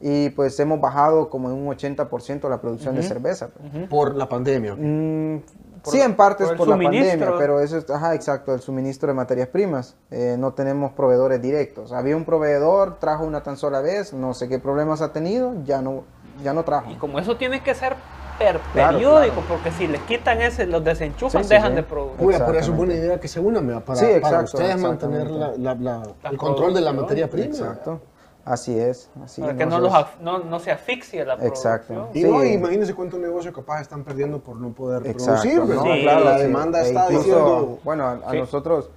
y 0.00 0.28
pues 0.30 0.58
hemos 0.60 0.80
bajado 0.80 1.28
como 1.30 1.48
en 1.50 1.56
un 1.56 1.66
80% 1.74 2.48
la 2.48 2.60
producción 2.60 2.94
de 2.94 3.02
cerveza. 3.02 3.48
pues. 3.48 3.88
Por 3.88 4.14
la 4.16 4.28
pandemia. 4.28 4.74
Mm, 4.76 5.40
Por- 5.82 5.92
sí, 5.94 6.00
en 6.00 6.14
parte 6.14 6.44
por 6.44 6.52
es 6.52 6.58
por 6.58 6.68
la 6.68 6.74
suministro. 6.74 7.08
pandemia, 7.10 7.38
pero 7.38 7.60
eso 7.60 7.78
es, 7.78 7.88
ajá, 7.90 8.14
exacto, 8.14 8.52
el 8.52 8.60
suministro 8.60 9.08
de 9.08 9.14
materias 9.14 9.48
primas. 9.48 9.96
Eh, 10.10 10.36
no 10.38 10.52
tenemos 10.52 10.92
proveedores 10.92 11.40
directos. 11.40 11.92
Había 11.92 12.16
un 12.16 12.24
proveedor, 12.24 12.98
trajo 12.98 13.24
una 13.24 13.42
tan 13.42 13.56
sola 13.56 13.80
vez, 13.80 14.12
no 14.12 14.34
sé 14.34 14.48
qué 14.48 14.58
problemas 14.58 15.00
ha 15.00 15.12
tenido, 15.12 15.54
ya 15.64 15.80
no, 15.80 16.04
ya 16.44 16.52
no 16.52 16.64
trajo. 16.64 16.90
Y 16.90 16.96
como 16.96 17.18
eso 17.18 17.36
tiene 17.36 17.62
que 17.62 17.74
ser 17.74 17.96
per 18.38 18.60
Claro, 18.72 18.92
periódico, 18.98 19.34
claro. 19.34 19.48
porque 19.48 19.72
si 19.72 19.86
les 19.88 20.00
quitan 20.02 20.40
ese, 20.40 20.66
los 20.66 20.82
desenchufan, 20.84 21.42
Sí, 21.42 21.48
sí, 21.48 21.54
dejan 21.54 21.70
sí. 21.70 21.76
de 21.76 21.82
producir. 21.82 22.26
Oiga, 22.26 22.46
por 22.46 22.56
eso 22.56 22.70
es 22.70 22.76
buena 22.76 22.94
idea 22.94 23.18
que 23.20 23.28
se 23.28 23.40
unan. 23.40 23.80
Para, 23.82 23.98
Sí, 23.98 24.06
para 24.22 24.40
ustedes 24.42 24.80
mantener 24.80 25.30
la, 25.30 25.48
exactamente. 25.48 25.84
la- 25.84 25.98
la- 25.98 26.02
La 26.22 26.30
el 26.30 26.36
control 26.38 26.74
de 26.74 26.80
la 26.80 26.92
materia 26.92 27.28
prima. 27.28 27.46
Exacto. 27.46 28.00
Así 28.44 28.78
es, 28.78 29.10
así 29.22 29.42
para 29.42 29.54
que 29.56 29.66
no, 29.66 29.78
los 29.78 29.92
no, 30.22 30.38
no 30.38 30.58
se 30.58 30.70
asfixie 30.70 31.22
la 31.22 31.34
Exacto. 31.34 31.92
producción. 31.92 32.08
Y 32.16 32.22
Sí. 32.22 32.30
no, 32.30 32.42
imagínense 32.44 32.94
cuánto 32.94 33.18
negocio 33.18 33.52
capaz 33.52 33.82
están 33.82 34.04
perdiendo 34.04 34.38
por 34.38 34.56
no 34.56 34.70
poder 34.70 35.06
Exacto, 35.06 35.42
producir, 35.42 35.58
¿no? 35.58 35.66
¿verdad? 35.66 35.82
Sí, 35.94 36.02
Claro, 36.02 36.24
la 36.24 36.36
sí. 36.38 36.42
demanda 36.44 36.78
E 36.80 36.86
está 36.88 37.04
incluso, 37.04 37.18
diciendo... 37.26 37.78
Bueno, 37.84 38.04
a, 38.06 38.12
a 38.26 38.30
Sí. 38.30 38.38
nosotros, 38.38 38.90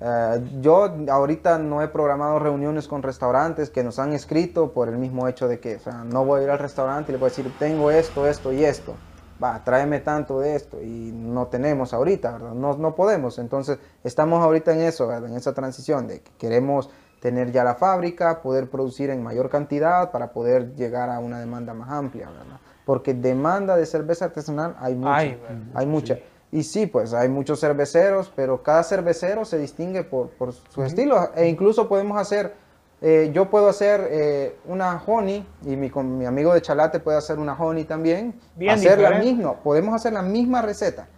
eh, 0.00 0.40
yo 0.60 0.94
ahorita 1.08 1.58
no 1.58 1.82
he 1.82 1.88
programado 1.88 2.38
reuniones 2.38 2.86
con 2.86 3.02
restaurantes 3.02 3.70
que 3.70 3.82
nos 3.82 3.98
han 3.98 4.12
escrito 4.12 4.72
por 4.72 4.88
el 4.88 4.98
mismo 4.98 5.26
hecho 5.26 5.48
de 5.48 5.58
que, 5.58 5.76
o 5.76 5.80
sea, 5.80 6.04
no 6.04 6.24
voy 6.24 6.40
a 6.40 6.44
ir 6.44 6.50
al 6.50 6.58
restaurante 6.58 7.10
y 7.10 7.14
le 7.14 7.18
voy 7.18 7.28
a 7.28 7.30
decir, 7.30 7.50
tengo 7.58 7.90
esto, 7.90 8.26
esto 8.26 8.52
y 8.52 8.64
esto. 8.64 8.94
Va, 9.42 9.62
tráeme 9.64 10.00
tanto 10.00 10.40
de 10.40 10.56
esto 10.56 10.82
y 10.82 11.12
no 11.12 11.46
tenemos 11.46 11.92
ahorita, 11.92 12.32
¿verdad? 12.32 12.52
No, 12.52 12.74
no 12.76 12.94
podemos. 12.94 13.38
Entonces, 13.38 13.78
estamos 14.02 14.42
ahorita 14.42 14.72
en 14.72 14.80
eso, 14.80 15.06
¿verdad? 15.06 15.30
En 15.30 15.36
esa 15.36 15.52
transición 15.52 16.06
de 16.06 16.20
que 16.20 16.30
queremos 16.38 16.90
tener 17.20 17.52
ya 17.52 17.64
la 17.64 17.74
fábrica, 17.74 18.40
poder 18.40 18.70
producir 18.70 19.10
en 19.10 19.22
mayor 19.22 19.50
cantidad 19.50 20.10
para 20.10 20.32
poder 20.32 20.74
llegar 20.74 21.10
a 21.10 21.18
una 21.18 21.40
demanda 21.40 21.74
más 21.74 21.90
amplia, 21.90 22.30
¿verdad? 22.30 22.60
Porque 22.84 23.14
demanda 23.14 23.76
de 23.76 23.84
cerveza 23.84 24.26
artesanal 24.26 24.76
hay 24.78 24.94
mucha. 24.94 25.10
¿verdad? 25.10 25.58
hay 25.74 25.86
mucha. 25.86 26.18
Y 26.52 26.62
sí, 26.62 26.86
pues 26.86 27.12
hay 27.12 27.28
muchos 27.28 27.60
cerveceros, 27.60 28.32
pero 28.34 28.62
cada 28.62 28.82
cervecero 28.82 29.44
se 29.44 29.58
distingue 29.58 30.04
por, 30.04 30.30
por 30.30 30.52
su 30.52 30.82
estilo. 30.84 31.30
E 31.34 31.48
incluso 31.48 31.88
podemos 31.88 32.18
hacer, 32.18 32.54
eh, 33.02 33.30
yo 33.32 33.50
puedo 33.50 33.68
hacer 33.68 34.06
eh, 34.10 34.56
una 34.66 35.02
honey 35.04 35.46
y 35.64 35.76
mi, 35.76 35.90
con 35.90 36.16
mi 36.16 36.24
amigo 36.24 36.54
de 36.54 36.62
Chalate 36.62 37.00
puede 37.00 37.18
hacer 37.18 37.38
una 37.38 37.54
honey 37.54 37.84
también. 37.84 38.38
Bien 38.54 38.74
hacer 38.74 39.00
la 39.00 39.18
misma, 39.18 39.54
podemos 39.54 39.94
hacer 39.94 40.12
la 40.12 40.22
misma 40.22 40.62
receta, 40.62 41.08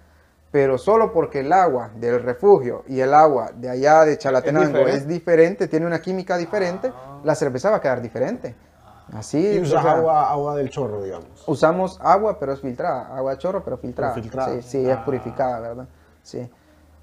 pero 0.51 0.79
solo 0.79 1.12
porque 1.12 1.41
el 1.41 1.53
agua 1.53 1.91
del 1.95 2.22
refugio 2.22 2.85
y 2.89 3.01
el 3.01 3.12
agua 3.12 3.53
de 3.55 3.68
allá 3.68 4.05
de 4.07 4.16
Chalatenango 4.16 4.79
diferente. 4.79 4.97
es 4.97 5.07
diferente, 5.07 5.68
tiene 5.68 5.87
una 5.87 6.01
química 6.01 6.39
diferente, 6.39 6.91
la 7.22 7.35
cerveza 7.35 7.70
va 7.70 7.76
a 7.76 7.81
quedar 7.81 8.01
diferente. 8.01 8.55
Así, 9.12 9.38
Y 9.38 9.59
o 9.59 9.62
usas 9.62 9.82
sea, 9.82 9.92
agua, 9.92 10.30
agua 10.30 10.54
del 10.56 10.68
chorro, 10.70 11.02
digamos. 11.02 11.44
Usamos 11.46 11.98
agua, 12.02 12.38
pero 12.38 12.52
es 12.52 12.61
filtrada. 12.61 13.16
Agua 13.16 13.32
de 13.32 13.38
chorro, 13.38 13.64
pero 13.64 13.78
filtrada. 13.78 14.12
Pero 14.14 14.22
filtrada. 14.22 14.54
Sí, 14.56 14.62
sí, 14.62 14.88
es 14.90 14.96
Ah. 14.96 15.04
purificada, 15.04 15.61
¿verdad? 15.61 15.88
Sí. 16.22 16.48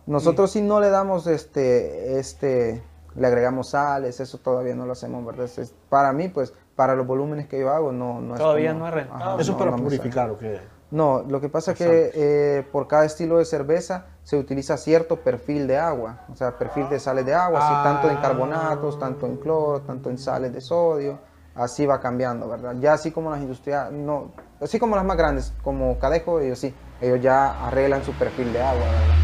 Nosotros 0.05 0.51
sí 0.51 0.61
no 0.61 0.79
le 0.79 0.89
damos 0.91 1.25
este, 1.25 2.19
este, 2.19 2.83
le 3.15 3.27
agregamos 3.27 3.69
sales, 3.69 4.19
eso 4.19 4.37
todavía 4.37 4.75
no 4.75 4.85
lo 4.85 4.91
hacemos, 4.91 5.25
¿verdad? 5.25 5.45
Es- 5.45 5.57
es- 5.57 5.73
para 5.89 6.13
mí, 6.13 6.27
pues, 6.27 6.53
para 6.75 6.93
los 6.95 7.07
volúmenes 7.07 7.47
que 7.47 7.59
yo 7.59 7.71
hago, 7.71 7.91
no, 7.91 8.21
no 8.21 8.35
es 8.35 8.39
Todavía 8.39 8.69
como- 8.73 8.81
no 8.81 8.87
es 8.89 8.93
rentable. 8.93 9.23
Ajá, 9.23 9.33
Eso 9.35 9.41
es 9.41 9.49
no, 9.49 9.57
para 9.57 9.75
purificar, 9.77 10.29
¿o 10.29 10.37
qué? 10.37 10.59
no, 10.91 11.23
lo 11.27 11.41
que 11.41 11.49
pasa 11.49 11.71
es 11.71 11.77
que 11.77 12.11
eh, 12.13 12.67
por 12.71 12.87
cada 12.87 13.05
estilo 13.05 13.39
de 13.39 13.45
cerveza 13.45 14.05
se 14.23 14.37
utiliza 14.37 14.77
cierto 14.77 15.21
perfil 15.21 15.65
de 15.65 15.77
agua, 15.79 16.19
o 16.31 16.35
sea, 16.35 16.55
perfil 16.57 16.87
de 16.89 16.99
sales 16.99 17.25
de 17.25 17.33
agua, 17.33 17.59
así 17.65 17.83
tanto 17.83 18.09
en 18.11 18.17
carbonatos, 18.17 18.99
tanto 18.99 19.25
en 19.25 19.37
cloro, 19.37 19.81
tanto 19.81 20.09
en 20.11 20.17
sales 20.19 20.53
de 20.53 20.61
sodio, 20.61 21.17
así 21.55 21.85
va 21.85 21.99
cambiando, 21.99 22.47
¿verdad? 22.47 22.75
Ya 22.79 22.93
así 22.93 23.11
como 23.11 23.31
las 23.31 23.41
industrias, 23.41 23.91
no, 23.91 24.31
así 24.61 24.77
como 24.79 24.95
las 24.95 25.05
más 25.05 25.17
grandes, 25.17 25.53
como 25.63 25.97
Cadejo, 25.97 26.39
ellos 26.39 26.59
sí, 26.59 26.73
ellos 27.01 27.21
ya 27.21 27.67
arreglan 27.67 28.03
su 28.03 28.11
perfil 28.13 28.51
de 28.53 28.61
agua, 28.61 28.83
¿verdad? 28.85 29.15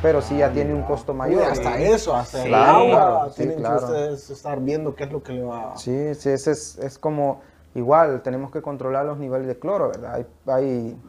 Pero 0.00 0.20
sí 0.20 0.38
ya 0.38 0.52
tiene 0.52 0.74
un 0.74 0.82
costo 0.82 1.14
mayor. 1.14 1.42
Uy, 1.42 1.48
hasta 1.48 1.78
eso, 1.78 2.14
hasta 2.16 2.42
Sí, 2.42 2.48
el 2.48 2.54
agua, 2.54 3.28
sí, 3.30 3.36
tienen 3.36 3.58
claro. 3.58 3.78
que 3.78 3.84
ustedes 3.84 4.30
estar 4.30 4.60
viendo 4.60 4.94
qué 4.94 5.04
es 5.04 5.12
lo 5.12 5.22
que 5.22 5.32
le 5.32 5.44
va 5.44 5.72
a... 5.72 5.76
Sí, 5.76 6.14
sí, 6.14 6.30
ese 6.30 6.50
es, 6.52 6.78
es 6.78 6.98
como 6.98 7.40
igual, 7.74 8.22
tenemos 8.22 8.50
que 8.50 8.62
controlar 8.62 9.04
los 9.04 9.18
niveles 9.18 9.46
de 9.46 9.58
cloro, 9.58 9.88
¿verdad? 9.88 10.14
Hay, 10.14 10.26
hay, 10.46 11.00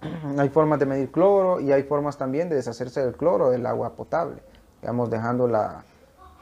hay 0.38 0.48
formas 0.50 0.78
de 0.78 0.86
medir 0.86 1.10
cloro 1.10 1.60
y 1.60 1.72
hay 1.72 1.82
formas 1.82 2.16
también 2.16 2.48
de 2.48 2.56
deshacerse 2.56 3.04
del 3.04 3.16
cloro 3.16 3.50
del 3.50 3.66
agua 3.66 3.94
potable. 3.94 4.40
Digamos, 4.80 5.10
dejando 5.10 5.48
la, 5.48 5.82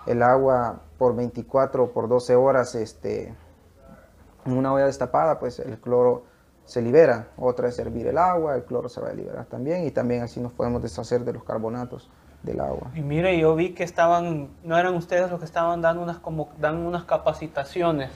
el 0.07 0.23
agua 0.23 0.81
por 0.99 1.17
24 1.17 1.85
o 1.85 1.91
por 1.91 2.09
12 2.09 2.37
horas 2.37 2.75
este, 2.75 3.35
en 4.47 4.57
una 4.57 4.73
olla 4.73 4.87
destapada, 4.87 5.39
pues 5.39 5.59
el 5.59 5.79
cloro 5.79 6.25
se 6.65 6.83
libera. 6.83 7.29
Otra 7.37 7.69
es 7.69 7.79
hervir 7.79 8.07
el 8.07 8.19
agua, 8.19 8.55
el 8.57 8.65
cloro 8.65 8.89
se 8.89 9.01
va 9.01 9.11
a 9.11 9.13
liberar 9.13 9.45
también 9.47 9.87
y 9.87 9.91
también 9.91 10.23
así 10.23 10.41
nos 10.41 10.53
podemos 10.53 10.83
deshacer 10.83 11.25
de 11.25 11.33
los 11.33 11.45
carbonatos 11.45 12.11
del 12.43 12.61
agua. 12.61 12.91
Y 12.95 13.01
mire, 13.01 13.39
yo 13.39 13.55
vi 13.55 13.73
que 13.75 13.85
estaban, 13.85 14.51
no 14.65 14.77
eran 14.79 14.95
ustedes 14.95 15.31
los 15.31 15.39
que 15.41 15.45
estaban 15.47 15.81
dando 15.83 16.03
unas 16.03 16.19
como 16.19 16.49
dando 16.59 16.89
unas 16.89 17.05
capacitaciones. 17.05 18.11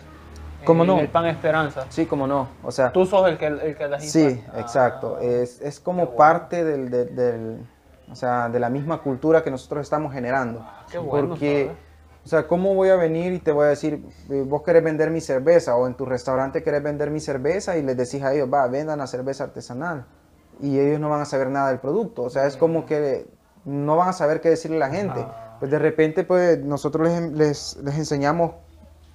¿Cómo 0.64 0.82
en 0.82 0.88
no? 0.88 0.98
el 1.00 1.08
Pan 1.08 1.24
Esperanza. 1.26 1.86
Sí, 1.88 2.04
como 2.04 2.26
no. 2.26 2.48
O 2.62 2.70
sea, 2.70 2.92
Tú 2.92 3.06
sos 3.06 3.26
el 3.28 3.38
que, 3.38 3.46
el 3.46 3.76
que 3.76 3.88
las 3.88 4.04
Sí, 4.04 4.22
imparte. 4.28 4.60
exacto. 4.60 5.16
Ah, 5.18 5.24
Es, 5.24 5.60
es 5.62 5.80
como 5.80 6.02
bueno. 6.04 6.16
parte 6.18 6.64
del, 6.64 6.90
del- 6.90 7.16
del- 7.16 7.66
o 8.10 8.14
sea, 8.14 8.48
de 8.50 8.58
la 8.60 8.68
misma 8.68 8.98
cultura 9.00 9.42
que 9.42 9.50
nosotros 9.50 9.82
estamos 9.82 10.12
generando. 10.12 10.60
Ah, 10.62 10.84
qué 10.90 10.98
bueno, 10.98 11.28
Porque, 11.30 11.66
¿sabes? 11.66 11.78
O 12.30 12.36
sea, 12.36 12.46
¿cómo 12.46 12.76
voy 12.76 12.90
a 12.90 12.94
venir 12.94 13.32
y 13.32 13.40
te 13.40 13.50
voy 13.50 13.64
a 13.64 13.70
decir, 13.70 14.06
eh, 14.28 14.44
vos 14.46 14.62
querés 14.62 14.84
vender 14.84 15.10
mi 15.10 15.20
cerveza 15.20 15.74
o 15.74 15.88
en 15.88 15.94
tu 15.94 16.06
restaurante 16.06 16.62
querés 16.62 16.80
vender 16.80 17.10
mi 17.10 17.18
cerveza 17.18 17.76
y 17.76 17.82
les 17.82 17.96
decís 17.96 18.22
a 18.22 18.32
ellos, 18.32 18.48
va, 18.48 18.68
vendan 18.68 19.00
la 19.00 19.08
cerveza 19.08 19.42
artesanal? 19.42 20.06
Y 20.60 20.78
ellos 20.78 21.00
no 21.00 21.10
van 21.10 21.22
a 21.22 21.24
saber 21.24 21.48
nada 21.48 21.70
del 21.70 21.80
producto. 21.80 22.22
O 22.22 22.30
sea, 22.30 22.46
es 22.46 22.56
como 22.56 22.86
que 22.86 23.26
no 23.64 23.96
van 23.96 24.10
a 24.10 24.12
saber 24.12 24.40
qué 24.40 24.50
decirle 24.50 24.76
a 24.76 24.78
la 24.78 24.90
gente. 24.90 25.18
Ah. 25.18 25.56
Pues 25.58 25.72
de 25.72 25.80
repente, 25.80 26.22
pues 26.22 26.60
nosotros 26.60 27.08
les, 27.08 27.32
les, 27.32 27.76
les 27.82 27.98
enseñamos 27.98 28.52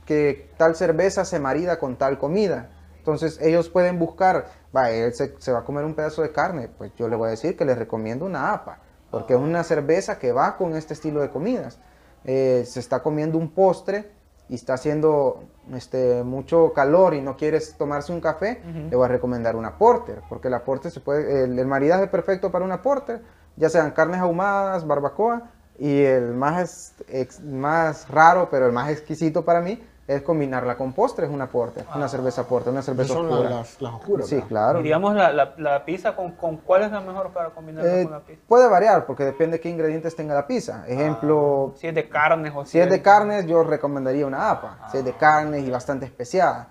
que 0.06 0.52
tal 0.58 0.76
cerveza 0.76 1.24
se 1.24 1.40
marida 1.40 1.80
con 1.80 1.96
tal 1.96 2.18
comida. 2.18 2.70
Entonces 2.98 3.40
ellos 3.42 3.70
pueden 3.70 3.98
buscar, 3.98 4.48
va, 4.76 4.92
él 4.92 5.14
se, 5.14 5.36
se 5.40 5.54
va 5.54 5.60
a 5.60 5.64
comer 5.64 5.86
un 5.86 5.94
pedazo 5.94 6.22
de 6.22 6.34
carne, 6.34 6.68
pues 6.68 6.92
yo 6.98 7.08
le 7.08 7.16
voy 7.16 7.28
a 7.28 7.32
decir 7.32 7.56
que 7.56 7.64
les 7.64 7.78
recomiendo 7.78 8.26
una 8.26 8.52
APA, 8.52 8.80
porque 9.10 9.36
es 9.36 9.40
una 9.40 9.64
cerveza 9.64 10.20
que 10.20 10.34
va 10.34 10.58
con 10.58 10.76
este 10.76 10.94
estilo 10.94 11.22
de 11.22 11.30
comidas. 11.30 11.80
Eh, 12.26 12.64
se 12.66 12.80
está 12.80 13.02
comiendo 13.04 13.38
un 13.38 13.50
postre 13.52 14.12
y 14.50 14.56
está 14.56 14.74
haciendo 14.76 15.44
este, 15.74 16.24
mucho 16.24 16.74
calor 16.74 17.14
y 17.14 17.22
no 17.22 17.36
quieres 17.38 17.76
tomarse 17.78 18.12
un 18.12 18.22
café, 18.22 18.62
Ujú. 18.70 18.90
le 18.90 18.96
voy 18.96 19.06
a 19.06 19.10
recomendar 19.10 19.56
una 19.56 19.78
porter, 19.78 20.22
porque 20.30 20.50
la 20.50 20.64
porter 20.64 20.92
se 20.92 21.00
puede, 21.00 21.44
el, 21.44 21.58
el 21.58 21.66
maridaje 21.68 22.08
perfecto 22.08 22.52
para 22.52 22.64
una 22.66 22.82
porter, 22.82 23.22
ya 23.56 23.70
sean 23.70 23.92
carnes 23.92 24.20
ahumadas, 24.22 24.86
barbacoa, 24.86 25.50
y 25.80 26.02
el 26.04 26.34
más, 26.34 26.94
ex- 27.10 27.42
más 27.42 28.08
raro, 28.10 28.48
pero 28.50 28.66
el 28.68 28.72
más 28.72 28.90
exquisito 28.90 29.44
para 29.44 29.62
mí, 29.62 29.84
es 30.08 30.22
combinarla 30.22 30.78
con 30.78 30.94
postres, 30.94 31.30
una 31.32 31.48
porter, 31.48 31.84
una 31.96 32.08
cerveza 32.08 32.48
porter, 32.48 32.72
una 32.72 32.84
cerveza 32.84 33.14
Son 33.16 33.26
oscura. 33.28 33.50
las, 33.50 33.82
las 33.82 33.94
oscuras. 33.96 34.28
Sí, 34.28 34.36
¿verdad? 34.36 34.48
claro. 34.50 34.80
Y 34.80 34.84
digamos 34.84 35.16
la, 35.16 35.34
la, 35.34 35.54
la 35.58 35.84
pizza, 35.84 36.16
¿con, 36.16 36.34
¿con 36.34 36.58
cuál 36.58 36.84
es 36.84 36.92
la 36.92 37.02
mejor 37.02 37.32
para 37.32 37.50
combinarla 37.50 37.92
Eh, 37.92 38.04
con 38.04 38.12
la 38.12 38.20
pizza? 38.20 38.42
puede 38.48 38.70
variar 38.70 39.06
porque 39.08 39.24
depende 39.24 39.60
qué 39.60 39.70
ingredientes 39.70 40.16
tenga 40.16 40.36
la 40.36 40.46
pizza. 40.46 40.86
Ejemplo, 40.88 41.74
Si 41.78 41.88
es 41.88 41.96
de 41.96 42.08
carnes 42.08 42.54
o 42.56 42.66
si 42.66 42.80
es 42.80 42.88
de 42.90 43.02
carnes, 43.02 43.48
yo 43.48 43.64
recomendaría 43.64 44.28
una 44.28 44.52
APA. 44.52 44.88
Si 44.92 44.98
es 44.98 45.06
de 45.06 45.14
carnes 45.14 45.64
y 45.68 45.72
bastante 45.72 46.06
especiada. 46.06 46.68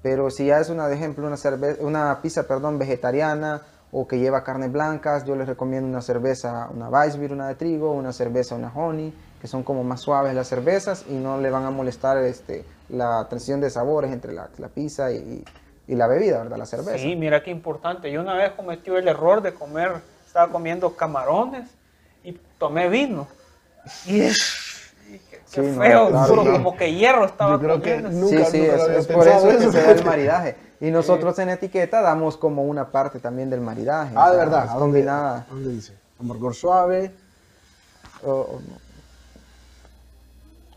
Pero 0.00 0.30
si 0.30 0.46
ya 0.46 0.58
es 0.60 0.70
una, 0.70 0.88
de 0.88 0.94
ejemplo, 0.94 1.26
una, 1.26 1.36
cerve- 1.36 1.76
una 1.80 2.20
pizza 2.22 2.44
perdón, 2.44 2.78
vegetariana 2.78 3.60
o 3.92 4.06
que 4.06 4.18
lleva 4.18 4.44
carnes 4.44 4.70
blancas, 4.72 5.24
yo 5.24 5.34
les 5.34 5.46
recomiendo 5.48 5.88
una 5.88 6.00
cerveza, 6.00 6.68
una 6.72 6.88
Weissbier, 6.88 7.32
una 7.32 7.48
de 7.48 7.54
trigo, 7.56 7.92
una 7.92 8.12
cerveza, 8.12 8.54
una 8.54 8.72
honey, 8.74 9.12
que 9.40 9.46
son 9.48 9.62
como 9.62 9.84
más 9.84 10.00
suaves 10.00 10.34
las 10.34 10.48
cervezas 10.48 11.04
y 11.08 11.12
no 11.14 11.40
le 11.40 11.50
van 11.50 11.64
a 11.64 11.70
molestar 11.70 12.18
este, 12.18 12.64
la 12.88 13.26
transición 13.28 13.60
de 13.60 13.70
sabores 13.70 14.12
entre 14.12 14.32
la, 14.32 14.48
la 14.58 14.68
pizza 14.68 15.12
y, 15.12 15.44
y 15.86 15.94
la 15.94 16.06
bebida, 16.06 16.38
¿verdad? 16.42 16.56
La 16.58 16.66
cerveza. 16.66 16.98
Sí, 16.98 17.14
mira 17.16 17.42
qué 17.42 17.50
importante. 17.50 18.10
Yo 18.10 18.20
una 18.20 18.34
vez 18.34 18.52
cometí 18.52 18.90
el 18.90 19.06
error 19.06 19.40
de 19.42 19.54
comer, 19.54 19.92
estaba 20.26 20.50
comiendo 20.50 20.94
camarones 20.96 21.68
y 22.24 22.32
tomé 22.58 22.88
vino. 22.88 23.28
Y 24.06 24.20
es 24.22 24.92
qué, 25.06 25.20
qué 25.30 25.40
Sí, 25.46 25.60
no, 25.60 25.82
feo, 25.82 26.08
claro, 26.10 26.28
puro 26.28 26.44
no. 26.44 26.52
como 26.52 26.76
que 26.76 26.92
hierro 26.92 27.24
estaba 27.24 27.52
Yo 27.52 27.60
creo 27.60 27.80
que 27.80 27.94
comiendo. 28.02 28.10
nunca- 28.10 28.44
sí, 28.46 28.50
sí, 28.50 28.58
nunca 28.60 28.74
es, 28.76 28.88
es 28.88 29.06
por 29.06 29.24
pensado 29.24 29.48
eso 29.50 29.58
que 29.58 29.64
eso, 29.64 29.72
se 29.72 29.82
da 29.82 29.90
el 29.92 30.04
maridaje. 30.04 30.56
Y 30.80 30.90
nosotros 30.90 31.38
en 31.38 31.48
etiqueta 31.50 32.02
damos 32.02 32.36
como 32.36 32.64
una 32.64 32.88
parte 32.90 33.18
también 33.20 33.50
del 33.50 33.60
maridaje. 33.60 34.14
Ah, 34.16 34.28
o 34.28 34.32
de 34.32 34.36
verdad. 34.38 34.62
¿A 34.62 34.66
dónde, 34.74 34.78
combinada. 34.80 35.46
¿a 35.48 35.54
dónde 35.54 35.70
dice? 35.70 35.92
Amargor 36.20 36.54
suave. 36.54 37.12
o- 38.24 38.30
o 38.32 38.60
no. 38.60 38.87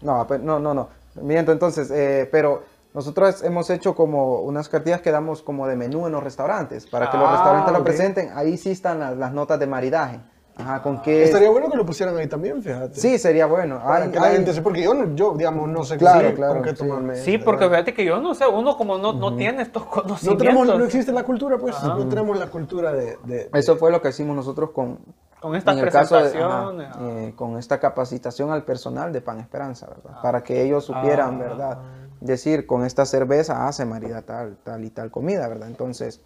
No, 0.01 0.25
no, 0.39 0.59
no, 0.59 0.73
no. 0.73 0.89
Miento, 1.21 1.51
entonces, 1.51 1.91
eh, 1.91 2.27
pero 2.31 2.63
nosotros 2.93 3.43
hemos 3.43 3.69
hecho 3.69 3.95
como 3.95 4.39
unas 4.41 4.67
cartillas 4.69 5.01
que 5.01 5.11
damos 5.11 5.41
como 5.41 5.67
de 5.67 5.75
menú 5.75 6.05
en 6.07 6.13
los 6.13 6.23
restaurantes, 6.23 6.87
para 6.87 7.09
que 7.11 7.17
los 7.17 7.27
Ah, 7.27 7.33
restaurantes 7.33 7.73
lo 7.73 7.79
ok. 7.79 7.85
presenten. 7.85 8.29
Ahí 8.35 8.57
sí 8.57 8.71
están 8.71 8.99
las, 8.99 9.17
las 9.17 9.31
notas 9.33 9.59
de 9.59 9.67
maridaje. 9.67 10.19
Ajá, 10.57 10.81
con 10.83 11.01
qué... 11.01 11.23
Estaría 11.23 11.49
bueno 11.49 11.69
que 11.71 11.77
lo 11.77 11.85
pusieran 11.85 12.15
ahí 12.17 12.27
también, 12.27 12.61
fíjate. 12.61 12.99
Sí, 12.99 13.17
sería 13.17 13.45
bueno. 13.45 13.79
Para 13.81 14.05
Hay- 14.05 14.11
que 14.11 14.19
la 14.19 14.27
hay- 14.27 14.33
gente 14.33 14.53
se- 14.53 14.61
porque 14.61 14.83
yo, 14.83 14.93
no- 14.93 15.15
yo, 15.15 15.33
digamos, 15.35 15.67
no 15.69 15.83
sé 15.85 15.97
Claro, 15.97 16.27
qué- 16.29 16.35
claro, 16.35 16.53
con 16.55 16.63
qué 16.63 16.69
sí, 16.71 16.75
tomarme. 16.75 17.15
Sí, 17.15 17.37
porque 17.37 17.69
fíjate 17.69 17.93
que 17.93 18.03
yo 18.05 18.19
no 18.19 18.35
sé, 18.35 18.45
uno 18.47 18.75
como 18.77 18.97
no, 18.97 19.13
no 19.13 19.35
tiene 19.37 19.63
estos 19.63 19.83
no 19.85 19.89
conocimientos. 19.89 20.37
tenemos, 20.45 20.67
no 20.67 20.83
existe 20.85 21.11
la 21.13 21.23
cultura, 21.23 21.57
pues. 21.57 21.75
Ajá. 21.77 21.87
No 21.95 22.07
tenemos 22.07 22.37
la 22.37 22.47
cultura 22.47 22.91
de. 22.91 23.17
de- 23.23 23.49
Eso 23.53 23.77
fue 23.77 23.91
lo 23.91 24.01
que 24.01 24.09
hicimos 24.09 24.35
nosotros 24.35 24.71
con, 24.71 24.99
Con 25.41 25.55
estas 25.55 25.75
en 25.77 25.83
el 25.83 25.89
caso 25.91 26.15
de- 26.23 26.41
ajá, 26.41 26.71
eh, 27.01 27.33
con 27.35 27.57
esta 27.57 27.79
capacitación 27.79 28.51
al 28.51 28.63
personal 28.63 29.11
de 29.11 29.21
Pan 29.21 29.39
Esperanza, 29.39 29.87
¿verdad? 29.87 30.21
Para 30.21 30.43
que 30.43 30.61
ellos 30.61 30.85
supieran, 30.85 31.35
Ah. 31.35 31.37
¿verdad? 31.39 31.77
Decir, 32.19 32.67
con 32.67 32.85
esta 32.85 33.05
cerveza 33.05 33.67
hace 33.67 33.83
marida 33.85 34.21
tal, 34.21 34.57
tal 34.63 34.83
y 34.83 34.91
tal 34.91 35.09
comida, 35.09 35.47
¿verdad? 35.47 35.67
Entonces, 35.67 36.21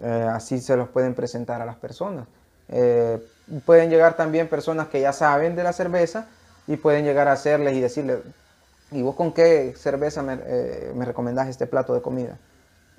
eh, 0.00 0.28
así 0.32 0.60
se 0.60 0.76
los 0.76 0.88
pueden 0.88 1.14
presentar 1.14 1.60
a 1.60 1.66
las 1.66 1.76
personas. 1.76 2.28
Eh, 2.68 3.20
pueden 3.64 3.90
llegar 3.90 4.14
también 4.14 4.48
personas 4.48 4.86
que 4.88 5.00
ya 5.00 5.12
saben 5.12 5.56
de 5.56 5.64
la 5.64 5.72
cerveza 5.72 6.26
y 6.68 6.76
pueden 6.76 7.04
llegar 7.04 7.26
a 7.28 7.32
hacerles 7.32 7.74
y 7.74 7.80
decirles, 7.80 8.18
¿y 8.92 9.02
vos 9.02 9.16
con 9.16 9.32
qué 9.32 9.74
cerveza 9.76 10.22
me, 10.22 10.36
me 10.94 11.04
recomendás 11.04 11.48
este 11.48 11.66
plato 11.66 11.92
de 11.94 12.02
comida? 12.02 12.38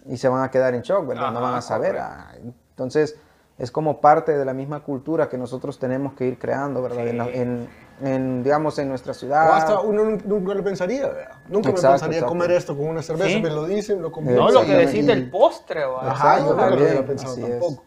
Y 0.05 0.17
se 0.17 0.27
van 0.27 0.43
a 0.43 0.51
quedar 0.51 0.73
en 0.75 0.81
shock, 0.81 1.07
¿verdad? 1.07 1.31
no 1.31 1.41
van 1.41 1.55
a 1.55 1.61
saber. 1.61 1.97
ah, 1.99 2.31
entonces, 2.43 3.15
es 3.57 3.71
como 3.71 3.99
parte 3.99 4.37
de 4.37 4.45
la 4.45 4.53
misma 4.53 4.81
cultura 4.83 5.29
que 5.29 5.37
nosotros 5.37 5.79
tenemos 5.79 6.13
que 6.13 6.25
ir 6.25 6.37
creando, 6.37 6.81
¿verdad? 6.81 7.07
En, 7.07 7.17
la- 7.17 7.29
en- 7.29 7.67
en, 8.03 8.43
digamos, 8.43 8.77
en 8.77 8.89
nuestra 8.89 9.11
o 9.11 9.15
ciudad. 9.15 9.51
hasta 9.55 9.79
uno 9.79 10.03
nun- 10.03 10.21
nunca 10.25 10.53
lo 10.53 10.63
pensaría, 10.63 11.07
¿verdad? 11.07 11.31
Nunca 11.49 11.69
Exacto, 11.69 11.87
me 11.87 11.91
pensaría 11.93 12.17
exacto. 12.19 12.29
comer 12.29 12.51
esto 12.51 12.77
con 12.77 12.87
una 12.89 13.01
cerveza, 13.01 13.29
Sí. 13.29 13.41
me 13.41 13.49
lo 13.49 13.65
dicen, 13.65 13.97
lo 14.01 14.09
No, 14.09 14.11
combino. 14.11 14.51
lo 14.51 14.61
que 14.63 14.73
decís 14.75 15.07
del 15.07 15.29
postre, 15.31 15.83
¿va? 15.85 16.11
Ajá, 16.11 16.33
Exacto, 16.37 16.43
yo 16.45 16.51
nunca 16.51 16.69
lo 16.75 16.85
había 16.87 17.05
pensado 17.07 17.35
tampoco. 17.35 17.83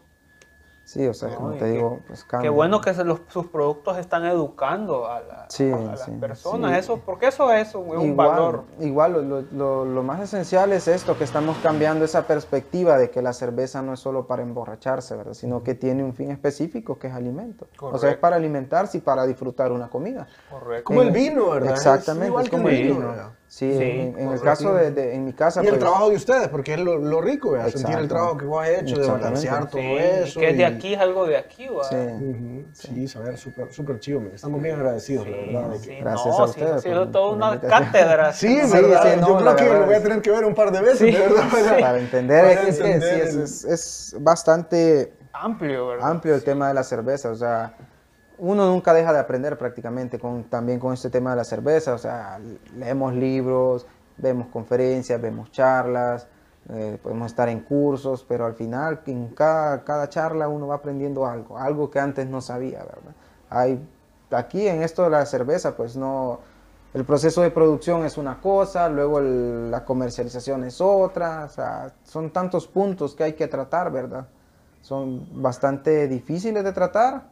Sí, 0.91 1.07
o 1.07 1.13
sea, 1.13 1.33
como 1.35 1.51
No, 1.51 1.53
te 1.53 1.59
qué- 1.59 1.65
digo, 1.71 1.99
pues 2.05 2.25
Qué 2.25 2.29
cambia. 2.31 2.51
bueno 2.51 2.81
que 2.81 2.93
se 2.93 3.05
los- 3.05 3.21
sus 3.29 3.47
productos 3.47 3.97
están 3.97 4.25
educando 4.25 5.07
a, 5.07 5.21
la- 5.21 5.45
Sí, 5.47 5.71
a 5.71 5.77
las 5.77 6.03
sí, 6.03 6.11
personas. 6.19 6.71
sí. 6.73 6.79
Eso, 6.79 6.97
porque 7.05 7.27
eso 7.27 7.49
es 7.53 7.73
un, 7.75 7.95
un 7.95 8.01
igual, 8.09 8.27
valor. 8.27 8.63
Igual, 8.81 9.13
lo, 9.13 9.21
lo- 9.21 9.41
lo- 9.53 9.85
lo 9.85 10.03
más 10.03 10.19
esencial 10.19 10.73
es 10.73 10.89
esto, 10.89 11.17
que 11.17 11.23
estamos 11.23 11.55
cambiando 11.63 12.03
esa 12.03 12.27
perspectiva 12.27 12.97
de 12.97 13.09
que 13.09 13.21
la 13.21 13.31
cerveza 13.31 13.81
no 13.81 13.93
es 13.93 14.01
solo 14.01 14.27
para 14.27 14.41
emborracharse, 14.41 15.15
¿verdad? 15.15 15.33
Sino 15.33 15.63
que 15.63 15.75
tiene 15.75 16.03
un 16.03 16.13
fin 16.13 16.29
específico, 16.29 16.99
que 16.99 17.07
es 17.07 17.13
alimento. 17.13 17.67
O 17.79 17.97
sea, 17.97 18.11
es 18.11 18.17
para 18.17 18.35
alimentarse 18.35 18.97
y 18.97 19.01
para 19.01 19.25
disfrutar 19.25 19.71
una 19.71 19.87
comida. 19.89 20.27
Correcto. 20.49 20.83
Como 20.83 21.03
el 21.03 21.11
vino, 21.11 21.51
¿verdad? 21.51 21.71
Exactamente, 21.71 22.25
Es 22.25 22.29
igual 22.31 22.43
es 22.43 22.49
que 22.49 22.57
como 22.57 22.67
el 22.67 22.75
el 22.75 22.83
vino, 22.83 22.95
vino. 23.11 23.40
¿Verdad? 23.59 23.75
Sí, 23.75 23.77
Sí, 23.77 23.83
en, 23.83 24.17
en 24.17 24.31
el 24.31 24.41
caso 24.41 24.73
de, 24.73 24.91
de- 24.91 25.13
en 25.13 25.25
mi 25.25 25.33
casa, 25.33 25.61
Y 25.61 25.65
el 25.65 25.71
pues, 25.71 25.79
trabajo 25.81 26.09
de 26.09 26.15
ustedes, 26.15 26.47
porque 26.47 26.73
es 26.75 26.79
lo, 26.79 26.97
lo 26.97 27.19
rico, 27.21 27.51
¿verdad? 27.51 27.67
Sentir 27.67 27.97
el 27.97 28.07
trabajo 28.07 28.37
que 28.37 28.45
vos 28.45 28.63
has 28.63 28.69
hecho, 28.69 28.97
de 28.97 29.07
balancear 29.07 29.69
todo 29.69 29.81
Sí, 29.81 29.97
eso. 29.97 30.39
que 30.39 30.49
es 30.51 30.55
de 30.57 30.61
y- 30.63 30.65
aquí, 30.65 30.93
es 30.93 30.99
algo 31.01 31.25
de 31.27 31.37
aquí, 31.37 31.67
¿va? 31.67 31.83
sí. 31.83 31.95
Ujú, 31.95 32.65
Sí, 32.71 33.07
saber, 33.09 33.37
súper 33.37 33.73
súper 33.73 33.99
chido. 33.99 34.21
Estamos 34.33 34.61
bien 34.61 34.75
agradecidos, 34.75 35.27
la 35.27 35.37
verdad. 35.37 35.69
de 35.69 35.77
que- 35.79 35.83
Sí, 35.83 35.97
Gracias 35.99 36.37
no, 36.37 36.43
a 36.43 36.47
sí, 36.47 36.49
ustedes 36.51 36.71
ha 36.71 36.79
sido 36.79 37.07
toda 37.09 37.35
una 37.35 37.47
invitación. 37.55 37.83
cátedra. 37.91 38.33
Sí, 38.33 38.47
Sí, 38.47 38.71
¿verdad? 38.71 39.03
sí, 39.13 39.19
no, 39.19 39.27
Yo 39.27 39.37
creo 39.37 39.55
que 39.57 39.63
verdad 39.63 39.79
lo 39.81 39.85
voy 39.85 39.95
a 39.95 40.01
tener 40.03 40.21
que 40.21 40.31
ver 40.31 40.45
un 40.45 40.55
par 40.55 40.71
de 40.71 40.81
veces, 40.81 40.97
Sí, 40.99 41.11
¿verdad? 41.11 41.43
Para- 41.51 41.79
Para 41.79 41.99
entender, 41.99 42.55
para 42.55 42.67
es, 42.69 42.79
entender 42.79 43.21
es, 43.27 43.35
el- 43.35 43.43
es- 43.43 43.65
es 43.65 44.15
bastante 44.19 45.13
Amplio, 45.33 45.87
¿verdad? 45.87 46.09
amplio 46.09 46.35
el 46.35 46.43
tema 46.43 46.69
de 46.69 46.73
la 46.73 46.83
cerveza, 46.83 47.29
o 47.31 47.35
sea, 47.35 47.73
uno 48.41 48.65
nunca 48.65 48.91
deja 48.91 49.13
de 49.13 49.19
aprender 49.19 49.55
prácticamente 49.55 50.17
con, 50.17 50.45
también 50.45 50.79
con 50.79 50.93
este 50.93 51.11
tema 51.11 51.29
de 51.29 51.35
la 51.35 51.43
cerveza, 51.43 51.93
o 51.93 51.99
sea, 51.99 52.39
leemos 52.75 53.13
libros, 53.13 53.85
vemos 54.17 54.47
conferencias, 54.47 55.21
vemos 55.21 55.51
charlas, 55.51 56.27
eh, 56.69 56.97
podemos 57.03 57.27
estar 57.27 57.49
en 57.49 57.59
cursos, 57.59 58.25
pero 58.27 58.47
al 58.47 58.55
final 58.55 59.01
en 59.05 59.27
cada, 59.27 60.09
charla 60.09 60.47
uno 60.47 60.65
va 60.65 60.75
aprendiendo 60.75 61.27
algo, 61.27 61.59
algo 61.59 61.91
que 61.91 61.99
antes 61.99 62.27
no 62.27 62.41
sabía, 62.41 62.79
¿verdad? 62.79 63.77
Aquí 64.31 64.67
en 64.67 64.81
esto 64.81 65.03
de 65.03 65.11
la 65.11 65.23
cerveza, 65.27 65.77
pues 65.77 65.95
no, 65.95 66.39
el 66.95 67.05
proceso 67.05 67.43
de 67.43 67.51
producción 67.51 68.05
es 68.05 68.17
una 68.17 68.41
cosa, 68.41 68.89
luego 68.89 69.21
la 69.21 69.85
comercialización 69.85 70.63
es 70.63 70.81
otra, 70.81 71.45
o 71.45 71.49
sea, 71.49 71.93
son 72.05 72.31
tantos 72.31 72.65
puntos 72.65 73.13
que 73.13 73.23
hay 73.23 73.33
que 73.33 73.47
tratar, 73.47 73.91
¿verdad? 73.91 74.27
Son 74.81 75.27
bastante 75.43 76.07
difíciles 76.07 76.63
de 76.63 76.71
tratar, 76.73 77.29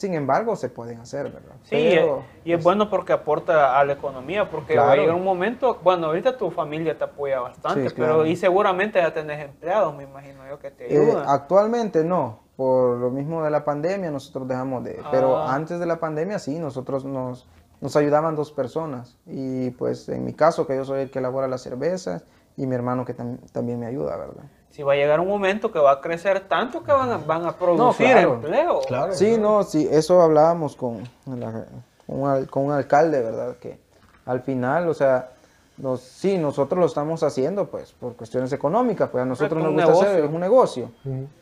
sin 0.00 0.14
embargo 0.14 0.56
se 0.56 0.70
pueden 0.70 0.98
hacer, 1.00 1.24
¿verdad? 1.30 1.56
Sí, 1.64 1.76
Pero, 1.76 2.22
y 2.42 2.52
es 2.52 2.56
pues, 2.56 2.64
bueno 2.64 2.88
porque 2.88 3.12
aporta 3.12 3.78
a 3.78 3.84
la 3.84 3.92
economía, 3.92 4.50
porque 4.50 4.76
va 4.76 4.80
a 4.82 4.86
Claro. 4.86 5.02
llegar 5.02 5.14
un 5.16 5.24
momento, 5.24 5.78
bueno, 5.82 6.06
ahorita 6.06 6.38
tu 6.38 6.50
familia 6.50 6.96
te 6.96 7.04
apoya 7.04 7.40
bastante, 7.40 7.90
Sí, 7.90 7.94
pero 7.98 8.24
y 8.24 8.34
seguramente 8.34 8.98
ya 8.98 9.12
tenés 9.12 9.44
empleados, 9.44 9.94
me 9.94 10.04
imagino 10.04 10.40
yo, 10.48 10.58
que 10.58 10.70
te 10.70 10.86
eh, 10.86 10.98
ayudan. 10.98 11.26
actualmente 11.28 12.02
no, 12.02 12.40
por 12.56 12.96
lo 12.96 13.10
mismo 13.10 13.44
de 13.44 13.50
la 13.50 13.62
pandemia 13.62 14.10
nosotros 14.10 14.48
dejamos 14.48 14.84
de... 14.84 15.02
Pero 15.10 15.36
Ah. 15.36 15.54
antes 15.54 15.78
de 15.78 15.84
la 15.86 16.00
pandemia 16.00 16.38
sí, 16.38 16.58
nosotros 16.58 17.04
nos, 17.04 17.46
nos 17.82 17.94
ayudaban 17.94 18.34
dos 18.36 18.52
personas. 18.52 19.18
Y 19.26 19.70
pues 19.72 20.08
en 20.08 20.24
mi 20.24 20.32
caso, 20.32 20.66
que 20.66 20.76
yo 20.76 20.84
soy 20.86 21.02
el 21.02 21.10
que 21.10 21.18
elabora 21.18 21.46
las 21.46 21.60
cervezas 21.60 22.24
y 22.56 22.66
mi 22.66 22.74
hermano 22.74 23.04
que 23.04 23.14
tam- 23.14 23.38
también 23.52 23.78
me 23.78 23.86
ayuda, 23.86 24.16
¿verdad? 24.16 24.44
Si 24.70 24.82
va 24.82 24.92
a 24.92 24.96
llegar 24.96 25.18
un 25.20 25.28
momento 25.28 25.72
que 25.72 25.78
va 25.78 25.92
a 25.92 26.00
crecer 26.00 26.40
tanto 26.48 26.82
que 26.84 26.92
van 26.92 27.10
a, 27.10 27.16
van 27.18 27.44
a 27.44 27.52
producir 27.56 28.06
claro. 28.06 28.34
empleo. 28.34 28.80
Claro. 28.86 29.12
Sí, 29.14 29.36
no, 29.36 29.62
sí, 29.64 29.88
eso 29.90 30.20
hablábamos 30.22 30.76
con, 30.76 31.02
la- 31.26 31.64
con 32.06 32.20
un, 32.22 32.44
con 32.46 32.64
un 32.66 32.72
alcalde, 32.72 33.20
¿verdad? 33.20 33.56
Que 33.56 33.78
al 34.26 34.40
final, 34.42 34.88
o 34.88 34.94
sea, 34.94 35.30
nos, 35.76 36.00
sí, 36.02 36.38
nosotros 36.38 36.78
lo 36.78 36.86
estamos 36.86 37.22
haciendo, 37.22 37.66
pues, 37.66 37.92
por 37.92 38.14
cuestiones 38.14 38.52
económicas, 38.52 39.08
pues 39.10 39.22
a 39.22 39.24
nosotros 39.24 39.62
nos 39.62 39.72
gusta 39.72 39.92
hacer, 39.92 40.24
es 40.24 40.30
un 40.30 40.40
negocio, 40.40 40.90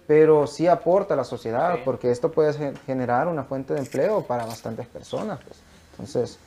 pero 0.07 0.47
sí 0.47 0.67
aporta 0.67 1.15
a 1.15 1.17
la 1.17 1.25
sociedad, 1.25 1.75
Sí. 1.75 1.81
porque 1.85 2.11
esto 2.11 2.31
puede 2.31 2.53
gen- 2.55 2.77
generar 2.87 3.29
una 3.29 3.45
fuente 3.45 3.75
de 3.75 3.81
empleo 3.81 4.23
para 4.23 4.47
bastantes 4.47 4.87
personas, 4.87 5.39
pues. 5.45 5.59
Entonces, 5.93 6.39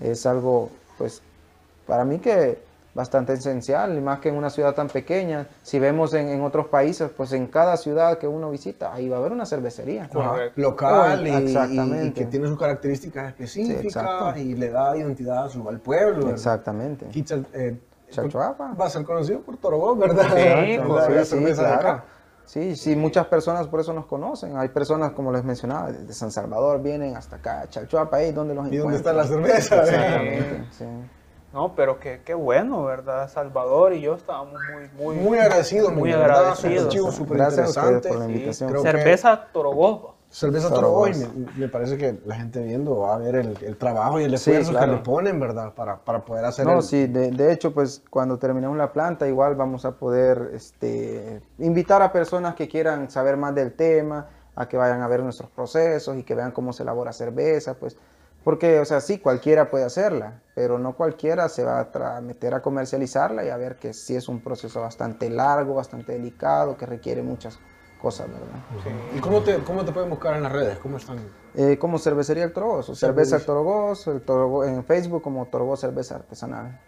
es 0.00 0.24
algo, 0.26 0.70
pues, 0.96 1.20
para 1.86 2.04
mí 2.04 2.18
que 2.18 2.58
bastante 2.94 3.32
esencial, 3.32 3.96
y 3.96 4.00
más 4.00 4.20
que 4.20 4.28
en 4.28 4.36
una 4.36 4.50
ciudad 4.50 4.72
tan 4.74 4.88
pequeña. 4.88 5.48
Si 5.62 5.78
vemos 5.80 6.14
en, 6.14 6.28
en 6.28 6.42
otros 6.42 6.66
países, 6.68 7.10
pues 7.16 7.32
en 7.32 7.48
cada 7.48 7.76
ciudad 7.76 8.18
que 8.18 8.28
uno 8.28 8.50
visita, 8.50 8.94
ahí 8.94 9.08
va 9.08 9.16
a 9.16 9.18
haber 9.20 9.32
una 9.32 9.46
cervecería. 9.46 10.08
Correcto. 10.08 10.60
local 10.60 11.26
y- 11.26 11.30
y, 11.30 11.34
Exactamente. 11.34 12.06
y 12.06 12.12
que 12.12 12.24
tiene 12.26 12.46
sus 12.46 12.58
características 12.58 13.28
específicas 13.28 14.36
y 14.36 14.54
le 14.54 14.70
da 14.70 14.96
identidad 14.96 15.44
a 15.44 15.48
su- 15.48 15.68
al 15.68 15.80
pueblo. 15.80 16.30
Exactamente. 16.30 17.06
Chal- 17.24 17.46
eh, 17.52 17.78
va 18.16 18.86
a 18.86 18.90
ser 18.90 19.04
conocido 19.04 19.40
por 19.40 19.56
Torogó, 19.56 19.96
¿verdad? 19.96 20.24
Sí, 20.32 20.78
pues, 20.86 21.28
sí, 21.28 21.36
cerveza 21.36 21.62
de 21.62 21.68
claro. 21.68 21.88
acá. 21.88 22.04
Sí, 22.44 22.76
sí, 22.76 22.94
muchas 22.94 23.26
personas 23.26 23.66
por 23.68 23.80
eso 23.80 23.92
nos 23.94 24.04
conocen. 24.06 24.56
Hay 24.58 24.68
personas, 24.68 25.12
como 25.12 25.32
les 25.32 25.42
mencionaba, 25.42 25.90
de 25.90 26.12
San 26.12 26.30
Salvador 26.30 26.80
vienen 26.82 27.16
hasta 27.16 27.36
acá, 27.36 27.64
Chalchuapa, 27.70 28.18
ahí 28.18 28.32
donde 28.32 28.54
los 28.54 28.70
¿Y 28.70 28.76
dónde 28.76 28.96
está 28.98 29.10
encuentran. 29.12 29.40
la 29.40 29.48
cerveza? 29.48 29.80
Exactamente, 29.82 30.64
sí. 30.72 30.84
No, 31.54 31.76
pero 31.76 32.00
qué, 32.00 32.20
qué 32.24 32.34
bueno, 32.34 32.82
¿verdad? 32.82 33.30
Salvador 33.30 33.92
y 33.92 34.00
yo 34.00 34.16
estábamos 34.16 34.60
muy, 34.72 34.90
muy, 35.14 35.14
Muy 35.24 35.38
agradecidos, 35.38 35.92
Muy 35.92 36.12
agradecidos. 36.12 36.80
Un 36.82 36.86
archivo 36.88 37.12
súper 37.12 37.38
interesante. 37.38 38.08
por 38.08 38.18
la 38.18 38.26
Sí. 38.26 38.32
invitación. 38.32 38.72
Que- 38.72 38.78
Cerveza 38.80 39.44
Torogoba. 39.52 40.14
Cerveza 40.30 40.68
Torogó. 40.68 41.04
Torogó 41.04 41.08
y 41.08 41.14
me, 41.14 41.50
me 41.58 41.68
parece 41.68 41.96
que 41.96 42.18
la 42.26 42.34
gente 42.34 42.60
viendo 42.60 42.98
va 42.98 43.14
a 43.14 43.18
ver 43.18 43.36
el, 43.36 43.56
el 43.62 43.76
trabajo 43.76 44.18
y 44.18 44.24
el 44.24 44.30
Sí, 44.36 44.50
esfuerzo 44.50 44.72
claro. 44.72 44.86
que 44.90 44.96
le 44.96 45.02
ponen, 45.04 45.38
¿verdad? 45.38 45.72
Para, 45.74 45.96
para 46.04 46.24
poder 46.24 46.44
hacer 46.44 46.66
No, 46.66 46.72
el- 46.78 46.82
sí, 46.82 47.06
de, 47.06 47.30
de 47.30 47.52
hecho, 47.52 47.72
pues 47.72 48.02
cuando 48.10 48.36
terminemos 48.36 48.76
la 48.76 48.92
planta, 48.92 49.28
igual 49.28 49.54
vamos 49.54 49.84
a 49.84 49.92
poder 49.92 50.50
este, 50.54 51.40
invitar 51.58 52.02
a 52.02 52.10
personas 52.10 52.56
que 52.56 52.66
quieran 52.66 53.08
saber 53.12 53.36
más 53.36 53.54
del 53.54 53.74
tema, 53.74 54.26
a 54.56 54.66
que 54.68 54.76
vayan 54.76 55.02
a 55.02 55.06
ver 55.06 55.22
nuestros 55.22 55.50
procesos 55.50 56.16
y 56.16 56.24
que 56.24 56.34
vean 56.34 56.50
cómo 56.50 56.72
se 56.72 56.82
elabora 56.82 57.12
cerveza, 57.12 57.74
pues, 57.74 57.96
porque, 58.44 58.78
o 58.78 58.84
sea, 58.84 59.00
sí, 59.00 59.18
cualquiera 59.18 59.70
puede 59.70 59.84
hacerla, 59.84 60.42
pero 60.54 60.78
no 60.78 60.94
cualquiera 60.94 61.48
se 61.48 61.64
va 61.64 61.88
a 61.92 62.20
meter 62.20 62.54
a 62.54 62.62
comercializarla 62.62 63.44
y 63.44 63.48
a 63.48 63.56
ver 63.56 63.76
que 63.76 63.94
sí 63.94 64.14
es 64.14 64.28
un 64.28 64.40
proceso 64.40 64.82
bastante 64.82 65.30
largo, 65.30 65.74
bastante 65.74 66.12
delicado, 66.12 66.76
que 66.76 66.86
requiere 66.86 67.22
muchas 67.22 67.58
cosas, 68.00 68.28
¿verdad? 68.28 68.46
¿Y 69.16 69.20
cómo 69.20 69.40
te, 69.40 69.58
cómo 69.64 69.84
te 69.84 69.92
pueden 69.92 70.10
buscar 70.10 70.36
en 70.36 70.42
las 70.42 70.52
redes? 70.52 70.78
¿Cómo 70.78 70.98
están? 70.98 71.18
Eh, 71.54 71.78
como 71.78 71.98
cervecería 71.98 72.44
El 72.44 72.52
Torogoso, 72.52 72.94
cerveza 72.94 73.36
El 73.36 73.42
Cerveza. 73.42 73.46
Torogos, 73.46 74.06
el 74.66 74.74
en 74.74 74.84
Facebook 74.84 75.22
como 75.22 75.46
Torogos 75.46 75.80
Cerveza 75.80 76.16
Artesanal. 76.16 76.78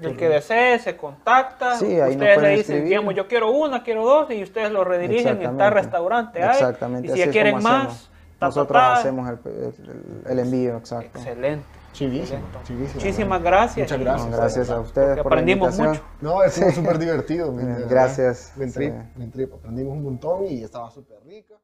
El 0.00 0.16
que 0.16 0.28
desee 0.28 0.78
se 0.78 0.96
contacta. 0.96 1.76
Sí, 1.76 2.00
ahí 2.00 2.12
ustedes 2.12 2.42
le 2.42 2.48
dicen, 2.50 2.60
escribir. 2.60 2.84
digamos, 2.84 3.14
yo 3.14 3.28
quiero 3.28 3.50
una, 3.52 3.82
quiero 3.82 4.04
dos, 4.04 4.30
y 4.30 4.42
ustedes 4.42 4.70
lo 4.70 4.84
redirigen 4.84 5.40
en 5.42 5.56
tal 5.56 5.72
Exactamente. 5.72 5.80
restaurante. 5.80 6.42
hay, 6.42 6.50
Exactamente, 6.50 7.08
Y 7.08 7.10
si 7.12 7.18
ya 7.18 7.30
quieren 7.30 7.62
más, 7.62 7.86
hacemos. 7.86 8.10
Ta, 8.42 8.46
Nosotros 8.46 8.82
ta. 8.82 8.92
hacemos 8.94 9.28
el, 9.28 9.38
el- 9.46 10.22
el 10.30 10.38
envío, 10.38 10.76
exacto. 10.76 11.18
Excelente. 11.18 11.64
Chivísimo, 11.92 12.40
chivísimo. 12.64 12.94
Muchísimas 12.94 13.42
gracias. 13.42 13.84
Muchas 13.90 14.00
gracias. 14.00 14.30
No, 14.30 14.36
gracias 14.38 14.70
a 14.70 14.80
ustedes 14.80 15.08
Porque 15.08 15.22
por 15.22 15.32
la 15.32 15.36
aprendimos 15.42 15.78
mucho. 15.78 16.00
No, 16.22 16.42
estuvo 16.42 16.70
súper 16.72 16.98
divertido. 16.98 17.60
Eh, 17.60 17.86
gracias. 17.88 18.52
Buen 18.56 18.72
trip, 18.72 18.94
Sí. 19.18 19.26
trip. 19.28 19.52
Aprendimos 19.52 19.96
un 19.98 20.02
montón 20.04 20.46
y 20.46 20.62
estaba 20.64 20.90
súper 20.90 21.18
rica. 21.26 21.54